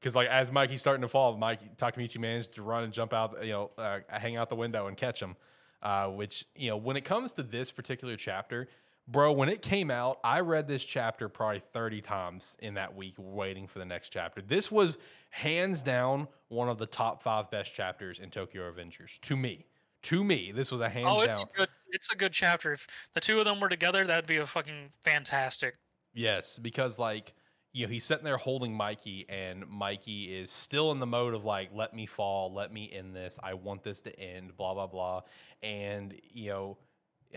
Because 0.00 0.14
like 0.16 0.28
as 0.28 0.50
Mikey's 0.50 0.80
starting 0.80 1.02
to 1.02 1.08
fall, 1.08 1.36
Mike 1.36 1.76
Takemichi 1.76 2.18
managed 2.18 2.54
to 2.54 2.62
run 2.62 2.84
and 2.84 2.92
jump 2.92 3.12
out, 3.12 3.36
you 3.44 3.52
know, 3.52 3.70
uh, 3.76 4.00
hang 4.08 4.36
out 4.36 4.48
the 4.48 4.56
window 4.56 4.86
and 4.86 4.96
catch 4.96 5.20
him. 5.20 5.36
Uh, 5.82 6.08
which 6.08 6.46
you 6.56 6.70
know, 6.70 6.76
when 6.78 6.96
it 6.96 7.04
comes 7.04 7.34
to 7.34 7.42
this 7.42 7.70
particular 7.70 8.16
chapter, 8.16 8.68
bro, 9.08 9.32
when 9.32 9.48
it 9.48 9.62
came 9.62 9.90
out, 9.90 10.18
I 10.24 10.40
read 10.40 10.68
this 10.68 10.84
chapter 10.84 11.28
probably 11.28 11.62
thirty 11.72 12.00
times 12.00 12.56
in 12.60 12.74
that 12.74 12.94
week, 12.94 13.14
waiting 13.18 13.66
for 13.66 13.78
the 13.78 13.84
next 13.84 14.10
chapter. 14.10 14.40
This 14.42 14.70
was 14.70 14.98
hands 15.30 15.82
down 15.82 16.28
one 16.48 16.68
of 16.68 16.78
the 16.78 16.86
top 16.86 17.22
five 17.22 17.50
best 17.50 17.74
chapters 17.74 18.20
in 18.20 18.30
Tokyo 18.30 18.70
Revengers 18.70 19.20
to 19.22 19.36
me. 19.36 19.66
To 20.02 20.22
me, 20.22 20.52
this 20.54 20.70
was 20.70 20.80
a 20.80 20.88
hands 20.88 21.06
down. 21.06 21.16
oh, 21.16 21.20
it's 21.22 21.38
down. 21.38 21.46
a 21.54 21.58
good, 21.58 21.68
it's 21.90 22.12
a 22.12 22.16
good 22.16 22.32
chapter. 22.32 22.72
If 22.72 22.86
the 23.14 23.20
two 23.20 23.38
of 23.38 23.46
them 23.46 23.58
were 23.60 23.70
together, 23.70 24.04
that'd 24.04 24.26
be 24.26 24.36
a 24.36 24.46
fucking 24.46 24.90
fantastic. 25.02 25.74
Yes, 26.12 26.58
because 26.58 26.98
like 26.98 27.32
you 27.72 27.86
know 27.86 27.92
he's 27.92 28.04
sitting 28.04 28.24
there 28.24 28.36
holding 28.36 28.74
Mikey, 28.74 29.26
and 29.28 29.66
Mikey 29.68 30.36
is 30.36 30.50
still 30.50 30.92
in 30.92 31.00
the 31.00 31.06
mode 31.06 31.34
of 31.34 31.44
like, 31.44 31.70
"Let 31.74 31.94
me 31.94 32.06
fall, 32.06 32.52
let 32.52 32.72
me 32.72 32.90
end 32.92 33.16
this. 33.16 33.38
I 33.42 33.54
want 33.54 33.82
this 33.82 34.00
to 34.02 34.18
end." 34.18 34.56
Blah 34.56 34.74
blah 34.74 34.86
blah, 34.86 35.22
and 35.62 36.14
you 36.22 36.50
know, 36.50 36.78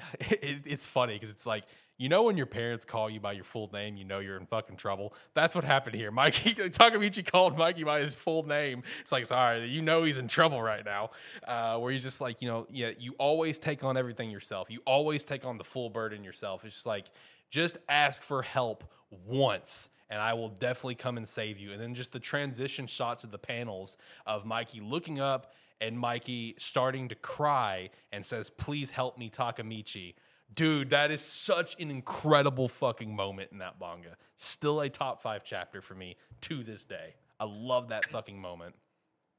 it, 0.19 0.59
it's 0.65 0.85
funny 0.85 1.13
because 1.13 1.29
it's 1.29 1.45
like 1.45 1.63
you 1.97 2.09
know 2.09 2.23
when 2.23 2.37
your 2.37 2.45
parents 2.45 2.85
call 2.85 3.09
you 3.09 3.19
by 3.19 3.31
your 3.31 3.43
full 3.43 3.69
name, 3.73 3.97
you 3.97 4.05
know 4.05 4.19
you're 4.19 4.37
in 4.37 4.45
fucking 4.45 4.77
trouble. 4.77 5.13
That's 5.33 5.55
what 5.55 5.63
happened 5.63 5.95
here. 5.95 6.11
Mikey 6.11 6.53
Takemichi 6.69 7.25
called 7.25 7.57
Mikey 7.57 7.83
by 7.83 8.01
his 8.01 8.13
full 8.13 8.43
name. 8.45 8.83
It's 9.01 9.11
like, 9.11 9.25
sorry, 9.25 9.65
you 9.67 9.81
know 9.81 10.03
he's 10.03 10.19
in 10.19 10.27
trouble 10.27 10.61
right 10.61 10.85
now. 10.85 11.09
Uh, 11.47 11.77
where 11.79 11.91
he's 11.91 12.03
just 12.03 12.21
like, 12.21 12.41
you 12.41 12.47
know, 12.47 12.67
yeah, 12.69 12.91
you 12.99 13.15
always 13.17 13.57
take 13.57 13.83
on 13.83 13.97
everything 13.97 14.29
yourself. 14.29 14.69
You 14.69 14.81
always 14.85 15.23
take 15.23 15.43
on 15.43 15.57
the 15.57 15.63
full 15.63 15.89
burden 15.89 16.23
yourself. 16.23 16.65
It's 16.65 16.75
just 16.75 16.85
like 16.85 17.05
just 17.49 17.79
ask 17.89 18.21
for 18.21 18.43
help 18.43 18.83
once 19.25 19.89
and 20.09 20.21
I 20.21 20.33
will 20.33 20.49
definitely 20.49 20.95
come 20.95 21.17
and 21.17 21.27
save 21.27 21.57
you. 21.57 21.71
And 21.71 21.81
then 21.81 21.93
just 21.93 22.11
the 22.11 22.19
transition 22.19 22.87
shots 22.87 23.23
of 23.23 23.31
the 23.31 23.37
panels 23.37 23.97
of 24.25 24.45
Mikey 24.45 24.79
looking 24.79 25.19
up 25.19 25.53
and 25.81 25.97
Mikey 25.97 26.55
starting 26.57 27.07
to 27.09 27.15
cry 27.15 27.89
and 28.11 28.25
says, 28.25 28.49
Please 28.49 28.89
help 28.89 29.17
me, 29.17 29.29
Takemichi. 29.29 30.15
Dude, 30.53 30.89
that 30.91 31.11
is 31.11 31.21
such 31.21 31.79
an 31.79 31.91
incredible 31.91 32.69
fucking 32.69 33.13
moment 33.13 33.51
in 33.51 33.57
that 33.57 33.75
manga. 33.79 34.15
Still 34.37 34.81
a 34.81 34.89
top 34.89 35.21
five 35.21 35.43
chapter 35.43 35.81
for 35.81 35.93
me 35.93 36.15
to 36.41 36.63
this 36.63 36.85
day. 36.85 37.15
I 37.39 37.45
love 37.45 37.89
that 37.89 38.05
fucking 38.09 38.39
moment. 38.39 38.75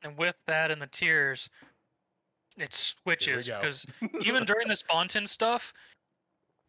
And 0.03 0.17
with 0.17 0.37
that 0.47 0.71
and 0.71 0.81
the 0.81 0.87
tears, 0.87 1.51
it 2.59 2.73
switches 2.75 3.49
because 3.49 3.87
even 4.23 4.45
during 4.45 4.69
this 4.69 4.83
Bonten 4.83 5.27
stuff, 5.27 5.73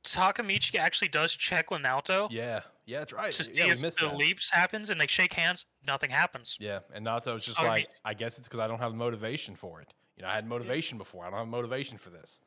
Takemichi 0.04 0.80
actually 0.80 1.10
does 1.10 1.36
check 1.36 1.72
with 1.72 1.82
Naoto 1.82 2.28
Yeah, 2.32 2.62
yeah, 2.90 3.00
that's 3.00 3.14
right. 3.14 3.32
to 3.32 3.44
see 3.44 3.54
yeah, 3.54 3.72
if 3.72 3.80
the 3.82 3.92
that. 4.02 4.16
leaps 4.16 4.50
happens 4.50 4.90
and 4.90 5.00
they 5.00 5.06
shake 5.06 5.32
hands. 5.32 5.68
Nothing 5.86 6.10
happens. 6.10 6.58
Yeah, 6.60 6.80
and 6.92 7.06
Naoto's 7.06 7.46
just 7.46 7.60
Takemichi- 7.60 7.68
like, 7.68 7.90
I 8.04 8.16
guess 8.16 8.40
it's 8.40 8.48
because 8.48 8.60
I 8.60 8.68
don't 8.68 8.80
have 8.80 8.96
motivation 8.96 9.56
for 9.56 9.80
it. 9.80 9.94
You 10.18 10.24
know, 10.24 10.30
I 10.30 10.34
had 10.34 10.48
motivation 10.48 10.98
before. 10.98 11.24
I 11.24 11.30
don't 11.30 11.38
have 11.38 11.48
motivation 11.48 12.00
for 12.00 12.10
this. 12.10 12.42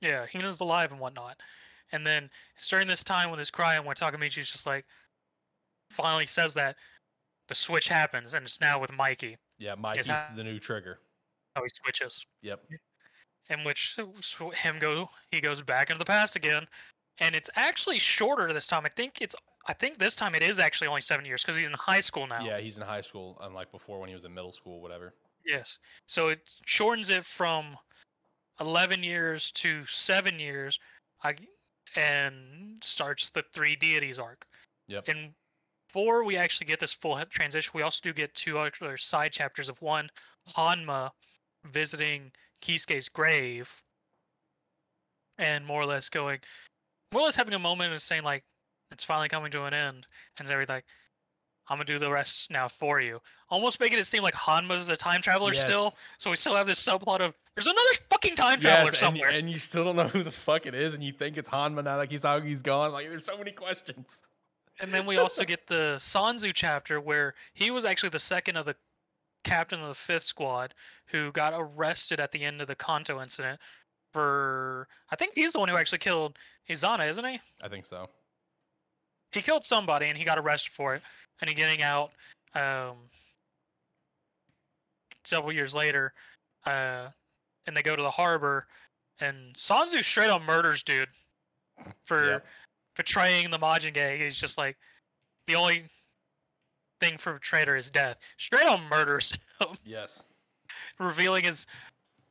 Yeah, 0.00 0.24
Hina's 0.24 0.60
alive 0.60 0.92
and 0.92 1.00
whatnot. 1.00 1.40
And 1.90 2.06
then 2.06 2.30
it's 2.56 2.68
during 2.68 2.86
this 2.86 3.02
time 3.02 3.28
when 3.30 3.40
he's 3.40 3.50
crying, 3.50 3.84
when 3.84 3.96
Takemichi's 3.96 4.50
just 4.50 4.68
like 4.68 4.84
finally 5.90 6.26
says 6.26 6.54
that, 6.54 6.76
the 7.48 7.54
switch 7.56 7.88
happens 7.88 8.34
and 8.34 8.46
it's 8.46 8.60
now 8.60 8.78
with 8.78 8.92
Mikey. 8.92 9.36
Yeah, 9.58 9.74
Mikey's 9.74 10.06
the 10.36 10.44
new 10.44 10.60
trigger. 10.60 11.00
How 11.56 11.62
he 11.62 11.68
switches. 11.68 12.24
Yep. 12.42 12.62
in 13.50 13.64
which 13.64 13.98
him 14.54 14.78
go 14.78 15.08
he 15.32 15.40
goes 15.40 15.60
back 15.60 15.90
into 15.90 15.98
the 15.98 16.04
past 16.04 16.36
again 16.36 16.68
and 17.20 17.34
it's 17.34 17.50
actually 17.56 17.98
shorter 17.98 18.52
this 18.52 18.66
time 18.66 18.84
i 18.84 18.88
think 18.88 19.18
it's 19.20 19.36
i 19.66 19.72
think 19.72 19.98
this 19.98 20.16
time 20.16 20.34
it 20.34 20.42
is 20.42 20.58
actually 20.58 20.88
only 20.88 21.00
seven 21.00 21.24
years 21.24 21.42
because 21.42 21.56
he's 21.56 21.66
in 21.66 21.72
high 21.74 22.00
school 22.00 22.26
now 22.26 22.44
Yeah, 22.44 22.58
he's 22.58 22.76
in 22.78 22.82
high 22.82 23.02
school, 23.02 23.38
unlike 23.42 23.70
before 23.70 24.00
when 24.00 24.08
he 24.08 24.14
was 24.14 24.24
in 24.24 24.34
middle 24.34 24.52
school, 24.52 24.80
whatever. 24.80 25.14
yes 25.44 25.78
so 26.06 26.28
it 26.28 26.54
shortens 26.64 27.10
it 27.10 27.24
from 27.24 27.76
11 28.60 29.02
years 29.02 29.52
to 29.52 29.84
seven 29.86 30.38
years 30.38 30.78
I, 31.22 31.34
and 31.96 32.82
starts 32.82 33.30
the 33.30 33.42
three 33.52 33.76
deities 33.76 34.18
arc 34.18 34.46
Yep. 34.88 35.08
and 35.08 35.30
before 35.88 36.24
we 36.24 36.36
actually 36.36 36.66
get 36.66 36.80
this 36.80 36.92
full 36.92 37.20
transition 37.30 37.70
we 37.74 37.82
also 37.82 38.00
do 38.02 38.12
get 38.12 38.34
two 38.34 38.58
other 38.58 38.96
side 38.96 39.32
chapters 39.32 39.68
of 39.68 39.80
one 39.82 40.08
hanma 40.56 41.10
visiting 41.72 42.30
kisaki's 42.62 43.08
grave 43.08 43.82
and 45.38 45.64
more 45.66 45.80
or 45.82 45.86
less 45.86 46.08
going 46.08 46.38
less 47.12 47.36
having 47.36 47.54
a 47.54 47.58
moment 47.58 47.92
and 47.92 48.00
saying 48.00 48.22
like 48.22 48.44
it's 48.92 49.04
finally 49.04 49.28
coming 49.28 49.50
to 49.50 49.64
an 49.64 49.74
end 49.74 50.06
and 50.38 50.50
everything 50.50 50.76
like 50.76 50.84
i'm 51.68 51.76
gonna 51.76 51.84
do 51.84 51.98
the 51.98 52.10
rest 52.10 52.50
now 52.50 52.68
for 52.68 53.00
you 53.00 53.18
almost 53.48 53.80
making 53.80 53.98
it 53.98 54.06
seem 54.06 54.22
like 54.22 54.34
hanma's 54.34 54.88
a 54.88 54.96
time 54.96 55.20
traveler 55.20 55.52
still 55.52 55.92
so 56.18 56.30
we 56.30 56.36
still 56.36 56.54
have 56.54 56.66
this 56.66 56.80
subplot 56.80 57.20
of 57.20 57.34
there's 57.56 57.66
another 57.66 57.80
fucking 58.08 58.36
time 58.36 58.60
traveler 58.60 58.84
Yes, 58.84 58.88
and, 58.88 58.96
somewhere 58.96 59.30
and 59.30 59.50
you 59.50 59.58
still 59.58 59.84
don't 59.84 59.96
know 59.96 60.08
who 60.08 60.22
the 60.22 60.30
fuck 60.30 60.66
it 60.66 60.74
is, 60.74 60.94
and 60.94 61.02
you 61.02 61.12
think 61.12 61.36
it's 61.36 61.48
Hanma 61.48 61.84
now 61.84 61.98
that 61.98 62.10
he's 62.10 62.62
gone. 62.62 62.92
Like, 62.92 63.08
there's 63.08 63.26
so 63.26 63.36
many 63.36 63.50
questions. 63.50 64.22
And 64.80 64.90
then 64.90 65.04
we 65.04 65.18
also 65.18 65.44
get 65.44 65.66
the 65.66 65.96
Sanzu 65.98 66.52
chapter 66.54 67.00
where 67.00 67.34
he 67.52 67.70
was 67.70 67.84
actually 67.84 68.08
the 68.08 68.18
second 68.18 68.56
of 68.56 68.64
the 68.64 68.74
captain 69.44 69.80
of 69.80 69.88
the 69.88 69.94
fifth 69.94 70.22
squad 70.22 70.74
who 71.06 71.32
got 71.32 71.52
arrested 71.54 72.18
at 72.18 72.32
the 72.32 72.42
end 72.42 72.62
of 72.62 72.66
the 72.66 72.74
Kanto 72.74 73.20
incident 73.20 73.60
for 74.12 74.88
I 75.10 75.16
think 75.16 75.34
he's 75.34 75.52
the 75.52 75.60
one 75.60 75.68
who 75.68 75.76
actually 75.76 75.98
killed 75.98 76.38
Izana, 76.68 77.08
isn't 77.08 77.24
he? 77.24 77.40
I 77.62 77.68
think 77.68 77.84
so. 77.84 78.08
He 79.32 79.40
killed 79.40 79.64
somebody 79.64 80.06
and 80.06 80.18
he 80.18 80.24
got 80.24 80.38
arrested 80.38 80.72
for 80.72 80.94
it. 80.94 81.02
And 81.40 81.48
he 81.48 81.54
getting 81.54 81.82
out 81.82 82.10
um 82.54 82.96
several 85.24 85.52
years 85.52 85.74
later, 85.74 86.12
uh 86.66 87.08
and 87.66 87.76
they 87.76 87.82
go 87.82 87.94
to 87.96 88.02
the 88.02 88.10
harbor 88.10 88.66
and 89.20 89.54
Sanzu 89.54 90.02
straight 90.02 90.30
up 90.30 90.42
murders 90.42 90.82
dude 90.82 91.08
for 92.04 92.30
Yep. 92.30 92.46
betraying 92.96 93.50
the 93.50 93.58
Manji 93.58 93.92
gang. 93.92 94.18
He's 94.20 94.36
just 94.36 94.58
like 94.58 94.76
the 95.46 95.54
only 95.56 95.84
thing 97.00 97.16
for 97.18 97.36
a 97.36 97.40
traitor 97.40 97.76
is 97.76 97.90
death. 97.90 98.18
Straight 98.38 98.66
up 98.66 98.80
murders 98.90 99.38
him, 99.60 99.68
Yes. 99.84 100.24
revealing 100.98 101.44
his 101.44 101.66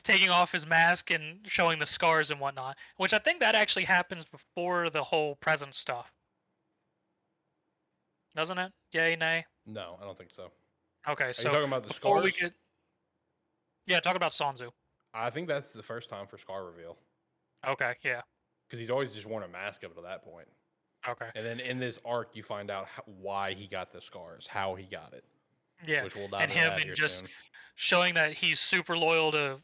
taking 0.04 0.30
off 0.30 0.52
his 0.52 0.66
mask 0.68 1.12
and 1.12 1.40
showing 1.46 1.80
the 1.80 1.86
scars 1.86 2.32
and 2.32 2.40
whatnot. 2.40 2.78
Which 2.98 3.14
I 3.14 3.20
think 3.20 3.40
that 3.40 3.56
actually 3.56 3.86
happens 3.86 4.26
before 4.26 4.90
the 4.90 5.04
whole 5.04 5.36
present 5.36 5.74
stuff. 5.76 6.12
Doesn't 8.36 8.58
it? 8.58 8.72
Yay, 8.92 9.16
nay. 9.16 9.46
No, 9.66 9.98
I 10.02 10.06
don't 10.06 10.18
think 10.18 10.32
so. 10.34 10.52
Okay, 11.08 11.26
Are 11.26 11.34
so 11.34 11.50
you 11.50 11.54
talking 11.56 11.68
about 11.68 11.84
the 11.84 11.90
before 11.90 12.20
scars? 12.20 12.24
we 12.24 12.32
get 12.40 12.54
Yeah, 13.88 14.00
talk 14.00 14.16
about 14.16 14.32
Sanzu. 14.32 14.70
I 15.14 15.30
think 15.30 15.48
that's 15.48 15.74
the 15.74 15.82
first 15.84 16.10
time 16.10 16.28
for 16.28 16.38
Scar 16.38 16.66
reveal 16.66 16.98
Okay, 17.68 17.94
yeah. 18.04 18.22
because 18.68 18.80
he's 18.80 18.92
always 18.92 19.12
just 19.14 19.26
worn 19.26 19.44
a 19.44 19.48
mask 19.48 19.84
up 19.84 19.96
to 19.96 20.02
that 20.02 20.24
point. 20.24 20.48
Okay. 21.08 21.30
And 21.36 21.46
then 21.46 21.60
in 21.60 21.80
this 21.80 21.98
arc, 22.06 22.36
you 22.36 22.44
find 22.44 22.70
out 22.70 22.86
how, 22.88 23.04
why 23.06 23.54
he 23.54 23.66
got 23.68 23.92
the 23.92 24.02
scars, 24.02 24.46
how 24.46 24.76
he 24.76 24.84
got 24.86 25.14
it, 25.14 25.24
Yeah. 25.88 26.04
which 26.04 26.16
we'll 26.16 26.28
dive 26.28 26.42
and 26.42 26.52
into 26.52 26.62
him 26.64 26.70
that 26.70 26.76
and 26.76 26.84
here 26.86 26.94
just- 26.94 27.20
soon. 27.20 27.30
showing 27.76 28.14
that 28.16 28.34
he's 28.34 28.60
super 28.60 28.98
loyal 28.98 29.32
to 29.32 29.58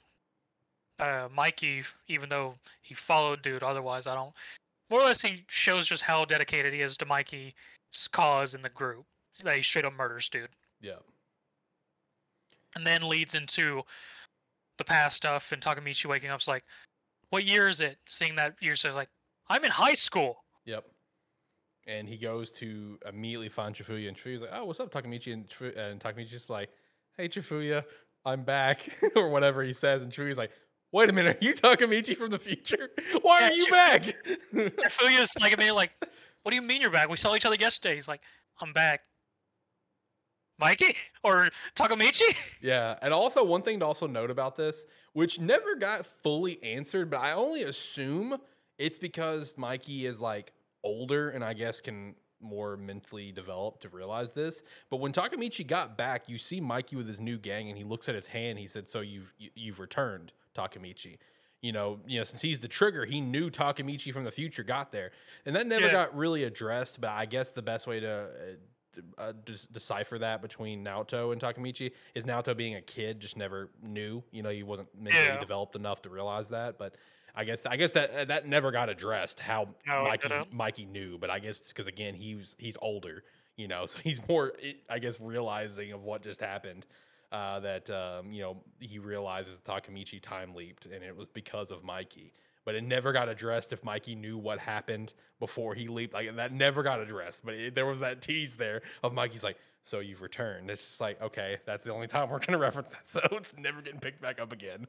uh, 0.99 1.27
Mikey, 1.35 1.83
even 2.07 2.29
though 2.29 2.53
he 2.81 2.93
followed 2.93 3.41
dude. 3.41 3.63
Otherwise, 3.63 4.07
I 4.07 4.15
don't. 4.15 4.33
More 4.89 5.01
or 5.01 5.05
less, 5.05 5.21
he 5.21 5.43
shows 5.47 5.87
just 5.87 6.03
how 6.03 6.25
dedicated 6.25 6.73
he 6.73 6.81
is 6.81 6.95
to 6.97 7.05
Mikey's 7.05 7.53
cause 8.11 8.53
in 8.55 8.61
the 8.61 8.69
group. 8.69 9.05
That 9.43 9.55
he 9.57 9.61
straight 9.61 9.83
up 9.85 9.93
murders 9.93 10.29
dude, 10.29 10.47
Yeah. 10.79 10.99
and 12.75 12.85
then 12.87 13.01
leads 13.07 13.35
into 13.35 13.81
the 14.77 14.83
past 14.83 15.17
stuff 15.17 15.51
and 15.51 15.61
Takemichi 15.61 16.05
waking 16.05 16.29
up's 16.29 16.47
like, 16.47 16.63
"What 17.29 17.43
year 17.45 17.67
is 17.67 17.81
it?" 17.81 17.97
Seeing 18.07 18.35
that 18.35 18.55
year 18.61 18.75
says 18.77 18.95
like, 18.95 19.09
"I'm 19.49 19.63
in 19.65 19.71
high 19.71 19.93
school." 19.93 20.43
Yep. 20.65 20.85
And 21.87 22.07
he 22.07 22.17
goes 22.17 22.49
to 22.53 22.97
immediately 23.07 23.49
find 23.49 23.75
Chifuya, 23.75 24.07
and 24.07 24.17
Chifuyu's 24.17 24.41
like, 24.41 24.51
"Oh, 24.53 24.65
what's 24.65 24.79
up, 24.79 24.91
Takemichi?" 24.91 25.33
And, 25.33 25.47
Chifu- 25.49 25.77
and 25.77 25.99
Takemichi's 25.99 26.31
just 26.31 26.49
like, 26.49 26.69
"Hey, 27.17 27.27
Chifuya, 27.27 27.83
I'm 28.25 28.43
back," 28.43 28.87
or 29.15 29.29
whatever 29.29 29.63
he 29.63 29.73
says. 29.73 30.01
And 30.01 30.11
Chifuyu's 30.11 30.37
like, 30.37 30.51
"Wait 30.91 31.09
a 31.09 31.13
minute, 31.13 31.37
are 31.41 31.45
you 31.45 31.53
Takemichi 31.53 32.15
from 32.17 32.29
the 32.29 32.39
future? 32.39 32.89
Why 33.21 33.41
Yeah, 33.41 33.47
are 33.47 33.51
you 33.51 33.65
Chifu- 33.65 33.71
back?" 34.73 34.91
Fuya's 34.91 35.33
like, 35.41 35.53
I 35.57 35.61
mean, 35.61 35.73
like, 35.75 35.91
"What 36.43 36.49
do 36.51 36.55
you 36.55 36.61
mean 36.61 36.81
you're 36.81 36.91
back? 36.91 37.09
We 37.09 37.17
saw 37.17 37.35
each 37.35 37.45
other 37.45 37.55
yesterday." 37.55 37.95
He's 37.95 38.07
like, 38.07 38.21
"I'm 38.61 38.73
back." 38.73 39.01
Mikey 40.59 40.95
or 41.23 41.49
Takemichi? 41.75 42.35
Yeah, 42.61 42.97
and 43.01 43.13
also 43.13 43.43
one 43.43 43.61
thing 43.61 43.79
to 43.81 43.85
also 43.85 44.07
note 44.07 44.31
about 44.31 44.55
this, 44.55 44.85
which 45.13 45.39
never 45.39 45.75
got 45.75 46.05
fully 46.05 46.61
answered, 46.63 47.09
but 47.09 47.17
I 47.17 47.33
only 47.33 47.63
assume 47.63 48.37
it's 48.77 48.97
because 48.97 49.57
Mikey 49.57 50.05
is 50.05 50.21
like 50.21 50.53
older 50.83 51.29
and 51.31 51.43
I 51.43 51.53
guess 51.53 51.81
can 51.81 52.15
more 52.41 52.77
mentally 52.77 53.31
develop 53.31 53.81
to 53.81 53.89
realize 53.89 54.33
this. 54.33 54.63
But 54.89 54.97
when 54.97 55.11
Takemichi 55.11 55.65
got 55.67 55.97
back, 55.97 56.29
you 56.29 56.37
see 56.37 56.61
Mikey 56.61 56.95
with 56.95 57.07
his 57.07 57.19
new 57.19 57.37
gang, 57.37 57.67
and 57.69 57.77
he 57.77 57.83
looks 57.83 58.07
at 58.07 58.15
his 58.15 58.27
hand. 58.27 58.57
He 58.57 58.67
said, 58.67 58.87
"So 58.87 59.01
you've 59.01 59.33
you've 59.55 59.79
returned, 59.79 60.31
Takemichi." 60.55 61.17
You 61.61 61.71
know, 61.71 61.99
you 62.05 62.19
know, 62.19 62.23
since 62.25 62.41
he's 62.41 62.59
the 62.59 62.67
trigger, 62.67 63.05
he 63.05 63.21
knew 63.21 63.49
Takemichi 63.49 64.13
from 64.13 64.23
the 64.23 64.31
future 64.31 64.63
got 64.63 64.91
there, 64.91 65.11
and 65.45 65.55
that 65.55 65.65
never 65.67 65.85
Yeah. 65.87 65.91
got 65.91 66.15
really 66.15 66.43
addressed. 66.43 67.01
But 67.01 67.09
I 67.11 67.25
guess 67.25 67.51
the 67.51 67.61
best 67.63 67.87
way 67.87 67.99
to 68.01 68.57
uh, 69.17 69.21
uh, 69.21 69.33
decipher 69.71 70.17
that 70.19 70.41
between 70.41 70.83
Naoto 70.85 71.31
and 71.33 71.41
Takemichi 71.41 71.91
is 72.13 72.23
Naoto 72.23 72.55
being 72.55 72.75
a 72.75 72.81
kid 72.81 73.19
just 73.19 73.35
never 73.35 73.69
knew. 73.81 74.23
You 74.31 74.43
know, 74.43 74.49
he 74.49 74.63
wasn't 74.63 74.89
mentally 74.99 75.25
Yeah. 75.25 75.39
developed 75.39 75.75
enough 75.75 76.01
to 76.03 76.09
realize 76.09 76.49
that. 76.49 76.77
But 76.77 76.95
I 77.33 77.43
guess 77.45 77.65
I 77.65 77.75
guess 77.77 77.91
that 77.91 78.11
uh, 78.11 78.25
that 78.25 78.47
never 78.47 78.71
got 78.71 78.89
addressed 78.89 79.39
how 79.39 79.69
No, 79.87 80.03
Mikey. 80.03 80.29
Mikey 80.51 80.85
knew. 80.85 81.17
But 81.17 81.29
I 81.31 81.39
guess 81.39 81.59
it's 81.61 81.69
because 81.69 81.87
again 81.87 82.13
he 82.13 82.35
was 82.35 82.55
he's 82.59 82.77
older. 82.81 83.23
You 83.57 83.67
know, 83.69 83.85
so 83.87 83.97
he's 84.03 84.19
more 84.27 84.53
I 84.89 84.99
guess 84.99 85.19
realizing 85.19 85.91
of 85.93 86.03
what 86.03 86.21
just 86.21 86.39
happened. 86.41 86.85
Uh, 87.35 87.59
that 87.59 87.89
um, 87.89 88.31
you 88.31 88.41
know 88.41 88.63
he 88.79 88.97
realizes 88.97 89.59
Takemichi 89.59 90.21
time 90.21 90.55
leaped 90.55 90.85
and 90.85 91.03
it 91.03 91.15
was 91.15 91.27
because 91.33 91.69
of 91.69 91.83
Mikey. 91.83 92.31
But 92.63 92.75
it 92.75 92.83
never 92.83 93.11
got 93.11 93.27
addressed 93.29 93.73
if 93.73 93.83
Mikey 93.83 94.15
knew 94.15 94.37
what 94.37 94.57
happened 94.57 95.13
before 95.39 95.75
he 95.75 95.87
leaped. 95.89 96.13
Like 96.13 96.33
that 96.37 96.53
never 96.53 96.81
got 96.81 96.99
addressed. 97.01 97.43
But 97.45 97.55
it, 97.55 97.75
there 97.75 97.85
was 97.85 97.99
that 97.99 98.21
tease 98.21 98.55
there 98.55 98.81
of 99.03 99.11
Mikey's 99.13 99.43
like, 99.43 99.57
"So 99.83 99.99
you've 99.99 100.21
returned." 100.21 100.69
It's 100.71 100.81
just 100.81 101.01
like, 101.01 101.21
okay, 101.21 101.57
that's 101.65 101.83
the 101.83 101.91
only 101.93 102.07
time 102.07 102.29
we're 102.29 102.39
gonna 102.39 102.57
reference 102.69 102.91
that. 102.91 103.09
So 103.09 103.19
it's 103.33 103.53
never 103.57 103.81
getting 103.81 103.99
picked 103.99 104.21
back 104.21 104.39
up 104.39 104.53
again. 104.53 104.87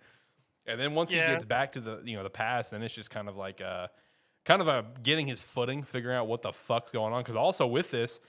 And 0.66 0.81
then 0.81 0.94
once 0.94 1.10
Yeah. 1.12 1.27
he 1.27 1.32
gets 1.35 1.44
back 1.44 1.73
to 1.73 1.81
the 1.81 2.01
you 2.05 2.16
know 2.16 2.23
the 2.23 2.31
past, 2.31 2.70
then 2.70 2.82
it's 2.82 2.94
just 2.94 3.10
kind 3.10 3.28
of 3.28 3.36
like 3.36 3.60
uh 3.60 3.89
kind 4.44 4.62
of 4.62 4.68
a 4.68 4.85
getting 5.02 5.27
his 5.27 5.43
footing, 5.43 5.82
figuring 5.82 6.16
out 6.16 6.28
what 6.28 6.43
the 6.43 6.52
fuck's 6.52 6.93
going 6.93 7.12
on. 7.12 7.20
Because 7.23 7.36
also 7.36 7.66
with 7.66 7.90
this, 7.90 8.20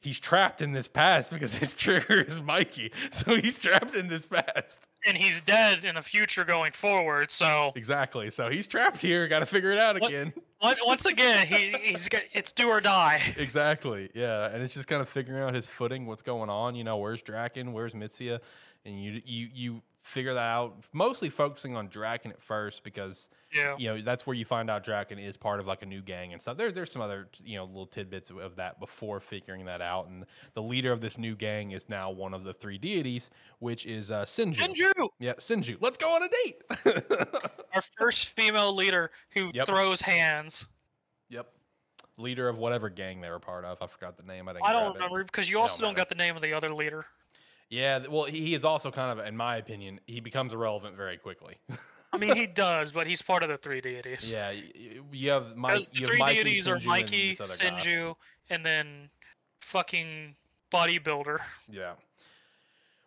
he's 0.00 0.18
trapped 0.20 0.62
in 0.62 0.72
this 0.72 0.88
past 0.88 1.30
because 1.30 1.54
his 1.54 1.74
trigger 1.76 2.20
is 2.20 2.40
Mikey, 2.40 2.92
so 3.10 3.34
he's 3.34 3.58
trapped 3.60 3.94
in 3.94 4.08
this 4.08 4.26
past. 4.26 4.86
And 5.06 5.16
he's 5.16 5.40
dead 5.40 5.84
in 5.84 5.94
the 5.94 6.02
future 6.02 6.44
going 6.44 6.72
forward, 6.72 7.30
so 7.30 7.72
Exactly. 7.74 8.30
So 8.30 8.48
he's 8.48 8.66
trapped 8.66 9.00
here. 9.00 9.26
Got 9.28 9.40
to 9.40 9.46
figure 9.46 9.70
it 9.70 9.78
out 9.78 9.96
again. 9.96 10.32
Once 10.60 10.80
once 10.84 11.06
again, 11.06 11.46
he 11.46 11.74
he's 11.80 12.08
got 12.08 12.22
it's 12.32 12.52
do 12.52 12.68
or 12.68 12.80
die. 12.80 13.22
exactly. 13.36 14.10
Yeah, 14.14 14.52
and 14.52 14.62
it's 14.62 14.74
just 14.74 14.88
kind 14.88 15.00
of 15.00 15.08
figuring 15.08 15.42
out 15.42 15.54
his 15.54 15.68
footing, 15.68 16.06
what's 16.06 16.22
going 16.22 16.50
on. 16.50 16.74
You 16.74 16.84
know, 16.84 16.96
where's 16.96 17.22
Draken, 17.22 17.72
where's 17.72 17.94
Mitsuya, 17.94 18.40
and 18.84 19.02
you 19.02 19.22
you 19.24 19.48
you 19.52 19.82
figure 20.08 20.34
that 20.34 20.40
out. 20.40 20.84
Mostly 20.92 21.28
focusing 21.30 21.76
on 21.76 21.88
Draken 21.88 22.30
at 22.32 22.42
first 22.42 22.82
because 22.82 23.28
Yeah. 23.52 23.76
you 23.78 23.88
know 23.88 24.02
that's 24.02 24.26
where 24.26 24.34
you 24.34 24.44
find 24.44 24.70
out 24.70 24.82
Draken 24.82 25.18
is 25.18 25.36
part 25.36 25.60
of 25.60 25.66
like 25.66 25.82
a 25.82 25.86
new 25.86 26.00
gang 26.02 26.32
and 26.32 26.40
stuff. 26.42 26.56
There, 26.56 26.72
there's 26.72 26.90
some 26.90 27.02
other 27.02 27.28
you 27.44 27.56
know 27.56 27.64
little 27.64 27.86
tidbits 27.86 28.30
of, 28.30 28.56
that 28.56 28.80
before 28.80 29.20
figuring 29.20 29.64
that 29.66 29.80
out. 29.80 30.08
And 30.08 30.24
the 30.54 30.62
leader 30.62 30.92
of 30.92 31.00
this 31.00 31.18
new 31.18 31.34
gang 31.36 31.72
is 31.72 31.88
now 31.88 32.10
one 32.10 32.34
of 32.34 32.44
the 32.44 32.54
three 32.54 32.78
deities, 32.78 33.30
which 33.58 33.86
is 33.86 34.10
uh, 34.10 34.24
Senju. 34.24 34.56
Senju, 34.56 35.08
Yeah, 35.18 35.34
Senju. 35.34 35.76
Let's 35.80 35.98
go 35.98 36.08
on 36.14 36.22
a 36.22 36.28
date. 36.28 36.62
our 37.74 37.82
first 37.98 38.30
female 38.30 38.74
leader 38.74 39.10
who 39.30 39.50
Yep. 39.54 39.66
throws 39.66 40.00
hands. 40.00 40.66
yep. 41.28 41.52
Leader 42.16 42.48
of 42.48 42.58
whatever 42.58 42.88
gang 42.88 43.20
they 43.20 43.30
were 43.30 43.38
part 43.38 43.64
of. 43.64 43.80
I 43.80 43.86
forgot 43.86 44.16
the 44.16 44.24
name. 44.24 44.48
I 44.48 44.52
didn't. 44.54 44.64
I 44.64 44.72
don't 44.72 44.90
it. 44.90 44.94
remember 44.94 45.22
because 45.22 45.48
you 45.48 45.60
also 45.60 45.80
don't 45.80 45.90
don't 45.90 45.96
got 45.96 46.08
the 46.08 46.16
name 46.16 46.34
of 46.34 46.42
the 46.42 46.52
other 46.52 46.74
leader. 46.74 47.04
Yeah, 47.70 48.06
well, 48.08 48.24
he 48.24 48.54
is 48.54 48.64
also 48.64 48.90
kind 48.90 49.18
of, 49.18 49.26
in 49.26 49.36
my 49.36 49.56
opinion, 49.56 50.00
he 50.06 50.20
becomes 50.20 50.52
irrelevant 50.52 50.96
very 50.96 51.18
quickly. 51.18 51.56
I 52.12 52.16
mean, 52.16 52.34
he 52.34 52.46
does, 52.46 52.92
but 52.92 53.06
he's 53.06 53.20
part 53.20 53.42
of 53.42 53.50
the 53.50 53.58
three 53.58 53.82
deities. 53.82 54.32
yeah, 54.34 54.52
you 55.12 55.30
have 55.30 55.54
Mike. 55.56 55.82
The 55.92 56.00
You 56.00 56.06
three 56.06 56.18
Mikey, 56.18 56.44
deities 56.44 56.68
are 56.68 56.76
Senju, 56.76 56.78
and 56.78 56.86
Mikey, 56.86 57.34
guy. 57.34 57.44
Senju, 57.44 58.14
and 58.48 58.64
then 58.64 59.10
fucking 59.60 60.34
bodybuilder. 60.72 61.38
Yeah. 61.70 61.92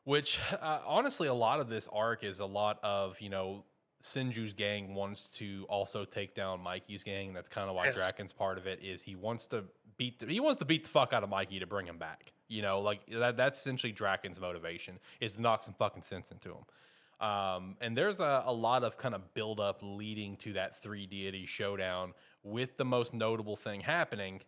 Which, 0.03 0.39
uh, 0.59 0.79
honestly, 0.85 1.27
a 1.27 1.33
lot 1.33 1.59
of 1.59 1.69
this 1.69 1.87
arc 1.91 2.23
is 2.23 2.39
a 2.39 2.45
lot 2.45 2.79
of 2.83 3.19
you 3.19 3.29
know 3.29 3.63
Senju's 4.03 4.53
gang 4.53 4.93
wants 4.93 5.27
to 5.37 5.65
also 5.69 6.05
take 6.05 6.35
down 6.35 6.59
Mikey's 6.61 7.03
gang. 7.03 7.33
That's 7.33 7.49
kind 7.49 7.69
of 7.69 7.75
why 7.75 7.85
Yes. 7.85 7.95
Draken's 7.95 8.33
part 8.33 8.57
of 8.59 8.67
it 8.67 8.79
is 8.83 9.01
he 9.01 9.15
wants 9.15 9.47
to 9.47 9.63
beat 9.97 10.19
the, 10.19 10.27
he 10.27 10.39
wants 10.39 10.59
to 10.59 10.65
beat 10.65 10.83
the 10.83 10.89
fuck 10.89 11.13
out 11.13 11.23
of 11.23 11.29
Mikey 11.29 11.59
to 11.59 11.67
bring 11.67 11.85
him 11.87 11.97
back. 11.97 12.33
You 12.51 12.61
know, 12.61 12.81
like 12.81 12.99
that 13.07 13.37
that's 13.37 13.59
essentially 13.59 13.93
Draken's 13.93 14.39
motivation 14.39 14.99
is 15.19 15.33
to 15.33 15.41
knock 15.41 15.63
some 15.63 15.73
fucking 15.73 16.03
sense 16.03 16.31
into 16.31 16.49
him. 16.49 17.25
Um, 17.27 17.75
and 17.81 17.95
there's 17.95 18.19
a, 18.19 18.43
a 18.45 18.51
lot 18.53 18.83
of 18.83 18.97
kind 18.97 19.13
of 19.15 19.33
build 19.35 19.59
up 19.59 19.79
leading 19.83 20.35
to 20.37 20.53
that 20.53 20.81
three 20.81 21.05
deity 21.05 21.45
showdown 21.45 22.13
with 22.43 22.77
the 22.77 22.85
most 22.85 23.13
notable 23.13 23.55
thing 23.55 23.79
happening 23.81 24.41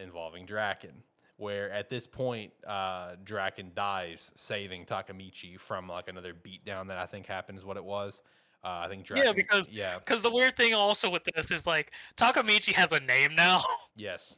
involving 0.00 0.46
Draken. 0.46 1.02
Where 1.36 1.70
at 1.70 1.88
this 1.88 2.04
point, 2.06 2.52
uh, 2.66 3.14
Draken 3.22 3.70
dies, 3.76 4.32
saving 4.34 4.86
Takemichi 4.86 5.60
from 5.60 5.86
like 5.86 6.08
another 6.08 6.32
beatdown 6.34 6.88
that 6.88 6.98
I 6.98 7.06
think 7.06 7.26
happens. 7.26 7.64
what 7.64 7.76
it 7.76 7.84
was. 7.84 8.22
Uh, 8.64 8.68
I 8.84 8.88
think 8.88 9.04
Draken. 9.04 9.36
because- 9.36 9.68
yeah, 9.70 9.98
Because 10.00 10.20
the 10.22 10.30
weird 10.32 10.56
thing 10.56 10.74
also 10.74 11.08
with 11.08 11.22
this 11.36 11.52
is 11.52 11.64
like 11.66 11.92
Takemichi 12.16 12.74
has 12.74 12.90
a 12.92 12.98
name 12.98 13.36
now 13.36 13.62
yes, 13.96 14.36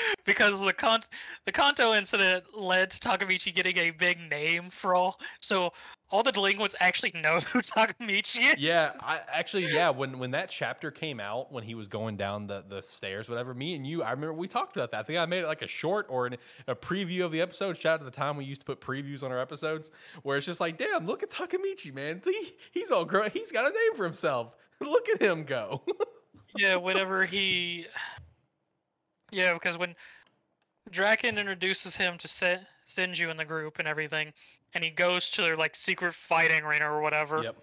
because 0.24 0.58
the 0.60 0.72
con 0.72 1.00
the 1.46 1.52
Kanto 1.52 1.94
incident 1.94 2.44
led 2.56 2.90
to 2.90 3.00
Takemichi 3.00 3.54
getting 3.54 3.76
a 3.76 3.90
big 3.90 4.18
name 4.30 4.70
for 4.70 4.94
all. 4.94 5.20
So 5.40 5.72
all 6.10 6.22
the 6.22 6.32
delinquents 6.32 6.74
actually 6.80 7.12
know 7.20 7.38
who 7.52 7.60
Takemichi 7.60 8.52
is. 8.52 8.58
yeah. 8.58 8.92
I 9.00 9.20
actually, 9.32 9.66
yeah. 9.72 9.90
When 9.90 10.18
when 10.18 10.30
that 10.32 10.50
chapter 10.50 10.90
came 10.90 11.20
out, 11.20 11.52
when 11.52 11.64
he 11.64 11.74
was 11.74 11.88
going 11.88 12.16
down 12.16 12.46
the 12.46 12.64
the 12.68 12.82
stairs, 12.82 13.28
whatever. 13.28 13.54
Me 13.54 13.74
and 13.74 13.86
you, 13.86 14.02
I 14.02 14.10
remember 14.10 14.34
we 14.34 14.48
talked 14.48 14.76
about 14.76 14.90
that. 14.92 15.00
I 15.00 15.02
think 15.02 15.18
I 15.18 15.26
made 15.26 15.40
it 15.40 15.46
like 15.46 15.62
a 15.62 15.68
short 15.68 16.06
or 16.08 16.26
an, 16.26 16.36
a 16.66 16.74
preview 16.74 17.24
of 17.24 17.32
the 17.32 17.40
episode. 17.40 17.76
Shout 17.76 17.94
out 17.94 17.98
to 17.98 18.04
the 18.04 18.10
time 18.10 18.36
we 18.36 18.44
used 18.44 18.60
to 18.62 18.66
put 18.66 18.80
previews 18.80 19.22
on 19.22 19.32
our 19.32 19.40
episodes, 19.40 19.90
where 20.22 20.36
it's 20.36 20.46
just 20.46 20.60
like, 20.60 20.76
damn, 20.78 21.06
look 21.06 21.22
at 21.22 21.30
Takemichi, 21.30 21.92
man. 21.92 22.20
He, 22.24 22.52
he's 22.72 22.90
all 22.90 23.04
grown. 23.04 23.30
He's 23.30 23.52
got 23.52 23.64
a 23.64 23.70
name 23.70 23.96
for 23.96 24.04
himself. 24.04 24.54
Look 24.80 25.08
at 25.08 25.20
him 25.20 25.44
go. 25.44 25.82
Yeah, 26.56 26.76
whenever 26.76 27.24
he. 27.24 27.86
Yeah, 29.30 29.54
because 29.54 29.78
when 29.78 29.94
Draken 30.90 31.38
introduces 31.38 31.94
him 31.94 32.18
to 32.18 32.28
Se- 32.28 32.60
Senju 32.86 33.30
in 33.30 33.36
the 33.36 33.44
group 33.44 33.78
and 33.78 33.86
everything, 33.86 34.32
and 34.74 34.82
he 34.82 34.90
goes 34.90 35.30
to 35.32 35.42
their 35.42 35.56
like 35.56 35.76
secret 35.76 36.14
fighting 36.14 36.62
arena 36.62 36.90
or 36.90 37.00
whatever, 37.00 37.42
yep. 37.42 37.56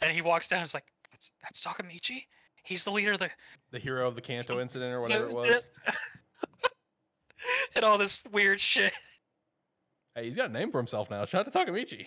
and 0.00 0.10
he 0.10 0.22
walks 0.22 0.48
down, 0.48 0.58
And 0.58 0.66
he's 0.66 0.74
like, 0.74 0.86
"That's 1.10 1.30
that's 1.42 1.64
Takemichi. 1.64 2.24
He's 2.64 2.84
the 2.84 2.90
leader 2.90 3.12
of 3.12 3.18
the 3.18 3.30
The 3.70 3.78
hero 3.78 4.08
of 4.08 4.14
the 4.14 4.20
Kanto 4.20 4.60
incident 4.60 4.92
or 4.92 5.00
whatever 5.00 5.26
it 5.26 5.32
was. 5.32 5.62
and 7.74 7.84
all 7.84 7.98
this 7.98 8.20
weird 8.32 8.60
shit." 8.60 8.92
Hey, 10.14 10.26
he's 10.26 10.36
got 10.36 10.50
a 10.50 10.52
name 10.52 10.70
for 10.70 10.78
himself 10.78 11.10
now. 11.10 11.24
Shout 11.24 11.46
out 11.46 11.52
to 11.52 11.58
Takemichi. 11.72 12.06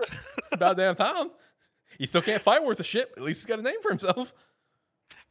About 0.52 0.76
damn 0.76 0.94
time. 0.94 1.30
He 1.98 2.04
still 2.04 2.20
can't 2.20 2.42
fight 2.42 2.62
worth 2.62 2.80
a 2.80 2.84
shit. 2.84 3.10
At 3.16 3.22
least 3.22 3.40
he's 3.40 3.46
got 3.46 3.58
a 3.58 3.62
name 3.62 3.80
for 3.82 3.88
himself. 3.88 4.34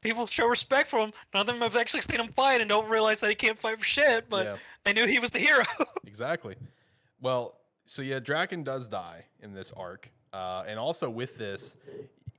People 0.05 0.27
show 0.27 0.45
respect 0.45 0.87
for 0.87 0.99
him. 0.99 1.11
None 1.33 1.41
of 1.41 1.47
them 1.47 1.57
have 1.61 1.75
actually 1.75 2.01
seen 2.01 2.19
him 2.19 2.27
fight 2.27 2.61
and 2.61 2.69
don't 2.69 2.87
realize 2.87 3.19
that 3.21 3.29
he 3.29 3.35
can't 3.35 3.57
fight 3.57 3.79
for 3.79 3.83
shit, 3.83 4.29
but 4.29 4.45
yeah, 4.45 4.55
they 4.83 4.93
knew 4.93 5.07
he 5.07 5.17
was 5.17 5.31
the 5.31 5.39
hero. 5.39 5.63
exactly. 6.05 6.55
Well, 7.21 7.57
so 7.87 8.03
yeah, 8.03 8.19
Draken 8.19 8.63
does 8.63 8.85
die 8.85 9.25
in 9.41 9.51
this 9.51 9.71
arc, 9.75 10.11
uh, 10.31 10.63
and 10.67 10.77
also 10.77 11.09
with 11.09 11.37
this, 11.39 11.77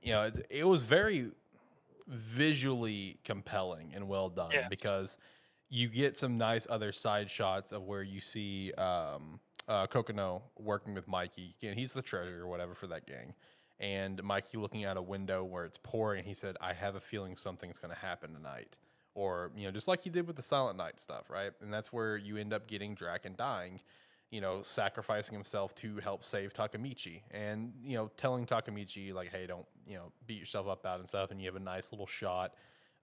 you 0.01 0.13
know, 0.13 0.23
it's, 0.23 0.39
it 0.49 0.63
was 0.63 0.83
very 0.83 1.31
visually 2.07 3.17
compelling 3.25 3.91
and 3.93 4.07
well 4.07 4.29
done 4.29 4.51
Yes. 4.53 4.67
because 4.69 5.17
you 5.69 5.89
get 5.89 6.17
some 6.17 6.37
nice 6.37 6.67
other 6.69 6.93
side 6.93 7.29
shots 7.29 7.73
of 7.73 7.83
where 7.83 8.01
you 8.01 8.21
see 8.21 8.71
um, 8.77 9.41
uh, 9.67 9.87
Kokonoi 9.87 10.41
working 10.57 10.93
with 10.93 11.05
Mikey. 11.09 11.53
Again, 11.61 11.75
he's 11.75 11.91
the 11.91 12.01
treasurer 12.01 12.43
or 12.43 12.47
whatever 12.47 12.73
for 12.73 12.87
that 12.87 13.05
gang. 13.05 13.33
And 13.79 14.23
Mikey 14.23 14.57
looking 14.57 14.85
out 14.85 14.97
a 14.97 15.01
window 15.01 15.43
where 15.43 15.63
it's 15.63 15.77
pouring, 15.81 16.23
he 16.23 16.33
said, 16.33 16.57
I 16.59 16.73
have 16.73 16.95
a 16.95 16.99
feeling 16.99 17.35
something's 17.35 17.77
going 17.77 17.93
to 17.93 17.99
happen 17.99 18.33
tonight. 18.33 18.77
Or, 19.13 19.51
you 19.55 19.65
know, 19.65 19.71
just 19.71 19.87
like 19.87 20.05
you 20.05 20.11
did 20.11 20.27
with 20.27 20.35
the 20.35 20.41
Silent 20.41 20.77
Night 20.77 20.99
stuff, 20.99 21.29
right? 21.29 21.51
And 21.61 21.73
that's 21.73 21.93
where 21.93 22.17
you 22.17 22.37
end 22.37 22.53
up 22.53 22.67
getting 22.67 22.95
Draken 22.95 23.35
dying, 23.35 23.79
you 24.31 24.41
know, 24.41 24.61
sacrificing 24.61 25.33
himself 25.33 25.73
to 25.75 25.97
help 25.97 26.23
save 26.23 26.53
Takemichi. 26.53 27.21
And, 27.31 27.73
you 27.83 27.97
know, 27.97 28.11
telling 28.17 28.45
Takemichi, 28.45 29.13
like, 29.13 29.29
hey, 29.29 29.47
don't, 29.47 29.65
you 29.87 29.95
know, 29.95 30.11
beat 30.25 30.39
yourself 30.39 30.67
up 30.67 30.85
out 30.85 30.99
and 30.99 31.07
stuff. 31.07 31.31
And 31.31 31.39
you 31.39 31.47
have 31.47 31.55
a 31.55 31.59
nice 31.59 31.91
little 31.91 32.07
shot 32.07 32.53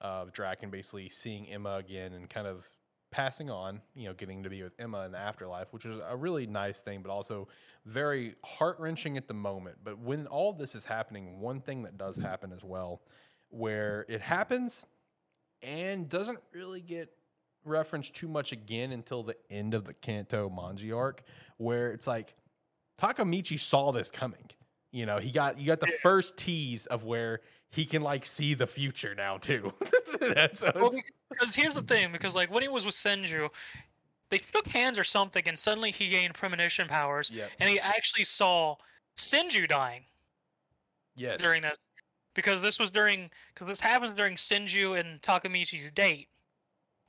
of 0.01 0.33
Draken 0.33 0.71
basically 0.71 1.09
seeing 1.09 1.49
Emma 1.49 1.77
again 1.77 2.13
and 2.13 2.29
kind 2.29 2.47
of 2.47 2.69
passing 3.15 3.49
on, 3.49 3.81
you 3.95 4.09
know, 4.09 4.13
getting 4.13 4.43
to 4.43 4.51
be 4.51 4.61
with 4.61 4.73
Emma 4.77 5.05
in 5.05 5.13
the 5.13 5.19
afterlife, 5.19 5.73
which 5.73 5.87
is 5.87 6.01
a 6.09 6.17
really 6.17 6.49
nice 6.49 6.81
thing, 6.81 7.01
but 7.01 7.13
also 7.13 7.47
very 7.87 8.35
heart 8.45 8.77
wrenching 8.81 9.17
at 9.17 9.29
the 9.29 9.35
moment. 9.35 9.77
But 9.85 10.01
when 10.01 10.27
all 10.27 10.53
this 10.53 10.75
is 10.75 10.85
happening, 10.85 11.39
one 11.39 11.61
thing 11.61 11.85
that 11.85 11.97
does 11.97 12.17
happen 12.19 12.53
as 12.53 12.65
well, 12.65 13.03
where 13.51 14.05
it 14.09 14.21
happens 14.21 14.85
and 15.63 16.09
doesn't 16.09 16.41
really 16.53 16.81
get 16.81 17.09
referenced 17.65 18.17
too 18.17 18.27
much 18.27 18.51
again 18.51 18.91
until 18.91 19.23
the 19.23 19.37
end 19.49 19.75
of 19.75 19.85
the 19.85 19.95
Kanto 19.95 20.51
Manji 20.51 20.95
arc, 20.95 21.23
where 21.57 21.93
it's 21.93 22.09
like 22.09 22.35
Takemichi 23.01 23.61
saw 23.61 23.93
this 23.93 24.11
coming. 24.11 24.51
You 24.91 25.07
know, 25.07 25.19
he 25.19 25.31
got 25.31 25.57
you 25.59 25.67
got 25.67 25.79
the 25.79 25.93
first 26.03 26.37
tease 26.37 26.87
of 26.87 27.05
where 27.05 27.43
he 27.71 27.87
can 27.87 28.03
like 28.03 28.25
see 28.25 28.55
the 28.55 28.67
future 28.67 29.15
now 29.15 29.39
too. 29.39 29.73
That's 30.21 30.59
so 30.61 30.73
Well, 30.75 30.93
because 31.39 31.55
here's 31.55 31.75
the 31.75 31.83
thing, 31.83 32.13
because 32.13 32.35
like 32.37 32.51
when 32.51 32.63
he 32.63 32.69
was 32.69 32.85
with 32.87 32.95
Senju, 32.95 33.49
they 34.31 34.39
shook 34.39 34.67
hands 34.69 34.99
or 34.99 35.05
something, 35.05 35.47
and 35.47 35.59
suddenly 35.59 35.91
he 35.91 36.09
gained 36.09 36.35
premonition 36.35 36.89
powers, 36.89 37.31
Yep. 37.31 37.51
and 37.61 37.69
he 37.71 37.79
actually 37.81 38.25
saw 38.25 38.77
Senju 39.17 39.69
dying 39.69 40.05
Yes. 41.17 41.41
during 41.41 41.63
this, 41.63 41.77
because 42.35 42.61
this 42.63 42.79
was 42.79 42.91
during, 42.91 43.31
because 43.53 43.69
this 43.69 43.81
happens 43.81 44.17
during 44.17 44.35
Senju 44.37 44.99
and 44.99 45.21
Takemichi's 45.23 45.91
date, 45.91 46.29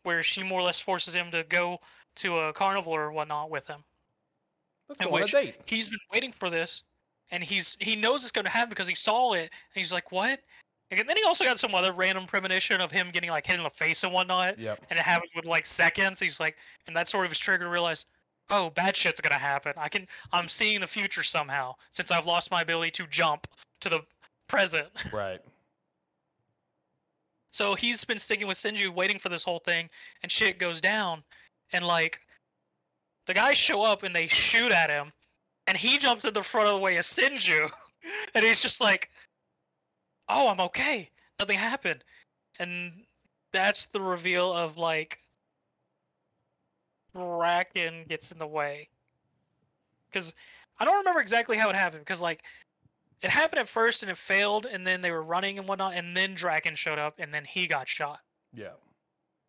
where 0.04 0.22
she 0.22 0.44
more 0.44 0.60
or 0.60 0.64
less 0.64 0.80
forces 0.80 1.16
him 1.16 1.32
to 1.32 1.44
go 1.46 1.80
to 2.18 2.38
a 2.40 2.54
carnival 2.54 2.94
or 2.94 3.12
whatnot 3.12 3.50
with 3.50 3.66
him. 3.68 3.84
Let's 4.88 5.02
in 5.02 5.08
go 5.08 5.16
on 5.16 5.22
a 5.22 5.24
which- 5.24 5.32
date. 5.32 5.56
He's 5.66 5.90
been 5.90 6.00
waiting 6.12 6.32
for 6.32 6.50
this, 6.52 6.84
and 7.32 7.44
he's 7.44 7.76
he 7.80 7.96
knows 7.96 8.22
it's 8.24 8.32
going 8.32 8.46
to 8.46 8.52
happen 8.52 8.70
because 8.70 8.88
he 8.88 8.94
saw 8.96 9.34
it, 9.34 9.50
and 9.52 9.52
he's 9.74 9.92
like, 9.92 10.12
"What?" 10.12 10.42
And 10.92 11.10
then 11.10 11.18
he 11.18 11.24
also 11.24 11.44
got 11.44 11.60
some 11.60 11.74
other 11.74 11.92
random 11.94 12.28
premonition 12.28 12.80
of 12.80 12.92
him 12.92 13.10
getting 13.12 13.30
like 13.32 13.46
hit 13.46 13.58
in 13.58 13.64
the 13.64 13.70
face 13.70 14.04
and 14.04 14.14
whatnot 14.14 14.60
Yep. 14.60 14.86
and 14.90 15.00
it 15.00 15.04
happens 15.04 15.32
with 15.36 15.46
like 15.46 15.66
seconds. 15.66 16.20
He's 16.20 16.40
like, 16.40 16.58
and 16.88 16.96
that 16.96 17.08
sort 17.08 17.26
of 17.26 17.32
his 17.32 17.40
trigger 17.40 17.64
to 17.66 17.70
realize, 17.70 18.06
oh, 18.52 18.70
bad 18.70 18.96
shit's 18.96 19.20
gonna 19.20 19.36
happen. 19.36 19.74
I 19.78 19.90
can, 19.90 20.08
I'm 20.32 20.48
seeing 20.48 20.80
the 20.80 20.88
future 20.88 21.24
somehow 21.24 21.74
since 21.92 22.12
I've 22.12 22.28
lost 22.28 22.52
my 22.52 22.62
ability 22.62 22.92
to 22.92 23.08
jump 23.08 23.48
to 23.82 23.90
the 23.90 24.02
present. 24.48 24.88
Right. 25.12 25.40
So 27.52 27.74
he's 27.74 28.04
been 28.04 28.18
sticking 28.18 28.48
with 28.48 28.58
Senju, 28.58 28.94
waiting 28.94 29.18
for 29.18 29.30
this 29.30 29.44
whole 29.44 29.60
thing, 29.60 29.90
and 30.24 30.32
shit 30.32 30.60
goes 30.60 30.82
down, 30.82 31.24
and 31.72 31.88
like, 31.88 32.20
the 33.28 33.34
guys 33.34 33.58
show 33.58 33.82
up 33.82 34.04
and 34.04 34.14
they 34.14 34.28
shoot 34.28 34.74
at 34.74 34.90
him, 34.90 35.14
and 35.68 35.78
he 35.78 35.98
jumps 35.98 36.26
in 36.26 36.34
the 36.34 36.44
front 36.44 36.68
of 36.68 36.76
the 36.76 36.82
way 36.82 36.98
of 36.98 37.06
Senju, 37.06 37.70
and 38.36 38.44
he's 38.44 38.62
just 38.62 38.82
like, 38.82 39.10
oh, 40.30 40.50
I'm 40.50 40.60
okay, 40.62 41.10
nothing 41.40 41.58
happened, 41.58 42.04
and 42.60 42.92
that's 43.52 43.86
the 43.88 44.00
reveal 44.00 44.54
of 44.54 44.78
like, 44.78 45.20
Draken 47.16 48.06
gets 48.10 48.32
in 48.32 48.40
the 48.40 48.48
way, 48.48 48.90
because 50.10 50.34
I 50.80 50.86
don't 50.86 50.98
remember 50.98 51.22
exactly 51.22 51.58
how 51.58 51.70
it 51.70 51.76
happened, 51.76 52.02
because 52.02 52.22
like, 52.22 52.44
it 53.22 53.30
happened 53.30 53.60
at 53.60 53.70
first 53.70 54.04
and 54.04 54.12
it 54.12 54.18
failed, 54.18 54.66
and 54.66 54.86
then 54.86 55.02
they 55.02 55.12
were 55.12 55.24
running 55.24 55.58
and 55.58 55.68
whatnot, 55.68 55.94
and 55.96 56.16
then 56.16 56.36
Draken 56.36 56.76
showed 56.76 57.00
up, 57.00 57.16
and 57.18 57.34
then 57.34 57.46
he 57.46 57.66
got 57.66 57.88
shot. 57.88 58.20
Yeah. 58.54 58.74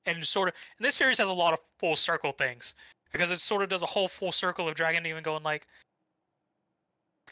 And 0.07 0.25
sort 0.25 0.49
of, 0.49 0.55
and 0.79 0.87
this 0.87 0.95
series 0.95 1.19
has 1.19 1.29
a 1.29 1.33
lot 1.33 1.53
of 1.53 1.59
full 1.79 1.97
circle 1.97 2.31
things 2.31 2.77
because 3.13 3.31
it 3.31 3.39
sort 3.39 3.63
of 3.63 3.69
does 3.69 3.83
a 3.83 3.87
whole 3.87 4.09
full 4.09 4.31
circle 4.31 4.69
of 4.69 4.77
Draken 4.77 5.05
even 5.05 5.23
going 5.23 5.43
like, 5.43 5.67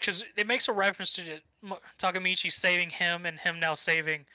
because 0.05 0.23
it 0.37 0.47
makes 0.47 0.69
a 0.69 0.73
reference 0.73 1.15
to 1.15 1.41
Takemichi 1.99 2.53
saving 2.53 2.91
him 2.91 3.25
and 3.25 3.39
him 3.39 3.59
now 3.59 3.73
saving, 3.73 4.27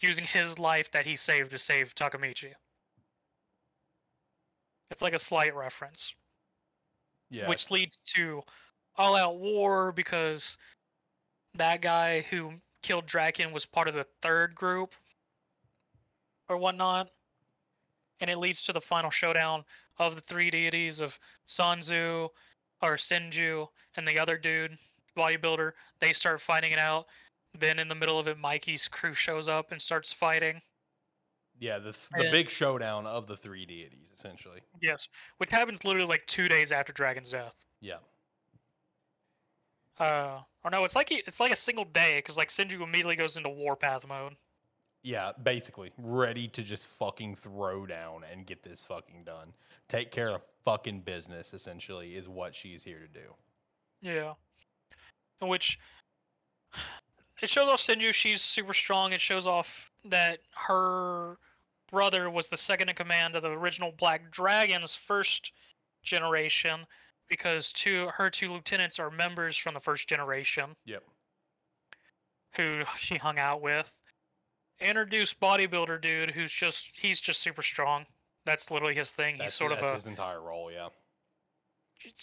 using 0.00 0.24
his 0.24 0.58
life 0.58 0.90
that 0.92 1.04
he 1.04 1.14
saved 1.14 1.50
to 1.50 1.58
save 1.58 1.94
Takemichi. 1.94 2.54
It's 4.90 5.02
like 5.02 5.12
a 5.12 5.18
slight 5.18 5.54
reference 5.54 6.14
Yeah. 7.28 7.48
which 7.48 7.70
leads 7.70 7.98
to 8.14 8.42
all 8.96 9.14
out 9.14 9.36
war 9.36 9.92
because 9.92 10.56
that 11.52 11.82
guy 11.82 12.22
who 12.22 12.62
killed 12.82 13.04
Draken 13.04 13.52
was 13.52 13.66
part 13.66 13.88
of 13.88 13.94
the 13.94 14.04
third 14.22 14.54
group 14.54 14.94
or 16.48 16.56
whatnot. 16.56 17.10
And 18.20 18.30
it 18.30 18.38
leads 18.38 18.64
to 18.64 18.72
the 18.72 18.80
final 18.80 19.10
showdown 19.10 19.66
of 19.98 20.14
the 20.14 20.22
three 20.22 20.50
deities 20.50 21.00
of 21.00 21.18
Sanzu 21.46 22.30
or 22.80 22.96
Senju 22.96 23.68
and 23.96 24.08
the 24.08 24.18
other 24.18 24.38
dude, 24.38 24.78
bodybuilder. 25.14 25.72
They 26.00 26.12
start 26.12 26.40
fighting 26.40 26.72
it 26.72 26.78
out. 26.78 27.06
Then 27.58 27.78
in 27.78 27.88
the 27.88 27.94
middle 27.94 28.18
of 28.18 28.26
it, 28.28 28.38
Mikey's 28.38 28.88
crew 28.88 29.14
shows 29.14 29.48
up 29.48 29.70
and 29.72 29.80
starts 29.80 30.12
fighting. 30.12 30.60
yeah, 31.60 31.78
the 31.78 31.92
th- 31.92 32.08
the 32.16 32.22
and- 32.24 32.32
big 32.32 32.50
showdown 32.50 33.06
of 33.06 33.26
the 33.26 33.36
three 33.36 33.64
deities, 33.64 34.08
essentially. 34.16 34.60
Yes, 34.82 35.08
which 35.38 35.50
happens 35.52 35.84
literally 35.84 36.08
like 36.08 36.26
two 36.26 36.48
days 36.48 36.72
after 36.72 36.92
Draken's 36.92 37.30
death. 37.30 37.64
Yeah. 37.80 37.98
Uh, 39.98 40.40
or 40.64 40.70
no, 40.72 40.82
it's 40.84 40.96
like 40.96 41.12
it's 41.12 41.38
like 41.38 41.52
a 41.52 41.56
single 41.56 41.84
day 41.84 42.16
because 42.18 42.36
like 42.36 42.48
Senju 42.48 42.80
immediately 42.82 43.14
goes 43.16 43.36
into 43.36 43.48
warpath 43.48 44.06
mode. 44.08 44.34
Yeah, 45.04 45.30
basically 45.42 45.92
ready 45.98 46.48
to 46.48 46.62
just 46.62 46.86
fucking 46.98 47.36
throw 47.36 47.86
down 47.86 48.22
and 48.30 48.46
get 48.46 48.62
this 48.64 48.82
fucking 48.82 49.22
done. 49.24 49.52
Take 49.88 50.10
care 50.10 50.30
of 50.30 50.40
fucking 50.64 51.02
business. 51.02 51.54
Essentially, 51.54 52.16
is 52.16 52.28
what 52.28 52.54
she's 52.54 52.82
here 52.82 52.98
to 52.98 53.06
do. 53.06 53.34
Yeah, 54.00 54.32
in 55.40 55.48
which 55.48 55.78
it 57.42 57.48
shows 57.48 57.68
off 57.68 57.80
Senju. 57.80 58.12
She's 58.12 58.40
super 58.40 58.72
strong. 58.72 59.12
It 59.12 59.20
shows 59.20 59.46
off 59.46 59.90
that 60.04 60.38
her 60.54 61.36
brother 61.90 62.30
was 62.30 62.48
the 62.48 62.56
second 62.56 62.88
in 62.88 62.94
command 62.94 63.36
of 63.36 63.42
the 63.42 63.50
original 63.50 63.92
Black 63.92 64.30
Dragons 64.30 64.96
first 64.96 65.52
generation 66.02 66.80
because 67.28 67.72
two 67.72 68.08
her 68.08 68.30
two 68.30 68.52
lieutenants 68.52 68.98
are 68.98 69.10
members 69.10 69.56
from 69.56 69.74
the 69.74 69.80
first 69.80 70.08
generation. 70.08 70.70
Yep. 70.86 71.02
who 72.56 72.82
she 72.96 73.16
hung 73.16 73.38
out 73.38 73.62
with. 73.62 73.96
Introduced 74.80 75.38
bodybuilder 75.40 76.00
dude 76.00 76.30
who's 76.30 76.52
just 76.52 76.98
he's 76.98 77.20
just 77.20 77.40
super 77.40 77.62
strong. 77.62 78.04
That's 78.44 78.70
literally 78.70 78.94
his 78.94 79.12
thing. 79.12 79.38
That's, 79.38 79.52
he's 79.52 79.58
sort 79.58 79.72
of 79.72 79.80
that's 79.80 79.92
a 79.92 79.94
his 79.94 80.06
entire 80.06 80.40
role. 80.40 80.70
Yeah. 80.70 80.88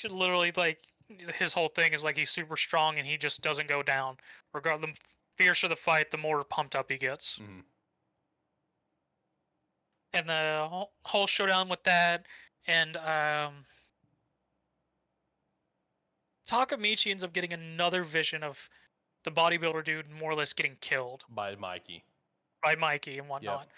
literally 0.09 0.51
like 0.55 0.79
his 1.37 1.53
whole 1.53 1.69
thing 1.69 1.93
is 1.93 2.03
like 2.03 2.17
he's 2.17 2.29
super 2.29 2.55
strong 2.57 2.97
and 2.97 3.07
he 3.07 3.17
just 3.17 3.41
doesn't 3.41 3.67
go 3.67 3.81
down. 3.83 4.17
Regardless, 4.53 4.97
the 4.97 5.05
fiercer 5.43 5.67
the 5.67 5.75
fight, 5.75 6.11
the 6.11 6.17
more 6.17 6.43
pumped 6.43 6.75
up 6.75 6.89
he 6.91 6.97
gets. 6.97 7.39
Mhm. 7.39 7.63
And 10.13 10.27
the 10.29 10.87
whole- 11.03 11.27
showdown 11.27 11.69
with 11.69 11.83
that, 11.83 12.25
and 12.67 12.97
um, 12.97 13.65
Takemichi 16.45 17.11
ends 17.11 17.23
up 17.23 17.33
getting 17.33 17.53
another 17.53 18.03
vision 18.03 18.43
of 18.43 18.69
the 19.23 19.31
bodybuilder 19.31 19.83
dude 19.85 20.09
more 20.09 20.31
or 20.31 20.35
less 20.35 20.51
getting 20.53 20.75
killed 20.81 21.23
By 21.29 21.55
Mikey. 21.55 22.03
by 22.61 22.75
Mikey 22.75 23.19
and 23.19 23.29
whatnot, 23.29 23.69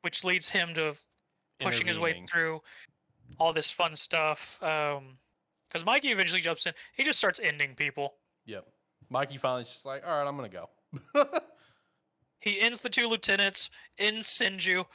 which 0.00 0.24
leads 0.24 0.48
him 0.48 0.74
to 0.74 0.96
pushing 1.60 1.86
his 1.86 1.98
way 1.98 2.24
through 2.26 2.62
all 3.38 3.52
this 3.52 3.70
fun 3.70 3.94
stuff. 3.94 4.60
Um, 4.62 5.18
because 5.68 5.84
Mikey 5.84 6.08
eventually 6.08 6.40
jumps 6.40 6.66
in, 6.66 6.72
he 6.94 7.02
just 7.04 7.18
starts 7.18 7.40
ending 7.42 7.74
people. 7.74 8.14
Yep. 8.46 8.66
Mikey 9.10 9.36
finally 9.36 9.64
just 9.64 9.84
like, 9.84 10.06
all 10.06 10.18
right, 10.18 10.26
I'm 10.26 10.36
gonna 10.36 10.48
go. 10.48 10.68
He 12.40 12.60
ends 12.60 12.80
the 12.80 12.88
two 12.88 13.08
lieutenants, 13.08 13.70
ends 13.98 14.28
Senju, 14.28 14.86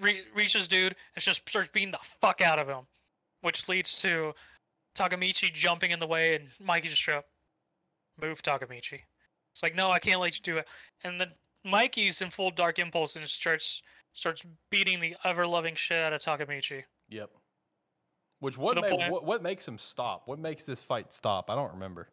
re- 0.00 0.24
reaches 0.34 0.66
dude, 0.66 0.96
and 1.14 1.22
just 1.22 1.48
starts 1.48 1.70
beating 1.72 1.92
the 1.92 1.98
fuck 2.02 2.40
out 2.40 2.58
of 2.58 2.66
him, 2.66 2.84
which 3.42 3.68
leads 3.68 4.00
to 4.02 4.34
Takemichi 4.96 5.52
jumping 5.52 5.92
in 5.92 6.00
the 6.00 6.06
way, 6.06 6.34
and 6.34 6.48
Mikey 6.58 6.88
just 6.88 7.08
up 7.08 7.26
move 8.20 8.42
Takemichi. 8.42 9.00
It's 9.52 9.62
like, 9.62 9.76
no, 9.76 9.92
I 9.92 10.00
can't 10.00 10.20
let 10.20 10.34
you 10.36 10.42
do 10.42 10.58
it. 10.58 10.66
And 11.04 11.20
then 11.20 11.30
Mikey's 11.64 12.22
in 12.22 12.30
full 12.30 12.50
dark 12.50 12.80
impulse 12.80 13.14
and 13.14 13.26
starts 13.28 13.82
starts 14.12 14.44
beating 14.70 14.98
the 14.98 15.14
ever 15.24 15.46
loving 15.46 15.76
shit 15.76 15.98
out 15.98 16.12
of 16.12 16.20
Takemichi. 16.20 16.82
yep. 17.08 17.30
Which 18.40 18.58
what, 18.58 18.76
what 19.10 19.24
what 19.24 19.42
makes 19.42 19.66
him 19.66 19.78
stop? 19.78 20.22
What 20.26 20.38
makes 20.38 20.64
this 20.64 20.82
fight 20.82 21.12
stop? 21.12 21.48
I 21.50 21.54
don't 21.54 21.72
remember 21.72 22.08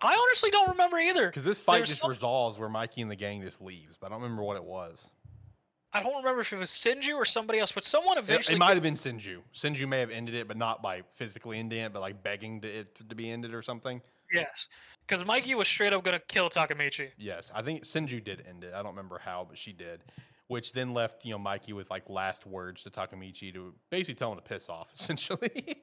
I 0.00 0.14
honestly 0.14 0.50
don't 0.50 0.68
remember 0.70 0.98
either. 0.98 1.26
because 1.26 1.44
this 1.44 1.58
fight 1.60 1.76
There's 1.78 1.88
just 1.88 2.00
some- 2.02 2.10
resolves 2.10 2.58
where 2.58 2.68
Mikey 2.68 3.02
and 3.02 3.10
the 3.10 3.16
gang 3.16 3.40
just 3.42 3.62
leaves, 3.62 3.96
but 3.98 4.06
I 4.06 4.10
don't 4.10 4.22
remember 4.22 4.42
what 4.42 4.56
it 4.56 4.64
was. 4.64 5.12
I 5.92 6.02
don't 6.02 6.16
remember 6.16 6.42
if 6.42 6.52
it 6.52 6.58
was 6.58 6.68
Senju 6.70 7.14
or 7.14 7.24
somebody 7.24 7.58
else, 7.58 7.72
but 7.72 7.82
someone 7.84 8.18
It, 8.18 8.24
eventually. 8.24 8.56
it 8.56 8.58
might 8.58 8.74
have 8.74 8.82
been 8.82 8.94
Senju. 8.94 9.38
Senju 9.54 9.88
may 9.88 10.00
have 10.00 10.10
ended 10.10 10.34
it, 10.34 10.46
but 10.46 10.58
not 10.58 10.82
by 10.82 11.00
physically 11.08 11.58
ending 11.58 11.80
it, 11.80 11.92
but 11.94 12.00
like 12.02 12.22
begging 12.22 12.60
to 12.60 12.68
it 12.68 12.94
to 13.08 13.14
be 13.14 13.30
ended 13.30 13.54
or 13.54 13.62
something. 13.62 14.02
Yes, 14.30 14.68
because 15.06 15.24
Mikey 15.24 15.54
was 15.54 15.68
straight 15.68 15.94
up 15.94 16.02
gonna 16.04 16.20
kill 16.28 16.50
Takemichi. 16.50 17.10
Yes, 17.16 17.50
I 17.54 17.62
think 17.62 17.84
Senju 17.84 18.22
did 18.22 18.44
end 18.46 18.64
it. 18.64 18.74
I 18.74 18.78
don't 18.82 18.92
remember 18.92 19.18
how, 19.24 19.46
but 19.48 19.56
she 19.56 19.72
did. 19.72 20.02
Which 20.48 20.72
then 20.72 20.94
left 20.94 21.24
you 21.24 21.32
know 21.32 21.38
Mikey 21.38 21.72
with 21.72 21.90
like 21.90 22.08
last 22.08 22.46
words 22.46 22.82
to 22.84 22.90
Takemichi 22.90 23.52
to 23.54 23.74
basically 23.90 24.14
tell 24.14 24.30
him 24.32 24.38
to 24.38 24.44
piss 24.44 24.68
off, 24.68 24.88
essentially. 24.94 25.82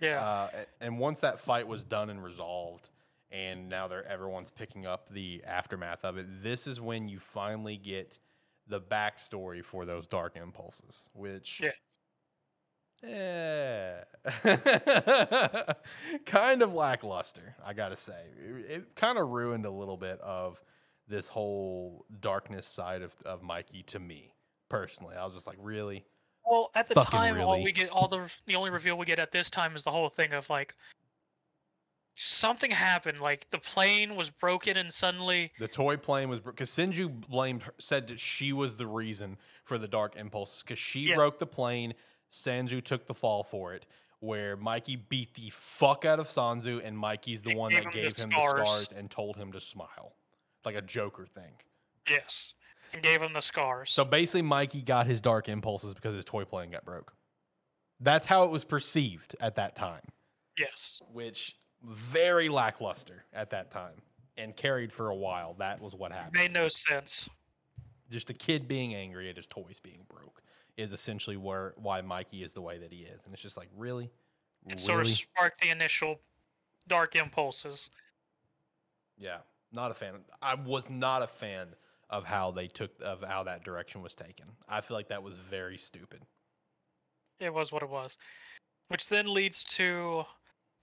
Yeah. 0.00 0.20
Uh, 0.20 0.48
and 0.80 0.98
once 0.98 1.20
that 1.20 1.40
fight 1.40 1.66
was 1.66 1.82
done 1.84 2.10
and 2.10 2.22
resolved, 2.22 2.90
and 3.30 3.68
now 3.68 3.88
they're 3.88 4.06
everyone's 4.06 4.50
picking 4.50 4.84
up 4.84 5.08
the 5.08 5.42
aftermath 5.46 6.04
of 6.04 6.18
it. 6.18 6.26
This 6.42 6.66
is 6.66 6.80
when 6.80 7.08
you 7.08 7.18
finally 7.18 7.76
get 7.76 8.18
the 8.68 8.80
backstory 8.80 9.64
for 9.64 9.84
those 9.86 10.06
dark 10.06 10.36
impulses, 10.36 11.08
which 11.14 11.62
Yeah. 11.62 11.72
yeah, 14.44 15.72
kind 16.26 16.62
of 16.62 16.72
lackluster. 16.74 17.56
I 17.64 17.72
gotta 17.72 17.96
say, 17.96 18.20
it, 18.38 18.70
it 18.70 18.94
kind 18.96 19.18
of 19.18 19.28
ruined 19.30 19.66
a 19.66 19.70
little 19.70 19.96
bit 19.96 20.20
of 20.20 20.62
this 21.08 21.28
whole 21.28 22.06
darkness 22.20 22.66
side 22.66 23.02
of, 23.02 23.14
of 23.24 23.42
Mikey 23.42 23.82
to 23.84 23.98
me 23.98 24.34
personally. 24.68 25.16
I 25.16 25.24
was 25.24 25.34
just 25.34 25.46
like, 25.46 25.58
really? 25.60 26.04
Well, 26.44 26.70
at 26.74 26.88
the 26.88 26.94
time, 26.96 27.40
all 27.40 27.62
we 27.62 27.72
get, 27.72 27.90
all 27.90 28.08
the 28.08 28.30
the 28.46 28.56
only 28.56 28.70
reveal 28.70 28.98
we 28.98 29.06
get 29.06 29.18
at 29.18 29.30
this 29.32 29.48
time 29.50 29.76
is 29.76 29.84
the 29.84 29.90
whole 29.90 30.08
thing 30.08 30.32
of 30.32 30.48
like 30.50 30.74
something 32.16 32.70
happened, 32.70 33.20
like 33.20 33.48
the 33.50 33.58
plane 33.58 34.16
was 34.16 34.28
broken 34.30 34.76
and 34.76 34.92
suddenly, 34.92 35.52
The 35.58 35.68
toy 35.68 35.96
plane 35.96 36.28
was 36.28 36.40
because 36.40 36.70
Senju 36.70 37.26
blamed 37.28 37.62
her, 37.62 37.74
said 37.78 38.06
that 38.08 38.20
she 38.20 38.52
was 38.52 38.76
the 38.76 38.86
reason 38.86 39.38
for 39.64 39.78
the 39.78 39.88
dark 39.88 40.16
impulses 40.16 40.62
because 40.62 40.78
she 40.78 41.00
Yes. 41.00 41.16
broke 41.16 41.38
the 41.38 41.46
plane. 41.46 41.94
Sanzu 42.30 42.82
took 42.84 43.06
the 43.06 43.14
fall 43.14 43.42
for 43.42 43.74
it. 43.74 43.86
Where 44.20 44.56
Mikey 44.56 44.96
beat 44.96 45.34
the 45.34 45.50
fuck 45.50 46.04
out 46.04 46.20
of 46.20 46.28
Sanzu, 46.28 46.80
and 46.84 46.96
Mikey's 46.96 47.42
the 47.42 47.50
And 47.50 47.58
one 47.58 47.70
gave 47.70 47.78
that 47.84 47.84
him 47.86 47.92
gave 47.92 48.14
the 48.14 48.22
him 48.22 48.30
the 48.30 48.36
scars. 48.36 48.68
scars 48.68 48.92
and 48.92 49.10
told 49.10 49.36
him 49.36 49.50
to 49.52 49.60
smile, 49.60 50.14
like 50.64 50.74
a 50.76 50.82
Joker 50.82 51.26
thing. 51.26 51.52
yes, 52.08 52.54
and 52.92 53.02
gave 53.02 53.20
him 53.22 53.32
the 53.32 53.40
scars. 53.40 53.90
So 53.90 54.04
basically, 54.04 54.42
Mikey 54.42 54.82
got 54.82 55.06
his 55.06 55.20
dark 55.20 55.48
impulses 55.48 55.94
because 55.94 56.14
his 56.14 56.24
toy 56.24 56.44
plane 56.44 56.70
got 56.70 56.84
broke. 56.84 57.12
That's 58.00 58.26
how 58.26 58.44
it 58.44 58.50
was 58.50 58.64
perceived 58.64 59.36
at 59.40 59.54
that 59.56 59.76
time, 59.76 60.02
yes, 60.58 61.00
which 61.12 61.56
very 61.84 62.48
lackluster 62.48 63.24
at 63.32 63.50
that 63.50 63.70
time 63.70 63.94
and 64.36 64.56
carried 64.56 64.92
for 64.92 65.10
a 65.10 65.14
while. 65.14 65.54
That 65.58 65.80
was 65.80 65.94
what 65.94 66.10
happened. 66.12 66.34
made 66.34 66.52
no 66.52 66.66
sense. 66.68 67.28
just 68.10 68.28
a 68.30 68.34
kid 68.34 68.66
being 68.68 68.94
angry 68.94 69.28
at 69.30 69.36
his 69.36 69.46
toys 69.46 69.78
being 69.82 70.04
broke 70.08 70.42
is 70.76 70.92
essentially 70.92 71.36
where 71.36 71.74
why 71.76 72.00
Mikey 72.00 72.42
is 72.42 72.52
the 72.52 72.60
way 72.60 72.78
that 72.78 72.92
he 72.92 73.00
is, 73.02 73.24
and 73.24 73.32
it's 73.32 73.42
just 73.42 73.56
like 73.56 73.68
really, 73.76 74.10
It 74.68 74.78
sort 74.78 75.00
of 75.02 75.08
sparked 75.08 75.60
the 75.60 75.68
initial 75.70 76.18
dark 76.88 77.14
impulses. 77.14 77.90
yeah, 79.18 79.38
not 79.72 79.90
a 79.90 79.94
fan. 79.94 80.14
I 80.40 80.54
was 80.54 80.88
not 80.90 81.22
a 81.22 81.26
fan 81.26 81.68
of 82.10 82.24
how 82.24 82.50
they 82.50 82.66
took 82.66 82.90
of 83.02 83.22
how 83.22 83.42
that 83.44 83.64
direction 83.64 84.02
was 84.02 84.14
taken. 84.14 84.46
I 84.68 84.80
feel 84.80 84.96
like 84.96 85.08
that 85.08 85.22
was 85.22 85.36
very 85.36 85.78
stupid. 85.78 86.22
It 87.40 87.52
was 87.52 87.72
what 87.72 87.82
it 87.82 87.88
was, 87.88 88.18
which 88.88 89.08
then 89.08 89.32
leads 89.32 89.64
to 89.64 90.24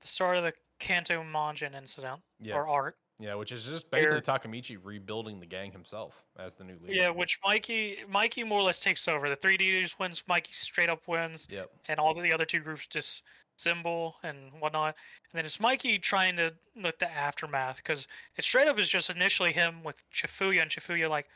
the 0.02 0.08
start 0.08 0.38
of 0.38 0.44
the 0.44 0.54
Kanto 0.80 1.24
Manji 1.24 1.74
incident 1.74 2.22
Yeah, 2.40 2.56
or 2.56 2.68
arc. 2.68 2.96
yeah, 3.20 3.36
which 3.36 3.52
is 3.52 3.66
just 3.66 3.90
basically 3.92 4.22
Takemichi 4.22 4.78
rebuilding 4.82 5.40
the 5.40 5.46
gang 5.46 5.72
himself 5.72 6.24
as 6.38 6.56
the 6.56 6.64
new 6.64 6.78
leader. 6.82 6.94
Yeah, 6.94 7.10
which 7.10 7.38
Mikey 7.46 8.00
Mikey 8.10 8.44
more 8.44 8.60
or 8.60 8.64
less 8.64 8.82
takes 8.82 9.08
over. 9.08 9.30
The 9.30 9.36
3D 9.38 9.82
just 9.82 10.00
wins. 10.00 10.24
Mikey 10.28 10.54
straight 10.54 10.90
up 10.90 11.08
wins. 11.08 11.48
Yep. 11.52 11.70
and 11.88 12.00
all 12.00 12.14
the 12.14 12.34
other 12.34 12.46
two 12.46 12.60
groups 12.60 12.88
just 12.88 13.24
symbol 13.60 14.16
and 14.24 14.38
whatnot. 14.60 14.96
And 15.32 15.38
then 15.38 15.46
it's 15.46 15.60
Mikey 15.60 16.00
trying 16.00 16.36
to 16.38 16.54
look 16.76 16.98
the 17.00 17.12
aftermath 17.12 17.78
because 17.78 18.08
it 18.38 18.44
straight 18.44 18.68
up 18.68 18.80
is 18.80 18.90
just 18.90 19.10
initially 19.10 19.52
him 19.52 19.84
with 19.84 20.04
Chifuya 20.12 20.62
and 20.62 20.72
Chifuya 20.72 21.10
like, 21.10 21.28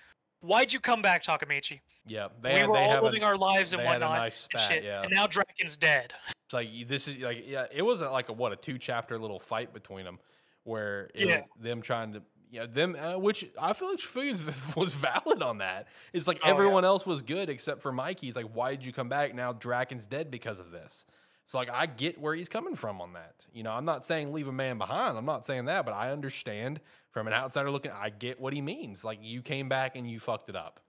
"Why'd 0.42 0.74
you 0.74 0.80
come 0.80 1.02
back, 1.02 1.24
Takemichi? 1.24 1.80
Yeah, 2.08 2.28
we 2.42 2.50
they, 2.50 2.66
were 2.68 2.74
they 2.76 2.84
all 2.86 3.04
living 3.04 3.24
a, 3.24 3.26
our 3.28 3.38
lives 3.38 3.74
and 3.74 3.82
they 3.82 3.86
had 3.86 4.02
a 4.02 4.06
whatnot 4.06 4.18
nice 4.18 4.48
and 4.52 4.62
spat, 4.62 4.74
shit, 4.76 4.84
yeah. 4.84 5.02
and 5.04 5.12
now 5.12 5.28
Draken's 5.28 5.78
dead." 5.78 6.14
It's 6.46 6.54
like 6.54 6.88
this 6.88 7.08
is 7.08 7.18
like 7.20 7.44
yeah, 7.48 7.66
it 7.72 7.82
wasn't 7.82 8.12
like 8.12 8.30
a 8.30 8.34
what 8.34 8.52
a 8.52 8.56
two 8.56 8.78
chapter 8.78 9.18
little 9.20 9.40
fight 9.40 9.74
between 9.74 10.06
them 10.06 10.20
where 10.64 11.10
it 11.14 11.28
Yeah. 11.28 11.38
was 11.40 11.48
them 11.60 11.82
trying 11.82 12.14
to 12.14 12.22
yeah 12.50 12.66
them 12.66 12.96
uh, 12.96 13.18
which 13.18 13.46
I 13.60 13.74
feel 13.74 13.90
like 13.90 14.00
Chifuya 14.00 14.76
was 14.76 14.94
valid 14.94 15.42
on 15.42 15.58
that. 15.60 15.88
It's 16.14 16.28
like 16.28 16.40
Oh, 16.44 16.48
yeah. 16.48 16.52
everyone 16.52 16.86
else 16.86 17.06
was 17.06 17.22
good 17.22 17.50
except 17.50 17.82
for 17.82 17.92
Mikey. 17.92 18.28
He's 18.28 18.36
like, 18.36 18.50
why 18.54 18.72
did 18.72 18.86
you 18.86 18.94
come 18.94 19.10
back? 19.10 19.34
Now 19.34 19.54
Draken's 19.54 20.06
dead 20.06 20.30
because 20.30 20.60
of 20.60 20.72
this. 20.72 21.06
So 21.46 21.58
like 21.58 21.70
I 21.70 21.86
get 21.86 22.20
where 22.20 22.34
he's 22.36 22.50
coming 22.50 22.76
from 22.76 23.02
on 23.02 23.14
that. 23.14 23.46
You 23.54 23.64
know, 23.64 23.72
I'm 23.72 23.86
not 23.86 24.06
saying 24.06 24.32
leave 24.32 24.48
a 24.48 24.54
man 24.54 24.78
behind. 24.78 25.18
I'm 25.18 25.26
not 25.26 25.46
saying 25.46 25.66
that, 25.66 25.86
but 25.86 25.94
I 25.94 26.12
understand 26.12 26.80
from 27.12 27.28
an 27.28 27.34
outsider 27.34 27.70
looking. 27.70 27.92
I 27.92 28.10
get 28.10 28.40
what 28.40 28.54
he 28.54 28.62
means. 28.62 29.04
Like 29.04 29.20
you 29.22 29.42
came 29.42 29.70
back 29.70 29.96
and 29.96 30.10
you 30.10 30.20
fucked 30.20 30.50
it 30.50 30.56
up 30.56 30.80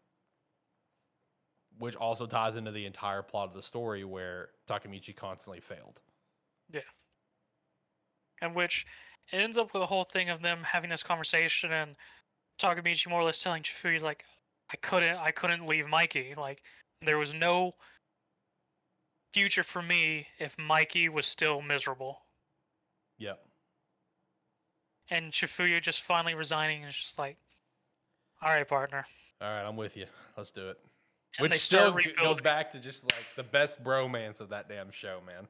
which 1.79 1.97
also 1.97 2.27
ties 2.27 2.57
into 2.57 2.71
the 2.71 2.87
entire 2.87 3.23
plot 3.23 3.49
of 3.49 3.55
the 3.55 3.63
story 3.63 4.05
where 4.05 4.51
Takemichi 4.69 5.15
constantly 5.15 5.61
failed. 5.61 6.01
Yeah. 6.73 6.81
And 8.41 8.55
which 8.55 8.87
ends 9.33 9.59
up 9.59 9.73
with 9.73 9.81
the 9.81 9.87
whole 9.87 10.05
thing 10.05 10.31
of 10.31 10.43
them 10.43 10.61
having 10.63 10.91
this 10.91 11.03
conversation 11.03 11.73
and 11.73 11.97
Takemichi 12.61 13.09
more 13.09 13.21
or 13.21 13.25
less 13.25 13.43
telling 13.43 13.63
Chifuyu 13.63 14.03
like 14.03 14.25
I 14.73 14.77
couldn't 14.77 15.17
I 15.17 15.31
couldn't 15.31 15.67
leave 15.67 15.89
Mikey 15.89 16.35
like 16.37 16.63
there 17.03 17.19
was 17.19 17.35
no 17.35 17.75
future 19.35 19.63
for 19.65 19.83
me 19.83 20.27
if 20.39 20.57
Mikey 20.59 21.09
was 21.09 21.27
still 21.27 21.61
miserable 21.61 22.21
Yep. 23.19 23.45
and 25.11 25.33
Chifuya 25.33 25.83
just 25.83 26.03
finally 26.03 26.35
resigning 26.35 26.85
and 26.85 26.93
just 26.93 27.19
like 27.19 27.37
all 28.43 28.49
right 28.51 28.67
partner 28.67 29.05
All 29.43 29.49
right, 29.49 29.67
I'm 29.67 29.77
with 29.77 29.97
you. 29.97 30.07
Let's 30.37 30.51
do 30.53 30.69
it. 30.69 30.79
and 31.39 31.51
Which 31.51 31.61
still 31.61 31.97
goes 32.23 32.41
back 32.41 32.71
to 32.73 32.79
just 32.79 33.03
like 33.05 33.25
the 33.37 33.43
best 33.43 33.83
bromance 33.83 34.41
of 34.41 34.49
that 34.51 34.69
damn 34.69 34.91
show, 34.91 35.21
man. 35.27 35.49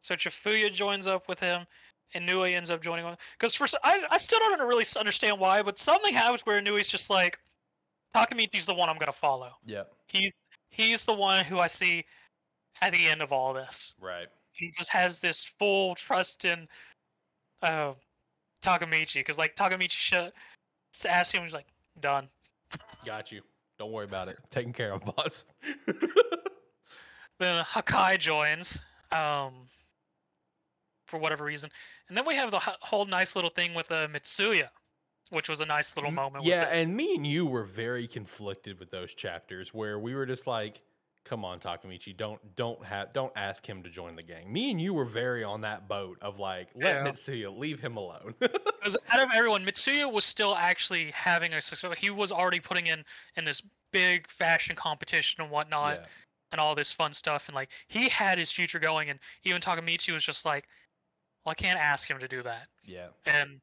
So 0.00 0.14
Chifuya 0.14 0.72
joins 0.72 1.06
up 1.06 1.28
with 1.28 1.38
him, 1.40 1.66
and 2.14 2.28
Inui 2.28 2.54
ends 2.54 2.70
up 2.70 2.80
joining 2.82 3.04
him. 3.04 3.16
Because 3.38 3.54
for 3.54 3.66
I 3.84 4.16
still 4.16 4.38
don't 4.38 4.60
really 4.66 4.84
understand 4.98 5.38
why, 5.38 5.62
but 5.62 5.78
something 5.78 6.12
happens 6.14 6.42
where 6.42 6.60
Inui's 6.60 6.88
just 6.88 7.08
like, 7.10 7.38
Takemichi's 8.14 8.66
the 8.66 8.74
one 8.74 8.88
I'm 8.88 8.98
gonna 8.98 9.12
follow. 9.12 9.52
Yeah. 9.64 9.84
He's 10.06 10.32
he's 10.70 11.04
the 11.04 11.14
one 11.14 11.44
who 11.44 11.58
I 11.58 11.66
see 11.68 12.04
at 12.82 12.92
the 12.92 13.08
end 13.08 13.22
of 13.22 13.32
all 13.32 13.54
this. 13.54 13.94
Right. 13.98 14.26
He 14.52 14.70
just 14.70 14.90
has 14.90 15.18
this 15.20 15.46
full 15.58 15.94
trust 15.94 16.44
in 16.44 16.68
uh, 17.62 17.94
Takemichi. 18.62 19.14
Because 19.14 19.38
like 19.38 19.56
Takemichi 19.56 19.90
sh- 19.90 20.12
s- 20.92 21.04
asks 21.06 21.32
him, 21.32 21.42
he's 21.42 21.54
like, 21.54 21.68
done. 22.00 22.28
Got 23.06 23.32
you. 23.32 23.40
Don't 23.78 23.92
worry 23.92 24.04
about 24.04 24.28
it. 24.28 24.38
Taken 24.50 24.72
care 24.72 24.92
of, 24.92 25.02
boss. 25.04 25.46
Then 27.38 27.64
Hakkai 27.64 28.18
joins, 28.20 28.80
um, 29.10 29.54
for 31.08 31.18
whatever 31.18 31.44
reason, 31.44 31.70
and 32.08 32.16
then 32.16 32.24
we 32.24 32.36
have 32.36 32.52
the 32.52 32.60
whole 32.60 33.04
nice 33.04 33.34
little 33.34 33.50
thing 33.50 33.74
with 33.74 33.90
uh, 33.90 34.06
Mitsuya, 34.06 34.68
which 35.30 35.48
was 35.48 35.60
a 35.60 35.66
nice 35.66 35.96
little 35.96 36.12
moment. 36.12 36.44
Yeah, 36.44 36.68
and 36.70 36.94
me 36.94 37.16
and 37.16 37.26
you 37.26 37.44
were 37.44 37.64
very 37.64 38.06
conflicted 38.06 38.78
with 38.78 38.90
those 38.90 39.12
chapters 39.12 39.74
where 39.74 39.98
we 39.98 40.14
were 40.14 40.26
just 40.26 40.46
like, 40.46 40.82
"Come 41.24 41.44
on, 41.44 41.60
Takemichi, 41.60 42.16
don't 42.16 42.40
don't 42.56 42.84
have 42.84 43.12
don't 43.12 43.32
ask 43.36 43.66
him 43.66 43.82
to 43.82 43.90
join 43.90 44.16
the 44.16 44.22
gang." 44.22 44.52
Me 44.52 44.70
and 44.70 44.80
you 44.80 44.94
were 44.94 45.04
very 45.04 45.44
on 45.44 45.60
that 45.62 45.88
boat 45.88 46.18
of 46.20 46.38
like, 46.38 46.68
"Let 46.74 46.96
Yeah. 46.96 47.10
Mitsuya 47.10 47.56
leave 47.56 47.80
him 47.80 47.96
alone." 47.96 48.34
Because 48.82 48.96
out 49.10 49.20
of 49.20 49.28
everyone, 49.32 49.64
Mitsuya 49.64 50.12
was 50.12 50.24
still 50.24 50.56
actually 50.56 51.12
having 51.12 51.54
a 51.54 51.60
success. 51.60 51.96
He 51.96 52.10
was 52.10 52.32
already 52.32 52.58
putting 52.58 52.88
in 52.88 53.04
in 53.36 53.44
this 53.44 53.62
big 53.92 54.26
fashion 54.26 54.74
competition 54.74 55.40
and 55.40 55.52
whatnot, 55.52 56.00
yeah. 56.00 56.06
and 56.50 56.60
all 56.60 56.74
this 56.74 56.92
fun 56.92 57.12
stuff, 57.12 57.48
and 57.48 57.54
like 57.54 57.70
he 57.86 58.08
had 58.08 58.38
his 58.38 58.50
future 58.50 58.80
going. 58.80 59.10
And 59.10 59.20
even 59.44 59.60
Takemichi 59.60 60.12
was 60.12 60.24
just 60.24 60.44
like, 60.44 60.66
"Well, 61.44 61.52
I 61.52 61.54
can't 61.54 61.78
ask 61.78 62.10
him 62.10 62.18
to 62.18 62.26
do 62.26 62.42
that." 62.42 62.66
Yeah. 62.82 63.08
And 63.24 63.60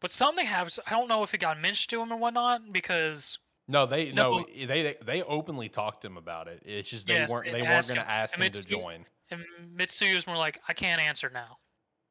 but 0.00 0.12
something 0.12 0.44
happens. 0.44 0.78
I 0.86 0.90
don't 0.90 1.08
know 1.08 1.22
if 1.22 1.32
it 1.32 1.38
got 1.38 1.58
mentioned 1.58 1.88
to 1.88 2.02
him 2.02 2.12
or 2.12 2.16
whatnot 2.18 2.70
because 2.70 3.38
No, 3.66 3.86
they 3.86 4.12
no, 4.12 4.38
No. 4.38 4.44
Eh, 4.44 4.66
they, 4.66 4.82
they 4.82 4.96
they 5.04 5.22
openly 5.22 5.68
talked 5.68 6.02
to 6.02 6.06
him 6.08 6.16
about 6.16 6.48
it. 6.48 6.62
It's 6.64 6.88
just 6.88 7.06
they 7.06 7.14
Yes, 7.14 7.32
weren't 7.32 7.50
they 7.50 7.62
weren't 7.62 7.88
going 7.88 8.00
to 8.00 8.08
ask 8.10 8.36
him 8.36 8.50
to 8.50 8.62
join. 8.62 9.06
and 9.30 9.42
Mitsuya's 9.74 10.26
more 10.26 10.36
like, 10.36 10.60
"I 10.68 10.72
can't 10.74 11.00
answer 11.00 11.30
now." 11.30 11.58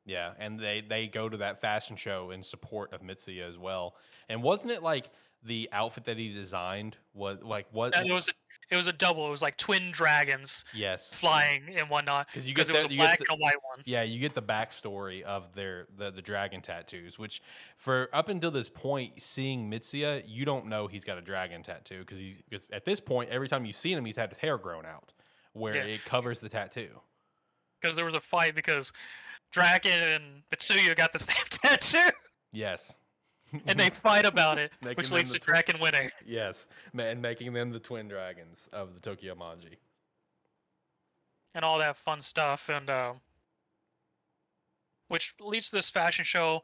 Yeah, 0.06 0.34
and 0.38 0.60
they 0.60 0.82
they 0.82 1.08
go 1.08 1.30
to 1.30 1.38
that 1.38 1.62
fashion 1.62 1.96
show 1.96 2.32
in 2.32 2.44
support 2.44 2.92
of 2.94 3.02
Mitsuya 3.02 3.48
as 3.48 3.58
well. 3.58 3.96
And 4.30 4.44
wasn't 4.44 4.72
it 4.74 4.84
like 4.84 5.10
the 5.46 5.68
outfit 5.72 6.06
that 6.06 6.18
he 6.18 6.34
designed 6.34 6.98
was 7.14 7.42
like 7.44 7.68
what? 7.72 7.96
And 7.96 8.10
it 8.10 8.14
was 8.14 8.30
a, 8.30 8.32
it 8.70 8.76
was 8.76 8.88
a 8.88 8.94
double. 8.94 9.28
It 9.28 9.32
was 9.32 9.42
like 9.42 9.58
twin 9.58 9.92
dragons 9.92 10.64
yes, 10.74 11.14
flying 11.16 11.64
and 11.78 11.90
whatnot. 11.90 12.28
because 12.28 12.48
you 12.48 12.54
get 12.54 12.70
it 12.70 12.74
was 12.74 12.86
a 12.86 12.88
black 12.96 13.20
the, 13.20 13.26
and 13.30 13.40
a 13.40 13.42
white 13.44 13.58
one. 13.64 13.84
yeah 13.86 14.04
you 14.04 14.20
get 14.20 14.34
the 14.34 14.42
backstory 14.42 15.22
of 15.24 15.54
their 15.54 15.88
the 15.98 16.12
the 16.12 16.22
dragon 16.22 16.62
tattoos. 16.62 17.20
Which 17.20 17.42
for 17.78 18.10
up 18.14 18.30
until 18.30 18.52
this 18.52 18.70
point, 18.70 19.22
seeing 19.22 19.70
Mitsuya, 19.70 20.24
you 20.26 20.46
don't 20.46 20.68
know 20.68 20.88
he's 20.88 21.04
got 21.04 21.18
a 21.18 21.22
dragon 21.22 21.62
tattoo 21.62 22.00
because 22.00 22.20
he's 22.20 22.42
'cause 22.50 22.62
at 22.72 22.86
this 22.86 23.00
point 23.00 23.30
every 23.30 23.50
time 23.50 23.66
you've 23.66 23.76
seen 23.76 23.98
him, 23.98 24.06
he's 24.06 24.18
had 24.18 24.30
his 24.30 24.38
hair 24.40 24.58
grown 24.58 24.86
out 24.86 25.12
where 25.54 25.76
Yeah. 25.76 25.84
it 25.96 26.06
covers 26.06 26.40
the 26.40 26.50
tattoo. 26.50 27.00
Because 27.82 27.96
there 27.98 28.06
was 28.06 28.16
a 28.16 28.22
fight 28.22 28.56
because 28.56 28.94
dragon 29.52 30.00
and 30.02 30.26
Mitsuya 30.52 30.96
got 30.96 31.12
the 31.12 31.20
same 31.20 31.36
tattoo, 31.50 32.10
Yes, 32.54 32.96
and 33.68 33.80
they 33.80 33.90
fight 33.90 34.26
about 34.26 34.58
it, 34.58 34.72
which 34.96 35.12
leads 35.12 35.32
to 35.34 35.40
Draken 35.40 35.80
winning. 35.80 36.10
Yes, 36.26 36.68
and 36.98 37.22
making 37.22 37.54
them 37.54 37.72
the 37.72 37.80
twin 37.80 38.08
dragons 38.08 38.70
of 38.74 38.94
the 38.94 39.00
Tokyo 39.00 39.36
Manji. 39.36 39.78
and 41.56 41.64
all 41.64 41.78
that 41.80 41.96
fun 41.98 42.20
stuff 42.20 42.70
and 42.70 42.90
uh, 42.90 43.14
which 45.10 45.34
leads 45.40 45.70
to 45.70 45.76
this 45.76 45.90
fashion 45.90 46.26
show 46.26 46.64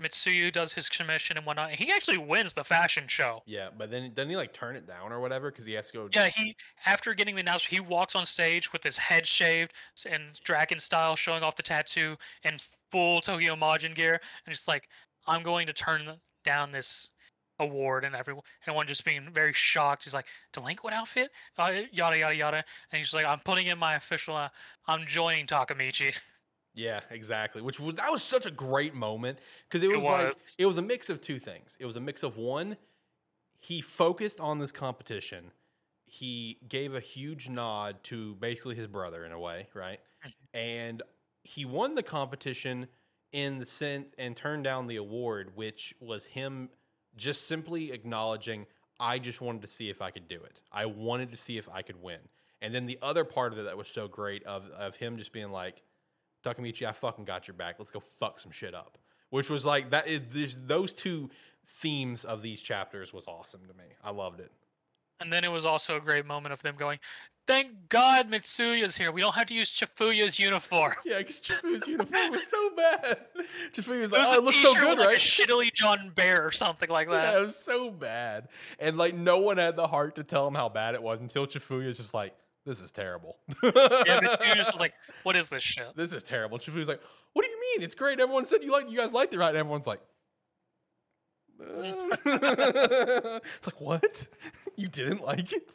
Mitsuya 0.00 0.50
does 0.50 0.72
his 0.72 0.88
commission 0.88 1.36
and 1.36 1.46
whatnot 1.46 1.70
and 1.70 1.78
he 1.78 1.92
actually 1.92 2.18
wins 2.18 2.52
the 2.54 2.64
fashion 2.64 3.04
show 3.06 3.42
Yeah, 3.46 3.68
but 3.76 3.90
then 3.90 4.12
doesn't 4.14 4.30
he 4.30 4.36
like 4.36 4.52
turn 4.52 4.74
it 4.76 4.86
down 4.86 5.12
or 5.12 5.20
whatever 5.20 5.50
because 5.50 5.64
he 5.64 5.72
has 5.74 5.90
to 5.90 5.92
go? 5.92 6.08
yeah 6.12 6.28
he 6.28 6.56
after 6.86 7.14
getting 7.14 7.34
the 7.36 7.40
announcement 7.40 7.72
he 7.72 7.80
walks 7.80 8.14
on 8.16 8.24
stage 8.26 8.72
with 8.72 8.82
his 8.82 8.96
head 8.96 9.26
shaved 9.26 9.72
and 10.10 10.40
dragon 10.44 10.78
style 10.78 11.14
showing 11.16 11.42
off 11.42 11.56
the 11.56 11.62
tattoo 11.62 12.16
and 12.44 12.66
full 12.90 13.20
Tokyo 13.20 13.54
Manji 13.54 13.94
gear 13.94 14.20
and 14.46 14.52
just 14.54 14.66
like 14.68 14.88
i'm 15.26 15.42
going 15.42 15.66
to 15.66 15.72
turn 15.72 16.02
down 16.44 16.72
this 16.72 17.10
award 17.58 18.04
and 18.04 18.14
everyone 18.14 18.42
everyone 18.66 18.86
just 18.86 19.04
being 19.04 19.28
very 19.32 19.52
shocked 19.52 20.04
he's 20.04 20.14
like 20.14 20.26
delinquent 20.52 20.94
outfit 20.94 21.30
uh, 21.58 21.70
yada 21.92 22.18
yada 22.18 22.34
yada 22.34 22.56
and 22.56 22.98
he's 22.98 23.14
like 23.14 23.26
i'm 23.26 23.38
putting 23.40 23.66
in 23.66 23.78
my 23.78 23.94
official 23.94 24.36
uh, 24.36 24.48
i'm 24.88 25.06
joining 25.06 25.46
takemichi 25.46 26.14
Yeah, 26.74 27.00
exactly. 27.10 27.60
Which 27.60 27.78
was 27.78 27.96
that 27.96 28.10
was 28.10 28.22
such 28.22 28.46
a 28.46 28.50
great 28.50 28.94
moment 28.94 29.38
because 29.68 29.82
it 29.82 29.90
It 29.90 29.96
was 29.96 30.06
like 30.06 30.34
it 30.56 30.64
was 30.64 30.78
a 30.78 30.82
mix 30.82 31.10
of 31.10 31.20
two 31.20 31.38
things. 31.38 31.76
It 31.78 31.84
was 31.84 31.96
a 31.96 32.00
mix 32.00 32.22
of 32.22 32.38
one, 32.38 32.78
he 33.62 33.80
focused 33.80 34.40
on 34.40 34.58
this 34.58 34.72
competition. 34.72 35.52
He 36.04 36.58
gave 36.68 36.94
a 36.94 37.00
huge 37.00 37.48
nod 37.48 38.02
to 38.04 38.34
basically 38.34 38.74
his 38.74 38.88
brother 38.88 39.24
in 39.24 39.30
a 39.30 39.38
way, 39.38 39.68
right? 39.72 40.00
Mm-hmm. 40.26 40.58
And 40.58 41.02
he 41.44 41.64
won 41.64 41.94
the 41.94 42.02
competition 42.02 42.88
in 43.32 43.58
the 43.58 43.66
sense 43.66 44.12
and 44.18 44.36
turned 44.36 44.64
down 44.64 44.86
the 44.86 44.96
award, 44.96 45.52
which 45.54 45.94
was 46.00 46.26
him 46.26 46.68
just 47.16 47.46
simply 47.46 47.92
acknowledging, 47.92 48.66
I 49.00 49.18
just 49.18 49.40
wanted 49.40 49.62
to 49.62 49.68
see 49.68 49.90
if 49.90 50.00
I 50.00 50.10
could 50.10 50.28
do 50.28 50.36
it. 50.36 50.60
I 50.70 50.86
wanted 50.86 51.30
to 51.30 51.36
see 51.36 51.58
if 51.58 51.68
I 51.68 51.82
could 51.82 52.00
win. 52.02 52.20
And 52.60 52.74
then 52.74 52.86
the 52.86 52.98
other 53.02 53.24
part 53.24 53.52
of 53.52 53.58
it 53.58 53.64
that 53.64 53.76
was 53.76 53.88
so 53.88 54.06
great 54.06 54.44
of 54.44 54.70
of 54.70 54.96
him 54.96 55.16
just 55.16 55.32
being 55.32 55.50
like, 55.50 55.82
Takemichi, 56.44 56.86
I 56.86 56.92
fucking 56.92 57.24
got 57.24 57.48
your 57.48 57.54
back. 57.54 57.76
Let's 57.78 57.90
go 57.90 58.00
fuck 58.00 58.38
some 58.38 58.52
shit 58.52 58.74
up. 58.74 58.98
Which 59.30 59.50
was 59.50 59.64
like 59.64 59.90
that 59.90 60.06
is 60.06 60.58
those 60.66 60.92
two 60.92 61.30
themes 61.66 62.24
of 62.24 62.42
these 62.42 62.62
chapters 62.62 63.12
was 63.12 63.26
awesome 63.26 63.62
to 63.66 63.74
me. 63.74 63.84
I 64.04 64.10
loved 64.10 64.40
it. 64.40 64.52
And 65.22 65.32
then 65.32 65.44
it 65.44 65.48
was 65.48 65.64
also 65.64 65.96
a 65.96 66.00
great 66.00 66.26
moment 66.26 66.52
of 66.52 66.60
them 66.62 66.74
going, 66.76 66.98
"Thank 67.46 67.70
God 67.88 68.30
Mitsuya's 68.30 68.96
here. 68.96 69.10
We 69.12 69.20
don't 69.20 69.34
have 69.34 69.46
to 69.48 69.54
use 69.54 69.70
Chifuya's 69.70 70.38
uniform." 70.38 70.92
Yeah, 71.04 71.18
because 71.18 71.40
Chifuya's 71.40 71.86
uniform 71.88 72.30
was 72.30 72.46
so 72.46 72.70
bad. 72.76 73.18
Chifu 73.72 74.00
was 74.02 74.12
It 74.12 74.16
like, 74.16 74.26
was 74.26 74.28
oh, 74.34 74.38
it 74.38 74.44
looks 74.44 74.62
so 74.62 74.74
good, 74.74 74.98
like 74.98 75.06
right? 75.08 75.16
a 75.16 75.20
shittily 75.20 75.72
John 75.72 76.10
Bear 76.14 76.46
or 76.46 76.50
something 76.50 76.88
like 76.88 77.08
Yeah, 77.08 77.14
that. 77.32 77.36
it 77.38 77.42
was 77.42 77.56
so 77.56 77.90
bad. 77.90 78.48
And 78.78 78.98
like 78.98 79.14
no 79.14 79.38
one 79.38 79.58
had 79.58 79.76
the 79.76 79.86
heart 79.86 80.16
to 80.16 80.24
tell 80.24 80.46
him 80.46 80.54
how 80.54 80.68
bad 80.68 80.94
it 80.94 81.02
was 81.02 81.20
until 81.20 81.46
Chifuya's 81.46 81.96
just 81.96 82.14
like, 82.14 82.34
this 82.66 82.80
is 82.80 82.92
terrible. 82.92 83.38
Yeah, 83.62 84.20
Mitsuya's 84.20 84.74
like, 84.76 84.92
"What 85.24 85.34
is 85.36 85.48
this 85.48 85.62
shit?" 85.62 85.96
this 85.96 86.12
is 86.12 86.22
terrible. 86.22 86.58
Chifu's 86.58 86.86
like, 86.88 87.00
what 87.32 87.44
do 87.44 87.50
you 87.50 87.60
mean? 87.60 87.82
It's 87.84 87.94
great. 87.94 88.20
Everyone 88.20 88.44
said 88.46 88.62
you 88.62 88.70
like 88.72 88.90
you 88.90 88.96
guys 88.98 89.12
liked 89.12 89.32
it, 89.34 89.38
right? 89.38 89.48
And 89.48 89.56
everyone's 89.58 89.86
like. 89.86 90.00
it's 92.24 93.66
like 93.66 93.80
what? 93.80 94.26
you 94.76 94.88
didn't 94.88 95.22
like 95.22 95.52
it? 95.52 95.70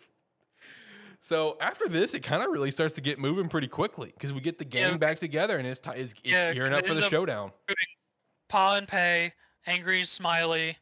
So 1.19 1.57
after 1.59 1.88
this, 1.89 2.14
it 2.14 2.22
kind 2.22 2.43
of 2.43 2.49
really 2.51 2.72
starts 2.72 2.93
to 2.95 3.01
get 3.01 3.19
moving 3.19 3.49
pretty 3.49 3.68
quickly 3.68 4.11
because 4.14 4.31
we 4.34 4.39
get 4.39 4.59
the 4.59 4.65
gang 4.65 4.91
Yeah, 4.93 4.97
back 4.97 5.18
together 5.18 5.57
and 5.57 5.68
it's, 5.68 5.80
ti 5.80 5.91
it's, 5.95 6.11
it's 6.14 6.22
Yeah, 6.23 6.53
gearing 6.53 6.73
up 6.73 6.85
for 6.85 6.93
the 6.93 7.03
up- 7.05 7.09
showdown. 7.11 7.51
Pa 8.49 8.76
and 8.76 8.88
Pei, 8.88 9.34
Angry, 9.65 10.03
Smiley, 10.03 10.77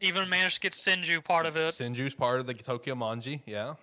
even 0.00 0.28
managed 0.28 0.56
to 0.56 0.60
get 0.60 0.72
Senju 0.72 1.24
part 1.24 1.46
of 1.46 1.56
it, 1.56 1.72
Senju's 1.72 2.14
part 2.14 2.38
of 2.38 2.46
the 2.46 2.54
Tokyo 2.54 2.94
Manji. 2.94 3.40
Yeah. 3.46 3.74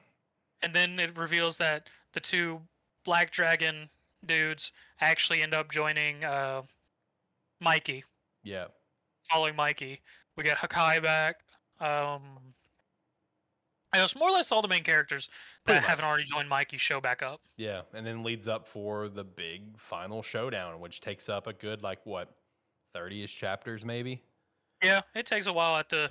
and 0.62 0.74
then 0.74 1.00
it 1.00 1.18
reveals 1.18 1.58
that 1.58 1.90
the 2.14 2.20
two 2.22 2.62
Black 3.04 3.32
Dragon 3.32 3.90
dudes 4.26 4.72
actually 5.02 5.42
end 5.42 5.54
up 5.54 5.70
joining 5.70 6.24
uh, 6.24 6.62
Mikey, 7.60 8.06
Yeah. 8.44 8.68
following 9.30 9.56
Mikey. 9.58 10.00
We 10.36 10.44
get 10.44 10.58
Hakkai 10.58 11.02
back. 11.04 11.38
Um, 11.80 12.22
and 13.94 14.02
it's 14.02 14.16
more 14.16 14.30
or 14.30 14.32
less 14.32 14.52
all 14.52 14.62
the 14.62 14.68
main 14.68 14.84
characters 14.84 15.30
that 15.66 15.74
Pretty 15.74 15.86
haven't 15.88 16.04
much. 16.04 16.10
already 16.10 16.24
joined 16.24 16.50
Mikey 16.50 16.78
show 16.78 17.00
back 17.00 17.22
up. 17.22 17.42
Yeah. 17.58 17.82
And 17.94 18.06
then 18.06 18.24
leads 18.24 18.48
up 18.48 18.68
for 18.68 19.08
the 19.08 19.24
big 19.24 19.78
final 19.80 20.24
showdown, 20.24 20.80
which 20.80 21.00
takes 21.02 21.30
up 21.30 21.46
a 21.46 21.54
good, 21.54 21.84
like, 21.84 22.00
what, 22.06 22.34
30 22.94 23.24
ish 23.24 23.36
chapters 23.38 23.86
maybe? 23.86 24.22
Yeah, 24.82 25.02
it 25.16 25.26
takes 25.26 25.48
a 25.48 25.54
while 25.54 25.78
at 25.78 25.90
the 25.90 26.10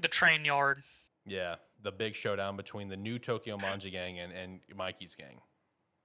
the 0.00 0.08
train 0.08 0.44
yard. 0.44 0.82
Yeah. 1.26 1.56
The 1.82 1.90
big 1.90 2.14
showdown 2.14 2.56
between 2.56 2.88
the 2.88 2.96
new 2.96 3.18
Tokyo 3.18 3.56
Manji 3.56 3.90
gang 3.90 4.18
and, 4.20 4.32
and 4.32 4.60
Mikey's 4.76 5.14
gang. 5.14 5.40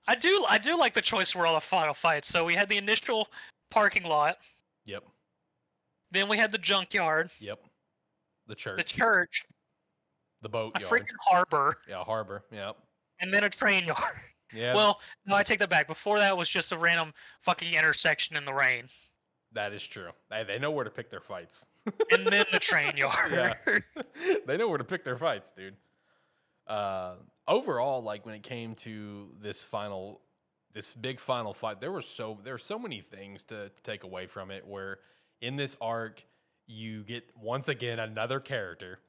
I 0.08 0.16
do 0.16 0.46
I 0.50 0.58
do 0.58 0.78
like 0.78 0.94
the 0.94 1.02
choice 1.02 1.32
for 1.32 1.46
all 1.46 1.54
the 1.56 1.60
final 1.62 1.94
fights. 1.94 2.28
So 2.28 2.44
we 2.46 2.56
had 2.56 2.70
the 2.70 2.78
initial 2.78 3.28
parking 3.70 4.04
lot, 4.04 4.38
Yep. 4.86 5.04
Then 6.12 6.28
we 6.30 6.38
had 6.38 6.52
the 6.52 6.58
junkyard, 6.58 7.30
Yep. 7.40 7.60
The 8.48 8.56
church. 8.56 8.78
the 8.78 8.84
church, 8.84 9.46
the 10.42 10.50
boat 10.50 10.74
a 10.76 10.80
yard. 10.82 10.92
freaking 11.04 11.16
harbor, 11.28 11.78
Yeah, 11.88 12.04
harbor. 12.04 12.44
Yep. 12.52 12.78
and 13.20 13.34
then 13.34 13.44
a 13.44 13.50
train 13.50 13.86
yard. 13.86 14.00
Yeah. 14.54 14.74
Well, 14.76 15.00
no, 15.26 15.36
I 15.36 15.44
take 15.44 15.60
that 15.60 15.70
back. 15.70 15.88
Before 15.88 16.20
that 16.20 16.36
was 16.36 16.50
just 16.50 16.74
a 16.74 16.78
random 16.78 17.14
fucking 17.40 17.74
intersection 17.74 18.36
in 18.36 18.44
the 18.44 18.54
rain, 18.54 18.84
that 19.54 19.72
is 19.74 19.86
true. 19.88 20.10
They, 20.30 20.44
they 20.44 20.60
know 20.60 20.72
where 20.72 20.84
to 20.84 20.90
pick 20.92 21.10
their 21.10 21.22
fights. 21.22 21.66
and 22.12 22.28
then 22.28 22.46
the 22.52 22.60
train 22.60 22.98
yard. 22.98 23.32
Yeah. 23.32 23.54
they 24.46 24.58
know 24.58 24.68
where 24.68 24.78
to 24.78 24.84
pick 24.84 25.04
their 25.06 25.18
fights, 25.18 25.52
dude. 25.56 25.76
Uh, 26.68 27.16
overall, 27.48 28.02
like 28.04 28.26
when 28.26 28.36
it 28.36 28.44
came 28.44 28.76
to 28.76 29.30
this 29.42 29.64
final, 29.64 30.22
this 30.74 30.94
big 30.94 31.20
final 31.20 31.54
fight, 31.54 31.80
there 31.82 31.92
were 31.92 32.02
so 32.02 32.38
there 32.44 32.54
were 32.54 32.58
so 32.58 32.78
many 32.80 33.02
things 33.02 33.44
to, 33.46 33.70
to 33.70 33.84
take 33.84 34.04
away 34.04 34.26
from 34.28 34.52
it. 34.52 34.66
Where 34.68 35.00
in 35.42 35.56
this 35.56 35.76
arc, 35.82 36.24
you 36.68 37.04
get 37.04 37.24
once 37.36 37.68
again 37.68 38.00
another 38.00 38.40
character 38.40 39.00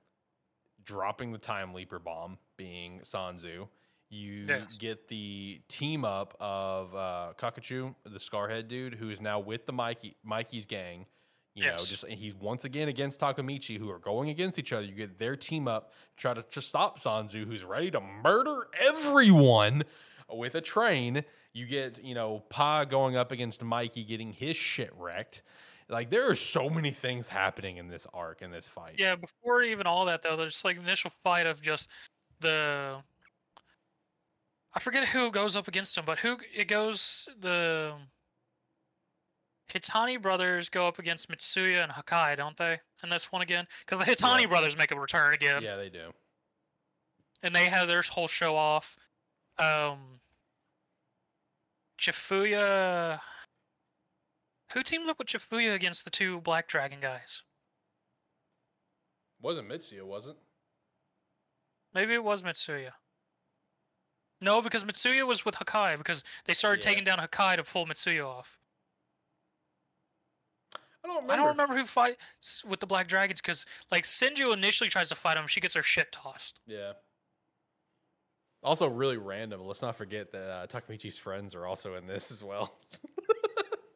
dropping 0.85 1.33
the 1.33 1.39
time 1.39 1.75
leaper 1.75 1.99
bomb, 1.99 2.39
being 2.57 3.01
Sanzu. 3.05 3.69
You 4.11 4.45
Yes. 4.47 4.77
get 4.79 5.09
the 5.09 5.61
team 5.69 6.05
up 6.05 6.37
of 6.41 6.95
uh, 6.95 7.33
Kakucho, 7.39 7.95
the 8.05 8.19
Scarhead 8.19 8.69
dude, 8.69 8.95
who 8.95 9.09
is 9.11 9.21
now 9.21 9.41
with 9.41 9.65
the 9.65 9.73
Mikey 9.73 10.17
Mikey's 10.23 10.67
gang. 10.67 11.07
You 11.55 11.65
know, 11.65 11.71
Yes. 11.73 11.89
just 11.89 12.07
he's 12.07 12.35
once 12.35 12.65
again 12.65 12.89
against 12.89 13.21
Takemichi, 13.21 13.79
who 13.79 13.91
are 13.91 13.99
going 13.99 14.29
against 14.31 14.59
each 14.59 14.73
other. 14.73 14.85
You 14.85 14.95
get 14.95 15.19
their 15.19 15.37
team 15.37 15.69
up, 15.69 15.93
try 16.17 16.35
to, 16.35 16.43
to 16.43 16.61
stop 16.63 16.99
Sanzu, 16.99 17.47
who's 17.47 17.63
ready 17.65 17.91
to 17.91 18.01
murder 18.01 18.69
everyone 18.81 19.85
with 20.31 20.55
a 20.57 20.61
train. 20.61 21.25
You 21.55 21.67
get, 21.67 22.03
you 22.03 22.15
know, 22.15 22.43
Pa 22.49 22.85
going 22.85 23.17
up 23.17 23.33
against 23.33 23.63
Mikey, 23.63 24.05
getting 24.05 24.33
his 24.33 24.57
shit 24.57 24.91
wrecked. 24.99 25.43
Like 25.93 26.11
there 26.11 26.29
are 26.29 26.35
so 26.35 26.71
many 26.71 26.91
things 26.91 27.29
happening 27.29 27.77
in 27.77 27.87
this 27.87 28.07
arc 28.15 28.41
in 28.43 28.51
this 28.51 28.67
fight. 28.67 28.95
Yeah, 28.99 29.15
before 29.15 29.63
even 29.63 29.87
all 29.87 30.05
that 30.07 30.23
though, 30.23 30.37
there's 30.37 30.65
like 30.65 30.79
initial 30.79 31.11
fight 31.11 31.47
of 31.47 31.61
just 31.61 31.91
the 32.41 33.03
I 34.75 34.81
forget 34.81 35.07
who 35.07 35.31
goes 35.31 35.55
up 35.55 35.69
against 35.69 35.97
him, 35.99 36.05
but 36.07 36.19
who 36.19 36.39
it 36.57 36.67
goes 36.67 37.29
the 37.41 37.93
Haitani 39.71 40.21
brothers 40.21 40.69
go 40.71 40.89
up 40.89 40.99
against 40.99 41.31
Mitsuya 41.31 41.83
and 41.83 41.93
Hakkai, 41.93 42.37
don't 42.39 42.57
they? 42.57 42.79
And 43.03 43.13
this 43.13 43.31
one 43.31 43.43
again, 43.43 43.67
because 43.85 43.99
the 44.05 44.11
Haitani 44.11 44.43
Yeah. 44.43 44.47
brothers 44.49 44.77
make 44.77 44.91
a 44.93 44.99
return 44.99 45.35
again, 45.35 45.63
yeah, 45.63 45.77
they 45.77 45.91
do. 45.91 46.13
and 47.43 47.55
they 47.55 47.69
have 47.69 47.87
their 47.89 48.03
whole 48.03 48.29
show 48.29 48.57
off. 48.57 48.97
Um, 49.59 50.21
Chifuya, 51.99 53.21
who 54.73 54.83
teamed 54.83 55.09
up 55.09 55.19
with 55.19 55.29
Chifuya 55.29 55.75
against 55.75 56.05
the 56.05 56.11
two 56.11 56.41
Black 56.41 56.69
Dragon 56.69 56.99
guys? 57.01 57.43
Wasn't 59.41 59.69
Mitsuya, 59.69 60.03
was 60.05 60.27
it? 60.29 60.37
Maybe 61.95 62.15
it 62.15 62.23
was 62.25 62.43
Mitsuya. 62.43 62.93
No, 64.41 64.63
because 64.63 64.85
Mitsuya 64.85 65.27
was 65.27 65.45
with 65.45 65.55
Hakkai 65.55 65.99
because 65.99 66.25
they 66.47 66.55
started 66.55 66.83
Yeah. 66.85 66.91
taking 66.91 67.05
down 67.05 67.19
Hakkai 67.19 67.57
to 67.57 67.65
pull 67.65 67.87
Mitsuya 67.87 68.27
off. 68.27 68.59
I 71.05 71.09
don't 71.09 71.17
remember. 71.17 71.33
I 71.33 71.37
don't 71.37 71.47
remember 71.49 71.75
who 71.77 71.85
fights 71.85 72.65
with 72.65 72.81
the 72.81 72.87
Black 72.87 73.09
Dragons 73.09 73.41
because 73.41 73.67
like 73.91 74.05
Senju 74.05 74.53
initially 74.53 74.89
tries 74.89 75.09
to 75.09 75.15
fight 75.17 75.37
him, 75.37 75.47
she 75.49 75.61
gets 75.61 75.75
her 75.75 75.83
shit 75.83 76.13
tossed. 76.13 76.61
Yeah. 76.67 76.93
Also, 78.63 78.87
really 78.89 79.17
random. 79.17 79.61
Let's 79.67 79.83
not 79.83 79.97
forget 79.97 80.31
that 80.31 80.49
uh, 80.49 80.67
Takemichi's 80.69 81.19
friends 81.19 81.57
are 81.57 81.67
also 81.67 81.97
in 81.97 82.07
this 82.07 82.31
as 82.31 82.45
well. 82.45 82.79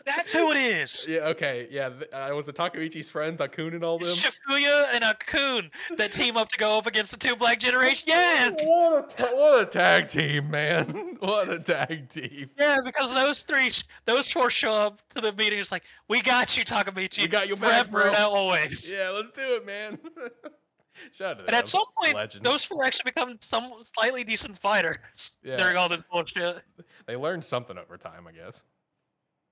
That's 0.07 0.33
who 0.33 0.53
it 0.53 0.57
is. 0.59 1.05
yeah. 1.09 1.19
Okay. 1.19 1.67
Yeah. 1.71 1.89
th- 1.89 2.11
Uh, 2.13 2.31
was 2.35 2.47
it 2.49 2.55
Takemichi's 2.55 3.11
friends, 3.11 3.41
Akun 3.41 3.75
and 3.75 3.83
all 3.85 3.99
them? 3.99 4.07
Chifuya 4.09 4.87
and 4.93 5.03
Akun 5.03 5.69
that 5.97 6.13
team 6.13 6.37
up 6.37 6.49
to 6.51 6.57
go 6.59 6.79
up 6.79 6.87
against 6.87 7.11
the 7.11 7.17
two 7.17 7.35
Black 7.37 7.59
Generation. 7.59 8.05
Yes. 8.07 8.55
What 8.67 9.13
a 9.13 9.17
ta- 9.25 9.35
what 9.37 9.61
a 9.63 9.67
tag 9.67 10.09
team, 10.09 10.51
man! 10.51 11.17
What 11.21 11.49
a 11.51 11.59
tag 11.59 12.09
team. 12.09 12.51
Yeah, 12.59 12.79
because 12.85 13.13
those 13.15 13.43
three, 13.43 13.71
those 14.05 14.31
four 14.31 14.49
show 14.49 14.73
up 14.73 15.01
to 15.11 15.21
the 15.21 15.33
meeting. 15.33 15.59
It's 15.59 15.73
like, 15.73 15.83
we 16.09 16.23
got 16.23 16.57
you, 16.57 16.65
Takemichi. 16.65 17.23
We 17.23 17.29
got 17.29 17.49
your 17.49 17.57
back, 17.57 17.87
forever 17.91 17.91
bro. 17.91 18.07
and 18.09 18.17
always. 18.17 18.95
Yeah, 18.97 19.11
let's 19.11 19.33
do 19.33 19.43
it, 19.57 19.67
man. 19.67 19.99
Shout 21.13 21.33
out 21.33 21.35
to 21.35 21.41
And 21.41 21.49
them. 21.49 21.55
at 21.57 21.69
some 21.69 21.85
point, 22.01 22.15
legends. 22.15 22.45
those 22.45 22.65
four 22.65 22.85
actually 22.85 23.11
become 23.11 23.37
some 23.41 23.73
slightly 23.95 24.25
decent 24.25 24.57
fighters 24.59 24.97
Yeah. 25.43 25.57
during 25.57 25.77
all 25.77 25.89
this 25.89 26.03
bullshit. 26.11 26.63
they 27.07 27.17
learned 27.17 27.45
something 27.45 27.77
over 27.77 27.97
time, 27.99 28.27
I 28.27 28.33
guess. 28.33 28.65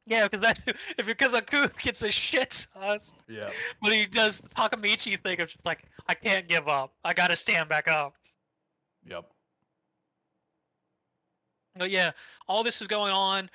Yeah, 0.06 0.24
because 0.28 0.40
that 0.42 0.60
if 0.98 1.06
because 1.06 1.32
Akun 1.32 1.76
gets 1.80 2.00
his 2.00 2.14
shit 2.14 2.66
tossed, 2.74 3.14
Yeah. 3.28 3.50
but 3.80 3.92
he 3.92 4.06
does 4.06 4.40
the 4.40 4.48
Takemichi 4.50 5.18
thing 5.22 5.40
of 5.40 5.48
just 5.48 5.64
like, 5.64 5.84
I 6.08 6.14
can't 6.14 6.46
give 6.48 6.68
up. 6.68 6.92
I 7.04 7.14
gotta 7.14 7.36
stand 7.36 7.68
back 7.68 7.88
up. 7.88 8.14
Yep. 9.06 9.24
But 11.76 11.90
yeah, 11.90 12.12
all 12.48 12.62
this 12.62 12.80
is 12.80 12.86
going 12.88 13.12
on. 13.12 13.50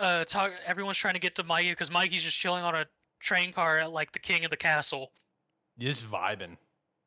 Uh, 0.00 0.24
talk, 0.24 0.52
everyone's 0.66 0.98
trying 0.98 1.14
to 1.14 1.20
get 1.20 1.34
to 1.36 1.42
Mikey 1.44 1.70
because 1.70 1.90
Mikey's 1.90 2.22
just 2.22 2.38
chilling 2.38 2.64
on 2.64 2.74
a 2.74 2.84
train 3.20 3.52
car 3.52 3.78
at 3.78 3.92
like 3.92 4.12
the 4.12 4.18
king 4.18 4.44
of 4.44 4.50
the 4.50 4.56
castle. 4.56 5.12
Just 5.78 6.04
vibing. 6.04 6.56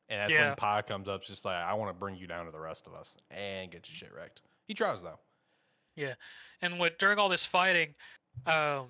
And 0.10 0.22
that's 0.22 0.34
Yeah. 0.34 0.48
when 0.48 0.56
Pa 0.56 0.82
comes 0.82 1.08
up, 1.08 1.24
just 1.24 1.44
like, 1.46 1.56
I 1.58 1.74
want 1.74 1.90
to 1.90 1.94
bring 2.00 2.16
you 2.16 2.28
down 2.28 2.46
to 2.46 2.52
the 2.52 2.60
rest 2.60 2.88
of 2.88 2.94
us 2.94 3.18
and 3.30 3.70
get 3.72 3.88
your 3.90 3.96
shit 3.96 4.14
wrecked. 4.14 4.42
He 4.68 4.74
tries, 4.74 5.02
though. 5.02 5.20
Yeah. 5.96 6.14
And 6.62 6.80
what 6.80 6.98
during 7.00 7.20
all 7.20 7.28
this 7.30 7.46
fighting, 7.46 7.94
um, 8.46 8.88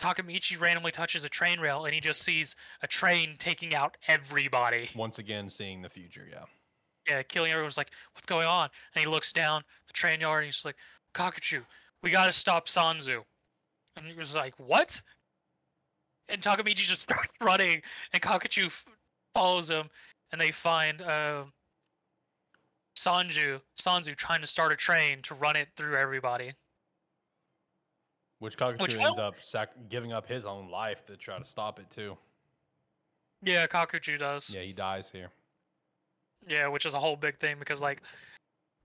Takemichi 0.00 0.60
randomly 0.60 0.92
touches 0.92 1.24
a 1.24 1.28
train 1.28 1.58
rail 1.58 1.84
and 1.84 1.94
he 1.94 2.00
just 2.00 2.22
sees 2.22 2.56
a 2.82 2.86
train 2.86 3.34
taking 3.38 3.74
out 3.74 3.96
everybody. 4.08 4.88
Once 4.94 5.18
again, 5.18 5.48
seeing 5.48 5.82
the 5.82 5.88
future, 5.88 6.28
yeah. 6.30 6.44
Yeah, 7.08 7.22
killing 7.22 7.52
everyone's 7.52 7.78
like, 7.78 7.90
what's 8.14 8.26
going 8.26 8.46
on? 8.46 8.68
And 8.94 9.04
he 9.04 9.08
looks 9.08 9.32
down 9.32 9.62
the 9.86 9.92
train 9.92 10.20
yard 10.20 10.44
and 10.44 10.52
he's 10.52 10.64
like, 10.64 10.76
Kakucho, 11.14 11.62
we 12.02 12.10
gotta 12.10 12.32
stop 12.32 12.66
Sanzu. 12.66 13.22
And 13.96 14.06
he 14.06 14.14
was 14.14 14.36
like, 14.36 14.54
what? 14.58 15.00
And 16.28 16.42
Takemichi 16.42 16.76
just 16.76 17.02
starts 17.02 17.32
running 17.40 17.80
and 18.12 18.22
Kakucho 18.22 18.66
f- 18.66 18.84
follows 19.32 19.70
him 19.70 19.88
and 20.32 20.40
they 20.40 20.50
find 20.50 21.00
um 21.02 21.52
Sanju, 22.98 23.60
Sanzu 23.78 24.16
trying 24.16 24.40
to 24.40 24.46
start 24.46 24.72
a 24.72 24.76
train 24.76 25.20
to 25.22 25.34
run 25.34 25.54
it 25.54 25.68
through 25.76 25.96
everybody. 25.96 26.52
Which 28.46 28.56
Kakucho 28.56 28.80
Which 28.80 28.94
ends 28.94 29.18
up 29.18 29.34
sac- 29.42 29.72
giving 29.88 30.12
up 30.12 30.24
his 30.28 30.46
own 30.46 30.70
life 30.70 31.04
to 31.06 31.16
try 31.16 31.36
to 31.36 31.42
stop 31.44 31.80
it, 31.80 31.90
too. 31.90 32.16
Yeah, 33.42 33.66
Kakucho 33.66 34.16
does. 34.16 34.54
Yeah, 34.54 34.62
he 34.62 34.72
dies 34.72 35.10
here. 35.10 35.30
Yeah, 36.46 36.68
which 36.68 36.86
is 36.86 36.94
a 36.94 36.98
whole 37.00 37.16
big 37.16 37.36
thing 37.40 37.56
because 37.58 37.80
like 37.82 38.02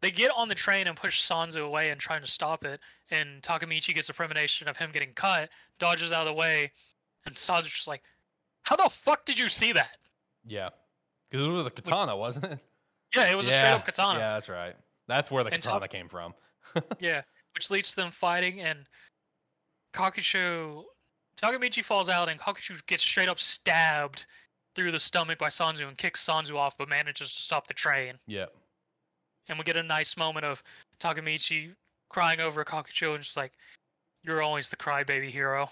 they 0.02 0.10
get 0.10 0.32
on 0.36 0.48
the 0.50 0.56
train 0.56 0.88
and 0.88 0.98
push 0.98 1.22
Sanzu 1.30 1.64
away 1.64 1.92
and 1.92 2.02
trying 2.02 2.22
to 2.22 2.28
stop 2.28 2.66
it, 2.66 2.80
and 3.12 3.40
Takemichi 3.44 3.94
gets 3.94 4.10
a 4.10 4.16
premonition 4.16 4.68
of 4.68 4.78
him 4.78 4.90
getting 4.92 5.14
cut, 5.14 5.50
dodges 5.78 6.12
out 6.12 6.22
of 6.22 6.28
the 6.28 6.34
way, 6.34 6.72
and 7.28 7.36
Sanzu's 7.36 7.70
just 7.70 7.88
like, 7.88 8.02
"How 8.64 8.76
the 8.76 8.90
fuck 8.90 9.26
did 9.26 9.38
you 9.38 9.48
see 9.48 9.74
that?" 9.74 9.98
Yeah. 10.44 10.70
Because 11.30 11.46
it 11.46 11.50
was 11.50 11.68
a 11.68 11.70
katana, 11.70 12.18
wasn't 12.18 12.46
it? 12.46 12.60
Yeah, 13.16 13.30
it 13.32 13.36
was 13.36 13.48
a 13.48 13.52
straight 13.52 13.74
up 13.74 13.86
katana. 13.86 14.18
Yeah, 14.18 14.34
that's 14.34 14.50
right. 14.50 14.76
That's 15.08 15.30
where 15.30 15.44
the 15.44 15.52
And 15.54 15.62
katana 15.62 15.82
Taka- 15.82 15.92
came 15.96 16.10
from. 16.10 16.34
Yeah, 17.00 17.22
which 17.54 17.70
leads 17.70 17.92
to 17.92 17.98
them 17.98 18.12
fighting, 18.12 18.62
and 18.62 18.88
Kakucho, 19.94 20.84
Takemichi 21.38 21.84
falls 21.84 22.10
out, 22.10 22.30
and 22.30 22.40
Kakucho 22.40 22.86
gets 22.88 23.04
straight 23.04 23.30
up 23.30 23.40
stabbed 23.40 24.26
through 24.76 24.92
the 24.92 25.00
stomach 25.00 25.38
by 25.38 25.50
Sanzu 25.50 25.88
and 25.88 25.98
kicks 25.98 26.26
Sanzu 26.26 26.56
off, 26.56 26.78
but 26.78 26.88
manages 26.88 27.34
to 27.36 27.42
stop 27.42 27.68
the 27.68 27.74
train. 27.74 28.16
Yeah. 28.28 28.46
and 29.50 29.58
we 29.58 29.66
get 29.66 29.76
a 29.76 29.84
nice 29.84 30.16
moment 30.16 30.46
of 30.46 30.64
Takemichi 31.00 31.76
crying 32.10 32.40
over 32.40 32.64
Kakucho 32.64 33.16
and 33.16 33.24
just 33.24 33.36
like, 33.36 33.52
"You're 34.24 34.42
always 34.42 34.70
the 34.70 34.78
crybaby 34.78 35.30
hero," 35.30 35.70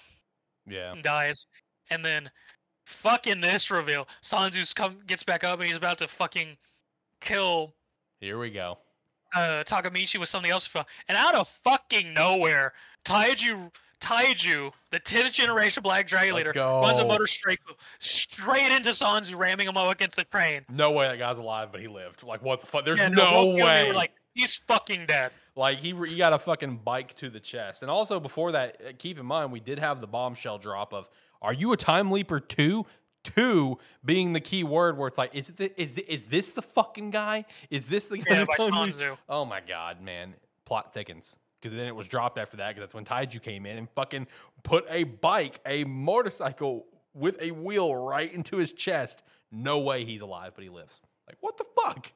Yeah. 0.66 0.92
and 0.92 1.02
dies. 1.04 1.46
And 1.90 2.04
then, 2.04 2.30
fucking 2.88 3.40
this 3.40 3.72
reveal, 3.72 4.08
Sanzu's 4.22 4.74
come 4.74 4.98
gets 5.06 5.24
back 5.24 5.44
up 5.46 5.60
and 5.60 5.68
he's 5.68 5.78
about 5.78 5.98
to 6.00 6.08
fucking 6.10 6.58
kill 7.22 7.76
Here 8.20 8.38
we 8.40 8.50
go. 8.50 8.80
uh, 9.34 9.64
Takemichi 9.64 10.20
with 10.20 10.28
something 10.28 10.52
else. 10.52 10.68
And 11.08 11.18
out 11.18 11.36
of 11.36 11.48
fucking 11.48 12.14
nowhere, 12.14 12.74
Taiju, 13.06 13.74
Taiju, 14.00 14.72
the 14.92 15.00
10th 15.00 15.34
generation 15.34 15.84
Black 15.84 16.08
Dragon 16.08 16.34
Let's 16.34 16.48
Leader, 16.48 16.60
runs 16.60 17.00
a 17.00 17.06
motor 17.06 17.28
straight 17.28 17.60
straight 18.00 18.72
into 18.72 18.90
Sanzu, 18.90 19.38
ramming 19.38 19.68
him 19.68 19.78
up 19.78 19.92
against 19.92 20.16
the 20.16 20.26
crane. 20.26 20.64
No 20.70 20.92
way 20.92 21.08
that 21.08 21.20
guy's 21.20 21.38
alive, 21.38 21.70
but 21.72 21.82
he 21.82 21.88
lived. 21.88 22.24
Like 22.24 22.42
what 22.42 22.62
the 22.62 22.68
fuck? 22.68 22.86
There's 22.86 23.00
Yeah, 23.00 23.10
no, 23.10 23.16
both 23.16 23.34
of 23.34 23.46
them, 23.48 23.56
they 23.58 23.64
way. 23.64 23.88
were 23.88 23.94
like, 23.94 24.12
he's 24.34 24.58
fucking 24.58 25.06
dead. 25.06 25.32
Like 25.56 25.80
he, 25.80 25.94
he 26.08 26.16
got 26.18 26.34
a 26.34 26.40
fucking 26.40 26.82
bike 26.84 27.16
to 27.18 27.30
the 27.30 27.40
chest. 27.40 27.82
And 27.82 27.92
also 27.92 28.20
before 28.20 28.54
that, 28.54 28.82
uh, 28.82 28.92
keep 28.98 29.20
in 29.20 29.26
mind 29.26 29.52
we 29.52 29.60
did 29.60 29.80
have 29.80 30.02
the 30.02 30.08
bombshell 30.08 30.58
drop 30.58 30.94
of, 30.94 31.10
"Are 31.42 31.54
you 31.54 31.74
a 31.74 31.78
time 31.78 32.12
leaper 32.12 32.40
too?" 32.40 32.86
Two 33.22 33.78
being 34.06 34.32
the 34.32 34.40
key 34.40 34.64
word 34.64 34.98
where 34.98 35.10
it's 35.10 35.18
like, 35.18 35.36
is 35.36 35.50
it 35.50 35.58
the, 35.58 35.82
is 35.82 35.98
is 35.98 36.24
this 36.26 36.52
the 36.52 36.62
fucking 36.62 37.12
guy? 37.12 37.44
Is 37.70 37.86
this 37.88 38.08
the 38.08 38.20
guy? 38.20 38.24
Yeah, 38.30 38.46
by 38.46 38.66
Sanzu. 38.66 39.18
Oh 39.28 39.44
my 39.44 39.60
god, 39.60 40.02
man! 40.02 40.36
Plot 40.64 40.94
thickens 40.94 41.36
because 41.62 41.76
then 41.76 41.88
it 41.88 41.96
was 41.96 42.08
dropped 42.08 42.38
after 42.38 42.58
that 42.58 42.70
because 42.70 42.82
that's 42.82 42.94
when 42.94 43.06
Taiju 43.06 43.42
came 43.42 43.66
in 43.66 43.78
and 43.78 43.90
fucking 43.96 44.28
put 44.64 44.86
a 44.90 45.04
bike, 45.04 45.60
a 45.66 45.84
motorcycle 45.84 46.86
with 47.14 47.42
a 47.42 47.52
wheel 47.52 47.96
right 47.96 48.32
into 48.34 48.58
his 48.58 48.74
chest. 48.74 49.24
No 49.52 49.80
way 49.80 50.06
he's 50.06 50.22
alive, 50.22 50.54
but 50.56 50.64
he 50.64 50.70
lives. 50.70 51.02
Like 51.28 51.38
what 51.42 51.58
the 51.58 51.66
fuck? 51.84 52.12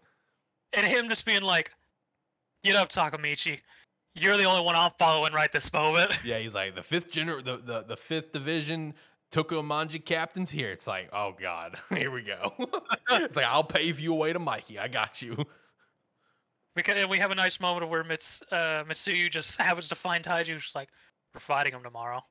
And 0.73 0.87
him 0.87 1.09
just 1.09 1.25
being 1.25 1.43
like, 1.43 1.71
get 2.63 2.75
up, 2.75 2.89
Takemichi. 2.89 3.59
You're 4.15 4.37
the 4.37 4.43
only 4.43 4.63
one 4.63 4.75
I'm 4.75 4.91
following 4.99 5.33
right 5.33 5.51
this 5.51 5.73
moment. 5.73 6.11
Yeah, 6.23 6.37
he's 6.37 6.53
like 6.53 6.75
the 6.75 6.83
fifth 6.83 7.11
gener- 7.11 7.43
the, 7.43 7.57
the 7.57 7.83
the 7.87 7.97
fifth 7.97 8.31
division 8.31 8.93
Tokyo 9.33 9.63
Manji 9.63 10.03
captain's 10.03 10.51
here. 10.51 10.69
It's 10.69 10.85
like, 10.85 11.09
oh 11.11 11.33
god, 11.39 11.75
here 11.89 12.11
we 12.11 12.21
go. 12.21 12.53
it's 13.09 13.35
like 13.35 13.45
I'll 13.45 13.63
pave 13.63 13.99
you 13.99 14.13
away 14.13 14.31
to 14.31 14.39
Mikey. 14.39 14.77
I 14.77 14.87
got 14.87 15.21
you. 15.23 15.43
Because 16.75 16.97
and 16.97 17.09
we 17.09 17.19
have 17.19 17.31
a 17.31 17.35
nice 17.35 17.59
moment 17.59 17.89
where 17.89 18.03
Mits, 18.03 18.41
uh, 18.51 18.83
Mitsuya 18.87 19.29
just 19.29 19.57
happens 19.61 19.87
to 19.89 19.95
find 19.95 20.23
Taiju, 20.23 20.57
just 20.59 20.75
like, 20.75 20.89
we're 21.33 21.39
fighting 21.39 21.73
him 21.73 21.83
tomorrow. 21.83 22.21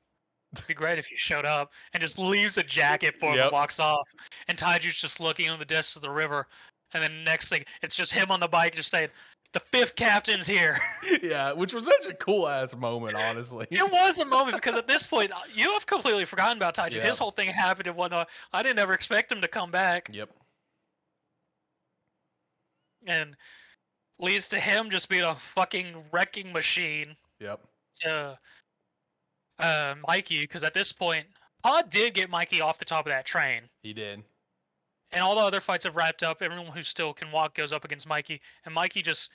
It'd 0.53 0.67
be 0.67 0.73
great 0.73 0.99
if 0.99 1.09
you 1.09 1.17
showed 1.17 1.45
up, 1.45 1.71
and 1.93 2.01
just 2.01 2.19
leaves 2.19 2.57
a 2.57 2.63
jacket 2.63 3.17
for 3.17 3.31
him 3.31 3.37
Yep. 3.37 3.43
and 3.45 3.51
walks 3.53 3.79
off. 3.79 4.07
And 4.47 4.57
Taiju's 4.57 4.95
just 4.95 5.19
looking 5.19 5.49
on 5.49 5.57
the 5.59 5.65
depths 5.65 5.95
of 5.95 6.01
the 6.03 6.11
river, 6.11 6.47
and 6.93 7.01
then 7.01 7.23
next 7.23 7.49
thing, 7.49 7.63
it's 7.81 7.95
just 7.95 8.11
him 8.13 8.29
on 8.29 8.39
the 8.39 8.47
bike, 8.47 8.75
just 8.75 8.91
saying, 8.91 9.09
"The 9.53 9.59
fifth 9.61 9.95
captain's 9.95 10.45
here." 10.45 10.77
yeah, 11.23 11.53
which 11.53 11.73
was 11.73 11.85
such 11.85 12.05
a 12.07 12.13
cool 12.13 12.47
ass 12.47 12.75
moment, 12.75 13.15
honestly. 13.15 13.65
it 13.71 13.91
was 13.91 14.19
a 14.19 14.25
moment 14.25 14.55
because 14.57 14.75
at 14.75 14.85
this 14.85 15.07
point, 15.07 15.31
uh, 15.31 15.37
you 15.51 15.71
have 15.73 15.87
completely 15.87 16.23
forgotten 16.25 16.57
about 16.57 16.75
Taiju. 16.75 16.93
Yep. 16.97 17.03
His 17.03 17.17
whole 17.17 17.31
thing 17.31 17.49
happened 17.49 17.87
and 17.87 17.95
whatnot. 17.95 18.29
I 18.51 18.61
didn't 18.61 18.77
ever 18.79 18.93
expect 18.93 19.31
him 19.31 19.41
to 19.41 19.47
come 19.47 19.71
back, 19.71 20.07
Yep. 20.13 20.29
and 23.07 23.35
leads 24.19 24.47
to 24.49 24.59
him 24.59 24.89
just 24.89 25.09
being 25.09 25.23
a 25.23 25.35
fucking 25.35 26.03
wrecking 26.11 26.51
machine. 26.53 27.15
Yep. 27.39 27.59
to 28.01 28.37
uh, 29.59 29.95
Mikey 30.07 30.41
because 30.41 30.63
at 30.63 30.73
this 30.73 30.91
point, 30.91 31.25
Pod 31.63 31.89
did 31.89 32.13
get 32.13 32.29
Mikey 32.29 32.61
off 32.61 32.77
the 32.79 32.85
top 32.85 33.05
of 33.05 33.11
that 33.11 33.25
train, 33.25 33.61
He 33.81 33.93
did. 33.93 34.23
and 35.11 35.21
all 35.21 35.35
the 35.35 35.41
other 35.41 35.61
fights 35.61 35.83
have 35.85 35.95
wrapped 35.95 36.23
up. 36.23 36.41
Everyone 36.41 36.65
who 36.67 36.81
still 36.81 37.13
can 37.13 37.31
walk 37.31 37.55
goes 37.55 37.71
up 37.73 37.85
against 37.85 38.07
Mikey, 38.07 38.41
and 38.65 38.73
Mikey 38.73 39.01
just 39.01 39.29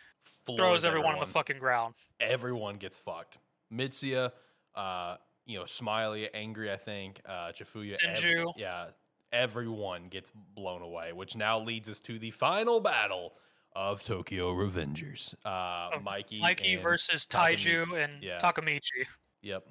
Floors 0.45 0.59
throws 0.59 0.85
everyone 0.85 1.15
on 1.15 1.21
the 1.21 1.27
fucking 1.27 1.59
ground. 1.59 1.95
Everyone 2.21 2.77
gets 2.77 2.99
fucked. 2.99 3.39
Mitsuya, 3.73 4.33
uh, 4.75 5.17
you 5.47 5.59
know, 5.59 5.65
Smiley, 5.67 6.29
angry. 6.35 6.71
I 6.73 6.77
think. 6.77 7.21
Uh, 7.27 7.53
Chifuya. 7.53 7.97
every- 8.05 8.45
yeah. 8.57 8.87
Everyone 9.33 10.09
gets 10.09 10.31
blown 10.55 10.81
away, 10.83 11.13
which 11.13 11.37
now 11.37 11.59
leads 11.61 11.89
us 11.89 12.01
to 12.01 12.19
the 12.19 12.31
final 12.31 12.81
battle 12.81 13.35
of 13.75 14.03
Tokyo 14.03 14.53
Revengers. 14.53 15.35
Uh, 15.45 15.91
Of 15.97 16.03
Mikey. 16.03 16.41
Mikey 16.41 16.77
versus 16.77 17.27
Takemichi. 17.27 17.85
Taiju 17.87 18.05
and 18.05 18.23
Yeah. 18.23 18.39
Takemichi. 18.39 19.07
Yep. 19.43 19.65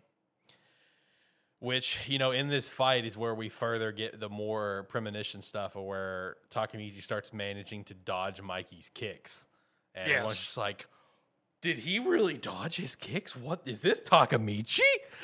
Which, 1.60 1.98
you 2.07 2.19
know, 2.19 2.32
in 2.32 2.49
this 2.49 2.69
fight 2.69 3.03
is 3.03 3.18
where 3.18 3.34
we 3.34 3.49
further 3.49 3.91
get 3.91 4.19
the 4.19 4.30
more 4.30 4.86
premonition 4.90 5.41
stuff 5.41 5.76
of 5.76 5.84
where 5.84 6.38
Takemichi 6.52 7.02
starts 7.02 7.34
managing 7.34 7.84
to 7.86 7.94
dodge 7.95 8.41
Mikey's 8.41 8.91
kicks. 8.94 9.48
And 9.95 10.10
Yes. 10.11 10.36
just 10.38 10.57
like, 10.57 10.86
did 11.62 11.80
he 11.80 11.98
really 11.98 12.38
dodge 12.38 12.76
his 12.76 12.96
kicks? 12.96 13.36
What 13.36 13.62
is 13.66 13.82
this 13.82 14.00
Takemichi? 14.02 14.80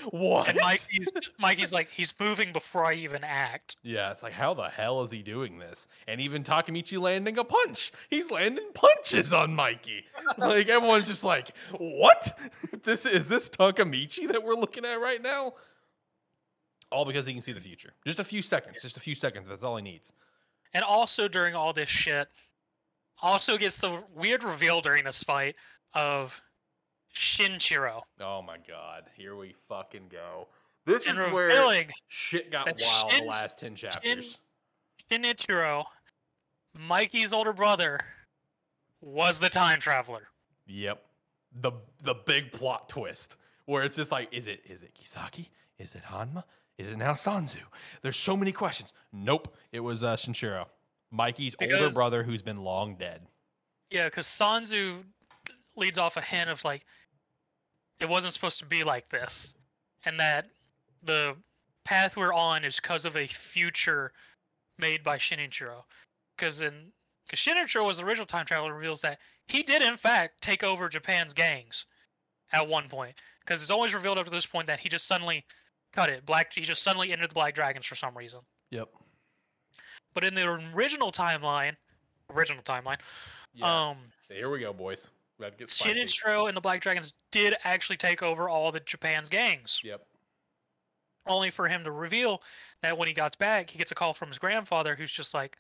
What? 0.10 0.50
And 0.50 0.58
Mikey's 0.60 1.12
Mikey's 1.38 1.72
like 1.72 1.90
he's 1.90 2.14
moving 2.20 2.52
before 2.52 2.86
I 2.86 2.94
even 2.96 3.24
act. 3.24 3.78
Yeah, 3.84 4.12
it's 4.12 4.24
like, 4.24 4.34
how 4.34 4.54
the 4.54 4.68
hell 4.70 5.04
is 5.04 5.12
he 5.12 5.22
doing 5.22 5.60
this? 5.60 5.88
And 6.08 6.20
even 6.20 6.44
Takemichi 6.44 7.00
landing 7.00 7.38
a 7.38 7.44
punch. 7.44 7.92
He's 8.10 8.32
landing 8.32 8.70
punches 8.74 9.32
on 9.32 9.54
Mikey. 9.54 10.06
like 10.38 10.70
everyone's 10.70 11.08
just 11.08 11.24
like, 11.24 11.56
what? 11.78 12.38
This 12.84 13.06
is 13.06 13.28
this 13.28 13.50
Takemichi 13.50 14.28
that 14.32 14.44
we're 14.44 14.56
looking 14.56 14.86
at 14.86 14.96
right 14.96 15.22
now? 15.22 15.54
All 16.92 17.06
because 17.06 17.26
he 17.26 17.34
can 17.34 17.42
see 17.42 17.54
the 17.54 17.62
future. 17.62 17.94
Just 18.06 18.20
a 18.20 18.24
few 18.24 18.42
seconds. 18.42 18.82
Just 18.82 18.98
a 18.98 19.00
few 19.00 19.16
seconds. 19.16 19.48
That's 19.48 19.64
all 19.64 19.78
he 19.78 19.84
needs. 19.84 20.12
And 20.74 20.84
also 20.84 21.28
during 21.28 21.54
all 21.54 21.74
this 21.74 21.90
shit, 21.90 22.28
also 23.22 23.58
gets 23.58 23.78
the 23.78 24.04
weird 24.16 24.44
reveal 24.44 24.82
during 24.82 25.06
this 25.06 25.24
fight 25.24 25.56
of 25.94 26.41
Shinichiro. 27.14 28.02
Oh 28.22 28.41
my 28.41 28.57
god. 28.68 29.03
Here 29.15 29.36
we 29.36 29.56
fucking 29.68 30.07
go. 30.10 30.48
This 30.86 31.07
And 31.07 31.18
is 31.18 31.34
where 31.34 31.86
shit 32.07 32.52
got 32.52 32.65
wild 32.65 32.80
Shin- 32.80 33.24
the 33.24 33.30
last 33.30 33.57
10 33.60 33.76
chapters. 33.76 34.40
Shinichiro, 35.10 35.86
Mikey's 36.78 37.34
older 37.34 37.53
brother, 37.53 37.99
was 39.02 39.40
the 39.40 39.49
time 39.49 39.80
traveler. 39.80 40.28
Yep. 40.68 41.03
The 41.61 41.72
the 42.02 42.15
big 42.15 42.52
plot 42.52 42.90
twist 42.90 43.38
where 43.65 43.84
it's 43.84 43.95
just 43.95 44.11
like, 44.11 44.34
is 44.34 44.48
it 44.48 44.61
is 44.65 44.82
it 44.82 44.94
Kisaki? 44.95 45.49
Is 45.78 45.95
it 45.95 46.03
Hanma? 46.03 46.44
Is 46.78 46.90
it 46.90 46.98
now 46.98 47.14
Sanzu? 47.14 47.57
There's 48.02 48.18
so 48.18 48.36
many 48.36 48.52
questions. 48.52 48.94
Nope. 49.11 49.56
It 49.72 49.80
was 49.82 50.02
uh, 50.03 50.15
Shinichiro, 50.15 50.65
Mikey's 51.11 51.56
older 51.61 51.90
brother 51.90 52.24
who's 52.24 52.41
been 52.41 52.57
long 52.57 52.95
dead. 52.95 53.22
Yeah, 53.91 54.06
because 54.06 54.26
Sanzu 54.26 55.03
leads 55.76 55.98
off 55.98 56.18
a 56.18 56.22
hint 56.22 56.50
of 56.50 56.64
like, 56.64 56.86
it 58.00 58.10
wasn't 58.10 58.34
supposed 58.34 58.60
to 58.60 58.66
be 58.66 58.84
like 58.84 59.10
this, 59.10 59.56
and 60.06 60.20
that 60.20 60.48
the 61.04 61.36
path 61.86 62.18
we're 62.18 62.34
on 62.34 62.64
is 62.64 62.80
because 62.80 63.06
of 63.06 63.18
a 63.18 63.28
future 63.28 64.12
made 64.78 65.04
by 65.04 65.18
Shinichiro. 65.18 65.84
Because 66.36 66.62
in 66.62 66.91
because 67.26 67.40
Shinichiro 67.40 67.86
was 67.86 67.98
the 68.00 68.06
original 68.06 68.26
time 68.26 68.45
traveler, 68.45 68.74
reveals 68.74 69.02
that 69.02 69.20
he 69.48 69.64
did 69.64 69.82
in 69.82 69.98
fact 69.98 70.41
take 70.41 70.64
over 70.64 70.90
Japan's 70.90 71.34
gangs 71.34 71.86
at 72.52 72.68
one 72.68 72.90
point. 72.90 73.16
Because 73.40 73.62
it's 73.62 73.72
always 73.72 73.94
revealed 73.94 74.18
up 74.18 74.26
to 74.26 74.32
this 74.32 74.45
point 74.45 74.68
that 74.68 74.80
he 74.80 74.90
just 74.90 75.08
suddenly 75.08 75.45
cut 75.91 76.10
it. 76.10 76.26
Black 76.26 76.54
he 76.54 76.62
just 76.62 76.84
suddenly 76.84 77.12
entered 77.12 77.30
the 77.30 77.36
Black 77.36 77.54
Dragons 77.54 77.86
for 77.86 77.95
some 77.95 78.18
reason. 78.18 78.40
Yep. 78.72 78.90
But 80.14 80.24
in 80.24 80.34
the 80.34 80.45
original 80.74 81.12
timeline, 81.12 81.76
original 82.32 82.64
timeline, 82.64 83.00
Yeah. 83.54 83.90
um. 83.90 83.98
Here 84.30 84.50
we 84.50 84.60
go, 84.60 84.74
boys. 84.74 85.10
That 85.40 85.58
gets. 85.58 85.82
Shinichiro 85.82 86.48
and 86.48 86.56
the 86.56 86.62
Black 86.62 86.82
Dragons 86.82 87.14
did 87.32 87.56
actually 87.64 87.98
take 87.98 88.22
over 88.24 88.50
all 88.50 88.72
the 88.72 88.80
Japan's 88.82 89.30
gangs, 89.30 89.82
Yep. 89.84 90.06
only 91.26 91.50
for 91.50 91.68
him 91.68 91.84
to 91.84 91.92
reveal 91.92 92.44
that 92.82 92.98
when 92.98 93.08
he 93.08 93.14
got 93.14 93.38
back, 93.38 93.70
he 93.70 93.78
gets 93.78 93.92
a 93.92 93.96
call 93.96 94.14
from 94.14 94.30
his 94.30 94.40
grandfather, 94.40 94.96
who's 94.96 95.12
just 95.12 95.34
like, 95.34 95.58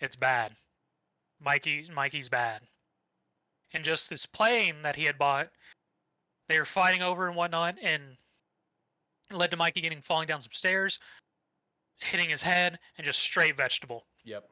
"It's 0.00 0.16
bad. 0.16 0.56
Mikey's 1.40 1.90
Mikey's 1.90 2.28
bad." 2.28 2.68
And 3.72 3.84
just 3.84 4.10
this 4.10 4.26
plane 4.26 4.82
that 4.82 4.96
he 4.96 5.04
had 5.04 5.18
bought, 5.18 5.50
they 6.48 6.58
were 6.58 6.64
fighting 6.64 7.02
over 7.02 7.26
and 7.26 7.36
whatnot, 7.36 7.76
and 7.80 8.16
led 9.30 9.50
to 9.50 9.56
Mikey 9.56 9.80
getting 9.80 10.02
falling 10.02 10.28
down 10.28 10.40
some 10.40 10.52
stairs, 10.52 10.98
hitting 11.98 12.28
his 12.28 12.42
head, 12.42 12.78
and 12.96 13.04
just 13.04 13.18
straight 13.18 13.56
vegetable. 13.56 14.06
Yep. 14.24 14.48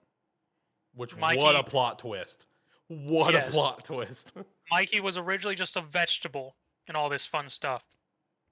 Which 0.94 1.14
what 1.14 1.56
a 1.56 1.62
plot 1.62 1.98
twist. 1.98 2.46
What 2.88 3.34
Yes. 3.34 3.50
a 3.50 3.52
plot 3.52 3.84
twist. 3.84 4.32
Mikey 4.70 5.00
was 5.00 5.16
originally 5.16 5.54
just 5.54 5.76
a 5.76 5.80
vegetable 5.80 6.56
and 6.88 6.96
all 6.96 7.08
this 7.08 7.26
fun 7.26 7.48
stuff. 7.48 7.86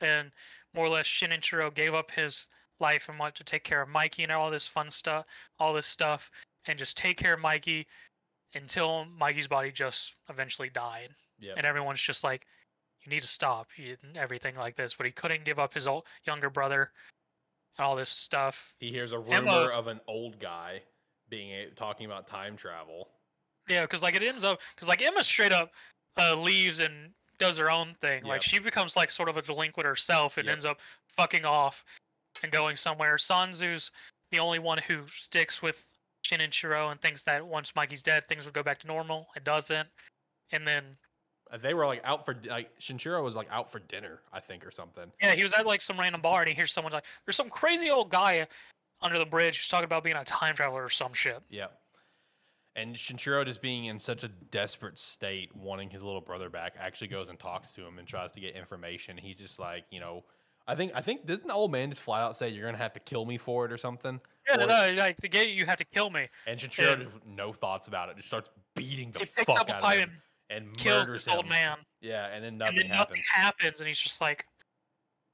And 0.00 0.30
more 0.74 0.86
or 0.86 0.90
less 0.90 1.06
Shinichiro 1.06 1.74
gave 1.74 1.94
up 1.94 2.10
his 2.10 2.48
life 2.78 3.08
and 3.08 3.18
wanted 3.18 3.34
to 3.36 3.44
take 3.44 3.64
care 3.64 3.82
of 3.82 3.88
Mikey 3.88 4.22
and 4.22 4.32
all 4.32 4.50
this 4.50 4.66
fun 4.68 4.88
stuff, 4.88 5.26
all 5.58 5.74
this 5.74 5.86
stuff, 5.86 6.30
and 6.66 6.78
just 6.78 6.96
take 6.96 7.16
care 7.18 7.34
of 7.34 7.40
Mikey 7.40 7.86
until 8.54 9.04
Mikey's 9.04 9.46
body 9.48 9.70
just 9.70 10.16
eventually 10.30 10.70
died. 10.70 11.10
yep. 11.38 11.54
And 11.56 11.66
everyone's 11.66 12.00
just 12.00 12.24
like, 12.24 12.46
you 13.04 13.10
need 13.10 13.22
to 13.22 13.28
stop 13.28 13.68
you, 13.76 13.96
and 14.02 14.16
everything 14.16 14.54
like 14.56 14.76
this. 14.76 14.94
But 14.94 15.06
he 15.06 15.12
couldn't 15.12 15.44
give 15.44 15.58
up 15.58 15.72
his 15.72 15.86
old, 15.86 16.04
younger 16.24 16.50
brother 16.50 16.90
and 17.78 17.84
all 17.86 17.96
this 17.96 18.08
stuff. 18.10 18.74
he 18.78 18.90
hears 18.90 19.12
a 19.12 19.16
Emma- 19.16 19.50
rumor 19.60 19.70
of 19.72 19.86
an 19.86 20.00
old 20.06 20.38
guy 20.38 20.82
being 21.30 21.50
a, 21.52 21.66
talking 21.70 22.04
about 22.06 22.26
time 22.26 22.56
travel. 22.56 23.08
Yeah, 23.70 23.82
because 23.82 24.02
like 24.02 24.14
it 24.14 24.22
ends 24.22 24.44
up 24.44 24.60
because 24.74 24.88
like 24.88 25.00
Emma 25.00 25.22
straight 25.24 25.52
up 25.52 25.70
uh, 26.18 26.34
leaves 26.34 26.80
and 26.80 27.12
does 27.38 27.56
her 27.56 27.70
own 27.70 27.94
thing. 28.02 28.18
Yep. 28.24 28.26
Like 28.28 28.42
she 28.42 28.58
becomes 28.58 28.96
like 28.96 29.10
sort 29.10 29.28
of 29.30 29.36
a 29.38 29.42
delinquent 29.42 29.86
herself 29.86 30.36
and 30.36 30.44
Yep. 30.46 30.52
ends 30.52 30.64
up 30.66 30.80
fucking 31.16 31.44
off 31.44 31.84
and 32.42 32.52
going 32.52 32.76
somewhere. 32.76 33.14
Sanzu's 33.16 33.90
the 34.30 34.38
only 34.38 34.58
one 34.58 34.78
who 34.78 35.06
sticks 35.08 35.62
with 35.62 35.90
Shinichiro 36.24 36.90
and 36.90 37.00
thinks 37.00 37.24
that 37.24 37.44
once 37.46 37.74
Mikey's 37.74 38.02
dead, 38.02 38.26
things 38.26 38.44
would 38.44 38.54
go 38.54 38.62
back 38.62 38.78
to 38.80 38.86
normal. 38.86 39.28
It 39.36 39.44
doesn't. 39.44 39.88
And 40.52 40.66
then 40.66 40.84
Uh, 41.50 41.56
They 41.56 41.74
were 41.74 41.86
like 41.86 42.00
out 42.04 42.24
for 42.24 42.36
like 42.44 42.76
Shinichiro 42.78 43.22
was 43.24 43.34
like 43.34 43.48
out 43.50 43.70
for 43.72 43.78
dinner, 43.80 44.20
I 44.32 44.40
think, 44.40 44.64
or 44.66 44.70
something. 44.70 45.10
yeah, 45.22 45.34
he 45.34 45.42
was 45.42 45.52
at 45.54 45.66
like 45.66 45.80
some 45.80 45.98
random 45.98 46.20
bar 46.20 46.40
and 46.40 46.48
he 46.48 46.54
hears 46.54 46.72
someone 46.72 46.92
like, 46.92 47.04
"There's 47.24 47.36
some 47.36 47.50
crazy 47.50 47.90
old 47.90 48.10
guy 48.10 48.46
under 49.00 49.18
the 49.18 49.24
bridge 49.26 49.56
who's 49.56 49.68
talking 49.68 49.84
about 49.86 50.04
being 50.04 50.16
a 50.16 50.24
time 50.24 50.54
traveler 50.54 50.84
or 50.84 50.90
some 50.90 51.12
shit." 51.14 51.40
Yep. 51.48 51.79
And 52.80 52.96
Shinichiro 52.96 53.44
just 53.44 53.60
being 53.60 53.84
in 53.86 53.98
such 53.98 54.24
a 54.24 54.28
desperate 54.28 54.98
state, 54.98 55.54
wanting 55.54 55.90
his 55.90 56.02
little 56.02 56.20
brother 56.20 56.48
back, 56.48 56.74
actually 56.78 57.08
goes 57.08 57.28
and 57.28 57.38
talks 57.38 57.72
to 57.74 57.84
him 57.86 57.98
and 57.98 58.08
tries 58.08 58.32
to 58.32 58.40
get 58.40 58.54
information. 58.54 59.16
He's 59.18 59.36
just 59.36 59.58
like, 59.58 59.84
you 59.90 60.00
know, 60.00 60.24
I 60.66 60.74
think 60.74 60.92
I 60.94 61.02
think 61.02 61.26
didn't 61.26 61.46
the 61.48 61.52
old 61.54 61.72
man 61.72 61.90
just 61.90 62.00
fly 62.00 62.22
out 62.22 62.36
say 62.36 62.48
you're 62.48 62.64
gonna 62.66 62.78
have 62.78 62.92
to 62.94 63.00
kill 63.00 63.26
me 63.26 63.36
for 63.38 63.66
it 63.66 63.72
or 63.72 63.76
something? 63.76 64.20
Yeah, 64.48 64.62
Or- 64.62 64.66
no, 64.66 64.92
like 64.96 65.16
to 65.16 65.28
get 65.28 65.48
you, 65.48 65.54
you 65.54 65.66
have 65.66 65.78
to 65.78 65.84
kill 65.84 66.10
me. 66.10 66.28
And 66.46 66.58
Shinichiro 66.58 67.04
just 67.12 67.26
no 67.26 67.52
thoughts 67.52 67.88
about 67.88 68.08
it, 68.08 68.16
just 68.16 68.28
starts 68.28 68.48
beating 68.74 69.10
the 69.10 69.26
fuck 69.26 69.68
out 69.68 69.82
of 69.82 69.90
him 69.98 70.10
and 70.48 70.66
and 70.68 70.76
kills 70.76 71.08
murders 71.08 71.24
this 71.24 71.34
old 71.34 71.44
him. 71.44 71.50
man. 71.50 71.78
Yeah, 72.00 72.26
and 72.26 72.42
then 72.44 72.50
and 72.54 72.58
nothing 72.58 72.76
then 72.76 72.86
happens. 72.86 72.98
nothing 73.18 73.22
happens, 73.32 73.80
and 73.80 73.88
he's 73.88 73.98
just 73.98 74.20
like, 74.20 74.46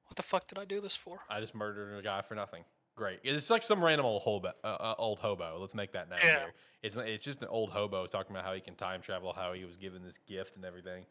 "What 0.07 0.17
the 0.17 0.23
fuck 0.23 0.47
did 0.49 0.59
I 0.59 0.65
do 0.65 0.81
this 0.81 0.97
for?" 0.97 1.21
I 1.31 1.41
just 1.41 1.55
murdered 1.55 1.97
a 1.99 2.03
guy 2.03 2.23
for 2.23 2.35
nothing. 2.35 2.65
Great. 2.97 3.21
It's 3.23 3.51
like 3.51 3.63
some 3.63 3.85
random 3.85 4.07
old 4.07 4.23
hobo. 4.23 4.53
Uh, 4.65 4.67
uh, 4.67 4.95
old 4.99 5.19
hobo. 5.19 5.59
Let's 5.61 5.75
make 5.75 5.93
that 5.93 6.09
now. 6.09 6.17
Yeah. 6.17 6.39
here. 6.39 6.55
It's 6.83 6.97
it's 6.97 7.23
just 7.23 7.43
an 7.43 7.49
old 7.49 7.71
hobo 7.71 8.07
talking 8.07 8.35
about 8.35 8.45
how 8.45 8.55
he 8.55 8.61
can 8.61 8.75
time 8.75 9.03
travel, 9.03 9.35
how 9.35 9.53
he 9.53 9.65
was 9.65 9.77
given 9.77 10.03
this 10.03 10.19
gift 10.27 10.57
and 10.57 10.65
everything. 10.65 11.05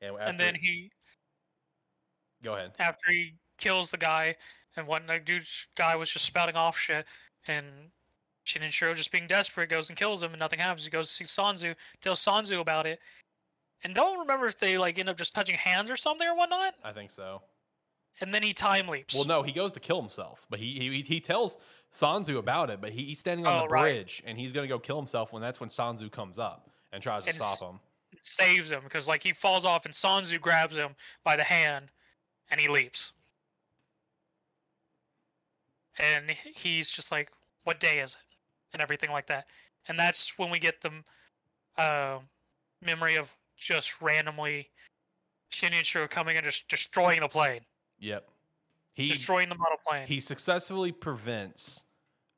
And, 0.00 0.12
after, 0.14 0.24
and 0.24 0.38
then 0.38 0.54
he, 0.54 0.90
go 2.42 2.54
ahead. 2.54 2.72
after 2.78 3.10
he 3.10 3.34
kills 3.58 3.90
the 3.90 3.96
guy, 3.96 4.36
and 4.76 4.86
when 4.86 5.06
the 5.06 5.18
dude's 5.18 5.66
guy 5.76 5.96
was 5.96 6.10
just 6.10 6.26
spouting 6.26 6.56
off 6.56 6.78
shit, 6.78 7.06
and 7.48 7.66
Shinichiro 8.46 8.94
just 8.94 9.12
being 9.12 9.26
desperate 9.26 9.68
goes 9.68 9.88
and 9.88 9.98
kills 9.98 10.22
him, 10.22 10.32
and 10.32 10.40
nothing 10.40 10.58
happens. 10.58 10.84
He 10.84 10.90
goes 10.90 11.08
to 11.08 11.14
see 11.14 11.24
Sanzu, 11.24 11.74
tells 12.00 12.24
Sanzu 12.24 12.60
about 12.60 12.86
it, 12.86 13.00
and 13.84 13.94
don't 13.94 14.18
remember 14.18 14.46
if 14.46 14.58
they 14.58 14.78
like 14.78 14.98
end 14.98 15.08
up 15.08 15.16
just 15.16 15.34
touching 15.34 15.56
hands 15.56 15.90
or 15.90 15.96
something 15.96 16.26
or 16.26 16.36
whatnot. 16.36 16.74
I 16.84 16.92
think 16.92 17.10
so. 17.10 17.42
And 18.22 18.32
then 18.32 18.42
he 18.42 18.54
time 18.54 18.86
leaps. 18.86 19.14
Well, 19.16 19.24
no, 19.24 19.42
he 19.42 19.52
goes 19.52 19.72
to 19.72 19.80
kill 19.80 20.00
himself, 20.00 20.46
but 20.48 20.58
he 20.60 20.78
he, 20.78 21.02
he 21.02 21.20
tells 21.20 21.58
Sanzu 21.92 22.38
about 22.38 22.70
it, 22.70 22.80
but 22.80 22.92
he, 22.92 23.04
he's 23.04 23.18
standing 23.18 23.46
on 23.46 23.58
Oh, 23.58 23.64
the 23.64 23.68
right. 23.68 23.92
bridge 23.94 24.22
and 24.24 24.38
he's 24.38 24.52
gonna 24.52 24.68
go 24.68 24.78
kill 24.78 24.96
himself 24.96 25.32
when 25.32 25.42
that's 25.42 25.60
when 25.60 25.68
Sanzu 25.68 26.10
comes 26.10 26.38
up 26.38 26.70
and 26.92 27.02
tries 27.02 27.24
to 27.24 27.30
And 27.30 27.36
stop 27.36 27.60
him. 27.60 27.80
saves 28.22 28.70
him 28.70 28.82
because 28.84 29.08
like 29.08 29.22
he 29.22 29.32
falls 29.32 29.64
off 29.64 29.84
and 29.84 29.92
Sanzu 29.92 30.40
grabs 30.40 30.76
him 30.76 30.94
by 31.24 31.36
the 31.36 31.42
hand 31.42 31.90
and 32.50 32.60
he 32.60 32.68
leaps. 32.68 33.12
And 35.98 36.30
he's 36.30 36.90
just 36.90 37.12
like, 37.12 37.30
"What 37.64 37.80
day 37.80 38.00
is 38.00 38.14
it?" 38.14 38.20
and 38.72 38.80
everything 38.80 39.10
like 39.10 39.26
that. 39.26 39.46
And 39.88 39.98
that's 39.98 40.38
when 40.38 40.50
we 40.50 40.58
get 40.58 40.80
the 40.80 41.02
uh, 41.76 42.20
memory 42.80 43.16
of 43.16 43.34
just 43.56 44.00
randomly 44.00 44.70
Shinichiro 45.50 46.08
coming 46.08 46.36
and 46.36 46.44
just 46.44 46.68
destroying 46.68 47.20
the 47.20 47.28
plane, 47.28 47.64
Yep. 48.02 48.28
He 48.94 49.08
destroying 49.08 49.48
the 49.48 49.54
model 49.54 49.78
plane. 49.86 50.06
he 50.06 50.20
successfully 50.20 50.92
prevents 50.92 51.84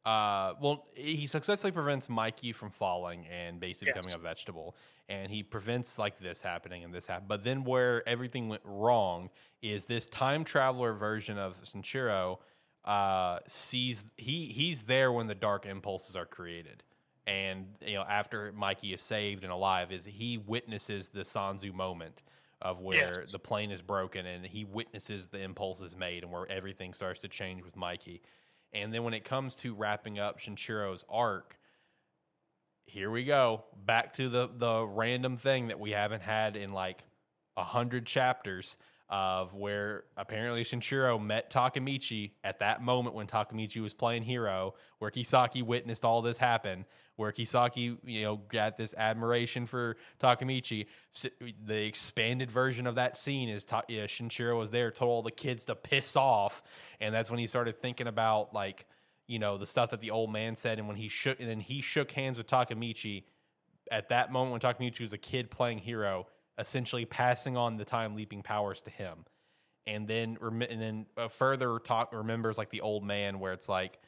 uh 0.04 0.52
well 0.60 0.86
he 0.94 1.26
successfully 1.26 1.72
prevents 1.72 2.08
mikey 2.08 2.52
from 2.52 2.70
falling 2.70 3.26
and 3.26 3.58
basically 3.58 3.88
Yes. 3.96 4.04
becoming 4.04 4.14
a 4.20 4.22
vegetable 4.22 4.76
and 5.08 5.32
he 5.32 5.42
prevents 5.42 5.98
like 5.98 6.18
this 6.20 6.42
happening 6.42 6.84
and 6.84 6.92
this 6.92 7.06
happen 7.06 7.24
but 7.26 7.42
then 7.42 7.64
where 7.64 8.06
everything 8.06 8.48
went 8.48 8.60
wrong 8.64 9.30
is 9.62 9.86
this 9.86 10.06
time 10.06 10.44
traveler 10.44 10.92
version 10.92 11.38
of 11.38 11.56
Sanchiro 11.64 12.38
uh 12.84 13.38
sees 13.48 14.04
he 14.18 14.46
he's 14.46 14.82
there 14.82 15.10
when 15.10 15.26
the 15.26 15.34
dark 15.34 15.64
impulses 15.64 16.14
are 16.14 16.26
created 16.26 16.82
and 17.26 17.64
you 17.80 17.94
know 17.94 18.02
after 18.02 18.52
mikey 18.52 18.92
is 18.92 19.00
saved 19.00 19.42
and 19.42 19.50
alive 19.50 19.90
is 19.90 20.04
he 20.04 20.36
witnesses 20.36 21.08
the 21.08 21.20
sanzu 21.22 21.72
moment 21.72 22.22
of 22.64 22.80
where 22.80 23.20
Yes. 23.20 23.30
the 23.32 23.38
plane 23.38 23.70
is 23.70 23.82
broken 23.82 24.24
and 24.26 24.44
he 24.44 24.64
witnesses 24.64 25.28
the 25.28 25.38
impulses 25.40 25.94
made 25.94 26.22
and 26.24 26.32
where 26.32 26.50
everything 26.50 26.94
starts 26.94 27.20
to 27.20 27.28
change 27.28 27.62
with 27.62 27.76
Mikey. 27.76 28.22
And 28.72 28.92
then 28.92 29.04
when 29.04 29.14
it 29.14 29.22
comes 29.24 29.54
to 29.56 29.74
wrapping 29.74 30.18
up 30.18 30.40
Shinichiro's 30.40 31.04
arc, 31.08 31.58
here 32.86 33.10
we 33.10 33.24
go. 33.24 33.64
Back 33.84 34.14
to 34.14 34.28
the 34.28 34.48
the 34.56 34.84
random 34.86 35.36
thing 35.36 35.68
that 35.68 35.78
we 35.78 35.92
haven't 35.92 36.22
had 36.22 36.56
in 36.56 36.72
like 36.72 37.04
a 37.56 37.64
hundred 37.64 38.06
chapters 38.06 38.76
of 39.10 39.54
where 39.54 40.04
apparently 40.16 40.64
Shinichiro 40.64 41.22
met 41.22 41.50
Takemichi 41.52 42.32
at 42.42 42.58
that 42.60 42.82
moment 42.82 43.14
when 43.14 43.26
Takemichi 43.26 43.80
was 43.82 43.92
playing 43.94 44.22
hero, 44.22 44.74
where 44.98 45.10
Kisaki 45.10 45.62
witnessed 45.62 46.04
all 46.04 46.22
this 46.22 46.38
happen, 46.38 46.84
where 47.16 47.32
Kisaki, 47.32 47.96
you 48.04 48.22
know, 48.22 48.36
got 48.48 48.76
this 48.76 48.94
admiration 48.96 49.66
for 49.66 49.96
Takemichi. 50.20 50.86
The 51.64 51.84
expanded 51.84 52.50
version 52.50 52.86
of 52.86 52.96
that 52.96 53.16
scene 53.16 53.48
is 53.48 53.64
Ta- 53.64 53.84
yeah, 53.88 54.04
Shinichiro 54.04 54.58
was 54.58 54.70
there, 54.70 54.90
told 54.90 55.10
all 55.10 55.22
the 55.22 55.30
kids 55.30 55.64
to 55.66 55.74
piss 55.74 56.16
off, 56.16 56.62
and 57.00 57.14
that's 57.14 57.30
when 57.30 57.38
he 57.38 57.46
started 57.46 57.76
thinking 57.76 58.06
about 58.06 58.52
like, 58.52 58.86
you 59.26 59.38
know, 59.38 59.58
the 59.58 59.66
stuff 59.66 59.90
that 59.90 60.00
the 60.00 60.10
old 60.10 60.32
man 60.32 60.54
said, 60.54 60.78
and 60.78 60.88
when 60.88 60.96
he 60.96 61.08
shook, 61.08 61.38
and 61.40 61.48
then 61.48 61.60
he 61.60 61.80
shook 61.80 62.10
hands 62.10 62.38
with 62.38 62.46
Takemichi. 62.46 63.24
At 63.90 64.08
that 64.08 64.32
moment, 64.32 64.52
when 64.52 64.60
Takemichi 64.60 65.00
was 65.00 65.12
a 65.12 65.18
kid 65.18 65.50
playing 65.50 65.78
hero, 65.78 66.26
essentially 66.58 67.04
passing 67.04 67.56
on 67.56 67.76
the 67.76 67.84
time 67.84 68.14
leaping 68.16 68.42
powers 68.42 68.80
to 68.82 68.90
him, 68.90 69.26
and 69.86 70.08
then 70.08 70.38
and 70.40 70.80
then 70.80 71.06
uh, 71.16 71.28
further 71.28 71.78
talk 71.78 72.12
remembers 72.12 72.58
like 72.58 72.70
the 72.70 72.80
old 72.80 73.04
man, 73.04 73.38
where 73.38 73.52
it's 73.52 73.68
like, 73.68 73.98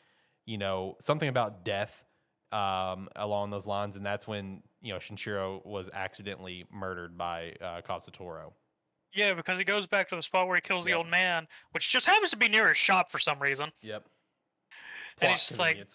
you 0.46 0.58
know, 0.58 0.96
something 1.02 1.28
about 1.28 1.64
death 1.64 2.02
um, 2.56 3.08
along 3.16 3.50
those 3.50 3.66
lines, 3.66 3.96
and 3.96 4.06
that's 4.06 4.26
when 4.26 4.62
you 4.80 4.92
know 4.92 4.98
Shinichiro 4.98 5.64
was 5.66 5.88
accidentally 5.92 6.64
murdered 6.72 7.16
by 7.18 7.54
uh, 7.60 7.82
Kazutora. 7.86 8.50
yeah, 9.14 9.34
because 9.34 9.58
he 9.58 9.64
goes 9.64 9.86
back 9.86 10.08
to 10.08 10.16
the 10.16 10.22
spot 10.22 10.46
where 10.46 10.56
he 10.56 10.60
kills 10.62 10.84
the 10.84 10.94
old 10.94 11.08
man, 11.08 11.46
which 11.72 11.92
just 11.92 12.06
happens 12.06 12.30
to 12.30 12.36
be 12.36 12.48
near 12.48 12.68
his 12.68 12.78
shop 12.78 13.10
for 13.10 13.18
some 13.18 13.40
reason. 13.40 13.70
Yep. 13.82 14.04
And 15.20 15.32
he's 15.32 15.46
just 15.46 15.58
like- 15.58 15.86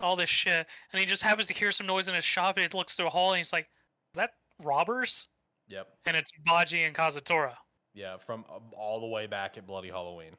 all 0.00 0.16
this 0.16 0.30
shit, 0.30 0.66
and 0.92 1.00
he 1.00 1.04
just 1.04 1.22
happens 1.22 1.46
to 1.48 1.54
hear 1.54 1.70
some 1.70 1.86
noise 1.86 2.08
in 2.08 2.14
his 2.14 2.24
shop. 2.24 2.56
And 2.56 2.66
he 2.66 2.76
looks 2.78 2.94
through 2.94 3.08
a 3.08 3.10
hall, 3.10 3.32
and 3.32 3.36
he's 3.36 3.52
like, 3.52 3.64
"Is 3.64 4.16
that 4.16 4.30
robbers?" 4.62 5.28
Yep. 5.68 5.86
And 6.06 6.16
it's 6.16 6.32
Baji 6.46 6.84
and 6.84 6.96
Kazutora. 6.96 7.54
Yeah, 7.92 8.16
from 8.16 8.46
uh, 8.50 8.58
all 8.74 9.00
the 9.00 9.06
way 9.06 9.26
back 9.26 9.58
at 9.58 9.66
Bloody 9.66 9.88
Halloween. 9.90 10.32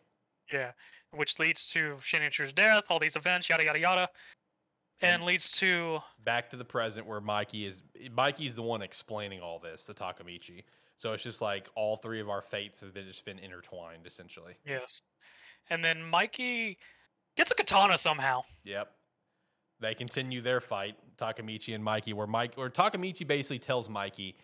Yeah, 0.52 0.72
which 1.12 1.38
leads 1.38 1.68
to 1.74 1.94
Shinichu's 2.02 2.52
death, 2.52 2.86
all 2.90 3.00
these 3.00 3.16
events, 3.16 3.48
yada 3.48 3.64
yada 3.64 3.80
yada, 3.80 4.10
and, 5.04 5.24
leads 5.24 5.52
to 5.60 6.00
back 6.24 6.50
to 6.50 6.58
the 6.58 6.66
present 6.66 7.06
where 7.06 7.22
Mikey 7.22 7.66
is 7.66 7.82
Mikey's 8.12 8.56
the 8.56 8.62
one 8.62 8.82
explaining 8.82 9.42
all 9.42 9.60
this 9.60 9.86
to 9.86 9.94
Takemichi. 9.94 10.64
So 10.96 11.14
it's 11.14 11.24
just 11.24 11.42
like 11.42 11.68
all 11.76 11.98
three 11.98 12.20
of 12.22 12.30
our 12.30 12.42
fates 12.42 12.80
have 12.82 12.94
been 12.94 13.06
just 13.08 13.26
been 13.26 13.40
intertwined 13.40 14.06
essentially. 14.06 14.54
yes, 14.66 15.02
and 15.70 15.84
then 15.84 16.04
Mikey 16.04 16.78
gets 17.36 17.52
a 17.52 17.56
katana 17.56 17.98
somehow. 17.98 18.42
Yep. 18.64 18.92
They 19.80 19.94
continue 19.94 20.42
their 20.42 20.62
fight, 20.62 20.96
Takemichi 21.18 21.76
and 21.76 21.84
Mikey, 21.84 22.14
where 22.14 22.28
Mike 22.28 22.54
or 22.58 22.70
Takemichi 22.70 23.28
basically 23.28 23.60
tells 23.60 23.90
Mikey 23.90 24.38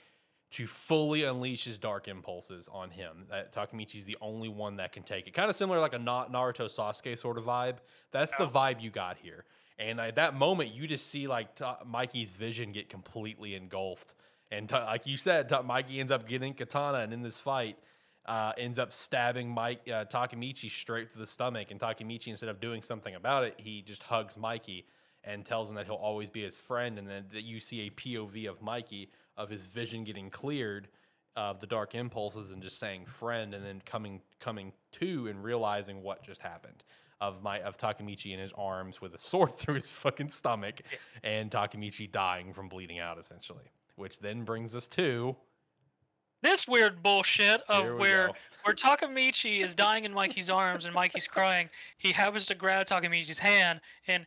to 0.52 0.66
fully 0.66 1.24
unleash 1.24 1.64
his 1.64 1.78
dark 1.78 2.08
impulses 2.08 2.68
on 2.72 2.90
him. 2.90 3.26
That 3.30 3.54
Takemichi's 3.54 4.04
the 4.04 4.18
only 4.20 4.50
one 4.50 4.78
that 4.78 4.92
can 4.92 5.04
take 5.04 5.28
it. 5.28 5.34
Kind 5.34 5.50
of 5.50 5.56
similar 5.56 5.80
like 5.80 5.94
a 5.94 6.00
Na- 6.00 6.28
Naruto 6.28 6.66
Sasuke 6.66 7.18
sort 7.18 7.38
of 7.38 7.46
vibe. 7.46 7.78
That's 8.12 8.34
the 8.36 8.48
vibe 8.48 8.82
you 8.82 8.90
got 8.90 9.18
here. 9.18 9.46
And 9.80 10.00
at 10.00 10.16
that 10.16 10.36
moment, 10.36 10.74
you 10.74 10.88
just 10.88 11.10
see 11.10 11.28
like 11.28 11.56
Ta- 11.56 11.80
Mikey's 11.86 12.32
vision 12.32 12.74
get 12.74 12.90
completely 12.90 13.56
engulfed. 13.56 14.14
And 14.52 14.68
Ta- 14.68 14.86
like 14.86 15.08
you 15.08 15.16
said, 15.16 15.48
Ta- 15.48 15.62
Mikey 15.62 16.00
ends 16.00 16.12
up 16.12 16.28
getting 16.28 16.54
katana, 16.54 17.00
and 17.00 17.14
in 17.14 17.22
this 17.22 17.38
fight, 17.38 17.78
uh, 18.26 18.52
ends 18.58 18.78
up 18.78 18.92
stabbing 18.92 19.50
Mike 19.50 19.82
uh, 19.88 20.06
Takemichi 20.06 20.70
straight 20.70 21.12
to 21.14 21.18
the 21.18 21.26
stomach. 21.26 21.72
And 21.72 21.80
Takemichi, 21.80 22.28
instead 22.28 22.50
of 22.50 22.60
doing 22.60 22.82
something 22.82 23.16
about 23.16 23.46
it, 23.46 23.56
he 23.58 23.82
just 23.82 24.04
hugs 24.04 24.36
Mikey 24.36 24.86
and 25.24 25.46
tells 25.46 25.70
him 25.70 25.76
that 25.76 25.86
he'll 25.86 25.96
always 25.96 26.30
be 26.30 26.44
his 26.44 26.58
friend. 26.58 27.00
And 27.00 27.08
then 27.08 27.26
that 27.34 27.44
you 27.44 27.60
see 27.60 27.88
a 27.88 27.90
POV 27.90 28.50
of 28.50 28.62
Mikey 28.62 29.10
of 29.38 29.50
his 29.50 29.64
vision 29.64 30.04
getting 30.04 30.30
cleared 30.30 30.90
of 31.36 31.60
the 31.60 31.68
dark 31.68 31.96
impulses 31.96 32.52
and 32.52 32.62
just 32.62 32.80
saying 32.80 33.06
friend, 33.06 33.54
and 33.54 33.66
then 33.66 33.82
coming 33.86 34.22
coming 34.40 34.74
to 34.94 35.28
and 35.28 35.44
realizing 35.44 36.04
what 36.04 36.24
just 36.24 36.42
happened. 36.42 36.84
Of 37.22 37.44
my 37.44 37.60
of 37.62 37.78
Takemichi 37.78 38.34
in 38.34 38.40
his 38.40 38.54
arms 38.58 39.02
with 39.02 39.14
a 39.14 39.20
sword 39.20 39.56
through 39.58 39.76
his 39.76 39.90
fucking 39.90 40.30
stomach, 40.30 40.82
and 41.24 41.52
Takemichi 41.52 42.12
dying 42.12 42.54
from 42.54 42.70
bleeding 42.70 43.00
out 43.00 43.18
essentially. 43.18 43.66
Which 43.96 44.20
then 44.20 44.44
brings 44.44 44.76
us 44.76 44.88
to 44.90 45.36
This 46.42 46.68
weird 46.68 47.04
bullshit 47.04 47.62
of 47.68 47.98
where 47.98 48.28
go. 48.28 48.34
where 48.64 48.76
Takemichi 48.76 49.62
is 49.62 49.76
dying 49.76 50.06
in 50.06 50.14
Mikey's 50.14 50.50
arms 50.50 50.86
and 50.86 50.96
Mikey's 50.96 51.28
crying. 51.28 51.70
He 51.98 52.14
happens 52.14 52.46
to 52.46 52.56
grab 52.56 52.86
Takemichi's 52.86 53.40
hand 53.40 53.82
and 54.08 54.26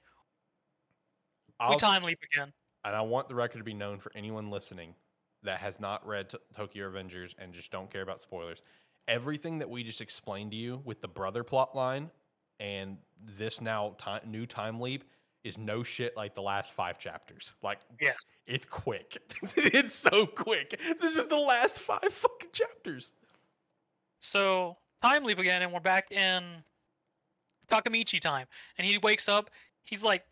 we 1.60 1.66
I'll, 1.66 1.78
time 1.78 2.02
leap 2.02 2.18
again. 2.34 2.52
and 2.84 2.94
I 2.94 3.00
want 3.00 3.28
the 3.28 3.34
record 3.34 3.58
to 3.58 3.64
be 3.64 3.72
known 3.72 3.98
for 3.98 4.12
anyone 4.14 4.50
listening 4.50 4.94
that 5.42 5.58
has 5.60 5.80
not 5.80 6.06
read 6.06 6.30
T- 6.30 6.38
Tokyo 6.56 6.90
Revengers 6.90 7.34
and 7.38 7.52
just 7.52 7.70
don't 7.70 7.90
care 7.90 8.02
about 8.02 8.20
spoilers. 8.20 8.62
Everything 9.08 9.58
that 9.58 9.68
we 9.68 9.82
just 9.82 10.00
explained 10.00 10.52
to 10.52 10.56
you 10.56 10.80
with 10.84 11.00
the 11.00 11.08
brother 11.08 11.42
plot 11.42 11.74
line 11.74 12.10
and 12.60 12.96
this 13.38 13.60
now 13.60 13.96
new 14.26 14.46
time 14.46 14.80
leap 14.80 15.04
is 15.42 15.58
no 15.58 15.82
shit 15.82 16.16
like 16.16 16.34
the 16.36 16.42
last 16.42 16.72
five 16.72 16.98
chapters. 16.98 17.54
Like, 17.62 17.80
Yes. 18.00 18.16
it's 18.46 18.64
quick. 18.64 19.18
it's 19.56 19.94
so 19.94 20.24
quick. 20.26 20.80
This 21.00 21.16
is 21.16 21.26
the 21.26 21.36
last 21.36 21.80
five 21.80 22.12
fucking 22.12 22.50
chapters. 22.52 23.12
So 24.20 24.76
time 25.02 25.24
leap 25.24 25.38
again, 25.40 25.62
and 25.62 25.72
we're 25.72 25.80
back 25.80 26.12
in 26.12 26.44
Takemichi 27.68 28.20
time, 28.20 28.46
and 28.78 28.86
he 28.86 28.98
wakes 28.98 29.28
up. 29.28 29.50
He's 29.82 30.04
like 30.04 30.24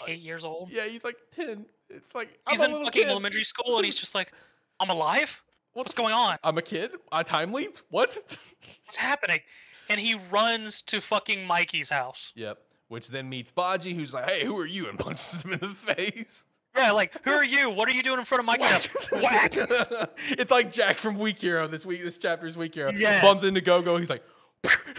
uh, 0.00 0.04
eight 0.06 0.20
years 0.20 0.44
old. 0.44 0.70
Yeah, 0.70 0.86
he's 0.86 1.02
like 1.02 1.16
ten. 1.32 1.66
It's 1.90 2.14
like 2.14 2.38
He's 2.50 2.60
I'm 2.62 2.70
in 2.72 2.84
fucking 2.84 3.02
kid. 3.02 3.08
elementary 3.10 3.44
school, 3.44 3.76
and 3.76 3.84
he's 3.84 3.96
just 3.98 4.14
like, 4.14 4.32
"I'm 4.80 4.90
alive. 4.90 5.42
What's 5.72 5.94
going 5.94 6.12
on? 6.12 6.38
I'm 6.44 6.58
a 6.58 6.62
kid. 6.62 6.90
I 7.12 7.22
time 7.22 7.52
leaped. 7.52 7.82
What? 7.90 8.16
What's 8.84 8.96
happening?" 8.96 9.40
And 9.88 9.98
he 9.98 10.16
runs 10.30 10.82
to 10.82 11.00
fucking 11.00 11.46
Mikey's 11.46 11.88
house. 11.88 12.32
yep. 12.36 12.58
Which 12.88 13.08
then 13.08 13.28
meets 13.28 13.50
Baji, 13.50 13.94
who's 13.94 14.14
like, 14.14 14.28
"Hey, 14.28 14.44
who 14.44 14.58
are 14.58 14.66
you?" 14.66 14.88
and 14.88 14.98
punches 14.98 15.42
him 15.42 15.52
in 15.52 15.60
the 15.60 15.68
face. 15.68 16.44
Yeah, 16.76 16.92
like, 16.92 17.22
who 17.24 17.30
are 17.32 17.44
you? 17.44 17.70
What 17.70 17.88
are 17.88 17.92
you 17.92 18.02
doing 18.02 18.18
in 18.18 18.24
front 18.24 18.40
of 18.40 18.46
Mikey's 18.46 18.66
house? 18.68 18.88
Whack! 19.12 19.54
it's 20.30 20.52
like 20.52 20.70
Jack 20.72 20.96
from 20.98 21.18
Weak 21.18 21.38
Hero. 21.38 21.66
This 21.66 21.84
week, 21.84 22.02
this 22.04 22.18
chapter's 22.18 22.56
Weak 22.56 22.74
Hero. 22.74 22.90
Yes. 22.92 23.22
Bumps 23.22 23.42
into 23.42 23.60
Go 23.60 23.82
Go. 23.82 23.96
He's 23.96 24.10
like, 24.10 24.22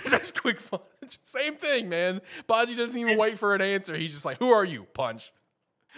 just 0.10 0.40
quick 0.40 0.57
punch. 0.70 0.84
Same 1.24 1.56
thing, 1.56 1.90
man. 1.90 2.22
Baji 2.48 2.76
doesn't 2.76 2.98
even 2.98 3.18
wait 3.18 3.40
for 3.40 3.56
an 3.56 3.61
answer. 3.61 3.95
He's 3.95 4.14
just 4.14 4.26
like, 4.26 4.38
"Who 4.40 4.49
are 4.52 4.66
you?" 4.66 4.86
Punch. 4.94 5.32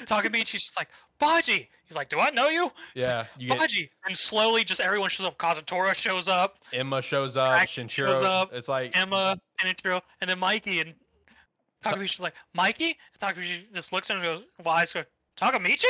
Takemichi's 0.05 0.63
just 0.63 0.77
like, 0.77 0.89
Baji. 1.19 1.69
He's 1.85 1.95
like, 1.95 2.09
Do 2.09 2.19
I 2.19 2.29
know 2.31 2.49
you? 2.49 2.71
He's 2.93 3.03
Yeah. 3.03 3.25
You 3.37 3.49
get 3.49 3.59
Baji. 3.59 3.89
And 4.05 4.17
slowly, 4.17 4.63
just 4.63 4.79
everyone 4.81 5.09
shows 5.09 5.25
up. 5.27 5.37
Kazutora 5.37 5.93
shows 5.93 6.27
up, 6.27 6.59
Emma 6.73 7.01
shows 7.01 7.37
up. 7.37 7.47
Jack 7.57 7.67
Shinichiro 7.69 8.07
shows 8.07 8.23
up, 8.23 8.53
It's 8.53 8.67
like 8.67 8.95
Emma, 8.97 9.37
and 9.63 9.77
Kenichiro, 9.77 10.01
and 10.21 10.29
then 10.29 10.39
Mikey. 10.39 10.79
And 10.79 10.93
Takemichi's 11.83 12.19
like, 12.19 12.33
Mikey? 12.53 12.97
And 13.21 13.35
Takemichi 13.35 13.63
just 13.73 13.93
looks 13.93 14.09
at 14.09 14.17
him 14.17 14.23
and 14.23 14.37
goes, 14.37 14.47
Well, 14.63 14.79
just 14.79 14.93
go, 14.93 15.03
Takemichi? 15.37 15.85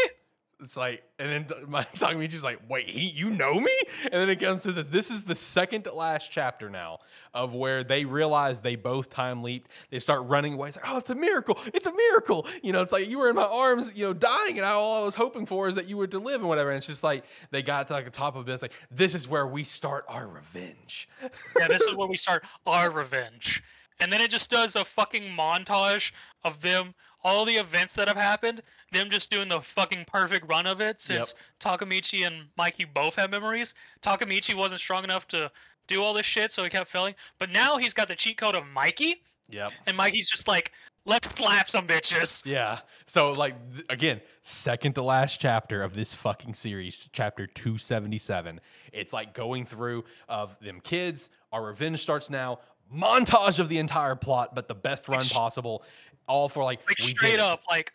It's 0.62 0.78
like, 0.78 1.04
and 1.20 1.48
then 1.48 1.58
my 1.68 1.84
Takemichi's 1.84 2.44
like, 2.44 2.60
wait, 2.70 2.88
he, 2.88 3.08
you 3.10 3.30
know 3.30 3.60
me? 3.60 3.78
And 4.04 4.14
then 4.14 4.30
it 4.30 4.40
comes 4.40 4.64
to 4.64 4.72
this. 4.72 4.88
This 4.88 5.12
is 5.12 5.24
the 5.24 5.36
second 5.36 5.88
last 5.94 6.32
chapter 6.32 6.70
now 6.70 7.00
of 7.34 7.56
where 7.56 7.84
they 7.84 8.06
realize 8.06 8.62
they 8.62 8.76
both 8.76 9.10
time 9.10 9.44
leaped. 9.44 9.72
They 9.90 10.00
start 10.00 10.24
running 10.26 10.54
away. 10.54 10.70
It's 10.70 10.78
like, 10.78 10.90
oh, 10.90 10.98
it's 10.98 11.10
a 11.10 11.16
miracle. 11.16 11.58
It's 11.74 11.88
a 11.88 11.94
miracle. 11.94 12.48
You 12.62 12.74
know, 12.74 12.82
it's 12.82 12.92
like 12.92 13.10
you 13.10 13.20
were 13.20 13.30
in 13.30 13.36
my 13.36 13.46
arms, 13.46 13.98
you 13.98 14.06
know, 14.06 14.14
dying, 14.14 14.58
and 14.58 14.66
all 14.66 15.02
I 15.02 15.06
was 15.06 15.16
hoping 15.16 15.46
for 15.46 15.68
is 15.68 15.76
that 15.76 15.88
you 15.88 15.98
were 15.98 16.08
to 16.08 16.20
live 16.20 16.42
and 16.42 16.50
whatever. 16.50 16.70
And 16.70 16.78
it's 16.78 16.88
just 16.88 17.04
like 17.04 17.24
they 17.50 17.62
got 17.62 17.88
to 17.88 17.94
like 17.94 18.06
the 18.06 18.12
top 18.12 18.36
of 18.36 18.48
it. 18.48 18.52
It's 18.52 18.62
like, 18.62 18.74
this 18.92 19.16
is 19.16 19.28
where 19.28 19.48
we 19.48 19.64
start 19.64 20.06
our 20.08 20.28
revenge. 20.28 21.10
yeah, 21.60 21.68
this 21.68 21.82
is 21.84 21.96
where 21.96 22.08
we 22.08 22.18
start 22.18 22.44
our 22.66 22.90
revenge. 22.90 23.64
And 24.00 24.12
then 24.12 24.20
it 24.20 24.32
just 24.32 24.50
does 24.50 24.76
a 24.76 24.84
fucking 24.84 25.24
montage 25.24 26.12
of 26.44 26.60
them, 26.62 26.96
all 27.24 27.46
the 27.46 27.56
events 27.56 27.94
that 27.96 28.08
have 28.08 28.18
happened, 28.18 28.62
them 28.92 29.10
just 29.10 29.30
doing 29.30 29.48
the 29.48 29.62
fucking 29.62 30.06
perfect 30.06 30.48
run 30.50 30.66
of 30.68 30.82
it 30.82 31.00
since 31.02 31.36
Takemichi 31.60 32.26
and 32.28 32.46
Mikey 32.58 32.86
both 32.86 33.16
have 33.16 33.32
memories. 33.32 33.74
Takemichi 34.02 34.56
wasn't 34.56 34.80
strong 34.80 35.04
enough 35.04 35.28
to 35.30 35.52
do 35.88 36.04
all 36.04 36.14
this 36.14 36.26
shit, 36.26 36.52
so 36.52 36.64
he 36.64 36.70
kept 36.70 36.88
failing. 36.90 37.16
But 37.40 37.50
now 37.52 37.78
he's 37.78 37.94
got 37.94 38.08
the 38.08 38.16
cheat 38.16 38.38
code 38.38 38.56
of 38.56 38.66
Mikey, 38.68 39.22
Yep. 39.50 39.72
and 39.86 39.98
Mikey's 39.98 40.30
just 40.30 40.48
like, 40.48 40.72
let's 41.06 41.30
slap 41.30 41.68
some 41.70 41.88
bitches. 41.88 42.46
Yeah. 42.46 42.80
So 43.08 43.32
like 43.34 43.56
th- 43.74 43.86
again, 43.90 44.22
second 44.42 44.94
to 44.96 45.02
last 45.04 45.40
chapter 45.42 45.84
of 45.84 45.94
this 45.94 46.14
fucking 46.14 46.54
series, 46.54 47.10
chapter 47.12 47.48
277. 47.48 48.60
It's 48.94 49.12
like 49.14 49.34
going 49.34 49.66
through 49.66 50.06
of 50.30 50.58
them 50.60 50.80
kids, 50.82 51.30
our 51.52 51.64
revenge 51.66 52.00
starts 52.02 52.30
now, 52.30 52.60
montage 52.96 53.60
of 53.60 53.68
the 53.70 53.78
entire 53.80 54.16
plot, 54.16 54.54
but 54.54 54.68
the 54.68 54.76
best 54.76 55.08
run 55.10 55.22
possible. 55.22 55.84
All 56.28 56.48
for 56.48 56.64
like, 56.64 56.80
Like 56.88 56.98
straight 56.98 57.40
up, 57.40 57.62
like 57.70 57.94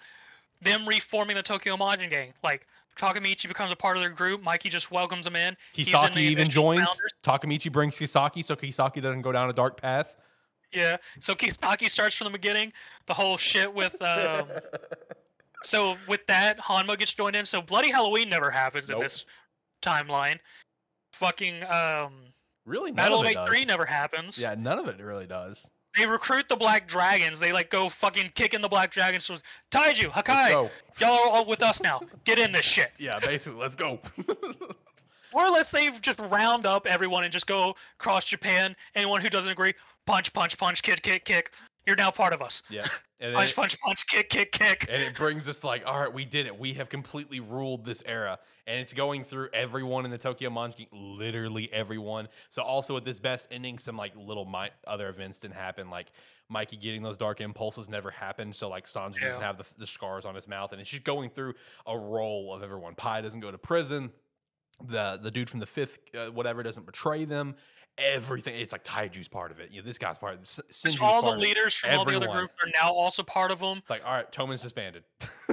them 0.61 0.87
reforming 0.87 1.37
the 1.37 1.43
Tokyo 1.43 1.77
Manji 1.77 2.11
gang. 2.11 2.33
Like 2.43 2.67
Takemichi 2.97 3.47
becomes 3.49 3.73
a 3.73 3.77
part 3.77 3.97
of 3.97 4.03
their 4.03 4.11
group. 4.11 4.43
Mikey 4.43 4.69
just 4.69 4.91
welcomes 4.91 5.27
him 5.27 5.37
in. 5.37 5.57
He's 5.73 5.93
in 5.93 6.19
even 6.19 6.49
joins. 6.49 6.87
founders. 6.87 7.15
Takemichi 7.23 7.71
brings 7.71 7.95
Kisaki 7.95 8.45
so 8.45 8.57
Kisaki 8.57 9.03
doesn't 9.03 9.23
go 9.23 9.33
down 9.33 9.51
a 9.51 9.53
dark 9.53 9.81
path. 9.81 10.15
Yeah. 10.73 10.97
So 11.21 11.35
Kisaki 11.35 11.89
starts 11.89 12.17
from 12.17 12.27
the 12.27 12.31
beginning. 12.31 12.73
The 13.07 13.15
whole 13.15 13.37
shit 13.37 13.73
with 13.73 14.01
um 14.03 14.49
so 15.63 15.97
with 16.09 16.27
that, 16.27 16.59
Hanma 16.59 16.99
gets 16.99 17.13
joined 17.13 17.37
in. 17.37 17.45
So 17.45 17.61
Bloody 17.61 17.91
Halloween 17.91 18.29
never 18.29 18.51
happens 18.51 18.91
in 18.91 18.99
this 18.99 19.27
timeline. 19.83 20.39
Fucking 21.13 21.65
um 21.65 22.13
really, 22.65 22.91
none 22.91 22.97
Battle 22.97 23.21
of 23.21 23.27
it 23.27 23.37
Eight 23.37 23.47
Three 23.47 23.65
never 23.65 23.85
happens. 23.85 24.41
Yeah, 24.41 24.55
none 24.59 24.79
of 24.79 24.89
it 24.89 25.01
really 25.01 25.27
does. 25.27 25.71
They 25.97 26.07
recruit 26.07 26.49
the 26.49 26.57
Black 26.57 26.87
Dragons. 26.87 27.41
They 27.41 27.53
like 27.53 27.71
go 27.71 27.89
fucking 27.89 28.33
kicking 28.35 28.61
the 28.61 28.69
Black 28.69 28.91
Dragons. 28.91 29.25
So 29.25 29.37
Taiju, 29.71 30.11
Hakkai, 30.11 30.71
y'all 31.01 31.11
are 31.11 31.29
all 31.29 31.47
with 31.47 31.63
us 31.63 31.81
now. 31.83 32.01
Get 32.25 32.39
in 32.39 32.53
this 32.53 32.67
shit. 32.67 32.93
Yeah, 32.99 33.19
basically, 33.21 33.61
let's 33.61 33.75
go. 33.75 34.01
Or 35.37 35.45
unless 35.45 35.71
they 35.71 35.91
just 35.91 36.19
round 36.19 36.65
up 36.65 36.87
everyone 36.87 37.25
and 37.25 37.31
just 37.31 37.47
go 37.47 37.75
across 38.01 38.25
Japan. 38.25 38.75
Anyone 38.95 39.21
who 39.21 39.29
doesn't 39.29 39.51
agree, 39.51 39.75
punch, 40.07 40.33
punch, 40.33 40.57
punch, 40.57 40.83
kick, 40.83 41.03
kick, 41.03 41.27
kick. 41.27 41.53
You're 41.87 41.97
now 41.97 42.11
part 42.11 42.33
of 42.33 42.43
us. 42.43 42.63
yeah, 42.69 42.87
and 43.21 43.35
Punch, 43.35 43.51
it- 43.51 43.57
punch, 43.57 43.81
punch, 43.81 44.07
kick, 44.07 44.29
kick, 44.29 44.53
kick. 44.53 44.87
and 44.91 45.01
it 45.03 45.15
brings 45.15 45.47
us 45.49 45.63
like, 45.65 45.85
all 45.87 45.99
right, 46.01 46.13
we 46.13 46.25
did 46.25 46.47
it. 46.47 46.59
We 46.59 46.73
have 46.75 46.89
completely 46.89 47.41
ruled 47.41 47.85
this 47.85 48.03
era, 48.07 48.39
and 48.67 48.81
it's 48.81 48.93
going 48.93 49.23
through 49.25 49.49
everyone 49.55 50.05
in 50.05 50.11
the 50.11 50.19
Tokyo 50.19 50.51
Manji, 50.51 50.89
literally 50.93 51.73
everyone. 51.73 52.29
So 52.51 52.63
also 52.63 52.97
at 52.97 53.05
this 53.05 53.19
best 53.19 53.49
ending, 53.51 53.79
some 53.79 53.97
like 53.97 54.13
little 54.17 54.45
mi- 54.45 54.71
other 54.87 55.09
events 55.09 55.39
didn't 55.41 55.55
happen, 55.55 55.89
like 55.91 56.09
Mikey 56.49 56.77
getting 56.77 57.03
those 57.03 57.17
dark 57.17 57.41
impulses 57.41 57.89
never 57.89 58.11
happened. 58.11 58.55
So 58.55 58.69
like 58.69 58.87
Sanzu 58.87 59.21
doesn't 59.21 59.41
have 59.41 59.59
the, 59.59 59.65
the 59.79 59.87
scars 59.87 60.25
on 60.25 60.35
his 60.35 60.47
mouth, 60.49 60.73
and 60.73 60.81
it's 60.81 60.91
just 60.91 61.05
going 61.05 61.31
through 61.31 61.55
a 61.87 61.97
roll 61.99 62.53
of 62.55 62.63
everyone. 62.63 62.95
Pi 62.97 63.21
doesn't 63.21 63.41
go 63.41 63.51
to 63.51 63.59
prison. 63.59 64.11
The 64.89 65.19
the 65.23 65.31
dude 65.31 65.49
from 65.49 65.61
the 65.61 65.67
fifth 65.67 66.01
uh, 66.15 66.27
whatever 66.27 66.63
doesn't 66.63 66.85
betray 66.85 67.25
them. 67.25 67.55
Everything 67.99 68.61
it's 68.61 68.73
like 68.73 68.85
Taiju's 68.85 69.29
part 69.29 69.51
of 69.51 69.59
it. 69.59 69.71
You 69.71 69.81
know, 69.81 69.87
this 69.87 69.97
guy's 69.97 70.19
part 70.19 70.35
of 70.35 70.41
it. 70.43 71.01
All 71.01 71.23
the 71.23 71.31
leaders 71.31 71.75
from 71.75 71.99
all 71.99 72.05
the 72.05 72.17
other 72.17 72.29
groups 72.29 72.53
are 72.63 72.71
now 72.83 72.93
also 72.93 73.23
part 73.23 73.51
of 73.51 73.59
them. 73.59 73.79
It's 73.79 73.91
like 73.91 74.05
all 74.05 74.13
right, 74.13 74.31
Toman's 74.31 74.63
disbanded. 74.63 75.05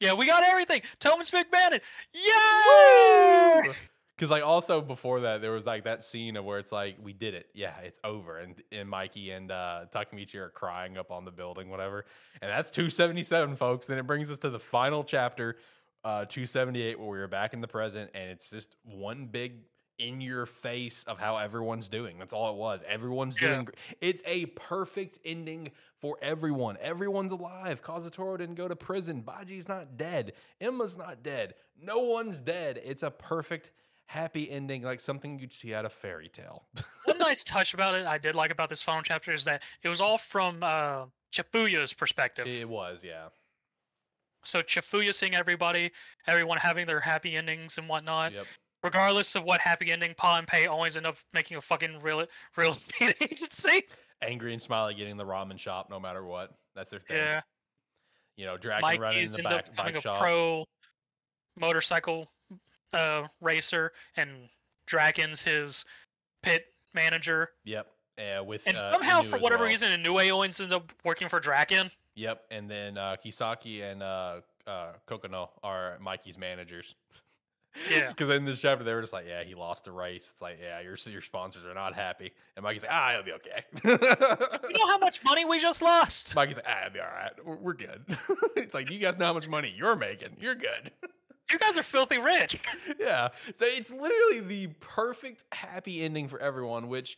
Yeah, 0.00 0.14
we 0.14 0.26
got 0.26 0.44
everything. 0.44 0.82
Toman's 1.00 1.30
Big 1.30 1.50
Bandit. 1.50 1.82
Yeah. 2.12 3.62
Because 4.16 4.32
like 4.32 4.42
also 4.42 4.80
before 4.80 5.20
that, 5.20 5.40
there 5.42 5.52
was 5.52 5.64
like 5.64 5.84
that 5.84 6.04
scene 6.04 6.36
of 6.36 6.44
where 6.44 6.58
it's 6.58 6.72
like 6.72 6.96
we 7.00 7.12
did 7.12 7.34
it, 7.34 7.46
yeah, 7.54 7.78
it's 7.84 8.00
over, 8.02 8.38
and 8.38 8.56
and 8.72 8.90
Mikey 8.90 9.30
and 9.30 9.52
uh, 9.52 9.84
Takemichi 9.94 10.34
are 10.34 10.48
crying 10.48 10.98
up 10.98 11.12
on 11.12 11.24
the 11.24 11.30
building, 11.30 11.70
whatever, 11.70 12.04
and 12.42 12.50
that's 12.50 12.72
two 12.72 12.90
seventy 12.90 13.22
seven, 13.22 13.54
folks. 13.54 13.86
Then 13.86 13.96
it 13.96 14.08
brings 14.08 14.28
us 14.28 14.40
to 14.40 14.50
the 14.50 14.58
final 14.58 15.04
chapter, 15.04 15.58
uh, 16.02 16.24
two 16.24 16.46
seventy 16.46 16.82
eight, 16.82 16.98
where 16.98 17.08
we 17.08 17.18
are 17.18 17.28
back 17.28 17.54
in 17.54 17.60
the 17.60 17.68
present, 17.68 18.10
and 18.12 18.28
it's 18.28 18.50
just 18.50 18.74
one 18.82 19.26
big 19.26 19.60
in 19.98 20.20
your 20.20 20.46
face 20.46 21.02
of 21.04 21.18
how 21.18 21.36
everyone's 21.36 21.88
doing. 21.88 22.18
That's 22.18 22.32
all 22.32 22.50
it 22.52 22.56
was. 22.56 22.82
Everyone's 22.86 23.40
Yeah. 23.40 23.48
doing. 23.54 23.68
It's 24.00 24.22
a 24.26 24.46
perfect 24.46 25.18
ending 25.24 25.72
for 26.00 26.18
everyone. 26.22 26.76
Everyone's 26.80 27.32
alive. 27.32 27.82
Kazutora 27.82 28.38
didn't 28.38 28.54
go 28.54 28.68
to 28.68 28.76
prison. 28.76 29.20
Baji's 29.22 29.66
not 29.68 29.96
dead. 29.96 30.34
Emma's 30.60 30.96
not 30.96 31.22
dead. 31.22 31.54
No 31.80 31.98
one's 31.98 32.40
dead. 32.40 32.80
It's 32.84 33.02
a 33.02 33.10
perfect, 33.10 33.70
happy 34.06 34.48
ending, 34.50 34.82
like 34.82 35.00
something 35.00 35.38
you'd 35.38 35.52
see 35.52 35.74
out 35.74 35.84
of 35.84 35.92
fairy 35.92 36.28
tale. 36.28 36.66
One 37.04 37.18
nice 37.18 37.42
touch 37.42 37.74
about 37.74 37.94
it 37.94 38.06
I 38.06 38.18
did 38.18 38.34
like 38.36 38.50
about 38.52 38.68
this 38.68 38.82
final 38.82 39.02
chapter 39.02 39.32
is 39.32 39.44
that 39.46 39.62
it 39.82 39.88
was 39.88 40.00
all 40.00 40.16
from 40.18 40.62
uh, 40.62 41.06
Chifuya's 41.32 41.92
perspective. 41.92 42.46
it 42.46 42.68
was, 42.68 43.02
yeah. 43.04 43.28
So 44.44 44.62
Chifuya 44.62 45.12
seeing 45.12 45.34
everybody, 45.34 45.90
everyone 46.28 46.58
having 46.58 46.86
their 46.86 47.00
happy 47.00 47.36
endings 47.36 47.76
and 47.78 47.88
whatnot. 47.88 48.32
Yep. 48.32 48.46
Regardless 48.84 49.34
of 49.34 49.44
what 49.44 49.60
happy 49.60 49.90
ending, 49.90 50.14
Pa 50.16 50.38
and 50.38 50.46
Pei 50.46 50.66
always 50.66 50.96
end 50.96 51.06
up 51.06 51.16
making 51.32 51.56
a 51.56 51.60
fucking 51.60 51.98
real 52.00 52.24
real 52.56 52.70
estate 52.76 53.16
agency. 53.20 53.84
Angry 54.22 54.52
and 54.52 54.62
Smiley 54.62 54.94
getting 54.94 55.16
the 55.16 55.24
ramen 55.24 55.58
shop 55.58 55.88
no 55.90 55.98
matter 55.98 56.24
what. 56.24 56.54
That's 56.74 56.90
their 56.90 57.00
thing. 57.00 57.16
Yeah. 57.16 57.40
You 58.36 58.46
know, 58.46 58.56
Draken 58.56 59.00
running 59.00 59.22
in 59.22 59.30
the 59.30 59.38
ends 59.38 59.50
back 59.50 59.64
up 59.66 59.70
becoming 59.70 59.96
a 59.96 60.00
shop. 60.00 60.18
pro 60.18 60.64
motorcycle 61.58 62.30
uh, 62.92 63.26
racer, 63.40 63.92
and 64.16 64.48
Draken's 64.86 65.42
his 65.42 65.84
pit 66.42 66.66
manager. 66.94 67.50
Yep. 67.64 67.88
Uh, 68.18 68.42
with 68.42 68.62
And 68.66 68.76
uh, 68.76 68.92
somehow, 68.92 69.22
Inui 69.22 69.26
for 69.26 69.38
whatever 69.38 69.62
well. 69.62 69.70
reason, 69.70 69.90
Inoue 69.90 70.30
owens 70.30 70.60
ends 70.60 70.72
up 70.72 70.92
working 71.04 71.28
for 71.28 71.38
Draken. 71.40 71.90
Yep. 72.16 72.44
And 72.50 72.68
then 72.68 72.98
uh, 72.98 73.16
Kisaki 73.24 73.82
and 73.82 74.02
uh, 74.02 74.40
uh, 74.66 74.92
Kokonoi 75.08 75.48
are 75.62 75.98
Mikey's 76.00 76.38
managers. 76.38 76.94
Yeah. 77.90 78.08
Because 78.08 78.30
in 78.30 78.44
this 78.44 78.60
chapter, 78.60 78.84
they 78.84 78.92
were 78.94 79.00
just 79.00 79.12
like, 79.12 79.26
"Yeah, 79.28 79.44
he 79.44 79.54
lost 79.54 79.86
a 79.86 79.92
race." 79.92 80.28
It's 80.32 80.42
like, 80.42 80.58
"Yeah, 80.60 80.80
your 80.80 80.96
your 81.06 81.22
sponsors 81.22 81.64
are 81.64 81.74
not 81.74 81.94
happy." 81.94 82.32
And 82.56 82.62
Mikey's 82.64 82.82
like, 82.82 82.90
"Ah, 82.92 83.12
it'll 83.12 83.24
be 83.24 83.32
okay." 83.32 83.64
You 83.84 84.74
know 84.74 84.86
how 84.86 84.98
much 84.98 85.22
money 85.24 85.44
we 85.44 85.58
just 85.58 85.82
lost? 85.82 86.34
Mikey's 86.34 86.56
like, 86.56 86.66
"Ah, 86.68 86.86
it'll 86.86 86.94
be 86.94 87.00
all 87.00 87.06
right. 87.06 87.32
We're, 87.44 87.56
we're 87.56 87.74
good." 87.74 88.04
it's 88.56 88.74
like, 88.74 88.90
"You 88.90 88.98
guys 88.98 89.18
know 89.18 89.26
how 89.26 89.32
much 89.34 89.48
money 89.48 89.72
you're 89.76 89.96
making. 89.96 90.36
You're 90.40 90.54
good." 90.54 90.92
You 91.50 91.58
guys 91.58 91.76
are 91.78 91.82
filthy 91.82 92.18
rich. 92.18 92.58
yeah. 92.98 93.28
So 93.56 93.64
it's 93.66 93.90
literally 93.90 94.40
the 94.40 94.66
perfect 94.80 95.44
happy 95.52 96.02
ending 96.02 96.28
for 96.28 96.38
everyone, 96.38 96.88
which 96.88 97.16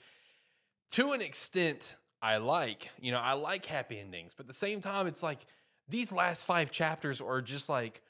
to 0.92 1.12
an 1.12 1.20
extent 1.20 1.96
I 2.22 2.36
like. 2.36 2.90
You 3.00 3.12
know, 3.12 3.18
I 3.18 3.32
like 3.32 3.66
happy 3.66 3.98
endings, 3.98 4.32
but 4.36 4.44
at 4.44 4.48
the 4.48 4.54
same 4.54 4.80
time, 4.80 5.06
it's 5.06 5.22
like 5.22 5.46
these 5.88 6.12
last 6.12 6.44
five 6.44 6.70
chapters 6.70 7.20
are 7.20 7.42
just 7.42 7.68
like, 7.68 8.02